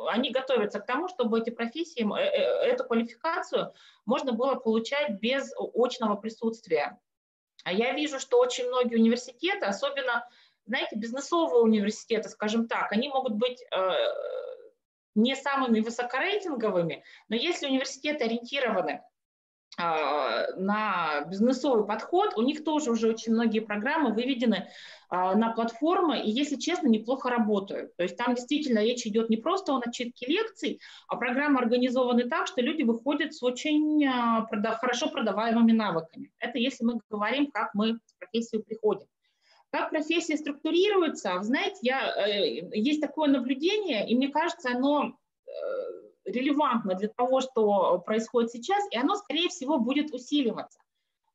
они 0.09 0.31
готовятся 0.31 0.81
к 0.81 0.87
тому, 0.87 1.09
чтобы 1.09 1.41
эти 1.41 1.51
профессии, 1.51 2.03
э, 2.03 2.23
э, 2.23 2.73
эту 2.73 2.85
квалификацию 2.85 3.73
можно 4.07 4.33
было 4.33 4.57
получать 4.57 5.21
без 5.21 5.53
очного 5.57 6.17
присутствия. 6.17 6.99
А 7.65 7.73
я 7.73 7.93
вижу, 7.93 8.19
что 8.19 8.39
очень 8.39 8.67
многие 8.67 8.97
университеты, 8.97 9.67
особенно 9.67 10.27
знаете, 10.71 10.95
бизнесовые 10.95 11.63
университеты, 11.63 12.29
скажем 12.29 12.69
так, 12.69 12.93
они 12.93 13.09
могут 13.09 13.35
быть 13.35 13.61
э, 13.61 13.91
не 15.17 15.35
самыми 15.35 15.81
высокорейтинговыми, 15.81 17.03
но 17.29 17.35
если 17.35 17.67
университеты 17.67 18.25
ориентированы 18.25 19.03
э, 19.77 20.55
на 20.57 21.23
бизнесовый 21.23 21.89
подход, 21.89 22.35
у 22.37 22.43
них 22.43 22.63
тоже 22.63 22.93
уже 22.93 23.09
очень 23.09 23.33
многие 23.33 23.59
программы 23.59 24.15
выведены 24.15 24.55
э, 24.55 24.67
на 25.11 25.53
платформы, 25.53 26.21
и, 26.21 26.31
если 26.31 26.55
честно, 26.55 26.87
неплохо 26.87 27.31
работают. 27.31 27.97
То 27.97 28.05
есть 28.05 28.17
там 28.17 28.37
действительно 28.37 28.79
речь 28.79 29.05
идет 29.05 29.29
не 29.29 29.39
просто 29.39 29.73
о 29.73 29.83
начитке 29.85 30.27
лекций, 30.27 30.81
а 31.09 31.17
программы 31.17 31.59
организованы 31.59 32.29
так, 32.29 32.47
что 32.47 32.61
люди 32.61 32.85
выходят 32.85 33.35
с 33.35 33.43
очень 33.43 34.07
хорошо 34.79 35.11
продаваемыми 35.11 35.73
навыками. 35.73 36.31
Это 36.39 36.59
если 36.59 36.85
мы 36.85 37.01
говорим, 37.11 37.51
как 37.51 37.75
мы 37.75 37.95
в 37.95 38.19
профессию 38.21 38.63
приходим. 38.63 39.09
Как 39.71 39.91
профессия 39.91 40.37
структурируется, 40.37 41.37
вы 41.37 41.45
знаете, 41.45 41.79
я, 41.83 42.27
э, 42.27 42.69
есть 42.73 43.01
такое 43.01 43.29
наблюдение, 43.29 44.09
и 44.09 44.17
мне 44.17 44.29
кажется, 44.29 44.71
оно 44.71 45.17
э, 45.47 45.51
релевантно 46.25 46.95
для 46.95 47.09
того, 47.09 47.41
что 47.41 47.99
происходит 48.05 48.51
сейчас, 48.51 48.83
и 48.91 48.97
оно, 48.97 49.15
скорее 49.15 49.49
всего, 49.49 49.79
будет 49.79 50.13
усиливаться. 50.13 50.81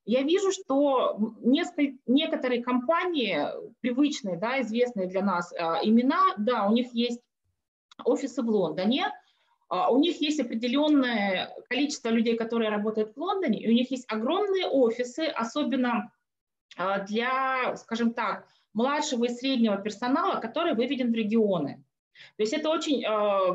Я 0.04 0.22
вижу, 0.22 0.52
что 0.52 1.18
несколько, 1.40 1.96
некоторые 2.06 2.62
компании, 2.62 3.40
привычные, 3.80 4.36
да, 4.36 4.60
известные 4.60 5.08
для 5.08 5.22
нас 5.22 5.50
э, 5.52 5.56
имена, 5.84 6.34
да, 6.36 6.68
у 6.68 6.72
них 6.72 6.92
есть 6.92 7.22
офисы 8.04 8.42
в 8.42 8.50
Лондоне, 8.50 9.10
у 9.68 9.98
них 9.98 10.20
есть 10.20 10.38
определенное 10.38 11.52
количество 11.68 12.10
людей, 12.10 12.36
которые 12.36 12.70
работают 12.70 13.16
в 13.16 13.20
Лондоне, 13.20 13.58
и 13.58 13.68
у 13.68 13.72
них 13.72 13.90
есть 13.90 14.04
огромные 14.06 14.68
офисы, 14.68 15.24
особенно 15.24 15.90
а, 15.98 16.10
для, 17.08 17.76
скажем 17.76 18.12
так, 18.12 18.46
младшего 18.74 19.24
и 19.24 19.28
среднего 19.28 19.78
персонала, 19.78 20.40
который 20.40 20.74
выведен 20.74 21.10
в 21.10 21.14
регионы. 21.14 21.82
То 22.36 22.42
есть 22.42 22.52
это 22.52 22.68
очень, 22.68 23.04
а, 23.04 23.52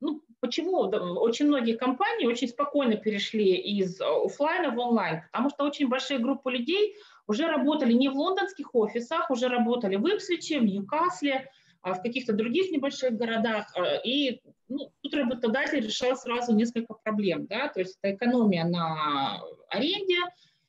ну, 0.00 0.22
почему 0.40 0.78
очень 0.78 1.46
многие 1.46 1.76
компании 1.76 2.26
очень 2.26 2.48
спокойно 2.48 2.96
перешли 2.96 3.54
из 3.54 4.00
офлайна 4.00 4.70
в 4.70 4.78
онлайн, 4.78 5.22
потому 5.30 5.50
что 5.50 5.64
очень 5.64 5.88
большие 5.88 6.18
группы 6.18 6.50
людей 6.50 6.96
уже 7.28 7.46
работали 7.46 7.92
не 7.92 8.08
в 8.08 8.16
лондонских 8.16 8.74
офисах, 8.74 9.30
уже 9.30 9.48
работали 9.48 9.96
в 9.96 10.06
Ипсвиче, 10.06 10.58
в 10.58 10.64
Ньюкасле, 10.64 11.48
а 11.80 11.94
в 11.94 12.02
каких-то 12.02 12.32
других 12.32 12.70
небольших 12.70 13.16
городах, 13.16 13.66
и 14.04 14.40
ну, 14.68 14.92
тут 15.00 15.14
работодатель 15.14 15.84
решал 15.84 16.16
сразу 16.16 16.54
несколько 16.54 16.94
проблем, 16.94 17.46
да, 17.46 17.68
то 17.68 17.80
есть 17.80 17.98
это 18.00 18.14
экономия 18.14 18.64
на 18.64 19.42
аренде, 19.68 20.18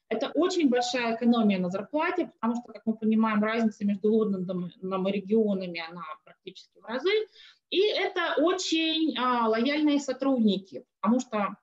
это 0.09 0.31
очень 0.35 0.69
большая 0.69 1.15
экономия 1.15 1.59
на 1.59 1.69
зарплате, 1.69 2.31
потому 2.39 2.55
что, 2.55 2.71
как 2.71 2.83
мы 2.85 2.95
понимаем, 2.95 3.43
разница 3.43 3.85
между 3.85 4.11
Лондоном 4.11 5.07
и 5.07 5.11
регионами, 5.11 5.83
она 5.89 6.03
практически 6.23 6.79
в 6.79 6.85
разы. 6.85 7.11
И 7.69 7.81
это 7.81 8.35
очень 8.37 9.17
а, 9.17 9.47
лояльные 9.47 9.99
сотрудники, 9.99 10.85
потому 11.01 11.19
что 11.19 11.55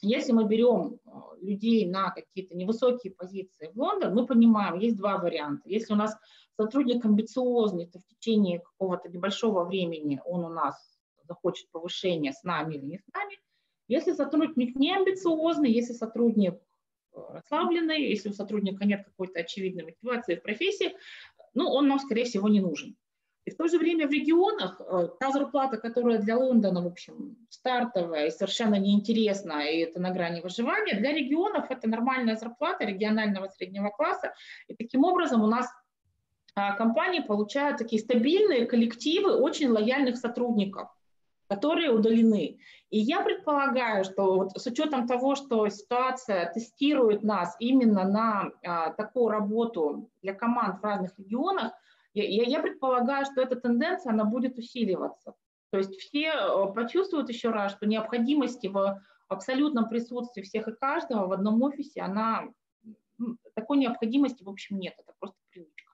если 0.00 0.32
мы 0.32 0.44
берем 0.44 1.00
а, 1.04 1.34
людей 1.40 1.86
на 1.86 2.10
какие-то 2.10 2.56
невысокие 2.56 3.12
позиции 3.12 3.70
в 3.74 3.78
Лондон, 3.78 4.14
мы 4.14 4.26
понимаем, 4.26 4.78
есть 4.78 4.96
два 4.96 5.18
варианта. 5.18 5.68
Если 5.68 5.92
у 5.92 5.96
нас 5.96 6.16
сотрудник 6.56 7.04
амбициозный, 7.04 7.86
то 7.86 7.98
в 7.98 8.06
течение 8.06 8.60
какого-то 8.60 9.08
небольшого 9.08 9.64
времени 9.64 10.20
он 10.24 10.44
у 10.44 10.48
нас 10.48 10.76
захочет 11.24 11.70
повышения 11.70 12.32
с 12.32 12.42
нами 12.44 12.76
или 12.76 12.84
не 12.84 12.98
с 12.98 13.04
нами. 13.12 13.38
Если 13.88 14.12
сотрудник 14.12 14.76
не 14.76 14.94
амбициозный, 14.94 15.72
если 15.72 15.94
сотрудник 15.94 16.60
расслабленный, 17.30 18.08
если 18.08 18.30
у 18.30 18.32
сотрудника 18.32 18.84
нет 18.84 19.04
какой-то 19.04 19.40
очевидной 19.40 19.84
мотивации 19.84 20.36
в 20.36 20.42
профессии, 20.42 20.96
ну, 21.54 21.68
он 21.68 21.88
нам, 21.88 21.98
скорее 21.98 22.24
всего, 22.24 22.48
не 22.48 22.60
нужен. 22.60 22.96
И 23.48 23.50
в 23.50 23.56
то 23.56 23.66
же 23.66 23.78
время 23.78 24.06
в 24.06 24.10
регионах 24.10 24.78
э, 24.78 25.08
та 25.18 25.30
зарплата, 25.30 25.78
которая 25.78 26.18
для 26.18 26.36
Лондона, 26.36 26.82
в 26.82 26.86
общем, 26.86 27.36
стартовая 27.48 28.26
и 28.26 28.30
совершенно 28.30 28.74
неинтересна, 28.74 29.64
и 29.64 29.78
это 29.78 30.00
на 30.00 30.10
грани 30.10 30.42
выживания, 30.42 30.98
для 30.98 31.14
регионов 31.14 31.70
это 31.70 31.88
нормальная 31.88 32.36
зарплата 32.36 32.84
регионального 32.84 33.48
среднего 33.48 33.88
класса. 33.88 34.34
И 34.66 34.74
таким 34.74 35.04
образом 35.04 35.42
у 35.42 35.46
нас 35.46 35.66
а, 36.54 36.76
компании 36.76 37.20
получают 37.20 37.78
такие 37.78 38.02
стабильные 38.02 38.66
коллективы 38.66 39.34
очень 39.34 39.68
лояльных 39.68 40.18
сотрудников 40.18 40.88
которые 41.48 41.90
удалены. 41.90 42.58
И 42.90 42.98
я 42.98 43.20
предполагаю, 43.20 44.04
что 44.04 44.36
вот 44.36 44.52
с 44.52 44.66
учетом 44.66 45.06
того, 45.06 45.34
что 45.34 45.68
ситуация 45.68 46.50
тестирует 46.52 47.22
нас 47.22 47.54
именно 47.58 48.08
на 48.08 48.50
а, 48.64 48.90
такую 48.92 49.28
работу 49.28 50.10
для 50.22 50.32
команд 50.32 50.80
в 50.80 50.84
разных 50.84 51.18
регионах, 51.18 51.72
Я, 52.14 52.24
я 52.24 52.60
предполагаю, 52.60 53.26
что 53.26 53.42
эта 53.42 53.56
тенденция, 53.56 54.12
она 54.12 54.24
будет 54.24 54.58
усиливаться. 54.58 55.34
То 55.70 55.78
есть 55.78 55.94
все 55.96 56.32
э, 56.32 56.72
почувствуют 56.74 57.28
еще 57.28 57.50
раз, 57.50 57.72
что 57.72 57.86
необходимости 57.86 58.68
в 58.68 58.98
абсолютном 59.28 59.88
присутствии 59.90 60.42
всех 60.42 60.68
и 60.68 60.72
каждого 60.72 61.26
в 61.26 61.32
одном 61.32 61.62
офисе, 61.62 62.00
она 62.00 62.48
такой 63.54 63.76
необходимости, 63.76 64.42
в 64.42 64.48
общем, 64.48 64.78
нет. 64.78 64.94
Это 64.96 65.12
просто 65.18 65.36
привычка. 65.50 65.92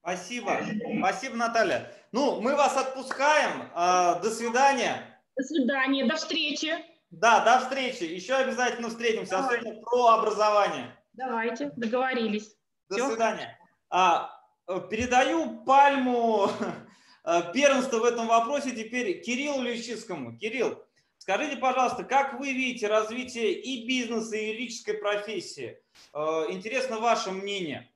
Спасибо. 0.00 0.58
Спасибо, 0.98 1.36
Наталья. 1.36 1.92
Ну, 2.12 2.40
мы 2.40 2.56
вас 2.56 2.76
отпускаем. 2.76 3.70
А, 3.74 4.18
до 4.20 4.30
свидания. 4.30 5.13
До 5.36 5.42
свидания. 5.42 6.04
До 6.06 6.16
встречи. 6.16 6.72
Да, 7.10 7.44
до 7.44 7.60
встречи. 7.60 8.04
Еще 8.04 8.34
обязательно 8.34 8.88
встретимся, 8.88 9.32
Давай. 9.32 9.58
особенно 9.58 9.80
про 9.82 10.06
образование. 10.18 10.98
Давайте, 11.12 11.70
договорились. 11.76 12.56
До 12.88 12.96
Все. 12.96 13.10
свидания. 13.10 13.58
А, 13.88 14.30
э, 14.66 14.80
передаю 14.90 15.64
пальму 15.64 16.50
э, 17.24 17.52
первенства 17.52 17.98
в 17.98 18.04
этом 18.04 18.26
вопросе 18.26 18.72
теперь 18.72 19.22
Кириллу 19.22 19.62
Лещицкому. 19.62 20.36
Кирилл, 20.36 20.82
скажите, 21.18 21.56
пожалуйста, 21.56 22.04
как 22.04 22.38
вы 22.40 22.52
видите 22.52 22.88
развитие 22.88 23.52
и 23.52 23.86
бизнеса, 23.86 24.36
и 24.36 24.48
юридической 24.48 24.94
профессии? 24.94 25.78
Э, 26.12 26.46
интересно 26.50 26.98
ваше 26.98 27.30
мнение. 27.30 27.90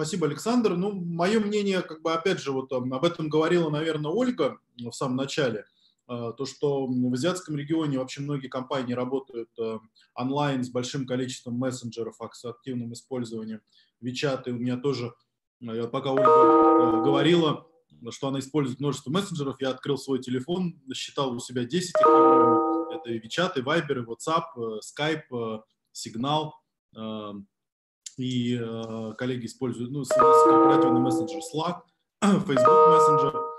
Спасибо, 0.00 0.26
Александр. 0.26 0.76
Ну, 0.76 0.92
мое 0.92 1.40
мнение, 1.40 1.82
как 1.82 2.02
бы, 2.02 2.12
опять 2.12 2.40
же, 2.40 2.52
вот 2.52 2.72
об 2.72 3.04
этом 3.04 3.28
говорила, 3.28 3.70
наверное, 3.70 4.10
Ольга 4.10 4.58
в 4.78 4.92
самом 4.92 5.16
начале– 5.16 5.64
Э, 6.10 6.32
то, 6.36 6.44
что 6.44 6.86
в 6.86 7.14
азиатском 7.14 7.56
регионе 7.56 7.98
вообще 7.98 8.20
многие 8.20 8.48
компании 8.48 8.94
работают 8.94 9.50
онлайн 10.14 10.64
с 10.64 10.68
большим 10.68 11.06
количеством 11.06 11.54
мессенджеров, 11.54 12.16
с 12.32 12.44
активным 12.44 12.92
использованием 12.92 13.60
WeChat, 14.02 14.42
и 14.46 14.50
у 14.50 14.58
меня 14.58 14.76
тоже, 14.76 15.14
пока 15.60 16.10
Ольга 16.10 17.02
говорила, 17.04 17.64
что 18.10 18.28
она 18.28 18.40
использует 18.40 18.80
множество 18.80 19.10
мессенджеров, 19.10 19.60
я 19.60 19.70
открыл 19.70 19.98
свой 19.98 20.18
телефон, 20.18 20.80
считал 20.92 21.32
у 21.32 21.38
себя 21.38 21.64
10 21.64 21.90
их, 21.90 21.96
это 22.96 23.10
и 23.10 23.20
WeChat, 23.20 23.52
и 23.56 23.60
Viber, 23.60 24.02
и 24.02 24.04
WhatsApp, 24.04 24.80
Skype, 24.82 25.62
Signal, 25.94 26.50
и 28.20 28.58
коллеги 29.16 29.46
используют 29.46 29.90
ну, 29.90 30.04
корпоративный 30.04 31.00
мессенджер 31.00 31.40
Slack, 31.40 31.82
Facebook 32.20 32.88
Messenger, 32.90 33.50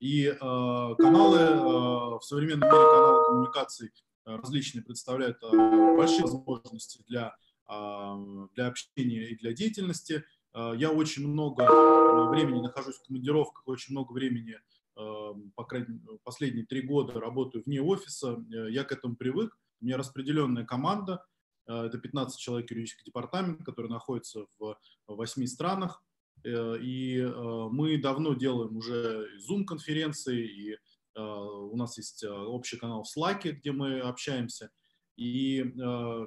и 0.00 0.28
э, 0.28 0.36
каналы, 0.38 1.38
э, 1.38 2.18
в 2.18 2.20
современном 2.22 2.68
мире 2.70 2.82
каналы 2.82 3.26
коммуникаций 3.26 3.90
э, 4.24 4.34
различные 4.34 4.82
представляют 4.82 5.36
э, 5.42 5.96
большие 5.96 6.22
возможности 6.22 7.04
для, 7.06 7.36
э, 7.68 8.46
для 8.54 8.66
общения 8.66 9.28
и 9.28 9.36
для 9.36 9.52
деятельности. 9.52 10.24
Э, 10.54 10.72
я 10.74 10.90
очень 10.90 11.28
много 11.28 11.64
э, 11.64 12.28
времени 12.30 12.62
нахожусь 12.62 12.96
в 12.96 13.06
командировках, 13.06 13.68
очень 13.68 13.92
много 13.92 14.12
времени, 14.12 14.56
э, 14.96 15.34
по 15.54 15.64
крайней 15.64 16.00
последние 16.24 16.64
три 16.64 16.80
года 16.80 17.20
работаю 17.20 17.62
вне 17.66 17.82
офиса. 17.82 18.42
Э, 18.50 18.70
я 18.70 18.84
к 18.84 18.92
этому 18.92 19.16
привык. 19.16 19.54
У 19.82 19.84
меня 19.84 19.98
распределенная 19.98 20.64
команда, 20.64 21.22
это 21.70 21.98
15 21.98 22.38
человек 22.38 22.70
юридический 22.70 23.04
департамент, 23.04 23.64
который 23.64 23.90
находится 23.90 24.46
в 24.58 24.76
8 25.06 25.46
странах. 25.46 26.02
Э, 26.44 26.76
и 26.80 27.18
э, 27.18 27.68
мы 27.70 27.98
давно 27.98 28.34
делаем 28.34 28.76
уже 28.76 29.28
Zoom-конференции, 29.48 30.46
и 30.46 30.72
э, 30.72 30.78
у 31.20 31.76
нас 31.76 31.96
есть 31.98 32.24
общий 32.24 32.76
канал 32.76 33.04
в 33.04 33.16
Slack, 33.16 33.50
где 33.50 33.72
мы 33.72 34.00
общаемся. 34.00 34.70
И, 35.16 35.74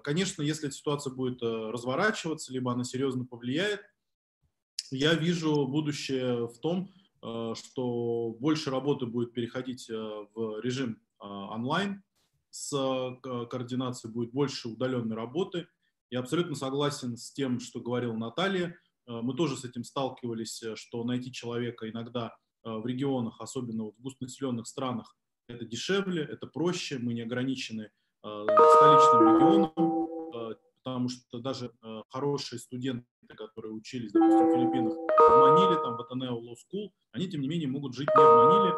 конечно, 0.03 0.44
если 0.44 0.68
эта 0.68 0.76
ситуация 0.76 1.11
будет 1.11 1.41
разворачиваться, 1.41 2.53
либо 2.53 2.72
она 2.72 2.84
серьезно 2.84 3.26
повлияет, 3.26 3.82
я 4.91 5.15
вижу 5.15 5.65
будущее 5.65 6.48
в 6.48 6.60
том, 6.60 6.94
что 7.20 8.36
больше 8.40 8.70
работы 8.70 9.07
будет 9.07 9.34
переходить 9.34 9.90
в 9.90 10.61
режим 10.61 11.02
онлайн, 11.18 12.03
с 12.54 13.18
координацией 13.24 14.14
будет 14.14 14.32
больше 14.32 14.70
удаленной 14.70 15.16
работы. 15.16 15.68
Я 16.12 16.20
абсолютно 16.20 16.54
согласен 16.54 17.18
с 17.18 17.34
тем, 17.34 17.60
что 17.60 17.80
говорила 17.80 18.14
Наталья. 18.14 18.78
Э, 19.08 19.22
мы 19.22 19.36
тоже 19.36 19.58
с 19.58 19.66
этим 19.66 19.84
сталкивались, 19.84 20.62
э, 20.62 20.76
что 20.76 21.04
найти 21.04 21.32
человека 21.32 21.90
иногда 21.90 22.36
э, 22.64 22.70
в 22.70 22.86
регионах, 22.86 23.42
особенно 23.42 23.86
в 23.86 24.00
густонаселенных 24.00 24.68
странах, 24.68 25.18
это 25.48 25.66
дешевле, 25.66 26.22
это 26.24 26.46
проще, 26.46 27.00
мы 27.00 27.16
не 27.16 27.22
ограничены 27.22 27.92
столичным 28.22 29.36
регионом, 29.36 30.56
потому 30.82 31.10
что 31.10 31.40
даже 31.40 31.74
хорошие 32.08 32.58
студенты, 32.60 33.06
которые 33.28 33.74
учились, 33.74 34.12
допустим, 34.12 34.50
в 34.50 34.54
Филиппинах, 34.54 34.94
в 34.94 35.40
Маниле, 35.40 35.82
там, 35.82 35.98
в 35.98 36.02
Атанео 36.02 36.40
Law 36.40 36.54
School, 36.54 36.90
они, 37.12 37.28
тем 37.30 37.41
не 37.41 37.48
менее, 37.48 37.68
могут 37.68 37.94
жить 37.95 38.08
не 38.08 38.24
в 38.24 38.28
Маниле 38.45 38.74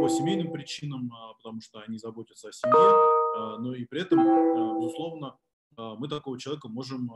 по 0.00 0.08
семейным 0.08 0.52
причинам, 0.52 1.10
потому 1.38 1.60
что 1.60 1.80
они 1.80 1.98
заботятся 1.98 2.48
о 2.48 2.52
семье, 2.52 3.58
но 3.58 3.74
и 3.74 3.84
при 3.84 4.02
этом, 4.02 4.18
безусловно, 4.80 5.36
мы 5.76 6.08
такого 6.08 6.38
человека 6.38 6.68
можем 6.68 7.10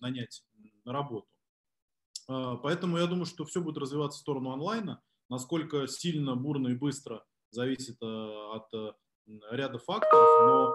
нанять 0.00 0.44
на 0.84 0.92
работу. 0.92 1.26
А, 2.28 2.56
поэтому 2.56 2.98
я 2.98 3.06
думаю, 3.06 3.26
что 3.26 3.44
все 3.44 3.60
будет 3.60 3.78
развиваться 3.78 4.18
в 4.18 4.22
сторону 4.22 4.50
онлайна. 4.50 5.02
Насколько 5.28 5.86
сильно, 5.88 6.36
бурно 6.36 6.68
и 6.68 6.74
быстро 6.74 7.24
зависит 7.50 8.00
от 8.00 8.96
ряда 9.50 9.78
факторов, 9.78 10.28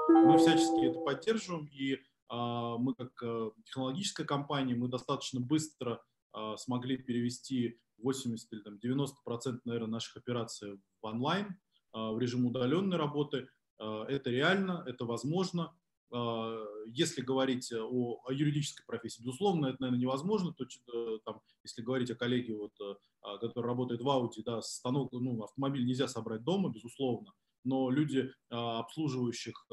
но 0.10 0.26
мы 0.26 0.38
всячески 0.38 0.86
это 0.86 1.00
поддерживаем, 1.00 1.68
и 1.68 1.94
а, 1.94 1.98
мы 2.38 2.94
как 2.96 3.12
э, 3.24 3.52
технологическая 3.66 4.24
компания, 4.24 4.76
мы 4.76 4.88
достаточно 4.88 5.40
быстро 5.40 6.02
а, 6.34 6.56
смогли 6.56 6.98
перевести 6.98 7.80
80 7.98 8.54
или 8.54 8.62
там, 8.62 8.80
90 8.80 9.18
процентов, 9.26 9.66
наверное, 9.66 9.92
наших 9.92 10.18
операций 10.18 10.80
в 11.02 11.06
онлайн, 11.06 11.60
в 11.94 12.18
режим 12.20 12.46
удаленной 12.46 12.98
работы. 12.98 13.50
Это 13.78 14.30
реально, 14.30 14.84
это 14.88 15.04
возможно. 15.06 15.74
А, 16.14 16.66
если 16.88 17.22
говорить 17.22 17.72
о, 17.72 18.22
о 18.26 18.32
юридической 18.32 18.86
профессии, 18.86 19.22
безусловно, 19.22 19.68
это, 19.68 19.78
наверное, 19.80 20.02
невозможно. 20.02 20.54
То, 20.54 20.66
э, 20.66 21.20
там, 21.24 21.42
если 21.64 21.82
говорить 21.82 22.12
о 22.12 22.16
коллеге, 22.16 22.56
вот, 22.56 22.74
э, 22.82 22.96
а, 23.22 23.38
который 23.38 23.68
работает 23.68 24.02
в 24.02 24.08
Audi, 24.08 24.44
да, 24.46 24.62
станок, 24.62 25.14
ну, 25.14 25.42
автомобиль 25.44 25.86
нельзя 25.86 26.08
собрать 26.08 26.44
дома, 26.44 26.70
безусловно, 26.70 27.32
но 27.64 27.90
люди, 27.90 28.32
а, 28.50 28.80
обслуживающих 28.80 29.68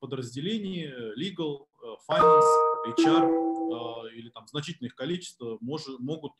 подразделений, 0.00 0.88
legal, 1.16 1.66
finance, 2.08 2.44
HR 2.86 4.10
или 4.14 4.30
там 4.30 4.46
значительное 4.46 4.88
их 4.88 4.96
количество 4.96 5.58
может, 5.60 5.98
могут 5.98 6.32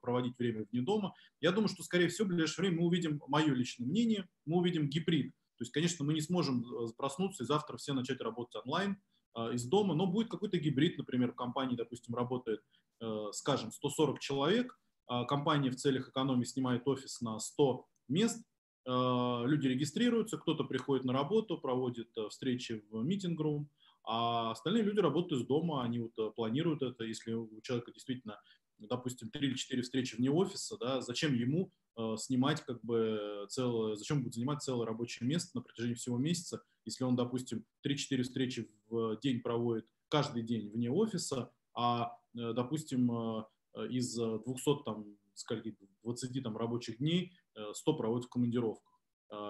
проводить 0.00 0.38
время 0.38 0.66
вне 0.70 0.80
дома. 0.80 1.14
Я 1.40 1.52
думаю, 1.52 1.68
что, 1.68 1.82
скорее 1.82 2.08
всего, 2.08 2.26
в 2.26 2.28
ближайшее 2.28 2.64
время 2.64 2.80
мы 2.80 2.86
увидим, 2.86 3.20
мое 3.28 3.54
личное 3.54 3.86
мнение, 3.86 4.28
мы 4.46 4.58
увидим 4.58 4.88
гибрид 4.88 5.32
то 5.58 5.62
есть, 5.62 5.72
конечно, 5.72 6.04
мы 6.04 6.14
не 6.14 6.20
сможем 6.20 6.62
э, 6.62 6.86
проснуться 6.96 7.42
и 7.42 7.46
завтра 7.46 7.76
все 7.76 7.92
начать 7.92 8.20
работать 8.20 8.62
онлайн 8.64 8.96
э, 9.36 9.54
из 9.54 9.64
дома, 9.64 9.94
но 9.94 10.06
будет 10.06 10.30
какой-то 10.30 10.56
гибрид, 10.56 10.96
например, 10.98 11.32
в 11.32 11.34
компании, 11.34 11.74
допустим, 11.74 12.14
работает, 12.14 12.62
э, 13.00 13.26
скажем, 13.32 13.72
140 13.72 14.20
человек, 14.20 14.78
а 15.08 15.24
компания 15.24 15.70
в 15.70 15.76
целях 15.76 16.10
экономии 16.10 16.44
снимает 16.44 16.86
офис 16.86 17.20
на 17.20 17.38
100 17.38 17.86
мест, 18.08 18.44
люди 18.86 19.66
регистрируются, 19.66 20.38
кто-то 20.38 20.64
приходит 20.64 21.04
на 21.04 21.12
работу, 21.12 21.58
проводит 21.58 22.08
встречи 22.30 22.84
в 22.90 23.02
митинг-рум, 23.02 23.68
а 24.10 24.52
остальные 24.52 24.84
люди 24.84 25.00
работают 25.00 25.42
из 25.42 25.46
дома, 25.46 25.84
они 25.84 25.98
вот 25.98 26.34
планируют 26.34 26.82
это, 26.82 27.04
если 27.04 27.32
у 27.32 27.60
человека 27.60 27.92
действительно, 27.92 28.40
допустим, 28.78 29.30
3 29.30 29.46
или 29.46 29.54
4 29.54 29.82
встречи 29.82 30.16
вне 30.16 30.30
офиса, 30.30 30.78
да, 30.78 31.00
зачем 31.02 31.34
ему 31.34 31.70
Э, 31.98 32.14
снимать 32.16 32.62
как 32.62 32.80
бы 32.84 33.46
целое, 33.48 33.96
зачем 33.96 34.22
будет 34.22 34.34
занимать 34.34 34.62
целое 34.62 34.86
рабочее 34.86 35.28
место 35.28 35.56
на 35.56 35.62
протяжении 35.62 35.94
всего 35.94 36.16
месяца, 36.16 36.62
если 36.84 37.02
он, 37.02 37.16
допустим, 37.16 37.64
3-4 37.84 38.22
встречи 38.22 38.70
в 38.88 39.18
день 39.20 39.40
проводит 39.40 39.84
каждый 40.08 40.44
день 40.44 40.70
вне 40.70 40.92
офиса, 40.92 41.50
а, 41.74 42.16
э, 42.36 42.52
допустим, 42.52 43.10
э, 43.10 43.44
из 43.90 44.14
200, 44.14 44.84
там, 44.84 45.06
скольки, 45.34 45.76
20 46.04 46.40
там, 46.40 46.56
рабочих 46.56 46.98
дней 46.98 47.32
100 47.72 47.96
проводит 47.96 48.26
в 48.26 48.30
командировках. 48.30 49.00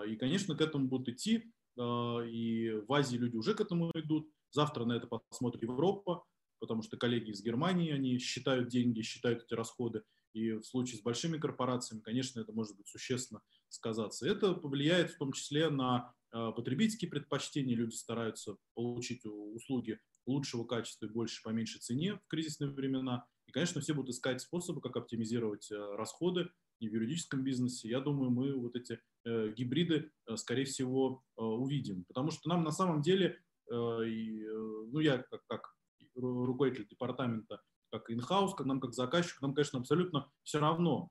И, 0.06 0.16
конечно, 0.16 0.55
к 0.55 0.60
этому 0.60 0.89
будут 0.89 1.09
идти, 1.09 1.51
и 1.78 2.82
в 2.86 2.93
Азии 2.93 3.16
люди 3.16 3.36
уже 3.36 3.55
к 3.55 3.60
этому 3.60 3.90
идут. 3.94 4.28
Завтра 4.51 4.85
на 4.85 4.95
это 4.95 5.07
посмотрит 5.07 5.62
Европа, 5.62 6.25
потому 6.59 6.83
что 6.83 6.97
коллеги 6.97 7.31
из 7.31 7.43
Германии, 7.43 7.93
они 7.93 8.19
считают 8.19 8.69
деньги, 8.69 9.03
считают 9.03 9.43
эти 9.45 9.55
расходы. 9.55 10.03
И 10.35 10.53
в 10.53 10.65
случае 10.65 10.99
с 10.99 11.03
большими 11.03 11.39
корпорациями, 11.39 12.01
конечно, 12.01 12.41
это 12.41 12.53
может 12.53 12.77
быть 12.77 12.89
существенно 12.89 13.41
сказаться. 13.69 14.29
Это 14.29 14.55
повлияет 14.55 15.11
в 15.11 15.19
том 15.19 15.33
числе 15.33 15.70
на 15.70 16.12
э, 16.33 16.53
потребительские 16.55 17.11
предпочтения. 17.11 17.75
Люди 17.75 17.95
стараются 17.95 18.57
получить 18.75 19.25
услуги 19.25 19.99
лучшего 20.27 20.65
качества 20.65 21.07
и 21.07 21.11
больше 21.11 21.43
по 21.43 21.49
меньшей 21.49 21.81
цене 21.81 22.16
в 22.16 22.27
кризисные 22.29 22.70
времена. 22.70 23.27
И, 23.47 23.53
конечно, 23.53 23.81
все 23.81 23.95
будут 23.95 24.11
искать 24.11 24.41
способы, 24.43 24.81
как 24.81 24.97
оптимизировать 24.97 25.70
э, 25.70 25.97
расходы 25.97 26.51
и 26.79 26.89
в 26.89 26.93
юридическом 26.93 27.43
бизнесе. 27.43 27.89
Я 27.89 28.01
думаю, 28.01 28.31
мы 28.31 28.55
вот 28.55 28.77
эти 28.77 29.01
э, 29.25 29.53
гибриды, 29.57 30.12
скорее 30.37 30.65
всего, 30.65 31.25
увидим. 31.37 32.05
Потому 32.05 32.31
что 32.31 32.49
нам 32.49 32.62
на 32.62 32.70
самом 32.70 33.03
деле, 33.03 33.41
ну 33.70 34.99
я 35.01 35.19
как, 35.19 35.43
как 35.47 35.77
руководитель 36.15 36.89
департамента 36.89 37.61
как 37.90 38.11
инхаус, 38.11 38.55
как 38.55 38.66
нам 38.66 38.81
как 38.81 38.93
заказчик, 38.93 39.40
нам, 39.40 39.55
конечно, 39.55 39.78
абсолютно 39.78 40.31
все 40.43 40.59
равно, 40.61 41.11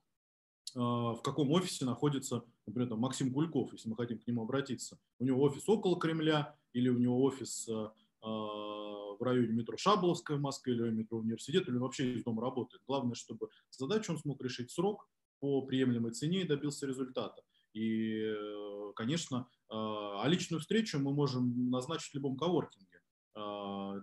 в 0.75 1.21
каком 1.23 1.49
офисе 1.51 1.85
находится, 1.85 2.43
например, 2.67 2.89
там, 2.89 2.99
Максим 2.99 3.31
Гульков, 3.31 3.73
если 3.73 3.89
мы 3.89 3.95
хотим 3.95 4.19
к 4.19 4.27
нему 4.27 4.43
обратиться. 4.43 4.99
У 5.17 5.25
него 5.25 5.41
офис 5.41 5.67
около 5.67 5.99
Кремля 5.99 6.55
или 6.73 6.89
у 6.89 6.97
него 6.99 7.23
офис 7.23 7.67
в 8.21 9.17
районе 9.21 9.53
метро 9.53 9.77
Шаболовская 9.77 10.37
в 10.37 10.41
Москве 10.41 10.75
или 10.75 10.89
метро 10.91 11.17
Университет, 11.17 11.67
или 11.67 11.77
вообще 11.77 12.13
из 12.13 12.23
дома 12.23 12.41
работает. 12.41 12.83
Главное, 12.85 13.15
чтобы 13.15 13.49
задачу 13.71 14.11
он 14.11 14.19
смог 14.19 14.41
решить 14.43 14.69
срок 14.69 15.09
по 15.39 15.61
приемлемой 15.63 16.11
цене 16.11 16.41
и 16.41 16.47
добился 16.47 16.85
результата. 16.85 17.41
И, 17.73 18.21
э, 18.21 18.91
конечно, 18.95 19.47
а 19.69 20.23
личную 20.27 20.59
встречу 20.59 20.99
мы 20.99 21.13
можем 21.13 21.69
назначить 21.69 22.11
в 22.11 22.15
любом 22.15 22.37
коворкинге. 22.37 23.01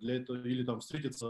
Для 0.01 0.15
этого, 0.15 0.47
или 0.47 0.65
там 0.65 0.81
встретиться 0.81 1.27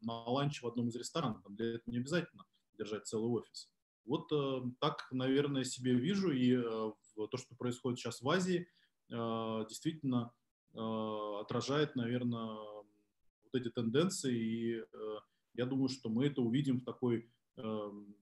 на 0.00 0.24
ланч 0.24 0.62
в 0.62 0.66
одном 0.66 0.88
из 0.88 0.96
ресторанов. 0.96 1.42
Для 1.50 1.74
этого 1.74 1.90
не 1.90 1.98
обязательно 1.98 2.44
держать 2.78 3.06
целый 3.06 3.28
офис. 3.28 3.70
Вот 4.06 4.30
э, 4.32 4.62
так, 4.80 5.06
наверное, 5.10 5.64
себе 5.64 5.94
вижу. 5.94 6.30
И 6.32 6.54
э, 6.54 6.62
то, 6.62 7.36
что 7.36 7.54
происходит 7.56 7.98
сейчас 7.98 8.20
в 8.20 8.28
Азии, 8.28 8.66
действительно 9.10 10.32
отражает, 10.72 11.94
наверное, 11.94 12.46
вот 12.46 13.54
эти 13.54 13.68
тенденции. 13.70 14.34
И 14.34 14.84
я 15.54 15.66
думаю, 15.66 15.88
что 15.88 16.08
мы 16.08 16.26
это 16.26 16.40
увидим 16.40 16.80
в 16.80 16.84
такой 16.84 17.30
эм, 17.56 18.16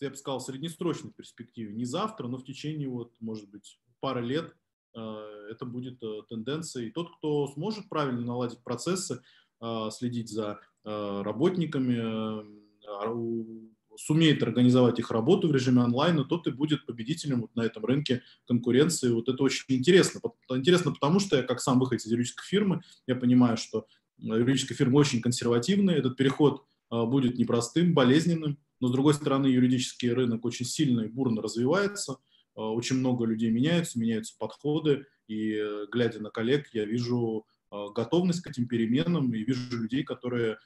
я 0.00 0.10
бы 0.10 0.16
сказал, 0.16 0.40
среднесрочной 0.40 1.12
перспективе. 1.12 1.72
Не 1.74 1.84
завтра, 1.84 2.28
но 2.28 2.38
в 2.38 2.44
течение, 2.44 2.88
вот, 2.88 3.14
может 3.20 3.48
быть, 3.50 3.78
пары 4.02 4.22
лет 4.22 4.54
э, 4.94 5.48
это 5.50 5.64
будет 5.64 6.02
э, 6.02 6.22
тенденция. 6.28 6.84
И 6.84 6.90
тот, 6.90 7.16
кто 7.16 7.46
сможет 7.48 7.88
правильно 7.88 8.20
наладить 8.20 8.62
процессы, 8.62 9.22
э, 9.62 9.88
следить 9.90 10.28
за 10.28 10.60
работниками, 10.84 12.44
сумеет 13.96 14.42
организовать 14.42 14.98
их 14.98 15.12
работу 15.12 15.46
в 15.46 15.52
режиме 15.52 15.82
онлайн, 15.82 16.24
тот 16.24 16.48
и 16.48 16.50
будет 16.50 16.84
победителем 16.86 17.42
вот 17.42 17.54
на 17.54 17.60
этом 17.60 17.84
рынке 17.84 18.22
конкуренции. 18.48 19.10
Вот 19.10 19.28
это 19.28 19.40
очень 19.44 19.64
интересно. 19.68 20.20
Интересно 20.50 20.90
потому, 20.90 21.20
что 21.20 21.36
я 21.36 21.44
как 21.44 21.60
сам 21.60 21.78
выходец 21.78 22.04
из 22.04 22.10
юридической 22.10 22.44
фирмы, 22.44 22.82
я 23.06 23.14
понимаю, 23.14 23.56
что 23.58 23.86
юридическая 24.18 24.76
фирма 24.76 24.96
очень 24.96 25.20
консервативная, 25.20 25.94
этот 25.94 26.16
переход 26.16 26.64
будет 26.90 27.38
непростым, 27.38 27.94
болезненным, 27.94 28.58
но, 28.82 28.88
с 28.88 28.90
другой 28.90 29.14
стороны, 29.14 29.46
юридический 29.46 30.12
рынок 30.12 30.44
очень 30.44 30.66
сильно 30.66 31.02
и 31.02 31.08
бурно 31.08 31.40
развивается, 31.40 32.16
а, 32.56 32.72
очень 32.72 32.96
много 32.96 33.24
людей 33.24 33.48
меняются, 33.52 33.96
меняются 33.96 34.34
подходы, 34.36 35.06
и, 35.28 35.54
э, 35.54 35.86
глядя 35.90 36.20
на 36.20 36.30
коллег, 36.30 36.66
я 36.72 36.84
вижу 36.84 37.46
а, 37.70 37.90
готовность 37.90 38.42
к 38.42 38.48
этим 38.48 38.66
переменам 38.66 39.32
и 39.32 39.44
вижу 39.44 39.76
людей, 39.76 40.02
которые 40.02 40.58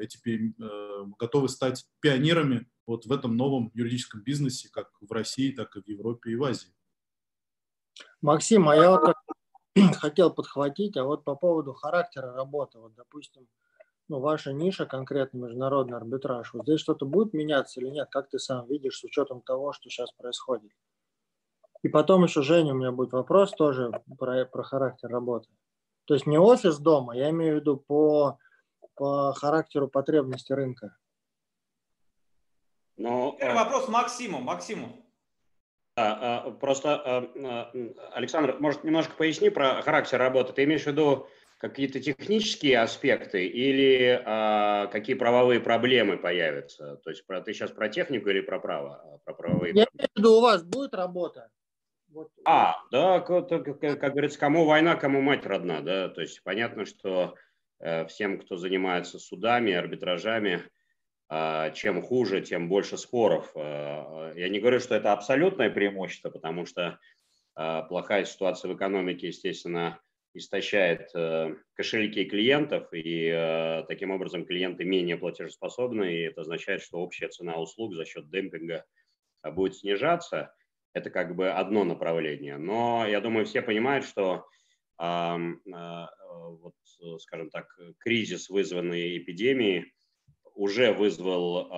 эти, 0.00 0.18
э, 0.26 1.06
готовы 1.18 1.50
стать 1.50 1.84
пионерами 2.00 2.66
вот 2.86 3.04
в 3.04 3.12
этом 3.12 3.36
новом 3.36 3.70
юридическом 3.74 4.22
бизнесе, 4.22 4.70
как 4.72 4.90
в 5.02 5.12
России, 5.12 5.50
так 5.52 5.76
и 5.76 5.82
в 5.82 5.88
Европе 5.88 6.30
и 6.30 6.36
в 6.36 6.44
Азии. 6.44 6.72
Максим, 8.22 8.66
а 8.66 8.76
я 8.76 8.92
вот 8.92 9.14
хотел 9.96 10.32
подхватить, 10.32 10.96
а 10.96 11.04
вот 11.04 11.24
по 11.24 11.34
поводу 11.34 11.74
характера 11.74 12.32
работы, 12.32 12.78
вот, 12.78 12.94
допустим, 12.94 13.46
ну, 14.08 14.20
ваша 14.20 14.52
ниша, 14.52 14.86
конкретно 14.86 15.38
международный 15.38 15.96
арбитраж, 15.96 16.54
вот 16.54 16.64
здесь 16.64 16.80
что-то 16.80 17.06
будет 17.06 17.34
меняться 17.34 17.80
или 17.80 17.88
нет? 17.88 18.08
Как 18.10 18.28
ты 18.28 18.38
сам 18.38 18.66
видишь 18.66 18.98
с 18.98 19.04
учетом 19.04 19.42
того, 19.42 19.72
что 19.72 19.90
сейчас 19.90 20.12
происходит? 20.12 20.72
И 21.82 21.88
потом 21.88 22.24
еще, 22.24 22.42
Женя, 22.42 22.72
у 22.72 22.76
меня 22.76 22.90
будет 22.90 23.12
вопрос 23.12 23.52
тоже 23.52 23.92
про, 24.18 24.44
про 24.46 24.62
характер 24.62 25.08
работы. 25.10 25.48
То 26.06 26.14
есть 26.14 26.26
не 26.26 26.38
офис 26.38 26.78
дома, 26.78 27.14
я 27.16 27.30
имею 27.30 27.56
в 27.56 27.60
виду 27.60 27.76
по, 27.76 28.38
по 28.94 29.32
характеру 29.34 29.88
потребности 29.88 30.52
рынка. 30.52 30.96
Но, 32.96 33.36
Первый 33.38 33.52
э, 33.52 33.64
вопрос 33.64 33.88
Максиму. 33.88 34.40
Максиму. 34.40 34.88
А, 35.96 36.46
а, 36.46 36.50
просто, 36.50 36.94
а, 36.94 37.70
Александр, 38.12 38.56
может, 38.58 38.84
немножко 38.84 39.14
поясни 39.16 39.50
про 39.50 39.82
характер 39.82 40.18
работы. 40.18 40.52
Ты 40.52 40.64
имеешь 40.64 40.84
в 40.84 40.86
виду 40.86 41.28
какие-то 41.58 42.00
технические 42.00 42.80
аспекты 42.80 43.46
или 43.46 44.22
а, 44.24 44.86
какие 44.86 45.16
правовые 45.16 45.60
проблемы 45.60 46.16
появятся? 46.16 46.96
То 46.96 47.10
есть 47.10 47.26
про, 47.26 47.40
ты 47.40 47.52
сейчас 47.52 47.72
про 47.72 47.88
технику 47.88 48.30
или 48.30 48.40
про 48.40 48.60
право? 48.60 49.02
А, 49.04 49.18
про 49.18 49.34
правовые 49.34 49.74
Я 49.74 49.86
имею 49.92 50.08
в 50.14 50.18
виду, 50.18 50.32
у 50.38 50.40
вас 50.40 50.62
будет 50.62 50.94
работа? 50.94 51.50
Вот. 52.08 52.30
А, 52.44 52.76
да, 52.90 53.20
как, 53.20 53.48
как, 53.48 53.80
как 53.80 54.12
говорится, 54.12 54.38
кому 54.38 54.64
война, 54.64 54.96
кому 54.96 55.20
мать 55.20 55.44
родна, 55.44 55.82
да, 55.82 56.08
то 56.08 56.22
есть 56.22 56.42
понятно, 56.42 56.86
что 56.86 57.34
э, 57.80 58.06
всем, 58.06 58.40
кто 58.40 58.56
занимается 58.56 59.18
судами, 59.18 59.74
арбитражами, 59.74 60.62
э, 61.28 61.72
чем 61.74 62.02
хуже, 62.02 62.40
тем 62.40 62.68
больше 62.68 62.96
споров. 62.96 63.50
Э, 63.54 64.32
я 64.36 64.48
не 64.48 64.58
говорю, 64.58 64.80
что 64.80 64.94
это 64.94 65.12
абсолютное 65.12 65.68
преимущество, 65.68 66.30
потому 66.30 66.64
что 66.64 66.98
э, 67.56 67.82
плохая 67.88 68.24
ситуация 68.24 68.72
в 68.72 68.76
экономике, 68.76 69.26
естественно, 69.26 70.00
истощает 70.34 71.10
э, 71.14 71.54
кошельки 71.74 72.24
клиентов, 72.24 72.92
и 72.92 73.30
э, 73.32 73.84
таким 73.88 74.10
образом 74.10 74.44
клиенты 74.44 74.84
менее 74.84 75.16
платежеспособны, 75.16 76.14
и 76.14 76.20
это 76.22 76.42
означает, 76.42 76.82
что 76.82 76.98
общая 76.98 77.28
цена 77.28 77.56
услуг 77.56 77.94
за 77.94 78.04
счет 78.04 78.30
демпинга 78.30 78.84
э, 79.42 79.50
будет 79.50 79.76
снижаться. 79.76 80.54
Это 80.94 81.10
как 81.10 81.36
бы 81.36 81.50
одно 81.50 81.84
направление. 81.84 82.56
Но 82.56 83.06
я 83.06 83.20
думаю, 83.20 83.46
все 83.46 83.62
понимают, 83.62 84.04
что 84.04 84.46
вот, 84.98 86.74
скажем 87.18 87.50
так, 87.50 87.68
кризис, 87.98 88.48
вызванный 88.48 89.18
эпидемией, 89.18 89.92
уже 90.54 90.92
вызвал 90.92 91.68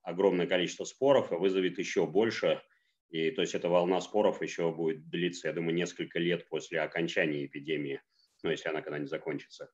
огромное 0.00 0.46
количество 0.46 0.84
споров 0.84 1.30
и 1.30 1.34
вызовет 1.34 1.78
еще 1.78 2.06
больше 2.06 2.62
и 3.10 3.30
то 3.30 3.40
есть 3.40 3.54
эта 3.54 3.68
волна 3.68 4.00
споров 4.00 4.42
еще 4.42 4.70
будет 4.70 5.08
длиться, 5.08 5.48
я 5.48 5.54
думаю, 5.54 5.74
несколько 5.74 6.18
лет 6.18 6.48
после 6.48 6.80
окончания 6.80 7.46
эпидемии, 7.46 8.02
ну, 8.42 8.50
если 8.50 8.68
она 8.68 8.82
когда-нибудь 8.82 9.10
закончится. 9.10 9.70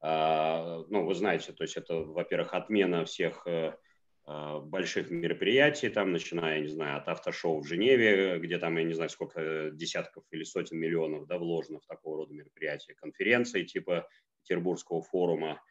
А, 0.00 0.84
ну, 0.88 1.04
вы 1.06 1.14
знаете, 1.14 1.52
то 1.52 1.64
есть 1.64 1.76
это, 1.76 1.96
во-первых, 1.96 2.52
отмена 2.52 3.06
всех 3.06 3.46
э, 3.46 3.74
а, 4.24 4.60
больших 4.60 5.10
мероприятий, 5.10 5.88
там, 5.88 6.12
начиная, 6.12 6.56
я 6.56 6.60
не 6.60 6.68
знаю, 6.68 6.98
от 6.98 7.08
автошоу 7.08 7.60
в 7.60 7.66
Женеве, 7.66 8.38
где 8.38 8.58
там, 8.58 8.76
я 8.76 8.84
не 8.84 8.92
знаю, 8.92 9.08
сколько 9.08 9.70
десятков 9.72 10.24
или 10.30 10.44
сотен 10.44 10.78
миллионов 10.78 11.26
да, 11.26 11.38
вложено 11.38 11.80
в 11.80 11.86
такого 11.86 12.18
рода 12.18 12.34
мероприятия, 12.34 12.94
конференции 12.94 13.64
типа 13.64 14.06
Петербургского 14.42 15.02
форума 15.02 15.62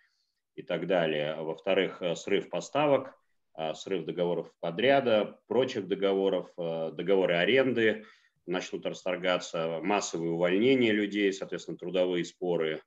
и 0.55 0.63
так 0.63 0.87
далее. 0.87 1.35
Во-вторых, 1.35 2.01
э, 2.01 2.15
срыв 2.15 2.49
поставок– 2.49 3.13
срыв 3.73 4.05
договоров 4.05 4.51
подряда, 4.59 5.39
прочих 5.47 5.87
договоров, 5.87 6.51
а, 6.57 6.91
договоры 6.91 7.35
аренды 7.35 8.05
начнут 8.45 8.85
расторгаться, 8.85 9.79
массовые 9.81 10.31
увольнения 10.31 10.91
людей, 10.91 11.31
соответственно, 11.33 11.77
трудовые 11.77 12.25
споры, 12.25 12.81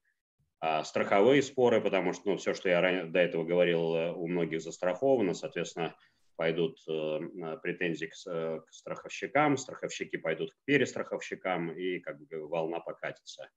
а, 0.60 0.84
страховые 0.84 1.42
споры, 1.42 1.80
потому 1.80 2.12
что 2.12 2.30
ну, 2.30 2.36
все, 2.36 2.54
что 2.54 2.68
я 2.68 3.04
до 3.04 3.18
этого 3.18 3.44
говорил, 3.44 3.94
э, 3.94 4.12
у 4.12 4.26
многих 4.26 4.60
застраховано, 4.60 5.34
соответственно, 5.34 5.96
пойдут 6.36 6.78
э, 6.88 7.20
претензии 7.62 8.06
к, 8.06 8.14
к 8.14 8.72
страховщикам, 8.72 9.56
страховщики 9.56 10.16
пойдут 10.16 10.52
к 10.52 10.56
перестраховщикам, 10.64 11.72
и 11.72 11.98
как 12.00 12.20
бы 12.20 12.46
волна 12.46 12.80
покатится. 12.80 13.48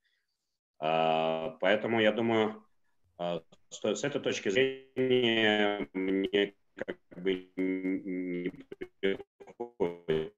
Поэтому 0.80 2.02
я 2.02 2.12
думаю, 2.12 2.66
с 3.20 4.04
этой 4.04 4.20
точки 4.20 4.50
зрения, 4.50 5.88
мне 5.94 6.56
как 6.86 6.98
бы 7.24 7.52
не 7.56 8.50
приходится 9.00 10.36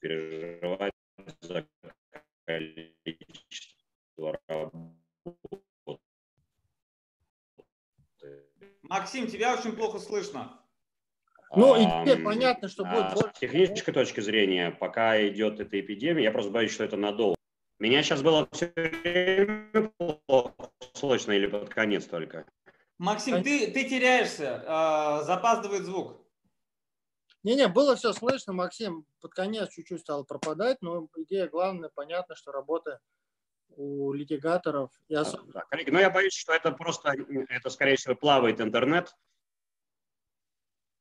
переживать 0.00 0.92
за 1.40 1.66
количество 2.44 4.38
работы. 4.48 4.92
Максим, 8.82 9.26
тебя 9.26 9.54
очень 9.54 9.72
плохо 9.72 9.98
слышно. 9.98 10.58
Ну, 11.54 11.76
и 11.76 11.84
теперь 11.84 12.22
понятно, 12.24 12.68
что 12.68 12.84
будет 12.84 13.12
а, 13.12 13.16
С 13.16 13.38
технической 13.38 13.92
точки 13.92 14.20
зрения, 14.20 14.70
пока 14.70 15.26
идет 15.28 15.60
эта 15.60 15.78
эпидемия, 15.80 16.24
я 16.24 16.32
просто 16.32 16.50
боюсь, 16.50 16.72
что 16.72 16.84
это 16.84 16.96
надолго. 16.96 17.36
Меня 17.78 18.02
сейчас 18.02 18.22
было 18.22 18.48
все 18.52 18.72
время 18.76 19.92
плохо 19.98 20.70
слышно 20.94 21.32
или 21.32 21.46
под 21.46 21.68
конец 21.68 22.06
только? 22.06 22.46
Максим, 22.98 23.42
ты, 23.42 23.70
ты 23.70 23.88
теряешься, 23.88 24.62
э, 24.64 25.24
запаздывает 25.24 25.84
звук. 25.84 26.22
Не-не, 27.42 27.66
было 27.66 27.96
все 27.96 28.12
слышно, 28.12 28.52
Максим, 28.52 29.04
под 29.20 29.34
конец 29.34 29.70
чуть-чуть 29.70 30.00
стал 30.00 30.24
пропадать, 30.24 30.78
но 30.80 31.08
идея 31.16 31.48
главная, 31.48 31.90
понятно, 31.92 32.36
что 32.36 32.52
работа 32.52 33.00
у 33.76 34.12
литигаторов. 34.12 34.90
И 35.08 35.14
особенно... 35.14 35.52
да, 35.52 35.64
коллеги, 35.64 35.90
но 35.90 35.98
я 35.98 36.10
боюсь, 36.10 36.34
что 36.34 36.52
это 36.52 36.70
просто, 36.70 37.14
это, 37.48 37.70
скорее 37.70 37.96
всего, 37.96 38.14
плавает 38.14 38.60
интернет. 38.60 39.12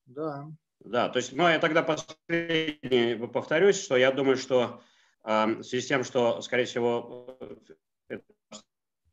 Да. 0.06 0.48
Да, 0.80 1.10
то 1.10 1.18
есть, 1.18 1.32
ну, 1.34 1.48
я 1.48 1.60
тогда 1.60 1.84
последний 1.84 3.16
повторюсь, 3.28 3.80
что 3.80 3.96
я 3.98 4.12
думаю, 4.12 4.36
что 4.36 4.82
э, 5.24 5.46
в 5.46 5.64
связи 5.64 5.86
с 5.86 5.88
тем, 5.88 6.04
что, 6.04 6.42
скорее 6.42 6.66
всего, 6.66 7.38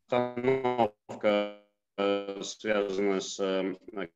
обстановка 0.06 1.62
связанное 2.42 3.20
с 3.20 3.36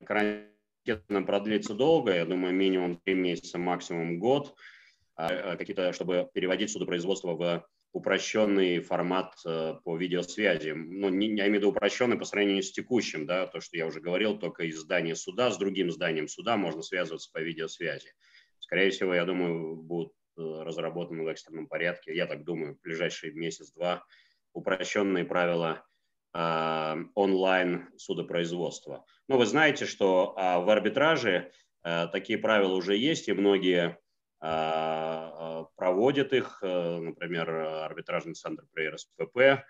карантином, 0.04 1.26
продлится 1.26 1.74
долго, 1.74 2.14
я 2.14 2.24
думаю, 2.24 2.54
минимум 2.54 3.00
три 3.04 3.14
месяца, 3.14 3.58
максимум 3.58 4.18
год, 4.18 4.54
а, 5.14 5.56
какие-то, 5.56 5.92
чтобы 5.92 6.28
переводить 6.32 6.70
судопроизводство 6.70 7.34
в 7.34 7.66
упрощенный 7.92 8.80
формат 8.80 9.34
э, 9.44 9.74
по 9.84 9.96
видеосвязи. 9.96 10.70
Ну, 10.70 11.10
не, 11.10 11.26
я 11.36 11.46
имею 11.46 11.52
в 11.52 11.56
виду 11.56 11.68
упрощенный 11.70 12.18
по 12.18 12.24
сравнению 12.24 12.62
с 12.62 12.72
текущим, 12.72 13.26
да, 13.26 13.46
то, 13.46 13.60
что 13.60 13.76
я 13.76 13.86
уже 13.86 14.00
говорил, 14.00 14.38
только 14.38 14.64
из 14.64 14.78
здания 14.78 15.14
суда 15.14 15.50
с 15.50 15.58
другим 15.58 15.90
зданием 15.90 16.26
суда 16.26 16.56
можно 16.56 16.82
связываться 16.82 17.30
по 17.32 17.38
видеосвязи. 17.38 18.14
Скорее 18.60 18.90
всего, 18.90 19.14
я 19.14 19.26
думаю, 19.26 19.76
будут 19.76 20.14
э, 20.38 20.40
разработаны 20.40 21.22
в 21.22 21.28
экстренном 21.28 21.66
порядке, 21.66 22.16
я 22.16 22.26
так 22.26 22.44
думаю, 22.44 22.76
в 22.76 22.80
ближайший 22.80 23.32
месяц-два 23.34 24.02
упрощенные 24.54 25.26
правила 25.26 25.84
э, 25.84 25.91
онлайн 26.34 27.88
судопроизводства. 27.98 29.04
Но 29.28 29.36
вы 29.36 29.44
знаете, 29.44 29.84
что 29.84 30.34
э, 30.36 30.64
в 30.64 30.70
арбитраже 30.70 31.52
э, 31.84 32.06
такие 32.08 32.38
правила 32.38 32.74
уже 32.74 32.96
есть, 32.96 33.28
и 33.28 33.34
многие 33.34 33.98
а, 34.44 35.66
проводит 35.76 36.32
их, 36.32 36.58
э, 36.62 36.98
например, 36.98 37.48
арбитражный 37.48 38.34
центр 38.34 38.64
при 38.72 38.88
РСПП. 38.88 39.64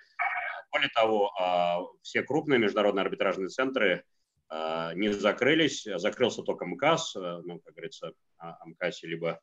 Более 0.73 0.89
того, 0.95 1.31
а, 1.39 1.81
все 2.01 2.23
крупные 2.23 2.59
международные 2.59 3.03
арбитражные 3.03 3.49
центры 3.49 4.05
а, 4.49 4.95
не 4.95 5.11
закрылись, 5.11 5.87
закрылся 5.97 6.43
только 6.43 6.65
МКАС, 6.65 7.15
э, 7.17 7.43
ну, 7.45 7.61
как 7.61 7.75
говорится, 7.75 8.13
о 8.39 8.67
МКАСе 8.67 9.09
либо 9.09 9.41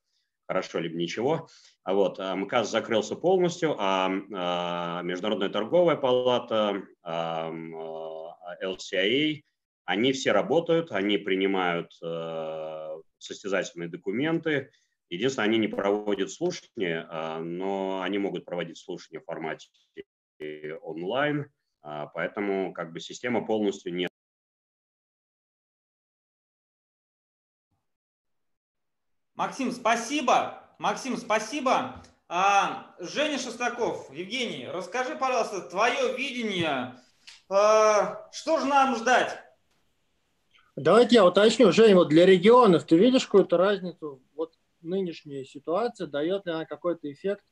хорошо, 0.50 0.80
либо 0.80 0.98
ничего. 0.98 1.48
А 1.84 1.94
вот 1.94 2.18
МКАС 2.18 2.72
закрылся 2.72 3.16
полностью, 3.16 3.76
а 3.78 4.10
Международная 5.04 5.50
торговая 5.50 5.96
палата, 5.96 6.82
LCIA, 8.64 9.44
они 9.86 10.12
все 10.12 10.32
работают, 10.32 10.92
они 10.92 11.18
принимают 11.18 11.92
э, 12.04 12.98
состязательные 13.20 13.90
документы, 13.90 14.72
Единственное, 15.10 15.48
они 15.48 15.58
не 15.58 15.68
проводят 15.68 16.32
слушания, 16.32 17.08
а, 17.10 17.40
но 17.40 18.02
они 18.02 18.20
могут 18.20 18.46
проводить 18.46 18.78
слушания 18.78 19.20
в 19.20 19.26
формате 19.26 19.70
онлайн, 20.82 21.52
а, 21.82 22.06
поэтому 22.08 22.74
как 22.74 22.94
бы 22.94 23.00
система 23.00 23.46
полностью 23.46 23.94
не 23.94 24.08
Максим, 29.40 29.72
спасибо. 29.72 30.62
Максим, 30.80 31.16
спасибо. 31.16 32.04
А, 32.28 32.94
Женя 33.00 33.38
Шестаков, 33.38 34.14
Евгений, 34.14 34.68
расскажи, 34.68 35.16
пожалуйста, 35.16 35.62
твое 35.62 36.14
видение. 36.18 36.96
А, 37.48 38.30
что 38.34 38.60
же 38.60 38.66
нам 38.66 38.98
ждать? 38.98 39.40
Давайте 40.76 41.16
я 41.16 41.26
уточню. 41.26 41.72
Женя, 41.72 41.96
вот 41.96 42.10
для 42.10 42.26
регионов 42.26 42.84
ты 42.84 42.98
видишь 42.98 43.28
какую-то 43.28 43.56
разницу? 43.56 44.22
Вот 44.36 44.56
нынешняя 44.82 45.46
ситуация, 45.46 46.08
дает 46.08 46.46
ли 46.46 46.52
она 46.52 46.66
какой-то 46.66 47.10
эффект 47.10 47.46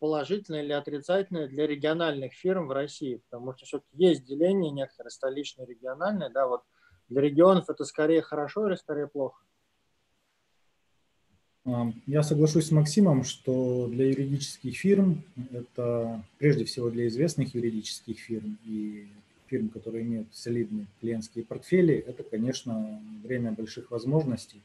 положительный 0.00 0.64
или 0.64 0.72
отрицательный 0.72 1.46
для 1.46 1.68
региональных 1.68 2.32
фирм 2.32 2.66
в 2.66 2.72
России? 2.72 3.22
Потому 3.30 3.54
что 3.54 3.66
все-таки 3.66 3.96
есть 3.96 4.24
деление 4.24 4.72
некоторые 4.72 5.12
столичные, 5.12 5.68
региональные, 5.68 6.30
да, 6.30 6.48
вот 6.48 6.64
для 7.08 7.20
регионов 7.20 7.70
это 7.70 7.84
скорее 7.84 8.20
хорошо 8.20 8.66
или 8.66 8.74
скорее 8.74 9.06
плохо? 9.06 9.44
Я 12.06 12.22
соглашусь 12.22 12.66
с 12.66 12.70
Максимом, 12.70 13.22
что 13.22 13.86
для 13.88 14.06
юридических 14.06 14.76
фирм, 14.76 15.22
это 15.52 16.24
прежде 16.38 16.64
всего 16.64 16.88
для 16.88 17.06
известных 17.08 17.54
юридических 17.54 18.18
фирм 18.18 18.58
и 18.64 19.06
фирм, 19.46 19.68
которые 19.68 20.04
имеют 20.04 20.28
солидные 20.32 20.86
клиентские 21.00 21.44
портфели, 21.44 21.94
это, 21.94 22.22
конечно, 22.22 23.02
время 23.22 23.52
больших 23.52 23.90
возможностей 23.90 24.62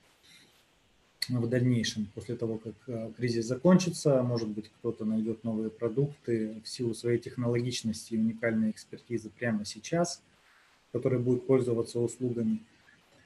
в 1.27 1.47
дальнейшем, 1.47 2.07
после 2.13 2.35
того, 2.35 2.57
как 2.57 2.76
э, 2.88 3.11
кризис 3.17 3.45
закончится, 3.45 4.22
может 4.22 4.47
быть, 4.47 4.69
кто-то 4.80 5.05
найдет 5.05 5.43
новые 5.43 5.72
продукты 5.72 6.61
в 6.63 6.69
силу 6.69 6.93
своей 6.93 7.17
технологичности 7.17 8.13
и 8.13 8.19
уникальной 8.19 8.69
экспертизы 8.69 9.30
прямо 9.30 9.65
сейчас, 9.65 10.22
который 10.91 11.19
будет 11.19 11.47
пользоваться 11.47 11.99
услугами, 11.99 12.59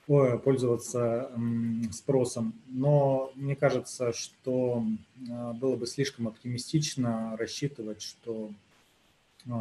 пользоваться 0.10 1.32
спросом. 1.92 2.54
Но 2.68 3.32
мне 3.36 3.56
кажется, 3.56 4.12
что 4.12 4.84
э, 5.30 5.54
было 5.54 5.76
бы 5.76 5.86
слишком 5.86 6.28
оптимистично 6.28 7.38
рассчитывать, 7.38 8.02
что 8.02 8.50
э, 9.46 9.52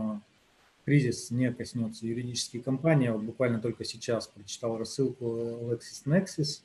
кризис 0.87 1.31
не 1.31 1.53
коснется 1.53 2.07
юридических 2.07 2.65
компаний. 2.65 3.11
Вот 3.11 3.21
буквально 3.21 3.61
только 3.61 3.85
сейчас 3.85 4.27
прочитал 4.27 4.79
рассылку 4.79 5.27
LexisNexis, 5.71 6.63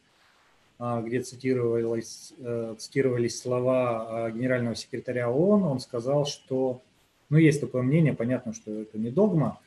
а, 0.80 1.02
где 1.02 1.22
цитировались, 1.22 2.34
э, 2.40 2.76
цитировались 2.78 3.42
слова 3.42 4.26
а, 4.28 4.32
генерального 4.32 4.76
секретаря 4.76 5.30
ООН. 5.30 5.64
Он 5.64 5.80
сказал, 5.82 6.26
что, 6.26 6.82
ну, 7.30 7.38
есть 7.38 7.60
такое 7.60 7.82
мнение, 7.82 8.14
понятно, 8.14 8.54
что 8.54 8.72
это 8.72 8.98
не 8.98 9.12
догма, 9.12 9.60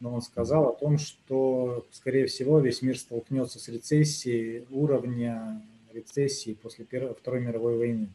но 0.00 0.14
он 0.14 0.22
сказал 0.22 0.68
о 0.68 0.72
том, 0.76 0.98
что, 0.98 1.86
скорее 1.90 2.26
всего, 2.26 2.58
весь 2.60 2.82
мир 2.82 2.98
столкнется 2.98 3.58
с 3.58 3.68
рецессией 3.68 4.66
уровня 4.70 5.62
рецессии 5.92 6.54
после 6.54 6.84
Первой, 6.84 7.14
Второй 7.14 7.40
мировой 7.40 7.78
войны. 7.78 8.08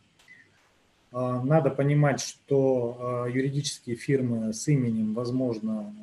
А, 1.11 1.43
надо 1.43 1.69
понимать, 1.69 2.21
что 2.21 3.27
юридические 3.31 3.95
фирмы 3.95 4.53
с 4.53 4.67
именем, 4.67 5.13
возможно, 5.13 5.93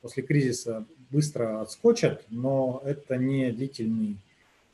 после 0.00 0.22
кризиса 0.22 0.84
быстро 1.10 1.60
отскочат, 1.62 2.24
но 2.28 2.82
это 2.84 3.16
не 3.16 3.50
длительный 3.52 4.18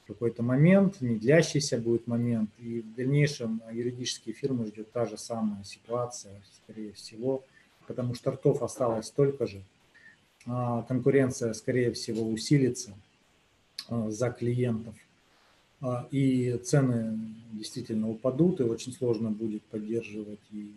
какой-то 0.06 0.42
момент, 0.42 1.00
не 1.00 1.16
длящийся 1.16 1.78
будет 1.78 2.06
момент, 2.06 2.50
и 2.58 2.80
в 2.80 2.94
дальнейшем 2.94 3.62
юридические 3.72 4.34
фирмы 4.34 4.66
ждет 4.66 4.92
та 4.92 5.06
же 5.06 5.16
самая 5.16 5.64
ситуация, 5.64 6.42
скорее 6.62 6.92
всего, 6.92 7.44
потому 7.86 8.14
что 8.14 8.32
ртов 8.32 8.62
осталось 8.62 9.06
столько 9.06 9.46
же. 9.46 9.62
А 10.46 10.82
конкуренция, 10.82 11.52
скорее 11.54 11.92
всего, 11.92 12.26
усилится 12.28 12.92
а, 13.88 14.10
за 14.10 14.30
клиентов, 14.30 14.94
а, 15.80 16.06
и 16.10 16.58
цены 16.58 17.18
действительно 17.52 18.10
упадут, 18.10 18.60
и 18.60 18.64
очень 18.64 18.92
сложно 18.92 19.30
будет 19.30 19.62
поддерживать 19.64 20.40
и 20.52 20.72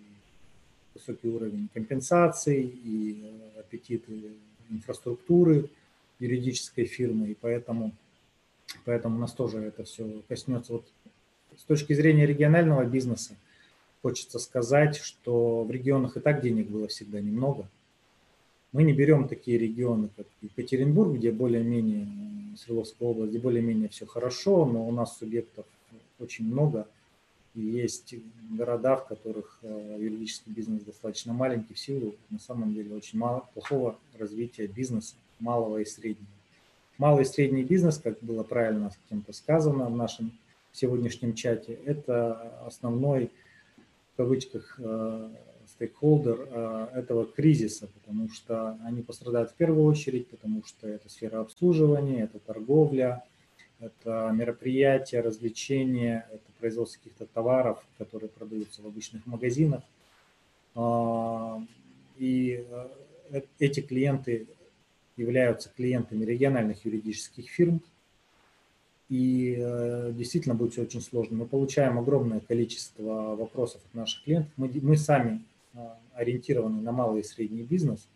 высокий 0.94 1.28
уровень 1.28 1.70
компенсаций, 1.74 2.64
и 2.64 3.34
аппетиты 3.60 4.34
инфраструктуры 4.70 5.70
юридической 6.20 6.86
фирмы, 6.86 7.30
и 7.30 7.38
поэтому 7.40 7.94
Поэтому 8.86 9.18
нас 9.18 9.34
тоже 9.34 9.60
это 9.60 9.84
все 9.84 10.22
коснется. 10.28 10.74
Вот 10.74 10.88
с 11.58 11.64
точки 11.64 11.94
зрения 11.94 12.26
регионального 12.26 12.86
бизнеса 12.86 13.36
хочется 14.02 14.40
сказать, 14.40 14.98
что 14.98 15.64
в 15.64 15.72
регионах 15.72 16.18
и 16.18 16.20
так 16.20 16.42
денег 16.42 16.68
было 16.68 16.88
всегда 16.88 17.20
немного. 17.20 17.68
Мы 18.72 18.84
не 18.84 18.94
берем 18.94 19.28
такие 19.28 19.58
регионы, 19.58 20.10
как 20.16 20.28
Екатеринбург, 20.42 21.16
где 21.16 21.32
более-менее, 21.32 22.08
Свердловская 22.58 23.08
область, 23.08 23.32
где 23.32 23.40
более-менее 23.40 23.90
все 23.90 24.06
хорошо, 24.06 24.66
но 24.66 24.88
у 24.88 24.92
нас 24.92 25.18
субъектов 25.18 25.66
очень 26.20 26.46
много. 26.46 26.88
И 27.56 27.62
есть 27.62 28.14
города, 28.52 28.98
в 28.98 29.08
которых 29.08 29.60
э, 29.64 29.98
юридический 30.00 30.52
бизнес 30.52 30.84
достаточно 30.84 31.34
маленький 31.34 31.74
в 31.74 31.80
силу, 31.80 32.16
на 32.30 32.40
самом 32.40 32.74
деле, 32.74 32.94
очень 32.94 33.18
мало, 33.18 33.48
плохого 33.54 33.98
развития 34.18 34.68
бизнеса, 34.68 35.16
малого 35.40 35.80
и 35.80 35.86
среднего. 35.86 36.28
Малый 36.98 37.24
и 37.24 37.26
средний 37.26 37.64
бизнес, 37.64 37.98
как 37.98 38.20
было 38.22 38.44
правильно 38.44 38.92
кем-то 39.10 39.34
сказано 39.34 39.86
в 39.86 39.96
нашем 39.96 40.32
сегодняшнем 40.72 41.34
чате, 41.34 41.80
это 41.86 42.66
основной, 42.66 43.32
кавычках, 44.18 44.80
э, 44.80 45.30
стейкхолдер 45.68 46.48
э, 46.50 46.88
этого 46.96 47.26
кризиса, 47.26 47.88
потому 47.88 48.30
что 48.30 48.78
они 48.84 49.02
пострадают 49.02 49.52
в 49.52 49.56
первую 49.56 49.86
очередь, 49.86 50.28
потому 50.28 50.64
что 50.66 50.88
это 50.88 51.10
сфера 51.10 51.40
обслуживания, 51.40 52.24
это 52.24 52.40
торговля, 52.40 53.24
это 53.80 54.32
мероприятия, 54.34 55.22
развлечения, 55.22 56.28
это 56.32 56.44
производство 56.60 57.00
каких-то 57.00 57.26
товаров, 57.28 57.86
которые 57.98 58.30
продаются 58.30 58.82
в 58.82 58.88
обычных 58.88 59.26
магазинах. 59.26 59.84
А, 60.76 61.62
и 62.18 62.66
э, 63.32 63.42
эти 63.60 63.82
клиенты 63.82 64.48
являются 65.16 65.70
клиентами 65.70 66.26
региональных 66.26 66.86
юридических 66.86 67.50
фирм. 67.50 67.82
И 69.10 69.56
э, 69.58 70.12
действительно 70.14 70.54
будет 70.56 70.74
все 70.74 70.82
очень 70.82 71.02
сложно. 71.02 71.38
Мы 71.38 71.46
получаем 71.46 71.98
огромное 71.98 72.42
количество 72.42 73.36
вопросов 73.36 73.82
от 73.90 73.96
наших 73.96 74.24
клиентов. 74.24 74.52
Мы, 74.58 74.70
мы 74.82 74.98
сами 74.98 75.44
э, 75.74 75.80
ориентированы 76.14 76.82
на 76.82 76.92
малый 76.92 77.22
и 77.22 77.24
средний 77.24 77.64
бизнес. 77.64 78.08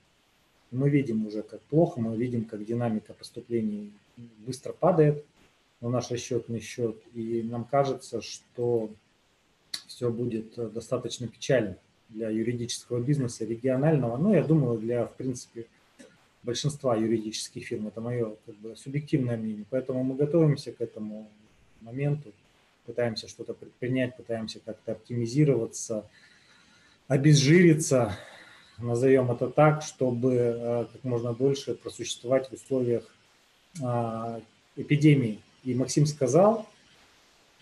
Мы 0.69 0.89
видим 0.89 1.25
уже, 1.25 1.43
как 1.43 1.61
плохо, 1.61 1.99
мы 2.01 2.15
видим, 2.17 2.45
как 2.45 2.65
динамика 2.65 3.13
поступлений 3.13 3.91
быстро 4.45 4.73
падает 4.73 5.25
на 5.79 5.89
наш 5.89 6.11
расчетный 6.11 6.59
счет. 6.59 6.97
И 7.13 7.41
нам 7.43 7.63
кажется, 7.65 8.21
что 8.21 8.89
все 9.87 10.09
будет 10.09 10.55
достаточно 10.73 11.27
печально 11.27 11.77
для 12.09 12.29
юридического 12.29 12.99
бизнеса 12.99 13.45
регионального. 13.45 14.17
Но 14.17 14.33
я 14.33 14.43
думаю, 14.43 14.77
для, 14.77 15.05
в 15.05 15.15
принципе, 15.15 15.67
большинства 16.43 16.95
юридических 16.95 17.65
фирм. 17.65 17.87
Это 17.87 18.01
мое 18.01 18.35
как 18.45 18.55
бы, 18.55 18.75
субъективное 18.75 19.37
мнение. 19.37 19.65
Поэтому 19.69 20.03
мы 20.03 20.15
готовимся 20.15 20.71
к 20.71 20.81
этому 20.81 21.29
моменту, 21.81 22.31
пытаемся 22.85 23.27
что-то 23.27 23.53
предпринять, 23.53 24.15
пытаемся 24.17 24.59
как-то 24.63 24.93
оптимизироваться, 24.93 26.05
обезжириться, 27.07 28.17
назовем 28.77 29.31
это 29.31 29.47
так, 29.49 29.83
чтобы 29.83 30.33
э, 30.33 30.85
как 30.91 31.03
можно 31.03 31.33
дольше 31.33 31.75
просуществовать 31.75 32.49
в 32.49 32.53
условиях 32.53 33.03
а, 33.81 34.41
эпидемии. 34.75 35.39
И 35.63 35.75
Максим 35.75 36.05
сказал, 36.05 36.67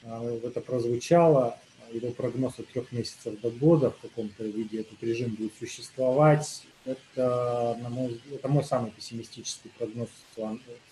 э, 0.04 0.40
это 0.44 0.62
прозвучало, 0.62 1.58
его 1.92 2.12
прогноз 2.12 2.60
от 2.60 2.68
трех 2.68 2.92
месяцев 2.92 3.40
до 3.42 3.50
года 3.50 3.92
в 3.92 3.98
каком-то 3.98 4.44
виде 4.44 4.82
этот 4.82 5.02
режим 5.02 5.36
будет 5.36 5.54
существовать. 5.58 6.64
Это, 6.86 7.78
на 7.82 7.90
мой, 7.90 8.22
это 8.34 8.48
мой 8.48 8.64
самый 8.64 8.92
пессимистический 8.92 9.70
прогноз 9.78 10.10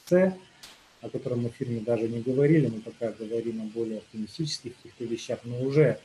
С, 0.05 0.37
о 1.01 1.09
котором 1.09 1.43
мы 1.43 1.49
в 1.49 1.55
фирме 1.55 1.79
даже 1.79 2.07
не 2.07 2.19
говорили, 2.19 2.67
мы 2.67 2.81
пока 2.81 3.11
говорим 3.11 3.61
о 3.61 3.65
более 3.65 3.99
оптимистических 3.99 4.75
каких-то 4.75 5.05
вещах, 5.05 5.39
но 5.43 5.59
уже 5.61 5.99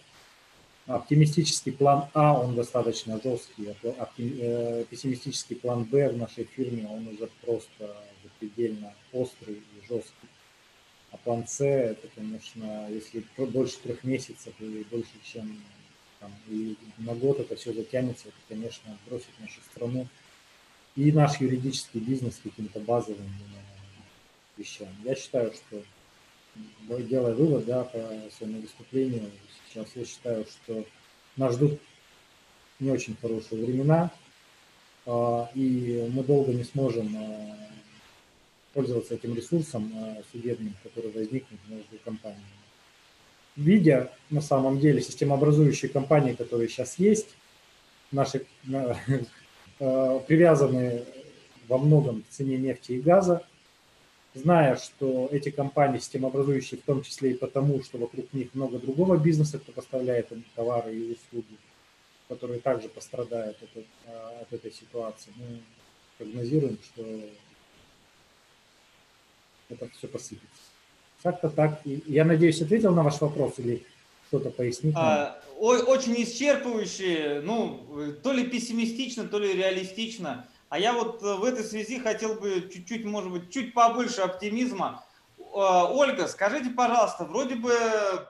оптимистический 0.86 1.72
план 1.72 2.08
А, 2.14 2.38
он 2.38 2.54
достаточно 2.54 3.20
жесткий, 3.22 3.74
э, 4.18 4.84
пессимистический 4.88 5.56
план 5.56 5.84
Б 5.84 6.10
в 6.10 6.16
нашей 6.16 6.44
фирме, 6.44 6.88
он 6.88 7.08
уже 7.08 7.28
просто 7.44 7.96
предельно 8.38 8.94
острый 9.12 9.54
и 9.54 9.86
жесткий. 9.88 10.28
А 11.10 11.16
план 11.18 11.46
С, 11.46 11.60
это, 11.60 12.08
конечно, 12.14 12.88
если 12.90 13.24
больше 13.36 13.78
трех 13.78 14.02
месяцев 14.04 14.54
или 14.60 14.82
больше, 14.84 15.12
чем 15.22 15.60
там, 16.22 16.32
и 16.48 16.76
на 16.98 17.14
год 17.14 17.40
это 17.40 17.56
все 17.56 17.72
затянется, 17.72 18.28
это, 18.28 18.36
конечно, 18.48 18.96
бросит 19.06 19.28
нашу 19.40 19.60
страну 19.72 20.06
и 20.94 21.10
наш 21.10 21.40
юридический 21.40 22.00
бизнес 22.00 22.40
каким-то 22.42 22.78
базовым 22.80 23.26
э, 23.26 24.60
вещам. 24.60 24.88
Я 25.04 25.16
считаю, 25.16 25.52
что, 25.52 25.82
делая 27.02 27.34
вывод 27.34 27.66
да, 27.66 27.84
по 27.84 27.98
своему 28.36 28.60
выступлению, 28.60 29.30
сейчас 29.68 29.88
я 29.96 30.04
считаю, 30.04 30.46
что 30.46 30.86
нас 31.36 31.54
ждут 31.54 31.80
не 32.78 32.90
очень 32.90 33.16
хорошие 33.20 33.64
времена, 33.64 34.12
а, 35.06 35.50
и 35.54 36.08
мы 36.12 36.22
долго 36.22 36.52
не 36.52 36.64
сможем 36.64 37.16
а, 37.16 37.56
пользоваться 38.74 39.14
этим 39.14 39.34
ресурсом 39.34 39.92
а, 39.96 40.22
судебным, 40.30 40.74
который 40.82 41.10
возникнет 41.10 41.58
между 41.68 41.98
компаниями. 42.04 42.61
Видя 43.56 44.10
на 44.30 44.40
самом 44.40 44.80
деле 44.80 45.02
системообразующие 45.02 45.90
компании, 45.90 46.32
которые 46.32 46.68
сейчас 46.68 46.98
есть, 46.98 47.28
наши 48.10 48.46
привязаны 49.78 51.04
во 51.68 51.78
многом 51.78 52.22
к 52.22 52.28
цене 52.28 52.56
нефти 52.56 52.92
и 52.92 53.00
газа, 53.00 53.46
зная, 54.34 54.76
что 54.76 55.28
эти 55.30 55.50
компании 55.50 55.98
системообразующие 55.98 56.80
в 56.80 56.84
том 56.84 57.02
числе 57.02 57.32
и 57.32 57.34
потому, 57.34 57.82
что 57.82 57.98
вокруг 57.98 58.32
них 58.32 58.54
много 58.54 58.78
другого 58.78 59.16
бизнеса, 59.16 59.58
кто 59.58 59.72
поставляет 59.72 60.32
им 60.32 60.44
товары 60.54 60.94
и 60.94 61.12
услуги, 61.12 61.58
которые 62.28 62.60
также 62.60 62.88
пострадают 62.88 63.58
от, 63.62 63.84
от 64.42 64.52
этой 64.52 64.72
ситуации, 64.72 65.32
мы 65.36 65.60
прогнозируем, 66.16 66.78
что 66.82 67.04
это 69.68 69.88
все 69.90 70.08
посыпется. 70.08 70.71
Как-то 71.22 71.48
так. 71.48 71.80
Я 71.84 72.24
надеюсь, 72.24 72.60
ответил 72.60 72.94
на 72.94 73.02
ваш 73.02 73.20
вопрос 73.20 73.58
или 73.58 73.86
что-то 74.28 74.50
пояснить? 74.50 74.94
А, 74.96 75.40
очень 75.58 76.14
исчерпывающе, 76.22 77.42
ну, 77.42 78.14
то 78.22 78.32
ли 78.32 78.44
пессимистично, 78.44 79.28
то 79.28 79.38
ли 79.38 79.52
реалистично. 79.52 80.48
А 80.68 80.78
я 80.78 80.94
вот 80.94 81.22
э, 81.22 81.34
в 81.34 81.44
этой 81.44 81.64
связи 81.64 81.98
хотел 81.98 82.34
бы 82.34 82.68
чуть-чуть, 82.72 83.04
может 83.04 83.30
быть, 83.30 83.50
чуть 83.50 83.74
побольше 83.74 84.22
оптимизма. 84.22 85.04
Ольга, 85.52 86.28
скажите, 86.28 86.70
пожалуйста, 86.70 87.24
вроде 87.26 87.56
бы 87.56 87.74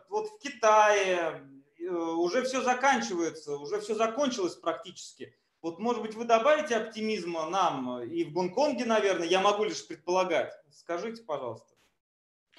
вот 0.09 0.29
в 0.29 0.39
Китае 0.41 1.41
э, 1.79 1.89
уже 1.89 2.43
все 2.43 2.61
заканчивается, 2.63 3.57
уже 3.57 3.81
все 3.81 3.95
закончилось 3.95 4.57
практически. 4.57 5.33
Вот, 5.63 5.79
может 5.79 6.03
быть, 6.03 6.17
вы 6.17 6.25
добавите 6.25 6.75
оптимизма 6.75 7.49
нам 7.49 8.03
и 8.03 8.25
в 8.25 8.33
Гонконге, 8.33 8.85
наверное, 8.85 9.29
я 9.29 9.41
могу 9.41 9.63
лишь 9.63 9.87
предполагать. 9.87 10.53
Скажите, 10.73 11.23
пожалуйста. 11.23 11.73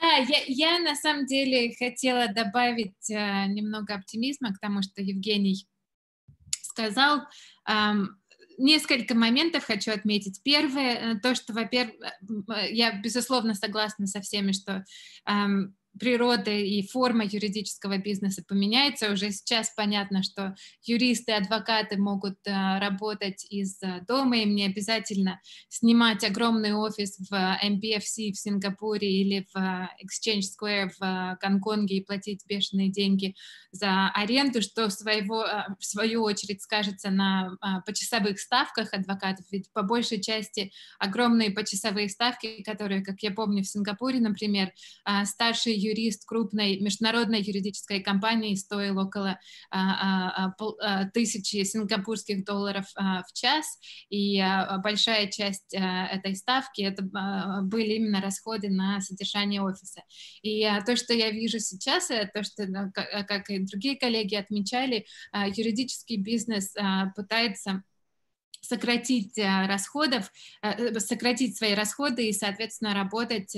Да, 0.03 0.17
я, 0.17 0.43
я 0.47 0.79
на 0.79 0.95
самом 0.95 1.25
деле 1.25 1.73
хотела 1.79 2.27
добавить 2.27 3.09
э, 3.09 3.45
немного 3.47 3.95
оптимизма 3.95 4.53
к 4.53 4.59
тому, 4.59 4.81
что 4.81 5.01
Евгений 5.01 5.65
сказал. 6.61 7.21
Эм, 7.69 8.21
несколько 8.57 9.15
моментов 9.15 9.63
хочу 9.63 9.93
отметить. 9.93 10.41
Первое, 10.43 10.95
э, 10.95 11.19
то, 11.21 11.35
что, 11.35 11.53
во-первых, 11.53 11.95
э, 12.01 12.73
я 12.73 12.99
безусловно 12.99 13.53
согласна 13.53 14.05
со 14.05 14.19
всеми, 14.19 14.51
что 14.51 14.83
эм, 15.25 15.73
природа 15.99 16.51
и 16.51 16.85
форма 16.87 17.23
юридического 17.23 17.97
бизнеса 17.97 18.43
поменяется. 18.47 19.11
Уже 19.11 19.31
сейчас 19.31 19.71
понятно, 19.75 20.23
что 20.23 20.55
юристы, 20.83 21.33
адвокаты 21.33 21.97
могут 21.97 22.37
э, 22.45 22.79
работать 22.79 23.45
из 23.49 23.81
э, 23.83 24.01
дома, 24.07 24.37
им 24.37 24.55
не 24.55 24.65
обязательно 24.65 25.39
снимать 25.69 26.23
огромный 26.23 26.73
офис 26.73 27.17
в 27.29 27.33
MPFC 27.33 28.31
в 28.31 28.37
Сингапуре 28.37 29.07
или 29.07 29.47
в 29.53 29.57
э, 29.57 29.87
Exchange 30.03 30.41
Square 30.41 30.89
в 30.99 31.37
Гонконге 31.41 31.97
и 31.97 32.03
платить 32.03 32.43
бешеные 32.47 32.89
деньги 32.89 33.35
за 33.71 34.09
аренду, 34.13 34.61
что 34.61 34.89
своего, 34.89 35.45
в 35.79 35.85
свою 35.85 36.23
очередь 36.23 36.61
скажется 36.61 37.09
на 37.09 37.57
почасовых 37.85 38.39
ставках 38.39 38.93
адвокатов, 38.93 39.45
ведь 39.51 39.71
по 39.73 39.81
большей 39.81 40.21
части 40.21 40.71
огромные 40.99 41.49
почасовые 41.49 42.09
ставки, 42.09 42.61
которые, 42.63 43.03
как 43.03 43.21
я 43.21 43.31
помню, 43.31 43.63
в 43.63 43.67
Сингапуре, 43.67 44.19
например, 44.19 44.71
старшие 45.25 45.82
юрист 45.83 46.25
крупной 46.25 46.79
международной 46.79 47.41
юридической 47.41 48.01
компании 48.01 48.55
стоил 48.55 48.99
около 48.99 49.39
а, 49.69 50.45
а, 50.47 50.55
а, 50.81 51.05
тысячи 51.09 51.63
сингапурских 51.63 52.45
долларов 52.45 52.85
в 52.95 53.33
час, 53.33 53.79
и 54.09 54.43
большая 54.83 55.27
часть 55.27 55.73
этой 55.73 56.35
ставки 56.35 56.81
это 56.81 57.03
были 57.63 57.93
именно 57.93 58.21
расходы 58.21 58.69
на 58.69 59.01
содержание 59.01 59.61
офиса. 59.61 60.01
И 60.41 60.67
то, 60.85 60.95
что 60.95 61.13
я 61.13 61.31
вижу 61.31 61.59
сейчас, 61.59 62.07
то, 62.07 62.43
что, 62.43 62.91
как 62.93 63.49
и 63.49 63.59
другие 63.59 63.97
коллеги 63.97 64.35
отмечали, 64.35 65.05
юридический 65.33 66.17
бизнес 66.17 66.73
пытается 67.15 67.83
сократить 68.63 69.37
э, 69.37 69.67
расходов, 69.67 70.31
э, 70.61 70.69
э, 70.71 70.99
сократить 70.99 71.57
свои 71.57 71.73
расходы 71.73 72.29
и, 72.29 72.33
соответственно, 72.33 72.93
работать 72.93 73.55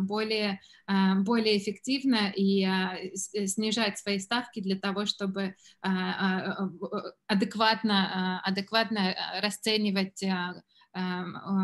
более, 0.00 0.60
более 0.86 1.58
эффективно 1.58 2.32
и 2.34 2.66
снижать 3.14 3.98
свои 3.98 4.18
ставки 4.18 4.60
для 4.60 4.78
того, 4.78 5.06
чтобы 5.06 5.54
адекватно, 7.26 8.40
адекватно 8.44 9.14
расценивать 9.42 10.22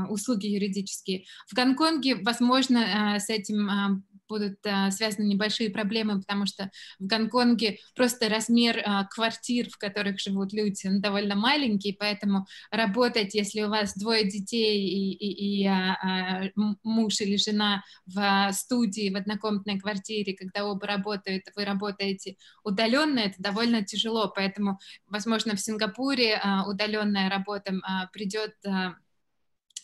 услуги 0.09 0.47
юридические. 0.47 1.25
В 1.47 1.55
Гонконге, 1.55 2.17
возможно, 2.17 3.17
с 3.19 3.29
этим 3.31 4.03
будут 4.31 4.65
а, 4.65 4.91
связаны 4.91 5.27
небольшие 5.27 5.69
проблемы, 5.71 6.21
потому 6.21 6.47
что 6.47 6.71
в 6.99 7.07
Гонконге 7.07 7.79
просто 7.95 8.29
размер 8.29 8.81
а, 8.85 9.05
квартир, 9.05 9.69
в 9.69 9.77
которых 9.77 10.21
живут 10.21 10.53
люди, 10.53 10.87
он 10.87 11.01
довольно 11.01 11.35
маленький, 11.35 11.93
поэтому 11.93 12.47
работать, 12.71 13.35
если 13.35 13.63
у 13.63 13.69
вас 13.69 13.95
двое 13.97 14.25
детей 14.25 14.89
и, 14.89 15.13
и, 15.13 15.63
и 15.63 15.67
а, 15.67 16.49
муж 16.85 17.21
или 17.21 17.37
жена 17.37 17.83
в 18.07 18.53
студии, 18.53 19.13
в 19.13 19.17
однокомнатной 19.17 19.79
квартире, 19.79 20.35
когда 20.35 20.65
оба 20.65 20.87
работают, 20.87 21.43
вы 21.57 21.65
работаете 21.65 22.37
удаленно, 22.63 23.19
это 23.19 23.35
довольно 23.39 23.85
тяжело, 23.85 24.33
поэтому, 24.35 24.79
возможно, 25.09 25.57
в 25.57 25.61
Сингапуре 25.61 26.41
удаленная 26.67 27.29
работа 27.29 27.75
придет 28.13 28.55
а, 28.65 28.95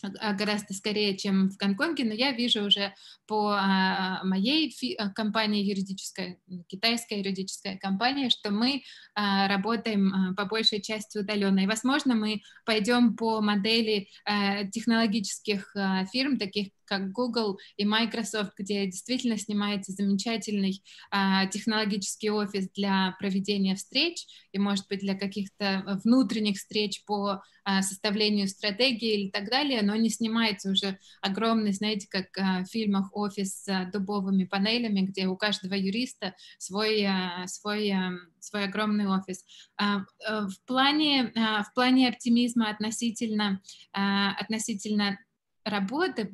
гораздо 0.02 0.74
скорее, 0.74 1.16
чем 1.16 1.50
в 1.50 1.56
Гонконге, 1.56 2.04
но 2.04 2.12
я 2.12 2.32
вижу 2.32 2.64
уже 2.64 2.94
по 3.26 3.52
а, 3.52 4.22
моей 4.24 4.74
а, 4.98 5.10
компании 5.10 5.64
юридической, 5.64 6.38
китайская 6.68 7.18
юридическая 7.18 7.78
компания, 7.78 8.30
что 8.30 8.50
мы 8.50 8.82
работаем 9.14 10.34
по 10.36 10.44
большей 10.44 10.80
части 10.80 11.18
удаленно. 11.18 11.60
И, 11.60 11.66
возможно, 11.66 12.14
мы 12.14 12.42
пойдем 12.64 13.16
по 13.16 13.40
модели 13.40 14.08
технологических 14.72 15.74
фирм, 16.12 16.38
таких 16.38 16.68
как 16.86 17.12
Google 17.12 17.58
и 17.76 17.84
Microsoft, 17.84 18.52
где 18.56 18.86
действительно 18.86 19.36
снимается 19.36 19.92
замечательный 19.92 20.82
а, 21.10 21.46
технологический 21.46 22.30
офис 22.30 22.70
для 22.74 23.14
проведения 23.18 23.74
встреч 23.74 24.26
и, 24.52 24.58
может 24.58 24.86
быть, 24.88 25.00
для 25.00 25.14
каких-то 25.14 26.00
внутренних 26.04 26.56
встреч 26.56 27.04
по 27.04 27.28
а, 27.28 27.42
составлению 27.82 28.48
стратегии 28.48 29.22
или 29.22 29.30
так 29.30 29.50
далее, 29.50 29.82
но 29.82 29.96
не 29.96 30.08
снимается 30.08 30.70
уже 30.70 30.98
огромный, 31.20 31.72
знаете, 31.72 32.06
как 32.08 32.26
а, 32.38 32.64
в 32.64 32.68
фильмах 32.68 33.08
офис 33.12 33.64
с 33.64 33.90
дубовыми 33.92 34.44
панелями, 34.44 35.00
где 35.00 35.26
у 35.26 35.36
каждого 35.36 35.74
юриста 35.74 36.34
свой, 36.58 37.04
а, 37.04 37.46
свой, 37.46 37.90
а, 37.90 38.12
свой 38.40 38.64
огромный 38.64 39.08
офис. 39.08 39.44
А, 39.76 40.02
а, 40.26 40.46
в 40.46 40.60
плане, 40.66 41.32
а, 41.34 41.64
в 41.64 41.74
плане 41.74 42.08
оптимизма 42.08 42.70
относительно, 42.70 43.60
а, 43.92 44.32
относительно 44.32 45.18
работы 45.66 46.30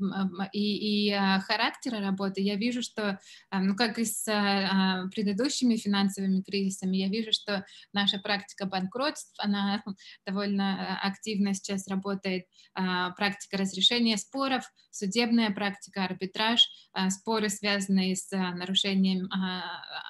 и, 0.53 1.09
и 1.09 1.13
а, 1.13 1.41
характера 1.41 2.01
работы, 2.01 2.43
я 2.43 2.57
вижу, 2.57 2.83
что, 2.83 3.19
а, 3.51 3.61
ну, 3.61 3.75
как 3.75 3.99
и 3.99 4.05
с 4.05 4.29
а, 4.29 5.09
предыдущими 5.09 5.77
финансовыми 5.77 6.43
кризисами, 6.43 6.99
я 6.99 7.09
вижу, 7.09 7.33
что 7.33 7.65
наша 7.93 8.19
практика 8.19 8.67
банкротств, 8.67 9.35
она 9.39 9.83
довольно 10.27 11.01
активно 11.03 11.55
сейчас 11.55 11.89
работает, 11.89 12.45
практика 12.75 13.57
разрешения 13.57 14.17
споров, 14.17 14.65
судебная 14.91 15.51
практика, 15.51 16.05
арбитраж, 16.05 16.69
споры, 17.11 17.49
связанные 17.49 18.17
с 18.17 18.31
нарушением 18.31 19.29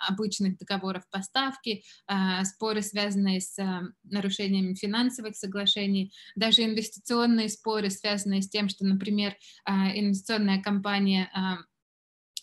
обычных 0.08 0.58
договоров 0.58 1.04
поставки, 1.10 1.84
споры, 2.44 2.82
связанные 2.82 3.40
с 3.40 3.56
нарушением 4.04 4.74
финансовых 4.74 5.36
соглашений, 5.36 6.12
даже 6.34 6.62
инвестиционные 6.64 7.48
споры, 7.48 7.90
связанные 7.90 8.42
с 8.42 8.48
тем, 8.48 8.68
что, 8.68 8.84
например, 8.84 9.11
например, 9.12 9.36
а, 9.64 9.96
инвестиционная 9.96 10.62
компания 10.62 11.30
а, 11.34 11.58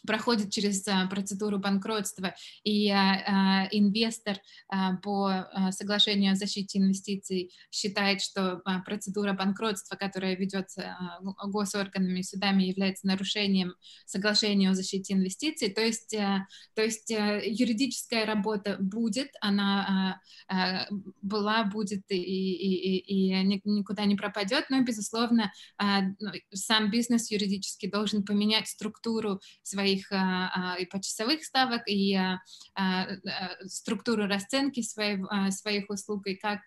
проходит 0.10 0.50
через 0.50 0.88
а, 0.88 1.06
процедуру 1.06 1.60
банкротства, 1.60 2.34
и 2.64 2.90
а, 2.90 3.68
инвестор 3.70 4.38
а, 4.68 4.96
по 4.96 5.48
соглашению 5.70 6.32
о 6.32 6.36
защите 6.36 6.80
инвестиций 6.80 7.52
считает, 7.70 8.20
что 8.20 8.64
процедура 8.86 9.34
банкротства, 9.34 9.98
которая 9.98 10.36
ведется 10.36 10.98
госорганами 11.22 12.22
и 12.22 12.24
судами, 12.24 12.64
является 12.64 13.06
нарушением 13.06 13.76
соглашения 14.08 14.72
о 14.72 14.74
защите 14.74 15.14
инвестиций. 15.14 15.70
То 15.70 15.82
есть, 15.82 16.10
то 16.10 16.82
есть 16.82 17.12
юридическая 17.12 18.26
работа 18.26 18.78
будет, 18.80 19.30
она 19.42 20.20
была, 21.22 21.66
будет 21.66 22.04
и, 22.10 22.16
и, 22.16 22.98
и, 22.98 23.60
никуда 23.64 24.06
не 24.06 24.16
пропадет, 24.16 24.66
но, 24.70 24.82
безусловно, 24.82 25.52
ну, 25.80 26.32
сам 26.54 26.90
бизнес 26.90 27.30
юридически 27.30 27.88
должен 27.88 28.24
поменять 28.24 28.68
структуру 28.68 29.40
своей 29.62 29.99
своих 30.00 30.12
а, 30.12 30.52
а, 30.54 30.76
и 30.76 30.86
почасовых 30.86 31.44
ставок, 31.44 31.84
и 31.88 32.16
а, 32.16 33.08
структуру 33.66 34.28
расценки 34.28 34.82
своих, 34.82 35.28
своих 35.52 35.90
услуг, 35.90 36.28
и 36.28 36.36
как, 36.36 36.62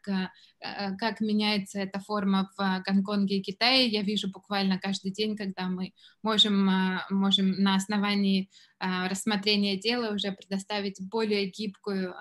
как 0.99 1.21
меняется 1.21 1.81
эта 1.81 2.01
форма 2.01 2.51
в 2.57 2.83
Гонконге 2.87 3.39
и 3.39 3.43
Китае. 3.43 3.89
Я 3.89 4.03
вижу 4.03 4.31
буквально 4.31 4.79
каждый 4.79 5.13
день, 5.13 5.37
когда 5.37 5.69
мы 5.69 5.93
можем, 6.23 6.71
можем 7.11 7.53
на 7.53 7.77
основании 7.77 8.51
рассмотрения 8.79 9.77
дела 9.79 10.13
уже 10.15 10.33
предоставить 10.33 11.01
более 11.01 11.49
гибкую 11.51 12.15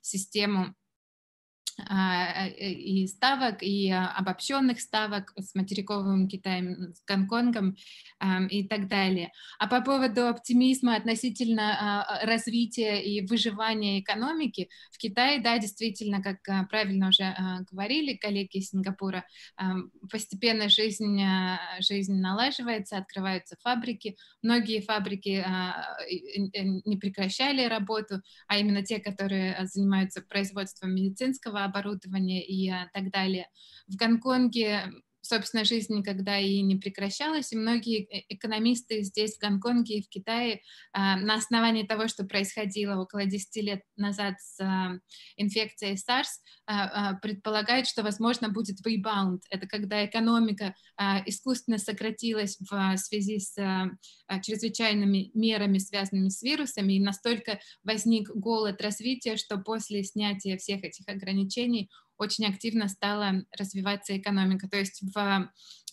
систему 0.00 0.66
э, 0.66 0.72
и 1.78 3.06
ставок, 3.06 3.62
и 3.62 3.90
а, 3.90 4.08
обобщенных 4.16 4.80
ставок 4.80 5.32
с 5.36 5.54
материковым 5.54 6.28
Китаем, 6.28 6.92
с 6.92 7.04
Гонконгом 7.06 7.76
и 8.50 8.66
так 8.66 8.88
далее. 8.88 9.30
А 9.58 9.68
по 9.68 9.80
поводу 9.80 10.26
оптимизма 10.26 10.96
относительно 10.96 12.04
а, 12.04 12.26
развития 12.26 13.00
и 13.00 13.24
выживания 13.24 14.00
экономики, 14.00 14.68
в 14.90 14.98
Китае, 14.98 15.40
да, 15.40 15.58
действительно, 15.58 16.20
как 16.20 16.68
правильно 16.68 17.08
уже 17.08 17.34
говорили 17.70 18.16
коллеги 18.16 18.58
из 18.58 18.70
Сингапура, 18.70 19.24
постепенно 20.10 20.68
жизнь, 20.68 21.20
жизнь 21.80 22.14
налаживается, 22.14 22.98
открываются 22.98 23.56
фабрики. 23.62 24.16
Многие 24.42 24.80
фабрики 24.80 25.44
не 26.84 26.96
прекращали 26.96 27.64
работу, 27.66 28.20
а 28.48 28.58
именно 28.58 28.82
те, 28.82 28.98
которые 28.98 29.66
занимаются 29.66 30.22
производством 30.22 30.94
медицинского 30.94 31.67
оборудования 31.68 32.44
и 32.44 32.68
а, 32.68 32.88
так 32.92 33.10
далее. 33.10 33.48
В 33.86 33.96
Гонконге 33.96 34.90
собственно, 35.28 35.64
жизнь 35.64 35.94
никогда 35.94 36.38
и 36.38 36.60
не 36.62 36.76
прекращалась, 36.76 37.52
и 37.52 37.56
многие 37.56 38.04
э, 38.04 38.24
экономисты 38.30 39.02
здесь, 39.02 39.36
в 39.36 39.40
Гонконге 39.40 39.98
и 39.98 40.02
в 40.02 40.08
Китае, 40.08 40.62
а, 40.92 41.16
на 41.16 41.34
основании 41.34 41.86
того, 41.86 42.08
что 42.08 42.24
происходило 42.24 43.00
около 43.00 43.26
10 43.26 43.62
лет 43.62 43.82
назад 43.96 44.40
с 44.40 44.58
а, 44.60 44.98
инфекцией 45.36 45.96
SARS, 45.96 46.26
а, 46.66 47.14
предполагают, 47.14 47.86
что, 47.86 48.02
возможно, 48.02 48.48
будет 48.48 48.84
ребаунд. 48.86 49.42
Это 49.50 49.66
когда 49.66 50.04
экономика 50.04 50.74
искусственно 51.26 51.78
сократилась 51.78 52.58
в 52.60 52.96
связи 52.96 53.38
с 53.38 53.54
чрезвычайными 54.42 55.30
мерами, 55.34 55.78
связанными 55.78 56.28
с 56.28 56.42
вирусами, 56.42 56.94
и 56.94 57.00
настолько 57.00 57.60
возник 57.84 58.30
голод 58.30 58.80
развития, 58.80 59.36
что 59.36 59.58
после 59.58 60.02
снятия 60.02 60.56
всех 60.56 60.84
этих 60.84 61.08
ограничений 61.08 61.90
очень 62.18 62.46
активно 62.46 62.88
стала 62.88 63.44
развиваться 63.56 64.16
экономика. 64.16 64.68
То 64.68 64.76
есть 64.76 65.02
в 65.14 65.48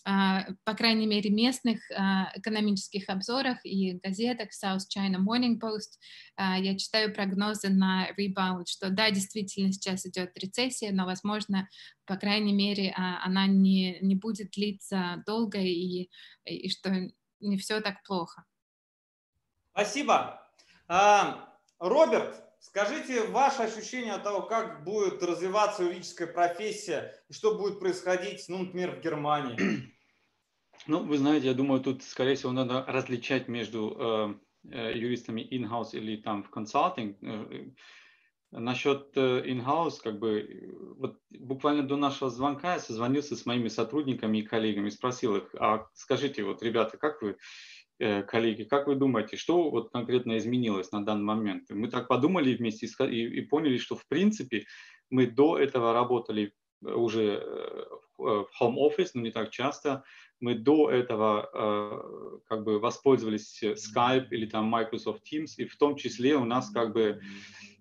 а, 0.08 0.44
по 0.62 0.74
крайней 0.74 1.06
мере, 1.06 1.30
местных 1.30 1.80
а, 1.90 2.30
экономических 2.36 3.08
обзорах 3.08 3.58
и 3.64 3.94
газетах 3.94 4.50
South 4.50 4.82
China 4.96 5.16
Morning 5.16 5.58
Post 5.58 5.98
а, 6.36 6.56
я 6.56 6.78
читаю 6.78 7.12
прогнозы 7.12 7.70
на 7.70 8.08
rebound, 8.16 8.66
что 8.66 8.90
да, 8.90 9.10
действительно 9.10 9.72
сейчас 9.72 10.06
идет 10.06 10.30
рецессия, 10.38 10.92
но, 10.92 11.06
возможно, 11.06 11.68
по 12.04 12.14
крайней 12.16 12.52
мере, 12.52 12.94
она 12.96 13.48
не, 13.48 13.98
не 14.00 14.14
будет 14.14 14.52
длиться 14.52 15.24
долго 15.26 15.58
и, 15.58 16.08
и 16.44 16.70
что 16.70 17.10
не 17.40 17.58
все 17.58 17.80
так 17.80 18.00
плохо. 18.04 18.44
Спасибо. 19.72 20.40
Роберт, 20.86 22.44
Скажите 22.66 23.22
ваше 23.28 23.62
ощущение 23.62 24.12
от 24.12 24.24
того, 24.24 24.42
как 24.42 24.82
будет 24.82 25.22
развиваться 25.22 25.84
юридическая 25.84 26.26
профессия 26.26 27.14
и 27.28 27.32
что 27.32 27.56
будет 27.56 27.78
происходить, 27.78 28.44
ну, 28.48 28.58
например, 28.58 28.96
в 28.96 29.00
Германии. 29.00 29.56
Ну, 30.86 31.02
вы 31.02 31.16
знаете, 31.16 31.46
я 31.46 31.54
думаю, 31.54 31.80
тут, 31.80 32.02
скорее 32.02 32.34
всего, 32.34 32.52
надо 32.52 32.84
различать 32.86 33.48
между 33.48 33.96
э, 33.98 34.34
э 34.70 34.92
юристами 34.98 35.40
in-house 35.40 35.92
или 35.94 36.16
там 36.16 36.44
в 36.44 36.50
консалтинг. 36.50 37.16
Э, 37.22 37.70
насчет 38.52 39.10
э, 39.16 39.42
in-house, 39.46 40.02
как 40.04 40.18
бы, 40.18 40.94
вот 40.98 41.18
буквально 41.30 41.82
до 41.82 41.96
нашего 41.96 42.28
звонка 42.30 42.74
я 42.74 42.78
созвонился 42.78 43.36
с 43.36 43.46
моими 43.46 43.68
сотрудниками 43.68 44.38
и 44.38 44.42
коллегами, 44.42 44.90
спросил 44.90 45.36
их, 45.36 45.54
а 45.58 45.88
скажите, 45.94 46.44
вот, 46.44 46.62
ребята, 46.62 46.98
как 46.98 47.22
вы 47.22 47.38
коллеги, 47.98 48.64
как 48.64 48.86
вы 48.86 48.94
думаете, 48.94 49.36
что 49.36 49.70
вот 49.70 49.90
конкретно 49.90 50.36
изменилось 50.36 50.92
на 50.92 51.04
данный 51.04 51.24
момент? 51.24 51.70
Мы 51.70 51.88
так 51.88 52.08
подумали 52.08 52.54
вместе 52.54 52.86
и, 52.86 53.38
и 53.38 53.40
поняли, 53.40 53.78
что 53.78 53.96
в 53.96 54.06
принципе 54.06 54.66
мы 55.10 55.26
до 55.26 55.58
этого 55.58 55.92
работали 55.92 56.52
э, 56.84 56.92
уже 56.92 57.42
э, 57.42 57.86
в 58.18 58.48
home 58.60 58.76
office, 58.76 59.10
но 59.14 59.22
не 59.22 59.30
так 59.30 59.50
часто. 59.50 60.04
Мы 60.40 60.54
до 60.54 60.90
этого 60.90 62.40
как 62.48 62.64
бы 62.64 62.78
воспользовались 62.78 63.62
Skype 63.62 64.28
или 64.30 64.46
там 64.46 64.66
Microsoft 64.66 65.22
Teams, 65.30 65.52
и 65.56 65.64
в 65.64 65.76
том 65.76 65.96
числе 65.96 66.36
у 66.36 66.44
нас 66.44 66.70
как 66.70 66.92
бы 66.92 67.20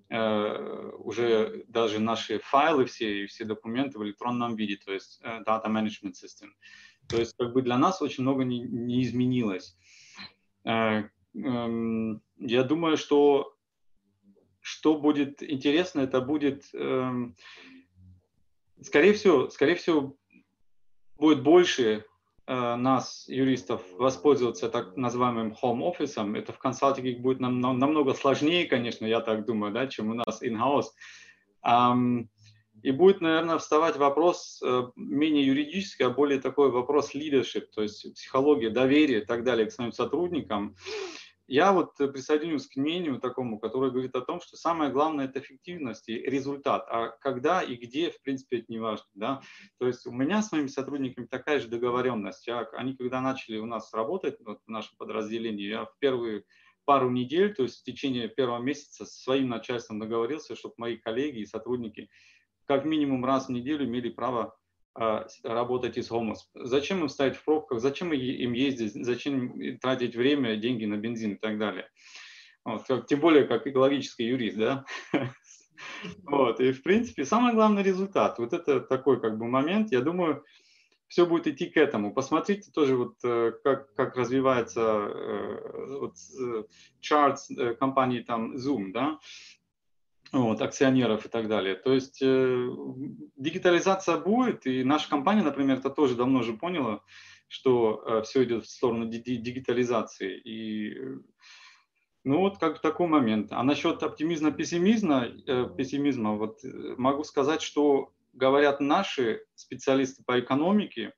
уже 0.10 1.66
даже 1.68 2.00
наши 2.00 2.40
файлы 2.40 2.86
все 2.86 3.24
и 3.24 3.26
все 3.28 3.44
документы 3.44 3.98
в 3.98 4.04
электронном 4.06 4.56
виде, 4.56 4.78
то 4.78 4.94
есть 4.94 5.22
Data 5.24 5.66
Management 5.66 6.14
System. 6.14 6.52
То 7.08 7.18
есть 7.18 7.36
как 7.38 7.54
бы 7.54 7.62
для 7.62 7.78
нас 7.78 8.02
очень 8.02 8.24
много 8.24 8.44
не, 8.44 8.60
не 8.62 9.04
изменилось. 9.04 9.78
Э, 10.66 11.04
эм, 11.36 12.22
я 12.38 12.64
думаю, 12.64 12.98
что 12.98 13.56
что 14.62 14.98
будет 14.98 15.44
интересно, 15.44 16.02
это 16.02 16.22
будет, 16.22 16.64
эм, 16.74 17.36
скорее 18.82 19.14
всего, 19.14 19.48
скорее 19.50 19.76
всего, 19.76 20.18
будет 21.18 21.44
больше 21.44 22.04
э, 22.48 22.76
нас, 22.76 23.26
юристов, 23.28 23.84
воспользоваться 23.92 24.70
так 24.70 24.98
называемым 24.98 25.56
home 25.62 25.82
офисом. 25.84 26.34
Это 26.34 26.52
в 26.52 26.58
консалтинге 26.58 27.18
будет 27.18 27.40
намного 27.40 28.16
сложнее, 28.16 28.66
конечно, 28.66 29.06
я 29.06 29.22
так 29.22 29.46
думаю, 29.46 29.72
да, 29.72 29.86
чем 29.86 30.10
у 30.10 30.14
нас 30.16 30.42
in-house. 30.42 30.88
И 32.86 32.92
будет, 32.92 33.20
наверное, 33.20 33.58
вставать 33.58 33.98
вопрос 33.98 34.62
э, 34.64 34.84
менее 34.96 35.44
юридический, 35.44 36.06
а 36.06 36.12
более 36.12 36.40
такой 36.40 36.70
вопрос 36.70 37.16
leadership, 37.16 37.66
то 37.74 37.82
есть 37.82 38.14
психология, 38.14 38.70
доверие 38.70 39.24
и 39.24 39.26
так 39.26 39.44
далее 39.44 39.66
к 39.66 39.72
своим 39.72 39.92
сотрудникам. 39.92 40.76
Я 41.48 41.74
вот 41.74 41.98
присоединюсь 41.98 42.68
к 42.68 42.76
мнению 42.76 43.20
такому, 43.20 43.58
которое 43.58 43.90
говорит 43.90 44.16
о 44.16 44.22
том, 44.22 44.40
что 44.40 44.56
самое 44.56 44.92
главное– 44.92 45.26
это 45.28 45.40
эффективность 45.40 46.08
и 46.10 46.14
результат, 46.14 46.86
а 46.88 47.08
когда 47.08 47.64
и 47.64 47.76
где, 47.76 48.12
в 48.12 48.22
принципе, 48.22 48.60
это 48.60 48.66
не 48.70 48.78
важно. 48.78 49.08
Да? 49.16 49.42
То 49.80 49.88
есть 49.88 50.06
у 50.06 50.12
меня 50.12 50.44
с 50.44 50.52
моими 50.52 50.68
сотрудниками 50.68 51.26
такая 51.26 51.60
же 51.60 51.68
договоренность. 51.68 52.46
Я, 52.46 52.70
они, 52.74 52.96
когда 52.96 53.20
начали 53.20 53.58
у 53.58 53.66
нас 53.66 53.92
работать 53.96 54.38
вот, 54.42 54.60
в 54.64 54.70
нашем 54.70 54.96
подразделении, 54.98 55.70
я 55.70 55.86
в 55.86 55.98
первые 55.98 56.44
пару 56.86 57.10
недель, 57.10 57.54
то 57.56 57.64
есть 57.64 57.82
в 57.82 57.84
течение 57.84 58.30
первого 58.30 58.62
месяца 58.62 59.06
с 59.06 59.24
своим 59.24 59.50
начальством 59.50 60.00
договорился, 60.00 60.56
чтобы 60.56 60.76
мои 60.78 60.98
коллеги 60.98 61.40
и 61.40 61.46
сотрудники 61.48 62.10
как 62.68 62.86
минимум 62.86 63.26
раз 63.26 63.48
в 63.48 63.52
неделю 63.52 63.86
имели 63.86 64.10
право 64.10 64.56
а, 64.98 65.28
работать 65.44 65.98
из 65.98 66.10
home 66.10 66.36
Зачем 66.54 67.02
им 67.02 67.10
стоять 67.10 67.36
в 67.36 67.44
пробках, 67.44 67.82
зачем 67.82 68.14
им 68.14 68.54
ездить, 68.54 68.94
зачем 68.94 69.78
тратить 69.80 70.16
время, 70.16 70.56
деньги 70.56 70.86
на 70.86 70.96
бензин 70.96 71.34
и 71.34 71.38
так 71.38 71.58
далее. 71.58 71.90
Вот, 72.64 72.84
как, 72.88 73.06
тем 73.06 73.20
более, 73.20 73.44
как 73.44 73.68
экологический 73.68 74.26
юрист, 74.26 74.58
да. 74.58 74.86
Вот, 76.24 76.62
и 76.62 76.72
в 76.72 76.84
принципе, 76.84 77.26
самый 77.26 77.54
главный 77.54 77.84
результат, 77.84 78.40
вот 78.40 78.54
это 78.54 78.80
такой 78.80 79.20
как 79.20 79.38
бы 79.38 79.46
момент, 79.46 79.92
я 79.92 80.00
думаю, 80.00 80.46
все 81.08 81.26
будет 81.26 81.48
идти 81.48 81.66
к 81.66 81.76
этому. 81.76 82.14
Посмотрите 82.14 82.72
тоже, 82.72 82.96
вот, 82.96 83.16
как, 83.22 83.94
как 83.94 84.16
развивается 84.16 85.12
вот, 86.00 86.14
чарт 87.02 87.40
компании 87.78 88.22
там 88.22 88.56
Zoom, 88.56 88.92
да, 88.94 89.20
вот, 90.44 90.62
акционеров 90.62 91.26
и 91.26 91.30
так 91.30 91.48
далее. 91.48 91.76
То 91.76 91.94
есть 91.94 92.22
э, 92.22 92.70
дигитализация 93.36 94.18
будет, 94.18 94.66
и 94.66 94.84
наша 94.84 95.10
компания, 95.10 95.44
например, 95.44 95.78
это 95.78 95.90
тоже 95.90 96.16
давно 96.16 96.40
уже 96.40 96.54
поняла, 96.54 97.02
что 97.48 98.04
э, 98.06 98.22
все 98.24 98.44
идет 98.44 98.66
в 98.66 98.70
сторону 98.70 99.06
дигитализации. 99.06 100.40
И 100.40 100.98
ну 102.24 102.40
вот 102.40 102.58
как 102.58 102.82
такой 102.82 103.08
момент. 103.08 103.52
А 103.52 103.64
насчет 103.64 104.02
оптимизма, 104.02 104.52
пессимизма, 104.52 105.28
э, 105.48 105.70
пессимизма, 105.78 106.36
вот 106.36 106.64
э, 106.64 106.96
могу 106.98 107.24
сказать, 107.24 107.62
что 107.62 108.12
говорят 108.34 108.80
наши 108.80 109.46
специалисты 109.56 110.24
по 110.24 110.40
экономике, 110.40 111.14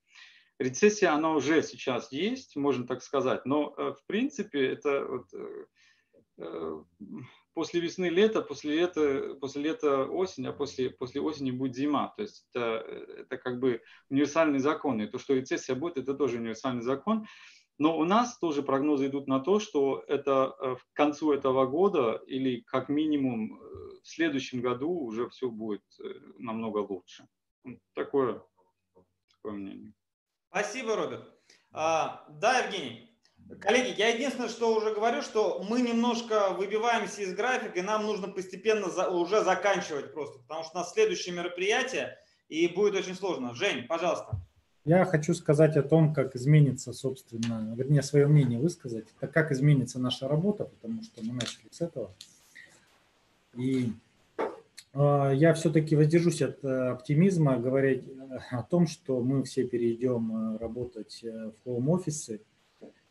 рецессия, 0.60 1.14
она 1.14 1.31
уже 1.31 1.64
сейчас 1.64 2.11
есть, 2.11 2.56
можно 2.56 2.85
так 2.85 3.02
сказать, 3.02 3.45
но 3.45 3.73
э, 3.77 3.94
в 3.94 4.06
принципе 4.06 4.68
это 4.68 5.06
вот, 5.06 5.34
э, 5.34 5.65
э 6.39 6.81
после 7.58 7.80
весны 7.80 8.06
лето, 8.10 8.44
после 8.44 8.76
лета, 8.76 9.34
после 9.42 9.64
лета 9.64 10.06
осень, 10.06 10.46
а 10.46 10.54
после, 10.54 10.92
после 10.92 11.22
осени 11.22 11.50
будет 11.50 11.76
зима. 11.76 12.14
То 12.16 12.22
есть 12.22 12.46
это, 12.52 12.86
это 13.22 13.38
как 13.40 13.60
бы 13.60 13.82
универсальный 14.12 14.60
закон. 14.60 15.02
И 15.02 15.08
то, 15.08 15.18
что 15.18 15.34
рецессия 15.34 15.74
будет, 15.74 15.98
это 15.98 16.14
тоже 16.14 16.38
универсальный 16.38 16.84
закон. 16.84 17.26
Но 17.80 17.98
у 17.98 18.04
нас 18.06 18.38
тоже 18.38 18.62
прогнозы 18.62 19.08
идут 19.08 19.28
на 19.28 19.40
то, 19.40 19.60
что 19.60 20.04
это 20.08 20.56
э, 20.60 20.76
к 20.76 20.94
концу 20.94 21.34
этого 21.34 21.66
года 21.66 22.22
или 22.28 22.62
как 22.62 22.90
минимум 22.90 23.56
э, 23.56 23.58
в 24.04 24.08
следующем 24.08 24.62
году 24.62 24.92
уже 24.92 25.28
все 25.30 25.50
будет 25.50 25.82
э, 26.00 26.14
намного 26.38 26.78
лучше. 26.78 27.28
Такое, 27.96 28.44
такое 29.32 29.54
мнение. 29.54 29.96
Спасибо, 30.52 30.96
Роберт. 30.96 31.26
А, 31.72 32.24
да, 32.30 32.60
Евгений. 32.60 33.07
Коллеги, 33.60 33.95
я 33.98 34.10
единственное, 34.10 34.49
что 34.49 34.76
уже 34.76 34.94
говорю, 34.94 35.22
что 35.22 35.64
мы 35.68 35.82
немножко 35.82 36.49
выбиваемся 36.53 37.22
из 37.22 37.34
графика, 37.34 37.80
и 37.80 37.82
нам 37.82 38.06
нужно 38.06 38.28
постепенно 38.28 38.90
за, 38.90 39.10
уже 39.10 39.44
заканчивать 39.44 40.14
просто, 40.14 40.40
потому 40.40 40.64
что 40.64 40.78
у 40.78 40.78
нас 40.80 40.91
следующее 40.91 41.34
мероприятие, 41.34 42.18
и 42.49 42.68
будет 42.68 42.95
очень 42.95 43.15
сложно. 43.15 43.53
Жень, 43.53 43.88
пожалуйста. 43.88 44.40
Я 44.86 45.03
хочу 45.06 45.34
сказать 45.34 45.76
о 45.76 45.84
том, 45.84 46.14
как 46.14 46.36
изменится, 46.36 46.94
собственно, 46.94 47.74
вернее, 47.76 48.02
свое 48.02 48.28
мнение 48.28 48.60
высказать, 48.60 49.07
это 49.18 49.28
как 49.28 49.52
изменится 49.52 49.99
наша 49.99 50.28
работа, 50.28 50.65
потому 50.65 51.03
что 51.03 51.22
мы 51.24 51.34
начали 51.34 51.68
с 51.72 51.82
этого. 51.82 52.14
И 53.56 53.91
э, 54.94 55.32
я 55.36 55.53
все-таки 55.56 55.95
воздержусь 55.95 56.41
от 56.41 56.64
э, 56.64 56.90
оптимизма, 56.91 57.57
говорить 57.57 58.03
э, 58.07 58.38
о 58.52 58.64
том, 58.64 58.88
что 58.88 59.22
мы 59.22 59.44
все 59.44 59.65
перейдем 59.65 60.56
э, 60.56 60.57
работать 60.57 61.22
э, 61.24 61.52
в 61.52 61.64
хоум-офисы, 61.64 62.41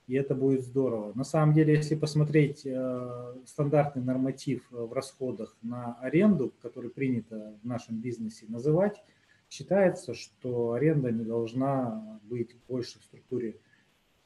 и 0.06 0.14
это 0.14 0.34
будет 0.34 0.62
здорово. 0.62 1.12
На 1.14 1.24
самом 1.24 1.54
деле, 1.54 1.74
если 1.74 1.96
посмотреть 1.96 2.64
э, 2.64 3.34
стандартный 3.44 4.02
норматив 4.02 4.66
в 4.70 4.92
расходах 4.92 5.56
на 5.62 5.94
аренду, 6.00 6.54
который 6.62 6.90
принято 6.90 7.58
в 7.62 7.66
нашем 7.66 8.00
бизнесе 8.00 8.46
называть, 8.48 9.02
считается, 9.50 10.14
что 10.14 10.72
аренда 10.72 11.10
не 11.10 11.24
должна 11.24 12.20
быть 12.24 12.56
больше 12.68 13.00
в 13.00 13.04
структуре 13.04 13.58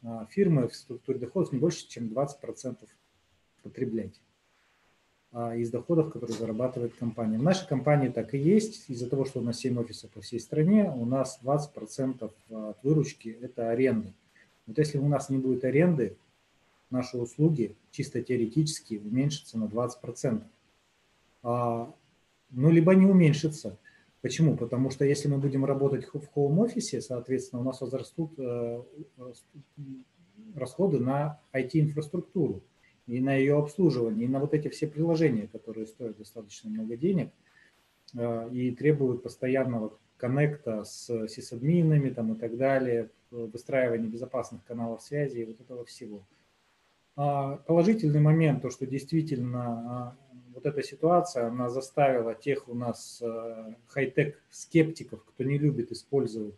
э, 0.02 0.27
фирмы, 0.28 0.69
в 0.69 0.74
структуре 0.74 1.19
доходов 1.19 1.52
не 1.52 1.59
больше, 1.59 1.89
чем 1.89 2.09
20% 2.09 2.86
потреблять 3.62 4.20
а, 5.32 5.55
из 5.55 5.70
доходов, 5.70 6.12
которые 6.12 6.36
зарабатывает 6.36 6.94
компания. 6.94 7.39
В 7.39 7.43
нашей 7.43 7.69
компании 7.69 8.09
так 8.09 8.35
и 8.35 8.39
есть. 8.39 8.89
Из-за 8.90 9.09
того, 9.09 9.24
что 9.24 9.40
у 9.40 9.43
нас 9.43 9.59
7 9.59 9.78
офисов 9.78 10.11
по 10.11 10.20
всей 10.20 10.40
стране, 10.40 10.90
у 10.90 11.05
нас 11.05 11.39
20% 11.43 12.31
от 12.51 12.82
выручки– 12.82 13.28
это 13.40 13.70
аренда. 13.70 14.12
Вот 14.66 14.78
если 14.78 14.99
у 14.99 15.09
нас 15.09 15.31
не 15.31 15.39
будет 15.39 15.65
аренды, 15.65 16.16
наши 16.91 17.16
услуги 17.16 17.77
чисто 17.91 18.23
теоретически 18.23 18.97
уменьшатся 18.97 19.59
на 19.59 19.65
20%. 19.65 20.43
А, 21.43 21.95
ну, 22.51 22.70
либо 22.70 22.95
не 22.95 23.07
уменьшится. 23.07 23.78
Почему? 24.23 24.57
Потому 24.57 24.91
что 24.91 25.05
если 25.05 25.28
мы 25.28 25.39
будем 25.39 25.65
работать 25.65 26.07
в 26.07 26.27
хоум-офисе, 26.27 27.01
соответственно, 27.01 27.62
у 27.62 27.65
нас 27.65 27.81
возрастут 27.81 28.32
э, 28.39 28.82
расходы 30.55 30.99
на 30.99 31.41
IT-инфраструктуру 31.55 32.62
и 33.07 33.20
на 33.20 33.35
ее 33.35 33.57
обслуживание, 33.57 34.27
и 34.27 34.28
на 34.28 34.41
вот 34.41 34.53
эти 34.53 34.69
все 34.69 34.87
приложения, 34.87 35.49
которые 35.49 35.87
стоят 35.87 36.19
достаточно 36.19 36.69
много 36.69 36.97
денег 36.97 37.32
э, 38.15 38.51
и 38.53 38.73
требуют 38.73 39.23
постоянного 39.23 39.99
коннекта 40.21 40.85
с 40.85 41.29
сисадминами 41.29 42.11
там, 42.11 42.35
и 42.35 42.39
так 42.39 42.57
далее, 42.57 43.11
выстраивание 43.31 44.09
безопасных 44.09 44.65
каналов 44.65 45.03
связи 45.03 45.39
и 45.39 45.45
вот 45.45 45.61
этого 45.61 45.85
всего. 45.85 46.23
А 47.17 47.57
положительный 47.57 48.21
момент, 48.21 48.63
то, 48.63 48.71
что 48.71 48.87
действительно 48.87 49.65
а, 49.65 50.17
вот 50.55 50.65
эта 50.67 50.83
ситуация, 50.83 51.47
она 51.49 51.69
заставила 51.69 52.35
тех 52.35 52.69
у 52.69 52.75
нас 52.75 53.21
а, 53.23 53.75
хай-тек 53.89 54.43
скептиков, 54.51 55.25
кто 55.25 55.45
не 55.45 55.59
любит 55.59 55.91
использовать 55.93 56.55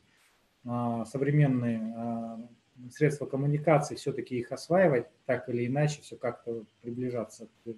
современные 0.64 2.48
средства 2.92 3.26
коммуникации, 3.26 3.96
все-таки 3.96 4.38
их 4.38 4.52
осваивать 4.52 5.06
так 5.26 5.48
или 5.48 5.66
иначе, 5.66 6.02
все 6.02 6.14
как-то 6.14 6.62
приближаться 6.82 7.48
к 7.64 7.74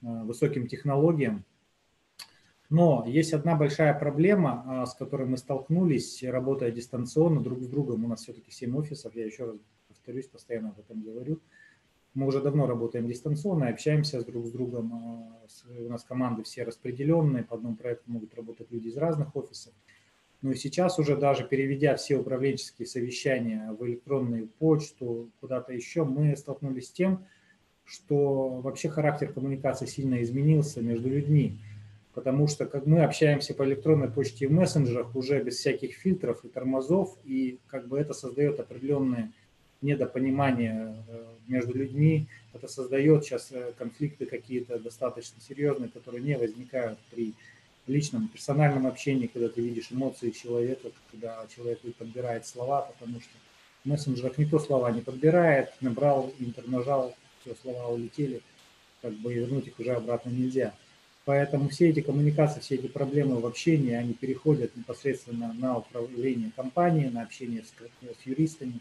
высоким 0.00 0.66
технологиям. 0.66 1.44
Но 2.70 3.04
есть 3.06 3.32
одна 3.32 3.56
большая 3.56 3.92
проблема, 3.98 4.64
а, 4.66 4.86
с 4.86 4.94
которой 4.94 5.26
мы 5.26 5.36
столкнулись, 5.36 6.22
работая 6.22 6.70
дистанционно 6.70 7.42
друг 7.42 7.62
с 7.62 7.66
другом. 7.66 8.04
У 8.04 8.08
нас 8.08 8.22
все-таки 8.22 8.50
7 8.50 8.76
офисов, 8.76 9.14
я 9.14 9.26
еще 9.26 9.44
раз 9.44 9.56
повторюсь, 9.88 10.26
постоянно 10.26 10.70
об 10.70 10.78
этом 10.78 11.02
говорю. 11.02 11.40
Мы 12.14 12.26
уже 12.26 12.40
давно 12.40 12.66
работаем 12.66 13.08
дистанционно, 13.08 13.68
общаемся 13.68 14.20
с 14.20 14.24
друг 14.24 14.46
с 14.46 14.50
другом. 14.50 14.94
А, 14.94 15.46
у 15.78 15.88
нас 15.88 16.04
команды 16.04 16.42
все 16.42 16.64
распределенные, 16.64 17.44
по 17.44 17.56
одному 17.56 17.76
проекту 17.76 18.10
могут 18.10 18.34
работать 18.34 18.70
люди 18.70 18.88
из 18.88 18.96
разных 18.96 19.36
офисов. 19.36 19.74
Ну 20.40 20.52
и 20.52 20.56
сейчас 20.56 20.98
уже 20.98 21.16
даже 21.16 21.44
переведя 21.44 21.96
все 21.96 22.18
управленческие 22.18 22.86
совещания 22.86 23.72
в 23.72 23.86
электронную 23.86 24.46
почту, 24.46 25.30
куда-то 25.40 25.72
еще, 25.72 26.04
мы 26.04 26.36
столкнулись 26.36 26.88
с 26.88 26.92
тем, 26.92 27.24
что 27.84 28.60
вообще 28.60 28.88
характер 28.88 29.32
коммуникации 29.32 29.86
сильно 29.86 30.22
изменился 30.22 30.82
между 30.82 31.08
людьми 31.08 31.58
потому 32.14 32.46
что 32.46 32.66
как 32.66 32.86
мы 32.86 33.02
общаемся 33.02 33.54
по 33.54 33.64
электронной 33.64 34.08
почте 34.08 34.44
и 34.44 34.48
в 34.48 34.52
мессенджерах 34.52 35.14
уже 35.16 35.42
без 35.42 35.56
всяких 35.56 35.94
фильтров 35.94 36.44
и 36.44 36.48
тормозов, 36.48 37.16
и 37.24 37.58
как 37.66 37.88
бы 37.88 37.98
это 37.98 38.14
создает 38.14 38.60
определенное 38.60 39.32
недопонимание 39.82 40.96
э, 41.08 41.24
между 41.48 41.74
людьми, 41.74 42.26
это 42.52 42.68
создает 42.68 43.24
сейчас 43.24 43.50
э, 43.52 43.72
конфликты 43.76 44.26
какие-то 44.26 44.78
достаточно 44.78 45.40
серьезные, 45.40 45.90
которые 45.90 46.22
не 46.22 46.38
возникают 46.38 46.98
при 47.10 47.34
личном, 47.86 48.28
персональном 48.28 48.86
общении, 48.86 49.26
когда 49.26 49.48
ты 49.48 49.60
видишь 49.60 49.88
эмоции 49.90 50.30
человека, 50.30 50.88
когда 51.10 51.44
человек 51.54 51.80
подбирает 51.98 52.46
слова, 52.46 52.82
потому 52.82 53.20
что 53.20 53.32
в 53.84 53.88
мессенджерах 53.88 54.38
никто 54.38 54.58
слова 54.58 54.90
не 54.90 55.02
подбирает, 55.02 55.70
набрал, 55.80 56.32
интер 56.38 56.66
нажал, 56.66 57.14
все, 57.42 57.54
слова 57.60 57.88
улетели, 57.88 58.40
как 59.02 59.12
бы 59.14 59.34
вернуть 59.34 59.66
их 59.66 59.78
уже 59.78 59.92
обратно 59.92 60.30
нельзя. 60.30 60.72
Поэтому 61.24 61.70
все 61.70 61.88
эти 61.88 62.00
коммуникации, 62.00 62.60
все 62.60 62.74
эти 62.74 62.86
проблемы 62.86 63.40
в 63.40 63.46
общении, 63.46 63.94
они 63.94 64.12
переходят 64.12 64.76
непосредственно 64.76 65.54
на 65.54 65.78
управление 65.78 66.50
компанией, 66.54 67.08
на 67.08 67.22
общение 67.22 67.64
с, 67.64 67.68
с 67.68 68.26
юристами 68.26 68.80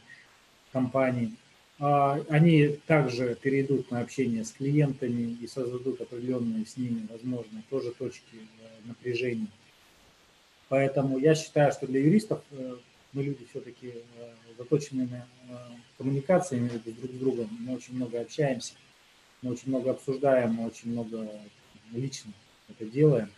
компании. 0.73 1.31
А 1.79 2.21
они 2.29 2.79
также 2.85 3.35
перейдут 3.35 3.91
на 3.91 4.01
общение 4.01 4.43
с 4.43 4.51
клиентами 4.51 5.37
и 5.41 5.47
создадут 5.47 6.01
определенные 6.01 6.65
с 6.65 6.75
ними, 6.75 7.07
возможно, 7.09 7.63
тоже 7.69 7.91
точки 7.91 8.35
э, 8.35 8.87
напряжения. 8.87 9.47
Поэтому 10.67 11.19
я 11.19 11.35
считаю, 11.35 11.71
что 11.71 11.87
для 11.87 12.01
юристов 12.01 12.43
э, 12.51 12.75
мы 13.13 13.23
люди 13.23 13.45
все-таки 13.49 13.93
э, 14.17 14.33
заточены 14.57 15.07
на 15.07 15.27
коммуникации 15.97 16.59
между 16.59 16.91
друг 16.91 17.11
с 17.11 17.17
другом. 17.17 17.49
Мы 17.59 17.75
очень 17.75 17.95
много 17.95 18.19
общаемся, 18.19 18.73
мы 19.41 19.51
очень 19.51 19.69
много 19.69 19.91
обсуждаем, 19.91 20.53
мы 20.53 20.67
очень 20.67 20.91
много 20.91 21.29
лично 21.99 22.31
это 22.69 22.85
делаем. 22.85 23.29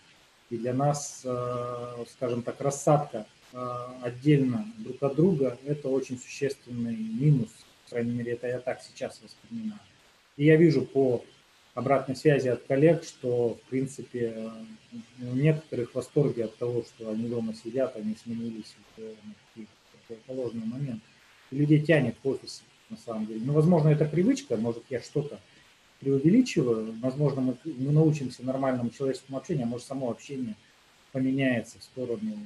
И 0.49 0.57
для 0.57 0.73
нас, 0.73 1.21
э, 1.23 2.05
скажем 2.11 2.43
так, 2.43 2.61
рассадка 2.61 3.25
э, 3.51 3.57
отдельно 4.01 4.71
друг 4.77 5.01
от 5.01 5.15
друга– 5.15 5.57
это 5.65 5.89
очень 5.89 6.19
существенный 6.19 6.95
минус. 6.95 7.49
По 7.85 7.91
крайней 7.91 8.11
мере, 8.11 8.33
это 8.33 8.47
я 8.47 8.59
так 8.59 8.81
сейчас 8.81 9.19
воспринимаю. 9.21 9.79
И 10.37 10.45
я 10.45 10.55
вижу 10.55 10.83
по 10.83 11.23
обратной 11.73 12.15
связи 12.15 12.47
от 12.47 12.63
коллег, 12.63 13.03
что, 13.03 13.55
в 13.55 13.69
принципе, 13.69 14.33
э, 14.35 14.49
у 15.21 15.35
некоторых 15.35 15.91
в 15.91 15.95
восторге 15.95 16.45
от 16.45 16.55
того, 16.57 16.83
что 16.83 17.09
они 17.09 17.27
дома 17.27 17.53
сидят, 17.53 17.95
они 17.95 18.15
сменились 18.15 18.75
на 18.97 19.03
какие-то 19.49 20.23
положенный 20.27 20.67
момент. 20.67 21.01
И 21.51 21.55
людей 21.55 21.81
тянет 21.81 22.15
в 22.23 22.27
офис, 22.27 22.63
на 22.89 22.97
самом 22.97 23.25
деле. 23.25 23.41
Ну, 23.43 23.53
возможно, 23.53 23.89
это 23.89 24.05
привычка, 24.05 24.57
может, 24.57 24.83
я 24.89 25.01
что-то 25.01 25.39
преувеличиваю. 26.05 26.93
Возможно, 27.01 27.41
мы, 27.41 27.57
научимся 27.65 28.45
нормальному 28.45 28.91
человеческому 28.91 29.39
общению, 29.39 29.63
а 29.63 29.67
может, 29.67 29.87
само 29.87 30.11
общение 30.11 30.55
поменяется 31.11 31.79
в 31.79 31.83
сторону 31.83 32.37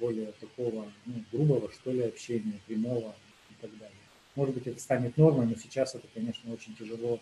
более 0.00 0.32
такого 0.32 0.90
ну, 1.06 1.14
грубого, 1.30 1.70
что 1.72 1.92
ли, 1.92 2.02
общения, 2.02 2.58
прямого 2.66 3.14
и 3.50 3.54
так 3.60 3.70
далее. 3.78 3.96
Может 4.34 4.54
быть, 4.56 4.66
это 4.66 4.80
станет 4.80 5.16
нормой, 5.16 5.46
но 5.46 5.54
сейчас 5.54 5.94
это, 5.94 6.08
конечно, 6.12 6.52
очень 6.52 6.74
тяжело 6.74 7.20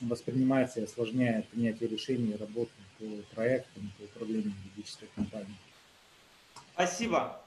воспринимается 0.00 0.80
и 0.80 0.84
осложняет 0.84 1.48
принятие 1.48 1.88
решений 1.88 2.32
и 2.32 2.36
работу 2.36 2.70
по 3.00 3.06
проектам, 3.34 3.90
по 3.98 4.04
управлению 4.04 4.52
юридической 4.64 5.08
компанией. 5.16 5.56
Спасибо. 6.74 7.40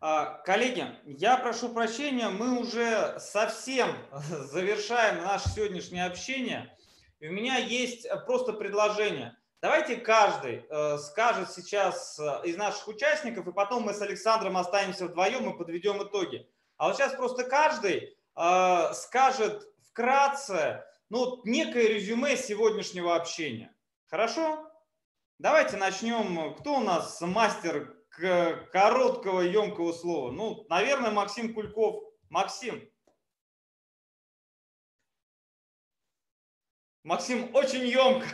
А, 0.00 0.40
коллеги, 0.46 0.86
я 1.04 1.36
прошу 1.36 1.68
прощения, 1.68 2.30
мы 2.30 2.58
уже 2.58 3.16
совсем 3.18 3.90
завершаем 4.30 5.22
наше 5.22 5.50
сегодняшнее 5.50 6.06
общение. 6.06 6.70
И 7.20 7.28
у 7.28 7.32
меня 7.32 7.58
есть 7.58 8.06
просто 8.26 8.52
предложение. 8.52 9.36
Давайте 9.60 9.96
каждый 9.96 10.64
э, 10.68 10.98
скажет 10.98 11.50
сейчас 11.50 12.16
э, 12.20 12.42
из 12.44 12.56
наших 12.56 12.86
участников, 12.86 13.48
и 13.48 13.52
потом 13.52 13.82
мы 13.82 13.92
с 13.92 14.00
Александром 14.00 14.56
останемся 14.56 15.06
вдвоем 15.06 15.50
и 15.50 15.58
подведем 15.58 16.00
итоги. 16.00 16.48
А 16.76 16.86
вот 16.86 16.96
сейчас 16.96 17.14
просто 17.14 17.42
каждый 17.42 18.16
э, 18.36 18.92
скажет 18.94 19.68
вкратце, 19.90 20.84
ну, 21.10 21.40
некое 21.44 21.88
резюме 21.88 22.36
сегодняшнего 22.36 23.16
общения. 23.16 23.74
Хорошо? 24.06 24.64
Давайте 25.40 25.76
начнем. 25.76 26.54
Кто 26.54 26.76
у 26.76 26.80
нас 26.80 27.20
мастер 27.20 27.96
короткого, 28.10 29.40
емкого 29.40 29.92
слова? 29.92 30.30
Ну, 30.30 30.66
наверное, 30.68 31.10
Максим 31.10 31.52
Кульков. 31.52 32.04
Максим. 32.28 32.88
Максим, 37.08 37.48
очень 37.54 37.86
емко. 37.86 38.26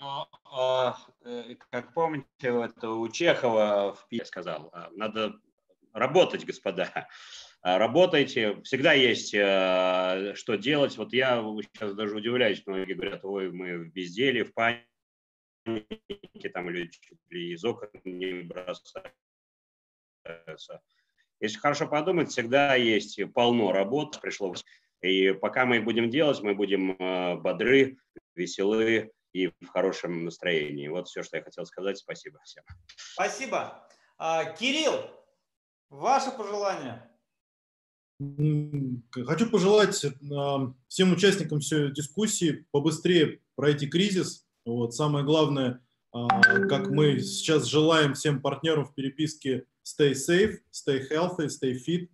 но, 0.00 0.26
а, 0.46 0.96
э, 1.26 1.54
как 1.70 1.92
помните, 1.92 2.26
это 2.40 2.88
у 2.92 3.06
Чехова 3.10 3.92
в 3.92 4.08
пьесе 4.08 4.24
сказал, 4.24 4.70
а, 4.72 4.88
надо 4.92 5.38
работать, 5.92 6.46
господа. 6.46 7.08
А, 7.60 7.76
работайте, 7.76 8.60
всегда 8.62 8.94
есть 8.94 9.34
э, 9.34 10.32
что 10.34 10.54
делать. 10.56 10.96
Вот 10.96 11.12
я 11.12 11.42
сейчас 11.60 11.94
даже 11.94 12.16
удивляюсь, 12.16 12.66
многие 12.66 12.94
говорят, 12.94 13.22
ой, 13.22 13.52
мы 13.52 13.80
в 13.80 13.92
безделии, 13.92 14.44
в 14.44 14.54
панике, 14.54 16.48
там 16.54 16.70
люди 16.70 16.96
из 17.28 17.62
окон 17.62 17.90
не 18.04 18.48
бросаются. 20.24 20.80
Если 21.40 21.58
хорошо 21.58 21.88
подумать, 21.88 22.30
всегда 22.30 22.76
есть 22.76 23.20
полно 23.32 23.72
работ, 23.72 24.20
пришло. 24.20 24.54
И 25.00 25.32
пока 25.32 25.66
мы 25.66 25.80
будем 25.80 26.10
делать, 26.10 26.40
мы 26.42 26.54
будем 26.54 26.92
э, 26.92 27.36
бодры, 27.36 27.98
веселы 28.36 29.10
и 29.32 29.48
в 29.48 29.66
хорошем 29.66 30.24
настроении. 30.24 30.86
Вот 30.88 31.08
все, 31.08 31.22
что 31.22 31.36
я 31.38 31.42
хотел 31.42 31.66
сказать. 31.66 31.98
Спасибо 31.98 32.40
всем. 32.44 32.62
Спасибо. 32.96 33.88
А, 34.18 34.44
Кирилл, 34.44 34.94
ваше 35.90 36.30
пожелание. 36.30 37.08
Хочу 39.26 39.50
пожелать 39.50 40.04
а, 40.04 40.72
всем 40.86 41.12
участникам 41.12 41.58
всей 41.58 41.90
дискуссии 41.90 42.64
побыстрее 42.70 43.40
пройти 43.56 43.88
кризис. 43.88 44.46
Вот, 44.64 44.94
самое 44.94 45.24
главное, 45.24 45.80
а, 46.12 46.28
как 46.68 46.88
мы 46.88 47.18
сейчас 47.18 47.64
желаем 47.64 48.14
всем 48.14 48.40
партнерам 48.40 48.84
в 48.84 48.94
переписке 48.94 49.66
stay 49.84 50.12
safe, 50.12 50.58
stay 50.72 51.08
healthy, 51.10 51.46
stay 51.46 51.74
fit, 51.74 52.08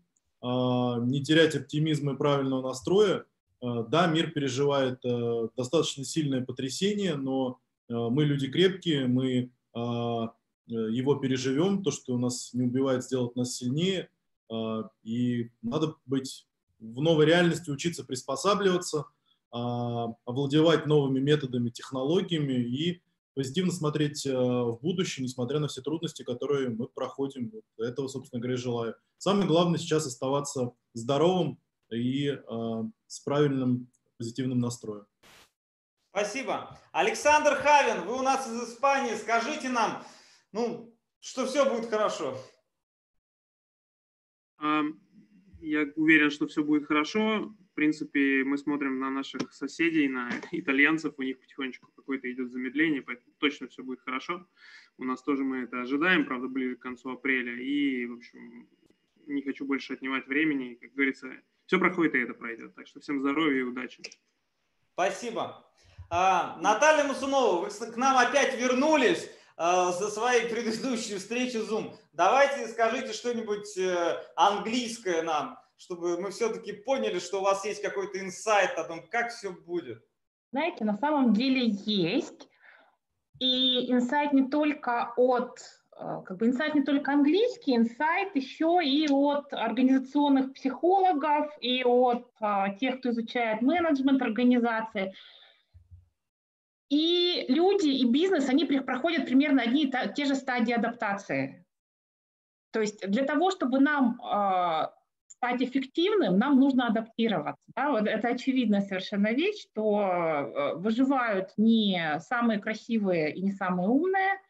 не 1.07 1.23
терять 1.23 1.57
оптимизма 1.57 2.13
и 2.13 2.17
правильного 2.17 2.63
настроя, 2.63 3.25
Э, 3.61 3.85
да, 3.89 4.07
мир 4.07 4.31
переживает 4.31 5.05
э, 5.05 5.49
достаточно 5.57 6.05
сильное 6.05 6.45
потрясение, 6.45 7.17
но 7.17 7.59
мы 7.91 8.27
люди 8.27 8.49
крепкие, 8.49 9.07
мы 9.07 9.51
его 9.75 11.15
переживем, 11.15 11.83
то, 11.83 11.91
что 11.91 12.19
нас 12.19 12.53
не 12.53 12.65
убивает, 12.65 13.03
сделать 13.03 13.35
нас 13.35 13.57
сильнее, 13.57 14.11
и 15.03 15.49
надо 15.63 15.95
быть 16.05 16.47
в 16.79 17.01
новой 17.01 17.25
реальности, 17.25 17.71
учиться 17.71 18.05
приспосабливаться, 18.05 19.07
овладевать 19.51 20.85
новыми 20.85 21.19
методами, 21.19 21.71
технологиями 21.71 22.53
и 22.53 23.01
позитивно 23.39 23.71
смотреть 23.71 24.27
в 24.27 24.81
будущее, 24.83 25.23
несмотря 25.23 25.61
на 25.61 25.69
все 25.69 25.81
трудности, 25.81 26.25
которые 26.25 26.71
мы 26.71 26.89
проходим. 26.89 27.53
Этого, 27.79 28.09
собственно 28.09 28.43
говоря, 28.43 28.57
желаю. 28.57 28.97
Самое 29.19 29.47
главное 29.47 29.79
сейчас 29.79 30.07
оставаться 30.07 30.73
здоровым, 30.93 31.61
и 31.89 32.31
э, 32.31 32.41
с 33.07 33.21
правильным 33.21 33.89
позитивным 34.17 34.59
настроем. 34.59 35.07
Спасибо. 36.11 36.77
Александр 36.91 37.55
Хавин, 37.55 38.07
вы 38.07 38.19
у 38.19 38.23
нас 38.23 38.49
из 38.49 38.71
Испании. 38.71 39.15
Скажите 39.15 39.69
нам, 39.69 40.03
ну, 40.51 40.93
что 41.21 41.47
все 41.47 41.65
будет 41.71 41.89
хорошо. 41.89 42.37
Я 45.69 45.87
уверен, 45.97 46.31
что 46.31 46.47
все 46.47 46.65
будет 46.65 46.87
хорошо. 46.87 47.55
В 47.73 47.75
принципе, 47.75 48.43
мы 48.43 48.57
смотрим 48.57 48.99
на 48.99 49.11
наших 49.11 49.53
соседей, 49.53 50.09
на 50.09 50.31
итальянцев, 50.53 51.13
у 51.19 51.23
них 51.23 51.39
потихонечку 51.39 51.91
какое-то 51.95 52.31
идет 52.33 52.51
замедление, 52.51 53.03
поэтому 53.03 53.35
точно 53.37 53.69
все 53.69 53.83
будет 53.83 54.01
хорошо. 54.01 54.47
У 54.97 55.05
нас 55.05 55.23
тоже 55.23 55.45
мы 55.45 55.59
это 55.59 55.83
ожидаем, 55.83 56.25
правда, 56.25 56.49
ближе 56.49 56.77
к 56.77 56.81
концу 56.81 57.11
апреля. 57.11 57.55
И, 57.61 58.07
в 58.07 58.15
общем, 58.15 58.67
не 59.27 59.43
хочу 59.43 59.67
больше 59.67 59.93
отнимать 59.93 60.27
времени. 60.27 60.79
Как 60.81 60.95
говорится, 60.95 61.31
все 61.67 61.79
проходит 61.79 62.15
и 62.15 62.21
это 62.21 62.33
пройдет. 62.33 62.75
Так 62.75 62.87
что 62.87 63.01
всем 63.01 63.21
здоровья 63.21 63.61
и 63.61 63.63
удачи. 63.63 64.03
Спасибо. 64.95 65.71
А, 66.09 66.59
Наталья 66.63 67.05
Мусунова, 67.05 67.69
вы 67.69 67.93
к 67.93 67.97
нам 67.99 68.17
опять 68.17 68.59
вернулись 68.59 69.31
за 69.59 70.09
своей 70.11 70.49
предыдущей 70.49 71.17
встречи 71.17 71.57
Zoom. 71.57 71.93
Давайте 72.13 72.69
скажите 72.69 73.13
что-нибудь 73.13 73.77
э, 73.77 74.23
английское 74.37 75.23
нам, 75.23 75.59
чтобы 75.77 76.21
мы 76.21 76.31
все-таки 76.31 76.73
поняли, 76.73 77.19
что 77.19 77.41
у 77.41 77.43
вас 77.43 77.65
есть 77.65 77.83
какой-то 77.83 78.21
инсайт 78.21 78.79
о 78.79 78.85
том, 78.85 79.07
как 79.09 79.31
все 79.31 79.51
будет. 79.51 80.03
Знаете, 80.53 80.85
на 80.85 80.97
самом 80.97 81.33
деле 81.33 81.67
есть. 81.67 82.49
И 83.41 83.93
инсайт 83.93 84.33
не 84.33 84.49
только 84.49 85.13
от 85.17 85.59
Э, 86.01 86.23
как 86.25 86.37
бы 86.37 86.47
инсайт 86.47 86.75
не 86.75 86.83
только 86.83 87.13
английский, 87.13 87.77
инсайт 87.77 88.35
еще 88.37 88.81
и 88.83 89.09
от 89.11 89.53
организационных 89.53 90.53
психологов, 90.55 91.51
и 91.61 91.83
от 91.83 92.31
а, 92.41 92.71
тех, 92.75 93.01
кто 93.01 93.11
изучает 93.11 93.63
менеджмент 93.63 94.23
организации. 94.23 95.15
И 96.91 97.45
люди, 97.49 97.89
и 97.89 98.05
бизнес, 98.07 98.49
они 98.49 98.65
проходят 98.65 99.27
примерно 99.27 99.63
одни 99.63 99.85
и 99.85 99.93
те 100.15 100.25
же 100.25 100.35
стадии 100.35 100.73
адаптации. 100.73 101.65
То 102.71 102.81
есть 102.81 103.07
для 103.09 103.25
того, 103.25 103.51
чтобы 103.51 103.79
нам 103.79 104.21
э, 104.21 104.89
стать 105.27 105.63
эффективным, 105.63 106.39
нам 106.39 106.59
нужно 106.59 106.89
адаптироваться. 106.89 107.65
Да? 107.77 107.91
Вот 107.91 108.07
это 108.07 108.29
очевидная 108.29 108.81
совершенно 108.81 109.33
вещь, 109.33 109.63
что 109.63 110.01
э, 110.01 110.75
выживают 110.77 111.53
не 111.57 112.19
самые 112.21 112.59
красивые 112.59 113.35
и 113.35 113.43
не 113.43 113.53
самые 113.53 113.89
умные, 113.89 114.41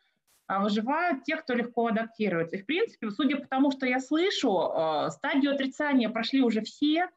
а, 0.48 0.60
выживают 0.60 1.24
те, 1.24 1.36
кто 1.36 1.52
легко 1.52 1.88
адаптируется. 1.88 2.56
И, 2.56 2.62
в 2.62 2.66
принципе, 2.66 3.10
судя 3.10 3.36
по 3.36 3.46
тому, 3.46 3.70
что 3.70 3.84
я 3.84 4.00
слышу, 4.00 4.50
а, 4.58 5.10
стадию 5.10 5.52
отрицания 5.52 6.08
прошли 6.08 6.40
уже 6.40 6.62
все, 6.62 7.02
а, 7.04 7.08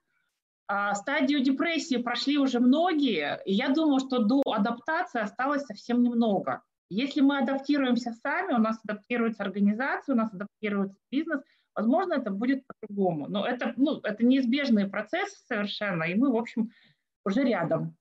стадию 0.95 1.41
депрессии 1.41 1.98
прошли 1.98 2.38
уже 2.38 2.60
многие, 2.60 3.41
и 3.45 3.53
я 3.53 3.69
думаю, 3.69 3.99
что 3.99 4.19
до 4.19 4.41
адаптации 4.45 5.22
осталось 5.22 5.65
совсем 5.65 6.02
немного. 6.02 6.61
Если 6.89 7.22
мы 7.22 7.39
адаптируемся 7.39 8.14
сами, 8.14 8.53
у 8.53 8.57
нас 8.57 8.77
адаптируется 8.84 9.43
организация, 9.43 10.14
у 10.14 10.18
нас 10.18 10.34
адаптируется 10.34 10.98
бизнес, 11.10 11.41
возможно, 11.73 12.15
это 12.15 12.31
будет 12.31 12.65
по-другому. 12.68 13.27
Но 13.27 13.45
это, 13.45 13.73
ну, 13.77 13.99
это 14.03 14.26
неизбежные 14.26 14.88
процессы 14.88 15.38
совершенно, 15.48 16.03
и 16.03 16.15
мы, 16.15 16.31
в 16.31 16.35
общем, 16.35 16.72
уже 17.26 17.43
рядом. 17.43 17.95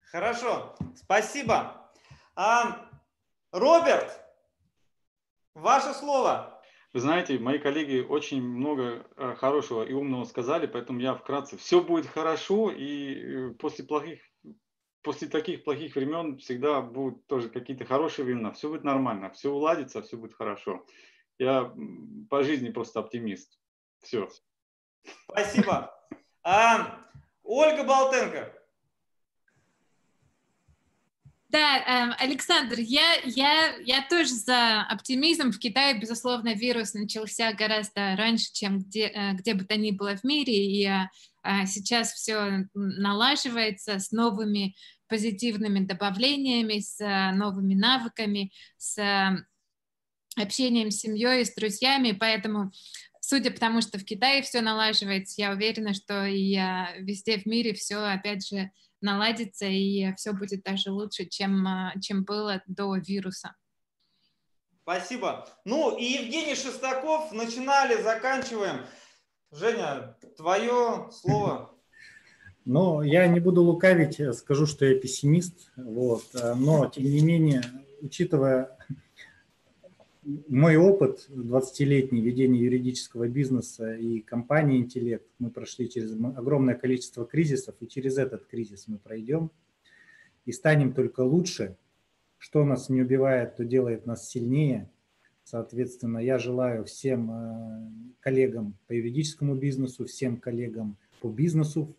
Хорошо, 0.00 0.74
спасибо. 0.94 1.90
А, 2.36 2.88
Роберт, 3.52 4.24
ваше 5.54 5.92
слово. 5.92 6.53
Вы 6.94 7.00
знаете, 7.00 7.40
мои 7.40 7.58
коллеги 7.58 8.06
очень 8.08 8.40
много 8.40 9.04
э, 9.16 9.34
хорошего 9.34 9.82
и 9.82 9.92
умного 9.92 10.22
сказали, 10.22 10.68
поэтому 10.68 11.00
я 11.00 11.16
вкратце. 11.16 11.56
Все 11.56 11.82
будет 11.82 12.06
хорошо, 12.06 12.70
и 12.70 13.14
э, 13.14 13.50
после 13.58 13.84
плохих, 13.84 14.20
после 15.02 15.26
таких 15.26 15.64
плохих 15.64 15.96
времен 15.96 16.38
всегда 16.38 16.80
будут 16.80 17.26
тоже 17.26 17.48
какие-то 17.48 17.84
хорошие 17.84 18.24
времена. 18.24 18.52
Все 18.52 18.68
будет 18.68 18.84
нормально, 18.84 19.30
все 19.30 19.50
уладится, 19.50 20.02
все 20.02 20.16
будет 20.16 20.34
хорошо. 20.34 20.86
Я 21.36 21.74
по 22.30 22.44
жизни 22.44 22.70
просто 22.70 23.00
оптимист. 23.00 23.58
Все. 23.98 24.28
Спасибо. 25.28 25.92
А, 26.44 27.00
Ольга 27.42 27.82
Болтенко. 27.82 28.52
Да, 31.54 31.78
эм, 31.86 32.14
Александр, 32.18 32.80
я, 32.80 33.14
я, 33.26 33.76
я 33.84 34.04
тоже 34.10 34.34
за 34.34 34.80
оптимизм. 34.80 35.52
В 35.52 35.60
Китае, 35.60 35.96
безусловно, 35.96 36.52
вирус 36.52 36.94
начался 36.94 37.52
гораздо 37.52 38.16
раньше, 38.16 38.52
чем 38.52 38.80
где, 38.80 39.06
э, 39.06 39.34
где 39.34 39.54
бы 39.54 39.64
то 39.64 39.76
ни 39.76 39.92
было 39.92 40.16
в 40.16 40.24
мире, 40.24 40.52
и 40.52 40.84
э, 40.84 41.08
э, 41.44 41.66
сейчас 41.66 42.12
все 42.12 42.66
налаживается 42.74 44.00
с 44.00 44.10
новыми 44.10 44.74
позитивными 45.06 45.78
добавлениями, 45.78 46.80
с 46.80 46.98
новыми 47.36 47.74
навыками, 47.74 48.50
с 48.76 48.98
общением 50.36 50.90
с 50.90 51.02
семьей, 51.02 51.44
с 51.44 51.54
друзьями, 51.54 52.16
поэтому 52.18 52.72
судя 53.20 53.52
по 53.52 53.60
тому, 53.60 53.80
что 53.80 54.00
в 54.00 54.04
Китае 54.04 54.42
все 54.42 54.60
налаживается, 54.60 55.40
я 55.40 55.52
уверена, 55.52 55.94
что 55.94 56.26
и 56.26 56.56
везде 56.98 57.38
в 57.38 57.46
мире 57.46 57.74
все, 57.74 57.98
опять 57.98 58.44
же, 58.44 58.72
наладится, 59.04 59.66
и 59.66 60.12
все 60.16 60.32
будет 60.32 60.62
даже 60.64 60.90
лучше, 60.90 61.26
чем, 61.26 61.66
а, 61.66 61.92
чем 62.00 62.24
было 62.24 62.62
до 62.66 62.96
вируса. 62.96 63.54
Спасибо. 64.82 65.48
Ну 65.64 65.96
и 65.96 66.04
Евгений 66.04 66.54
Шестаков, 66.54 67.30
начинали, 67.32 68.02
заканчиваем. 68.02 68.80
Женя, 69.52 70.16
твое 70.36 71.08
слово. 71.12 71.70
Ну, 72.64 73.02
я 73.02 73.26
не 73.28 73.40
буду 73.40 73.62
лукавить, 73.62 74.20
скажу, 74.36 74.66
что 74.66 74.84
я 74.86 74.98
пессимист, 74.98 75.70
вот, 75.76 76.24
но, 76.56 76.86
тем 76.86 77.04
не 77.04 77.20
менее, 77.20 77.62
учитывая 78.00 78.76
мой 80.48 80.76
опыт 80.76 81.28
20-летний 81.30 82.20
ведения 82.20 82.60
юридического 82.60 83.28
бизнеса 83.28 83.94
и 83.94 84.20
компании 84.20 84.78
«Интеллект», 84.78 85.26
мы 85.38 85.50
прошли 85.50 85.88
через 85.88 86.12
огромное 86.12 86.74
количество 86.74 87.24
кризисов, 87.24 87.74
и 87.80 87.88
через 87.88 88.18
этот 88.18 88.46
кризис 88.46 88.88
мы 88.88 88.98
пройдем 88.98 89.50
и 90.44 90.52
станем 90.52 90.92
только 90.92 91.20
лучше. 91.20 91.76
Что 92.38 92.64
нас 92.64 92.88
не 92.88 93.00
убивает, 93.00 93.56
то 93.56 93.64
делает 93.64 94.06
нас 94.06 94.28
сильнее. 94.28 94.90
Соответственно, 95.44 96.18
я 96.18 96.38
желаю 96.38 96.84
всем 96.84 97.30
э, 97.30 98.14
коллегам 98.20 98.76
по 98.86 98.92
юридическому 98.92 99.54
бизнесу, 99.54 100.06
всем 100.06 100.36
коллегам 100.36 100.96
по 101.20 101.28
бизнесу 101.28 101.94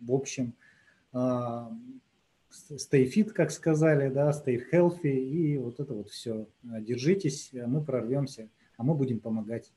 в 0.00 0.12
общем, 0.12 0.54
э, 1.12 1.68
stay 2.70 3.04
fit, 3.10 3.30
как 3.30 3.50
сказали, 3.50 4.08
да, 4.08 4.30
stay 4.30 4.62
healthy, 4.72 5.14
и 5.14 5.58
вот 5.58 5.80
это 5.80 5.94
вот 5.94 6.10
все. 6.10 6.46
Держитесь, 6.62 7.50
мы 7.52 7.82
прорвемся, 7.82 8.48
а 8.76 8.82
мы 8.82 8.94
будем 8.94 9.20
помогать. 9.20 9.72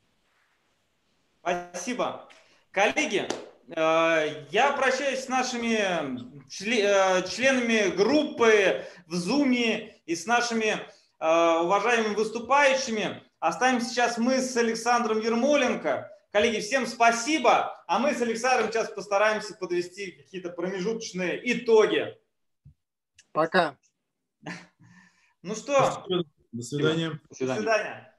Спасибо. 1.40 2.28
Коллеги, 2.70 3.26
э, 3.68 4.46
я 4.50 4.72
прощаюсь 4.72 5.24
с 5.24 5.28
нашими 5.28 5.74
э, 5.74 7.28
членами 7.28 7.96
группы 7.96 8.84
в 9.06 9.14
Zoom 9.14 9.90
и 10.06 10.14
с 10.14 10.26
нашими 10.26 10.76
э, 10.76 11.60
уважаемыми 11.62 12.14
выступающими. 12.14 13.22
Оставим 13.38 13.80
сейчас 13.80 14.18
мы 14.18 14.40
с 14.40 14.56
Александром 14.56 15.20
Ермоленко. 15.20 16.10
Коллеги, 16.30 16.60
всем 16.60 16.86
спасибо, 16.86 17.82
а 17.88 17.98
мы 17.98 18.14
с 18.14 18.20
Александром 18.22 18.70
сейчас 18.70 18.90
постараемся 18.90 19.54
подвести 19.54 20.12
какие-то 20.12 20.50
промежуточные 20.50 21.40
итоги. 21.52 22.16
Пока. 23.32 23.76
Ну 25.42 25.54
что? 25.54 26.04
До 26.52 26.62
свидания. 26.62 27.18
До 27.30 27.34
свидания. 27.34 28.14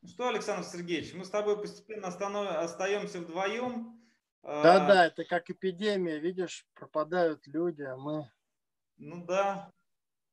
Ну 0.00 0.08
что, 0.08 0.28
Александр 0.28 0.64
Сергеевич, 0.66 1.12
мы 1.12 1.26
с 1.26 1.30
тобой 1.30 1.60
постепенно 1.60 2.08
остаемся 2.08 3.20
вдвоем. 3.20 4.00
Да, 4.42 4.86
да, 4.86 5.06
это 5.06 5.24
как 5.24 5.50
эпидемия, 5.50 6.18
видишь, 6.18 6.66
пропадают 6.72 7.46
люди, 7.46 7.82
а 7.82 7.98
мы... 7.98 8.30
Ну 8.96 9.26
да. 9.26 9.70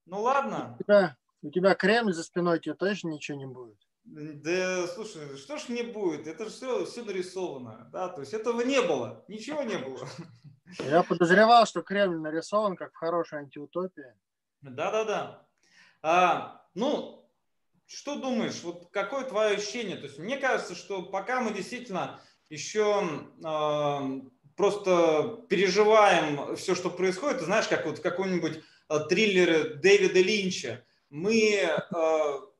Ну 0.06 0.22
ладно. 0.22 0.78
У 0.80 0.84
тебя, 0.84 1.18
у 1.42 1.50
тебя 1.50 1.76
Кремль 1.76 2.14
за 2.14 2.24
спиной, 2.24 2.62
тебе 2.62 2.76
точно 2.76 3.10
ничего 3.10 3.38
не 3.38 3.46
будет. 3.46 3.85
Да, 4.06 4.88
слушай, 4.88 5.36
что 5.36 5.58
ж 5.58 5.70
не 5.70 5.82
будет? 5.82 6.28
Это 6.28 6.46
же 6.46 6.52
все, 6.52 6.86
все 6.86 7.04
нарисовано, 7.04 7.90
да, 7.92 8.08
то 8.08 8.22
есть 8.22 8.34
этого 8.34 8.62
не 8.62 8.82
было, 8.82 9.26
ничего 9.28 9.64
не 9.64 9.78
было. 9.78 10.08
Я 10.80 11.04
подозревал, 11.04 11.66
что 11.66 11.82
Кремль 11.82 12.18
нарисован 12.18 12.76
как 12.76 12.94
в 12.94 12.98
хорошей 12.98 13.40
антиутопии. 13.40 14.14
Да-да-да. 14.62 15.48
А, 16.02 16.62
ну, 16.76 17.28
что 17.88 18.16
думаешь, 18.16 18.62
вот 18.64 18.90
какое 18.92 19.26
твое 19.26 19.58
ощущение? 19.58 19.98
То 19.98 20.04
есть 20.04 20.20
мне 20.20 20.38
кажется, 20.38 20.76
что 20.76 21.04
пока 21.04 21.42
мы 21.42 21.54
действительно 21.54 22.20
еще 22.50 23.28
э, 23.44 24.22
просто 24.56 25.46
переживаем 25.50 26.56
все, 26.56 26.76
что 26.76 26.90
происходит, 26.90 27.40
ты 27.40 27.46
знаешь, 27.46 27.68
как 27.68 27.86
вот 27.86 28.00
в 28.00 28.02
каком-нибудь 28.02 28.60
э, 28.90 29.00
триллере 29.10 29.76
Дэвида 29.76 30.20
Линча, 30.20 30.84
мы 31.10 31.54
э, 31.54 31.76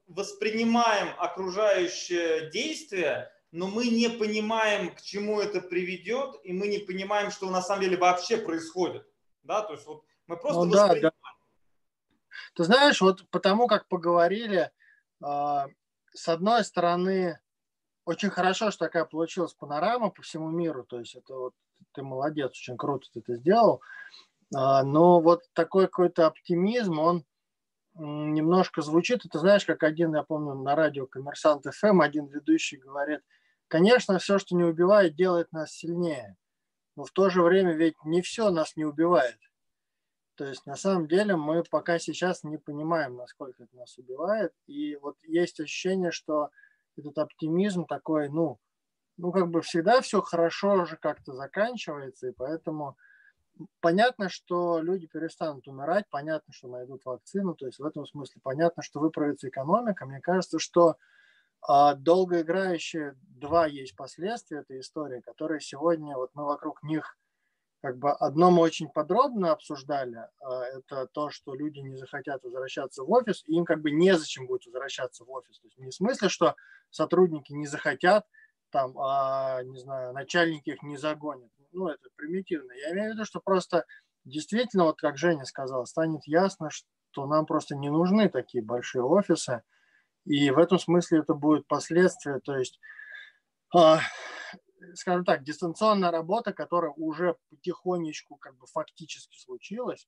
воспринимаем 0.08 1.10
окружающее 1.18 2.50
действие 2.52 3.32
но 3.56 3.68
мы 3.68 3.88
не 3.88 4.10
понимаем, 4.10 4.94
к 4.94 5.02
чему 5.02 5.40
это 5.40 5.62
приведет, 5.62 6.36
и 6.44 6.52
мы 6.52 6.68
не 6.68 6.80
понимаем, 6.80 7.32
что 7.32 7.50
на 7.50 7.62
самом 7.62 7.84
деле 7.84 7.96
вообще 7.96 8.36
происходит. 8.36 9.08
Да, 9.44 9.62
то 9.62 9.74
есть 9.74 9.86
вот 9.86 10.04
мы 10.28 10.36
просто 10.36 10.66
ну, 10.66 10.72
да, 10.72 10.94
да. 11.00 11.12
Ты 12.54 12.66
знаешь, 12.66 13.00
вот 13.00 13.26
потому 13.30 13.68
как 13.68 13.88
поговорили, 13.88 14.72
э, 15.24 15.66
с 16.14 16.28
одной 16.28 16.66
стороны, 16.66 17.40
очень 18.04 18.30
хорошо, 18.30 18.72
что 18.72 18.86
такая 18.88 19.06
получилась 19.06 19.54
панорама 19.54 20.10
по 20.10 20.22
всему 20.22 20.50
миру, 20.50 20.84
то 20.84 21.00
есть 21.00 21.16
это 21.16 21.34
вот 21.34 21.54
ты 21.94 22.04
молодец, 22.04 22.52
очень 22.52 22.76
круто 22.76 23.08
ты 23.14 23.22
это 23.22 23.36
сделал, 23.36 23.82
э, 24.54 24.58
но 24.84 25.22
вот 25.22 25.44
такой 25.54 25.86
какой-то 25.86 26.28
оптимизм, 26.28 27.00
он 27.00 27.24
немножко 27.96 28.82
звучит, 28.82 29.24
ты 29.30 29.40
знаешь, 29.40 29.66
как 29.66 29.84
один, 29.84 30.16
я 30.16 30.24
помню, 30.24 30.54
на 30.54 30.76
радио 30.76 31.08
Коммерсант 31.08 31.66
ФМ 31.66 32.02
один 32.02 32.28
ведущий 32.28 32.78
говорит– 32.78 33.22
Конечно, 33.68 34.20
все, 34.20 34.38
что 34.38 34.56
не 34.56 34.64
убивает, 34.64 35.16
делает 35.16 35.52
нас 35.52 35.72
сильнее. 35.72 36.38
Но 36.96 37.04
в 37.04 37.12
то 37.12 37.30
же 37.30 37.42
время 37.42 37.74
ведь 37.74 37.96
не 38.06 38.22
все 38.22 38.50
нас 38.50 38.76
не 38.76 38.86
убивает. 38.86 39.40
То 40.36 40.46
есть 40.46 40.66
на 40.66 40.76
самом 40.76 41.08
деле 41.08 41.36
мы 41.36 41.64
пока 41.64 41.98
сейчас 41.98 42.44
не 42.44 42.58
понимаем, 42.58 43.16
насколько 43.16 43.64
это 43.64 43.76
нас 43.76 43.98
убивает. 43.98 44.54
И 44.68 44.96
вот 44.98 45.18
есть 45.24 45.60
ощущение, 45.60 46.12
что 46.12 46.52
этот 46.98 47.18
оптимизм 47.18 47.86
такой, 47.86 48.30
ну, 48.30 48.60
ну 49.18 49.32
как 49.32 49.50
бы 49.50 49.62
всегда 49.62 50.02
все 50.02 50.22
хорошо 50.22 50.74
уже 50.74 50.98
как-то 50.98 51.34
заканчивается, 51.34 52.28
и 52.28 52.34
поэтому 52.34 52.98
понятно, 53.80 54.30
что 54.30 54.80
люди 54.80 55.08
перестанут 55.08 55.68
умирать, 55.68 56.06
понятно, 56.10 56.54
что 56.54 56.68
найдут 56.68 57.06
вакцину, 57.06 57.56
то 57.56 57.66
есть 57.66 57.80
в 57.80 57.86
этом 57.86 58.06
смысле 58.06 58.42
понятно, 58.44 58.84
что 58.84 59.00
выправится 59.00 59.50
экономика. 59.50 60.06
Мне 60.06 60.22
кажется, 60.22 60.60
что 60.60 60.98
а 61.68 61.96
долгоиграющие 61.96 63.16
два 63.24 63.66
есть 63.66 63.96
последствия 63.96 64.60
этой 64.60 64.82
истории, 64.82 65.22
которые 65.22 65.60
сегодня 65.62 66.16
вот 66.16 66.30
мы 66.36 66.46
вокруг 66.46 66.84
них 66.84 67.18
как 67.82 67.98
бы 67.98 68.12
одно 68.12 68.50
мы 68.50 68.62
очень 68.62 68.90
подробно 68.90 69.52
обсуждали, 69.52 70.28
а, 70.42 70.64
это 70.64 71.08
то, 71.08 71.30
что 71.30 71.54
люди 71.54 71.80
не 71.80 71.98
захотят 71.98 72.44
возвращаться 72.44 73.04
в 73.04 73.12
офис, 73.12 73.44
и 73.46 73.54
им 73.54 73.66
как 73.66 73.82
бы 73.82 73.92
незачем 73.92 74.48
будет 74.48 74.66
возвращаться 74.66 75.24
в 75.24 75.30
офис. 75.30 75.60
То 75.60 75.68
есть 75.68 75.78
не 75.78 75.92
в 75.92 75.94
смысле, 75.94 76.30
что 76.30 76.56
сотрудники 76.90 77.54
не 77.54 77.68
захотят, 77.68 78.26
там, 78.72 78.98
а, 78.98 79.62
не 79.64 79.78
знаю, 79.78 80.14
начальники 80.14 80.72
их 80.72 80.82
не 80.82 80.98
загонят. 80.98 81.52
Ну, 81.76 81.90
это 81.90 82.08
примитивно. 82.16 82.72
Я 82.72 82.94
имею 82.94 83.12
в 83.12 83.14
виду, 83.16 83.26
что 83.26 83.42
просто 83.42 83.86
действительно, 84.24 84.86
вот 84.86 84.98
как 84.98 85.18
Женя 85.18 85.44
сказал, 85.44 85.86
станет 85.86 86.22
ясно, 86.26 86.70
что 86.72 87.26
нам 87.28 87.46
просто 87.46 87.76
не 87.76 87.90
нужны 87.90 88.30
такие 88.30 88.64
большие 88.64 89.04
офисы, 89.04 89.62
и 90.26 90.50
в 90.52 90.58
этом 90.58 90.80
смысле 90.80 91.20
это 91.20 91.34
будет 91.34 91.68
последствия, 91.68 92.40
то 92.40 92.58
есть, 92.58 92.80
э, 93.76 93.98
скажем 94.94 95.26
так, 95.26 95.44
дистанционная 95.44 96.12
работа, 96.12 96.54
которая 96.54 96.92
уже 96.92 97.36
потихонечку 97.50 98.38
как 98.38 98.56
бы 98.56 98.66
фактически 98.68 99.38
случилась, 99.38 100.08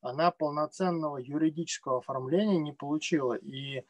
она 0.00 0.30
полноценного 0.30 1.18
юридического 1.18 1.98
оформления 1.98 2.58
не 2.58 2.72
получила. 2.72 3.34
И 3.34 3.84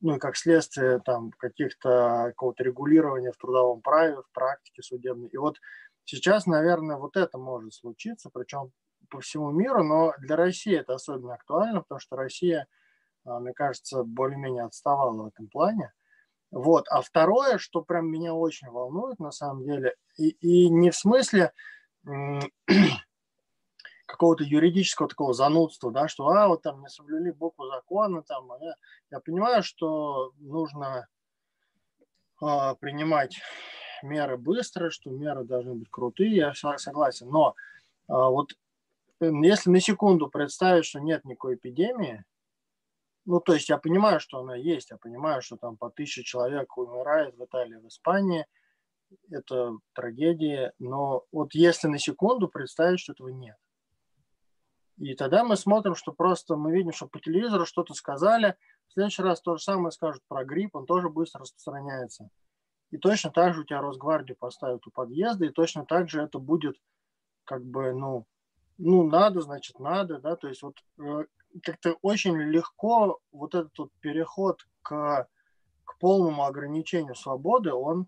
ну 0.00 0.16
и 0.16 0.18
как 0.18 0.36
следствие 0.36 1.00
там 1.00 1.30
каких-то 1.32 2.28
какого-то 2.28 2.64
регулирования 2.64 3.32
в 3.32 3.36
трудовом 3.36 3.82
праве, 3.82 4.16
в 4.16 4.32
практике 4.32 4.82
судебной. 4.82 5.28
И 5.28 5.36
вот 5.36 5.58
сейчас, 6.10 6.46
наверное, 6.46 6.96
вот 6.96 7.16
это 7.16 7.38
может 7.38 7.74
случиться, 7.74 8.30
причем 8.32 8.72
по 9.08 9.20
всему 9.20 9.50
миру, 9.50 9.82
но 9.82 10.12
для 10.18 10.36
России 10.36 10.76
это 10.76 10.94
особенно 10.94 11.34
актуально, 11.34 11.80
потому 11.82 12.00
что 12.00 12.16
Россия– 12.16 12.66
а, 13.24 13.38
мне 13.38 13.52
кажется, 13.52 14.02
более-менее 14.02 14.64
отставала 14.64 15.22
в 15.22 15.26
этом 15.26 15.48
плане. 15.48 15.92
Вот. 16.50 16.86
А 16.88 17.00
второе, 17.02 17.58
что 17.58 17.82
прям 17.82 18.10
меня 18.10 18.34
очень 18.34 18.68
волнует 18.68 19.18
на 19.20 19.30
самом 19.30 19.64
деле, 19.64 19.94
и, 20.16 20.30
и 20.30 20.68
не 20.68 20.90
в 20.90 20.96
смысле 20.96 21.52
какого-то 24.06 24.42
юридического 24.42 25.08
такого 25.08 25.32
занудства, 25.34 25.92
да, 25.92 26.08
что 26.08 26.26
а, 26.28 26.48
вот 26.48 26.62
там 26.62 26.80
не 26.80 26.88
соблюли 26.88 27.30
букву 27.30 27.66
закона, 27.66 28.22
там, 28.22 28.50
а 28.52 28.58
я, 28.60 28.74
я 29.10 29.20
понимаю, 29.20 29.62
что 29.62 30.32
нужно 30.38 31.06
а, 32.40 32.74
принимать 32.74 33.38
меры 34.02 34.36
быстро, 34.36 34.90
что 34.90 35.10
меры 35.10 35.44
должны 35.44 35.74
быть 35.74 35.90
крутые, 35.90 36.36
я 36.36 36.54
согласен, 36.54 37.28
но 37.28 37.54
а, 38.08 38.28
вот 38.30 38.52
если 39.20 39.70
на 39.70 39.80
секунду 39.80 40.28
представить, 40.28 40.86
что 40.86 41.00
нет 41.00 41.24
никакой 41.24 41.56
эпидемии, 41.56 42.24
ну, 43.26 43.40
то 43.40 43.52
есть 43.54 43.68
я 43.68 43.78
понимаю, 43.78 44.18
что 44.18 44.38
она 44.38 44.56
есть, 44.56 44.90
я 44.90 44.96
понимаю, 44.96 45.42
что 45.42 45.56
там 45.56 45.76
по 45.76 45.90
тысяче 45.90 46.22
человек 46.22 46.76
умирает 46.76 47.36
в 47.36 47.44
Италии, 47.44 47.76
в 47.76 47.86
Испании, 47.86 48.46
это 49.30 49.76
трагедия, 49.92 50.72
но 50.78 51.24
вот 51.32 51.54
если 51.54 51.88
на 51.88 51.98
секунду 51.98 52.48
представить, 52.48 53.00
что 53.00 53.12
этого 53.12 53.28
нет, 53.28 53.56
и 55.00 55.14
тогда 55.14 55.44
мы 55.44 55.56
смотрим, 55.56 55.94
что 55.94 56.12
просто 56.12 56.56
мы 56.56 56.72
видим, 56.72 56.92
что 56.92 57.06
по 57.06 57.20
телевизору 57.20 57.64
что-то 57.64 57.94
сказали, 57.94 58.56
в 58.88 58.92
следующий 58.92 59.22
раз 59.22 59.40
то 59.40 59.56
же 59.56 59.62
самое 59.62 59.92
скажут 59.92 60.22
про 60.28 60.44
грипп, 60.44 60.76
он 60.76 60.84
тоже 60.84 61.08
быстро 61.08 61.40
распространяется. 61.40 62.28
И 62.90 62.98
точно 62.98 63.30
так 63.30 63.54
же 63.54 63.62
у 63.62 63.64
тебя 63.64 63.80
Росгвардию 63.80 64.36
поставят 64.36 64.86
у 64.86 64.90
подъезда, 64.90 65.46
и 65.46 65.50
точно 65.50 65.84
так 65.86 66.08
же 66.08 66.22
это 66.22 66.38
будет 66.38 66.76
как 67.44 67.64
бы, 67.64 67.92
ну, 67.92 68.26
ну, 68.78 69.04
надо, 69.04 69.40
значит, 69.40 69.78
надо, 69.78 70.18
да, 70.18 70.36
то 70.36 70.48
есть 70.48 70.62
вот 70.62 70.76
э, 70.98 71.24
как-то 71.62 71.96
очень 72.02 72.36
легко 72.36 73.20
вот 73.32 73.54
этот 73.54 73.76
вот 73.78 73.90
переход 74.00 74.66
к, 74.82 75.28
к 75.84 75.98
полному 75.98 76.44
ограничению 76.44 77.14
свободы, 77.14 77.72
он, 77.72 78.06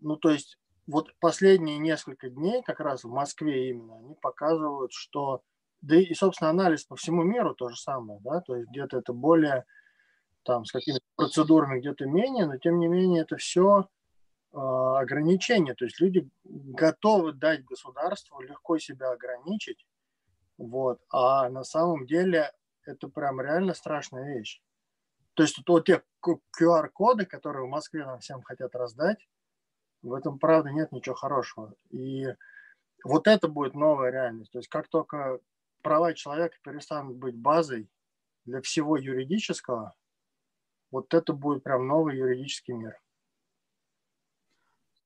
ну, 0.00 0.16
то 0.16 0.30
есть 0.30 0.58
вот 0.86 1.14
последние 1.20 1.78
несколько 1.78 2.28
дней, 2.28 2.62
как 2.62 2.80
раз 2.80 3.04
в 3.04 3.10
Москве 3.10 3.70
именно, 3.70 3.98
они 3.98 4.14
показывают, 4.14 4.92
что, 4.92 5.42
да 5.80 5.96
и, 5.96 6.14
собственно, 6.14 6.50
анализ 6.50 6.84
по 6.84 6.96
всему 6.96 7.22
миру 7.22 7.54
то 7.54 7.68
же 7.68 7.76
самое, 7.76 8.20
да, 8.22 8.40
то 8.40 8.56
есть 8.56 8.68
где-то 8.70 8.98
это 8.98 9.12
более, 9.12 9.64
там, 10.46 10.64
с 10.64 10.72
какими-то 10.72 11.04
процедурами, 11.16 11.80
где-то 11.80 12.06
менее, 12.06 12.46
но 12.46 12.56
тем 12.56 12.78
не 12.78 12.88
менее 12.88 13.22
это 13.22 13.36
все 13.36 13.88
э, 14.52 14.56
ограничения, 14.56 15.74
то 15.74 15.84
есть 15.84 16.00
люди 16.00 16.28
готовы 16.44 17.32
дать 17.32 17.64
государству 17.64 18.40
легко 18.40 18.78
себя 18.78 19.10
ограничить, 19.10 19.86
вот. 20.58 21.00
А 21.10 21.48
на 21.50 21.64
самом 21.64 22.06
деле 22.06 22.52
это 22.84 23.08
прям 23.08 23.40
реально 23.40 23.74
страшная 23.74 24.36
вещь. 24.36 24.62
То 25.34 25.42
есть 25.42 25.58
вот 25.66 25.84
те 25.84 26.02
QR-коды, 26.24 27.26
которые 27.26 27.66
в 27.66 27.70
Москве 27.70 28.06
нам 28.06 28.20
всем 28.20 28.42
хотят 28.42 28.74
раздать, 28.74 29.28
в 30.02 30.14
этом, 30.14 30.38
правда, 30.38 30.70
нет 30.70 30.92
ничего 30.92 31.14
хорошего. 31.14 31.74
И 31.90 32.26
вот 33.04 33.26
это 33.26 33.48
будет 33.48 33.74
новая 33.74 34.10
реальность. 34.10 34.52
То 34.52 34.58
есть 34.58 34.68
как 34.68 34.88
только 34.88 35.40
права 35.82 36.14
человека 36.14 36.56
перестанут 36.62 37.16
быть 37.16 37.36
базой 37.36 37.90
для 38.46 38.62
всего 38.62 38.96
юридического, 38.96 39.94
вот 40.90 41.12
это 41.14 41.32
будет 41.32 41.62
прям 41.62 41.86
новый 41.86 42.16
юридический 42.16 42.74
мир. 42.74 43.00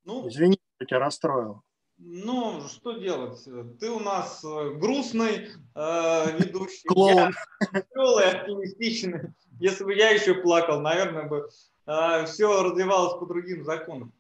Ну, 0.05 0.29
Извини, 0.29 0.59
я 0.79 0.87
тебя 0.87 0.99
расстроил. 0.99 1.63
Ну, 1.99 2.63
что 2.63 2.93
делать? 2.93 3.45
Ты 3.79 3.91
у 3.91 4.01
нас 4.01 4.43
э, 4.43 4.71
грустный 4.77 5.51
э, 5.75 6.39
ведущий. 6.39 6.89
Клоун. 6.89 7.35
Веселый, 7.73 8.31
оптимистичный. 8.31 9.35
Если 9.59 9.85
бы 9.85 9.95
я 9.95 10.09
еще 10.09 10.35
плакал, 10.35 10.81
наверное, 10.81 11.29
бы 11.29 11.51
э, 11.87 12.25
все 12.25 12.63
развивалось 12.63 13.19
по 13.21 13.27
другим 13.27 13.65
законам. 13.65 14.15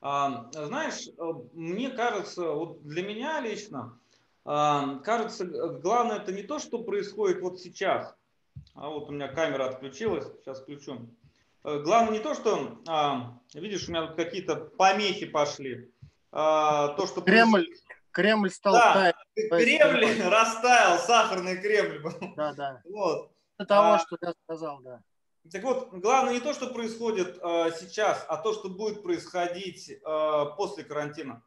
А, 0.00 0.50
знаешь, 0.52 1.08
э, 1.08 1.22
мне 1.54 1.90
кажется, 1.90 2.52
вот 2.52 2.86
для 2.86 3.02
меня 3.02 3.40
лично, 3.40 3.98
а, 4.44 4.98
кажется, 4.98 5.46
главное 5.46 6.18
это 6.18 6.30
не 6.30 6.42
то, 6.42 6.58
что 6.58 6.82
происходит 6.82 7.40
вот 7.40 7.58
сейчас. 7.58 8.14
А 8.74 8.88
вот 8.88 9.08
у 9.08 9.12
меня 9.12 9.28
камера 9.28 9.68
отключилась, 9.68 10.26
сейчас 10.40 10.60
включу. 10.60 11.08
Э, 11.64 11.80
главное 11.80 12.12
не 12.12 12.18
то, 12.18 12.34
что, 12.34 12.82
а, 12.88 13.38
видишь, 13.54 13.88
у 13.88 13.92
меня 13.92 14.06
тут 14.06 14.16
какие-то 14.16 14.56
помехи 14.56 15.26
пошли 15.26 15.92
а, 16.32 16.88
то, 16.88 17.06
что... 17.06 17.20
Кремль, 17.22 17.68
Кремль 18.10 18.50
стал 18.50 18.74
да, 18.74 18.94
таять. 18.94 19.16
Кремль 19.34 20.22
растаял, 20.22 20.98
сахарный 20.98 21.60
Кремль 21.60 22.00
был. 22.00 22.34
Да, 22.36 22.52
да. 22.54 22.82
Вот. 22.90 23.30
Это 23.58 23.68
того, 23.68 23.94
а, 23.94 23.98
что 23.98 24.16
я 24.20 24.34
сказал, 24.44 24.80
да. 24.82 25.02
Так 25.52 25.62
вот, 25.62 25.92
главное 25.92 26.34
не 26.34 26.40
то, 26.40 26.54
что 26.54 26.68
происходит 26.68 27.38
э, 27.42 27.70
сейчас, 27.78 28.24
а 28.28 28.38
то, 28.38 28.54
что 28.54 28.70
будет 28.70 29.02
происходить 29.02 29.90
э, 29.90 30.44
после 30.56 30.84
карантина. 30.84 31.42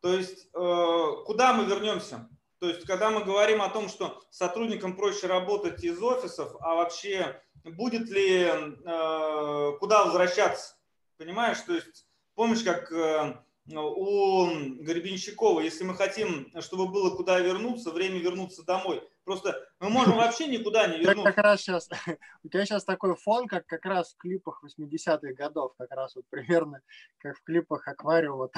То 0.00 0.14
есть, 0.14 0.46
э, 0.54 1.24
куда 1.26 1.52
мы 1.52 1.64
вернемся? 1.64 2.28
То 2.60 2.68
есть, 2.68 2.84
когда 2.86 3.10
мы 3.10 3.24
говорим 3.24 3.62
о 3.62 3.70
том, 3.70 3.88
что 3.88 4.20
сотрудникам 4.30 4.96
проще 4.96 5.26
работать 5.26 5.82
из 5.84 6.02
офисов, 6.02 6.56
а 6.60 6.74
вообще 6.74 7.40
будет 7.64 8.08
ли, 8.08 8.42
э, 8.42 9.72
куда 9.78 10.04
возвращаться? 10.04 10.76
Понимаешь? 11.18 11.60
То 11.60 11.74
есть, 11.74 12.06
помнишь, 12.34 12.62
как 12.62 12.90
э, 12.90 13.36
у 13.76 14.46
Гребенщикова, 14.80 15.60
если 15.60 15.84
мы 15.84 15.94
хотим, 15.94 16.50
чтобы 16.60 16.88
было 16.88 17.14
куда 17.14 17.38
вернуться, 17.38 17.90
время 17.90 18.18
вернуться 18.18 18.64
домой. 18.64 19.06
Просто 19.24 19.64
мы 19.78 19.90
можем 19.90 20.16
вообще 20.16 20.48
никуда 20.48 20.88
не 20.88 20.98
вернуться. 20.98 21.32
Как 21.32 21.44
раз 21.44 21.60
сейчас, 21.60 21.88
у 22.42 22.48
тебя 22.48 22.64
сейчас 22.64 22.84
такой 22.84 23.14
фон, 23.14 23.46
как 23.46 23.66
как 23.66 23.84
раз 23.84 24.14
в 24.14 24.16
клипах 24.16 24.64
80-х 24.64 25.32
годов, 25.34 25.74
как 25.78 25.90
раз 25.92 26.16
вот 26.16 26.24
примерно 26.28 26.80
как 27.18 27.36
в 27.36 27.42
клипах 27.44 27.86
аквариума. 27.86 28.50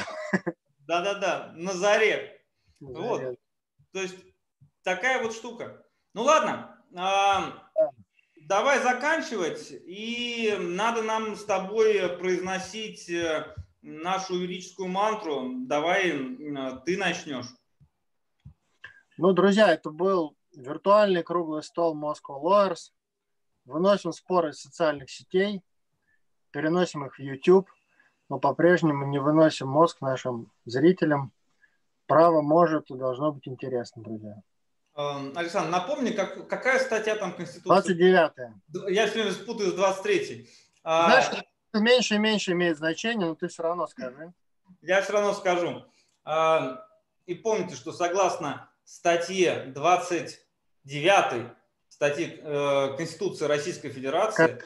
Да-да-да, 0.87 1.53
на 1.55 1.75
заре. 1.75 2.41
На 2.81 2.95
заре. 2.95 3.29
Вот. 3.29 3.39
То 3.93 4.01
есть 4.01 4.17
такая 4.83 5.23
вот 5.23 5.33
штука. 5.35 5.85
Ну 6.15 6.23
ладно, 6.23 6.83
давай 8.51 8.83
заканчивать, 8.83 9.71
и 9.71 10.57
надо 10.59 11.03
нам 11.03 11.37
с 11.37 11.45
тобой 11.45 12.17
произносить 12.19 13.09
э, 13.09 13.55
нашу 13.83 14.35
юридическую 14.35 14.89
мантру. 14.89 15.53
Давай 15.67 16.11
ты 16.85 16.97
начнешь. 16.99 17.47
Ну, 19.17 19.33
друзья, 19.33 19.73
это 19.73 19.91
был 19.91 20.37
виртуальный 20.53 21.23
круглый 21.23 21.63
стол 21.63 21.97
Moscow 21.97 22.43
Lawyers. 22.43 22.93
Выносим 23.67 24.13
споры 24.13 24.51
из 24.51 24.61
социальных 24.61 25.11
сетей, 25.11 25.63
переносим 26.51 27.07
их 27.07 27.17
в 27.17 27.19
YouTube, 27.21 27.71
но 28.29 28.41
по-прежнему 28.41 29.07
не 29.07 29.21
выносим 29.21 29.69
мозг 29.69 30.01
нашим 30.01 30.51
зрителям. 30.65 31.33
Право 32.11 32.43
может 32.43 32.91
и 32.91 32.97
должно 32.97 33.31
быть 33.31 33.47
интересно, 33.47 34.03
друзья. 34.03 34.43
Эм, 34.97 35.33
Александр, 35.37 35.71
напомни, 35.71 36.11
как, 36.11 36.49
какая 36.49 36.81
статья 36.81 37.15
там 37.15 37.33
Конституции? 37.33 37.95
29 37.95 38.93
Я 38.93 39.07
все 39.07 39.15
время 39.15 39.31
спутаю 39.31 39.71
с 39.71 39.75
23 39.75 40.49
Знаешь, 40.83 41.45
меньше 41.73 42.17
и 42.17 42.19
меньше 42.19 42.51
имеет 42.51 42.79
значение, 42.79 43.29
но 43.29 43.37
ты 43.37 43.47
все 43.47 43.63
равно 43.63 43.87
скажи. 43.87 44.33
Я 44.83 45.03
все 45.03 45.13
равно 45.13 45.35
скажу. 45.35 45.85
А, 46.25 46.85
и 47.27 47.35
помните, 47.35 47.77
что 47.77 47.93
согласно 47.93 48.69
статье 48.85 49.67
29 49.73 51.53
статьи 51.89 52.41
э, 52.43 52.97
Конституции 52.97 53.45
Российской 53.45 53.91
Федерации. 53.91 54.59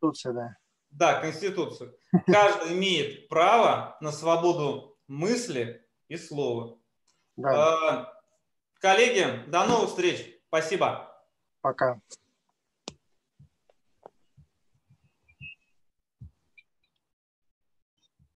Конституция, 0.00 0.32
да. 0.34 0.56
Да, 0.90 1.20
Конституция. 1.20 1.92
Каждый 2.26 2.74
имеет 2.74 3.28
право 3.28 3.96
на 4.02 4.12
свободу 4.12 4.98
мысли 5.06 5.82
и 6.08 6.18
слова. 6.18 6.79
Да. 7.40 7.50
А, 7.50 8.12
коллеги, 8.80 9.44
до 9.46 9.64
новых 9.64 9.90
встреч. 9.90 10.40
Спасибо. 10.48 11.10
Пока. 11.62 12.00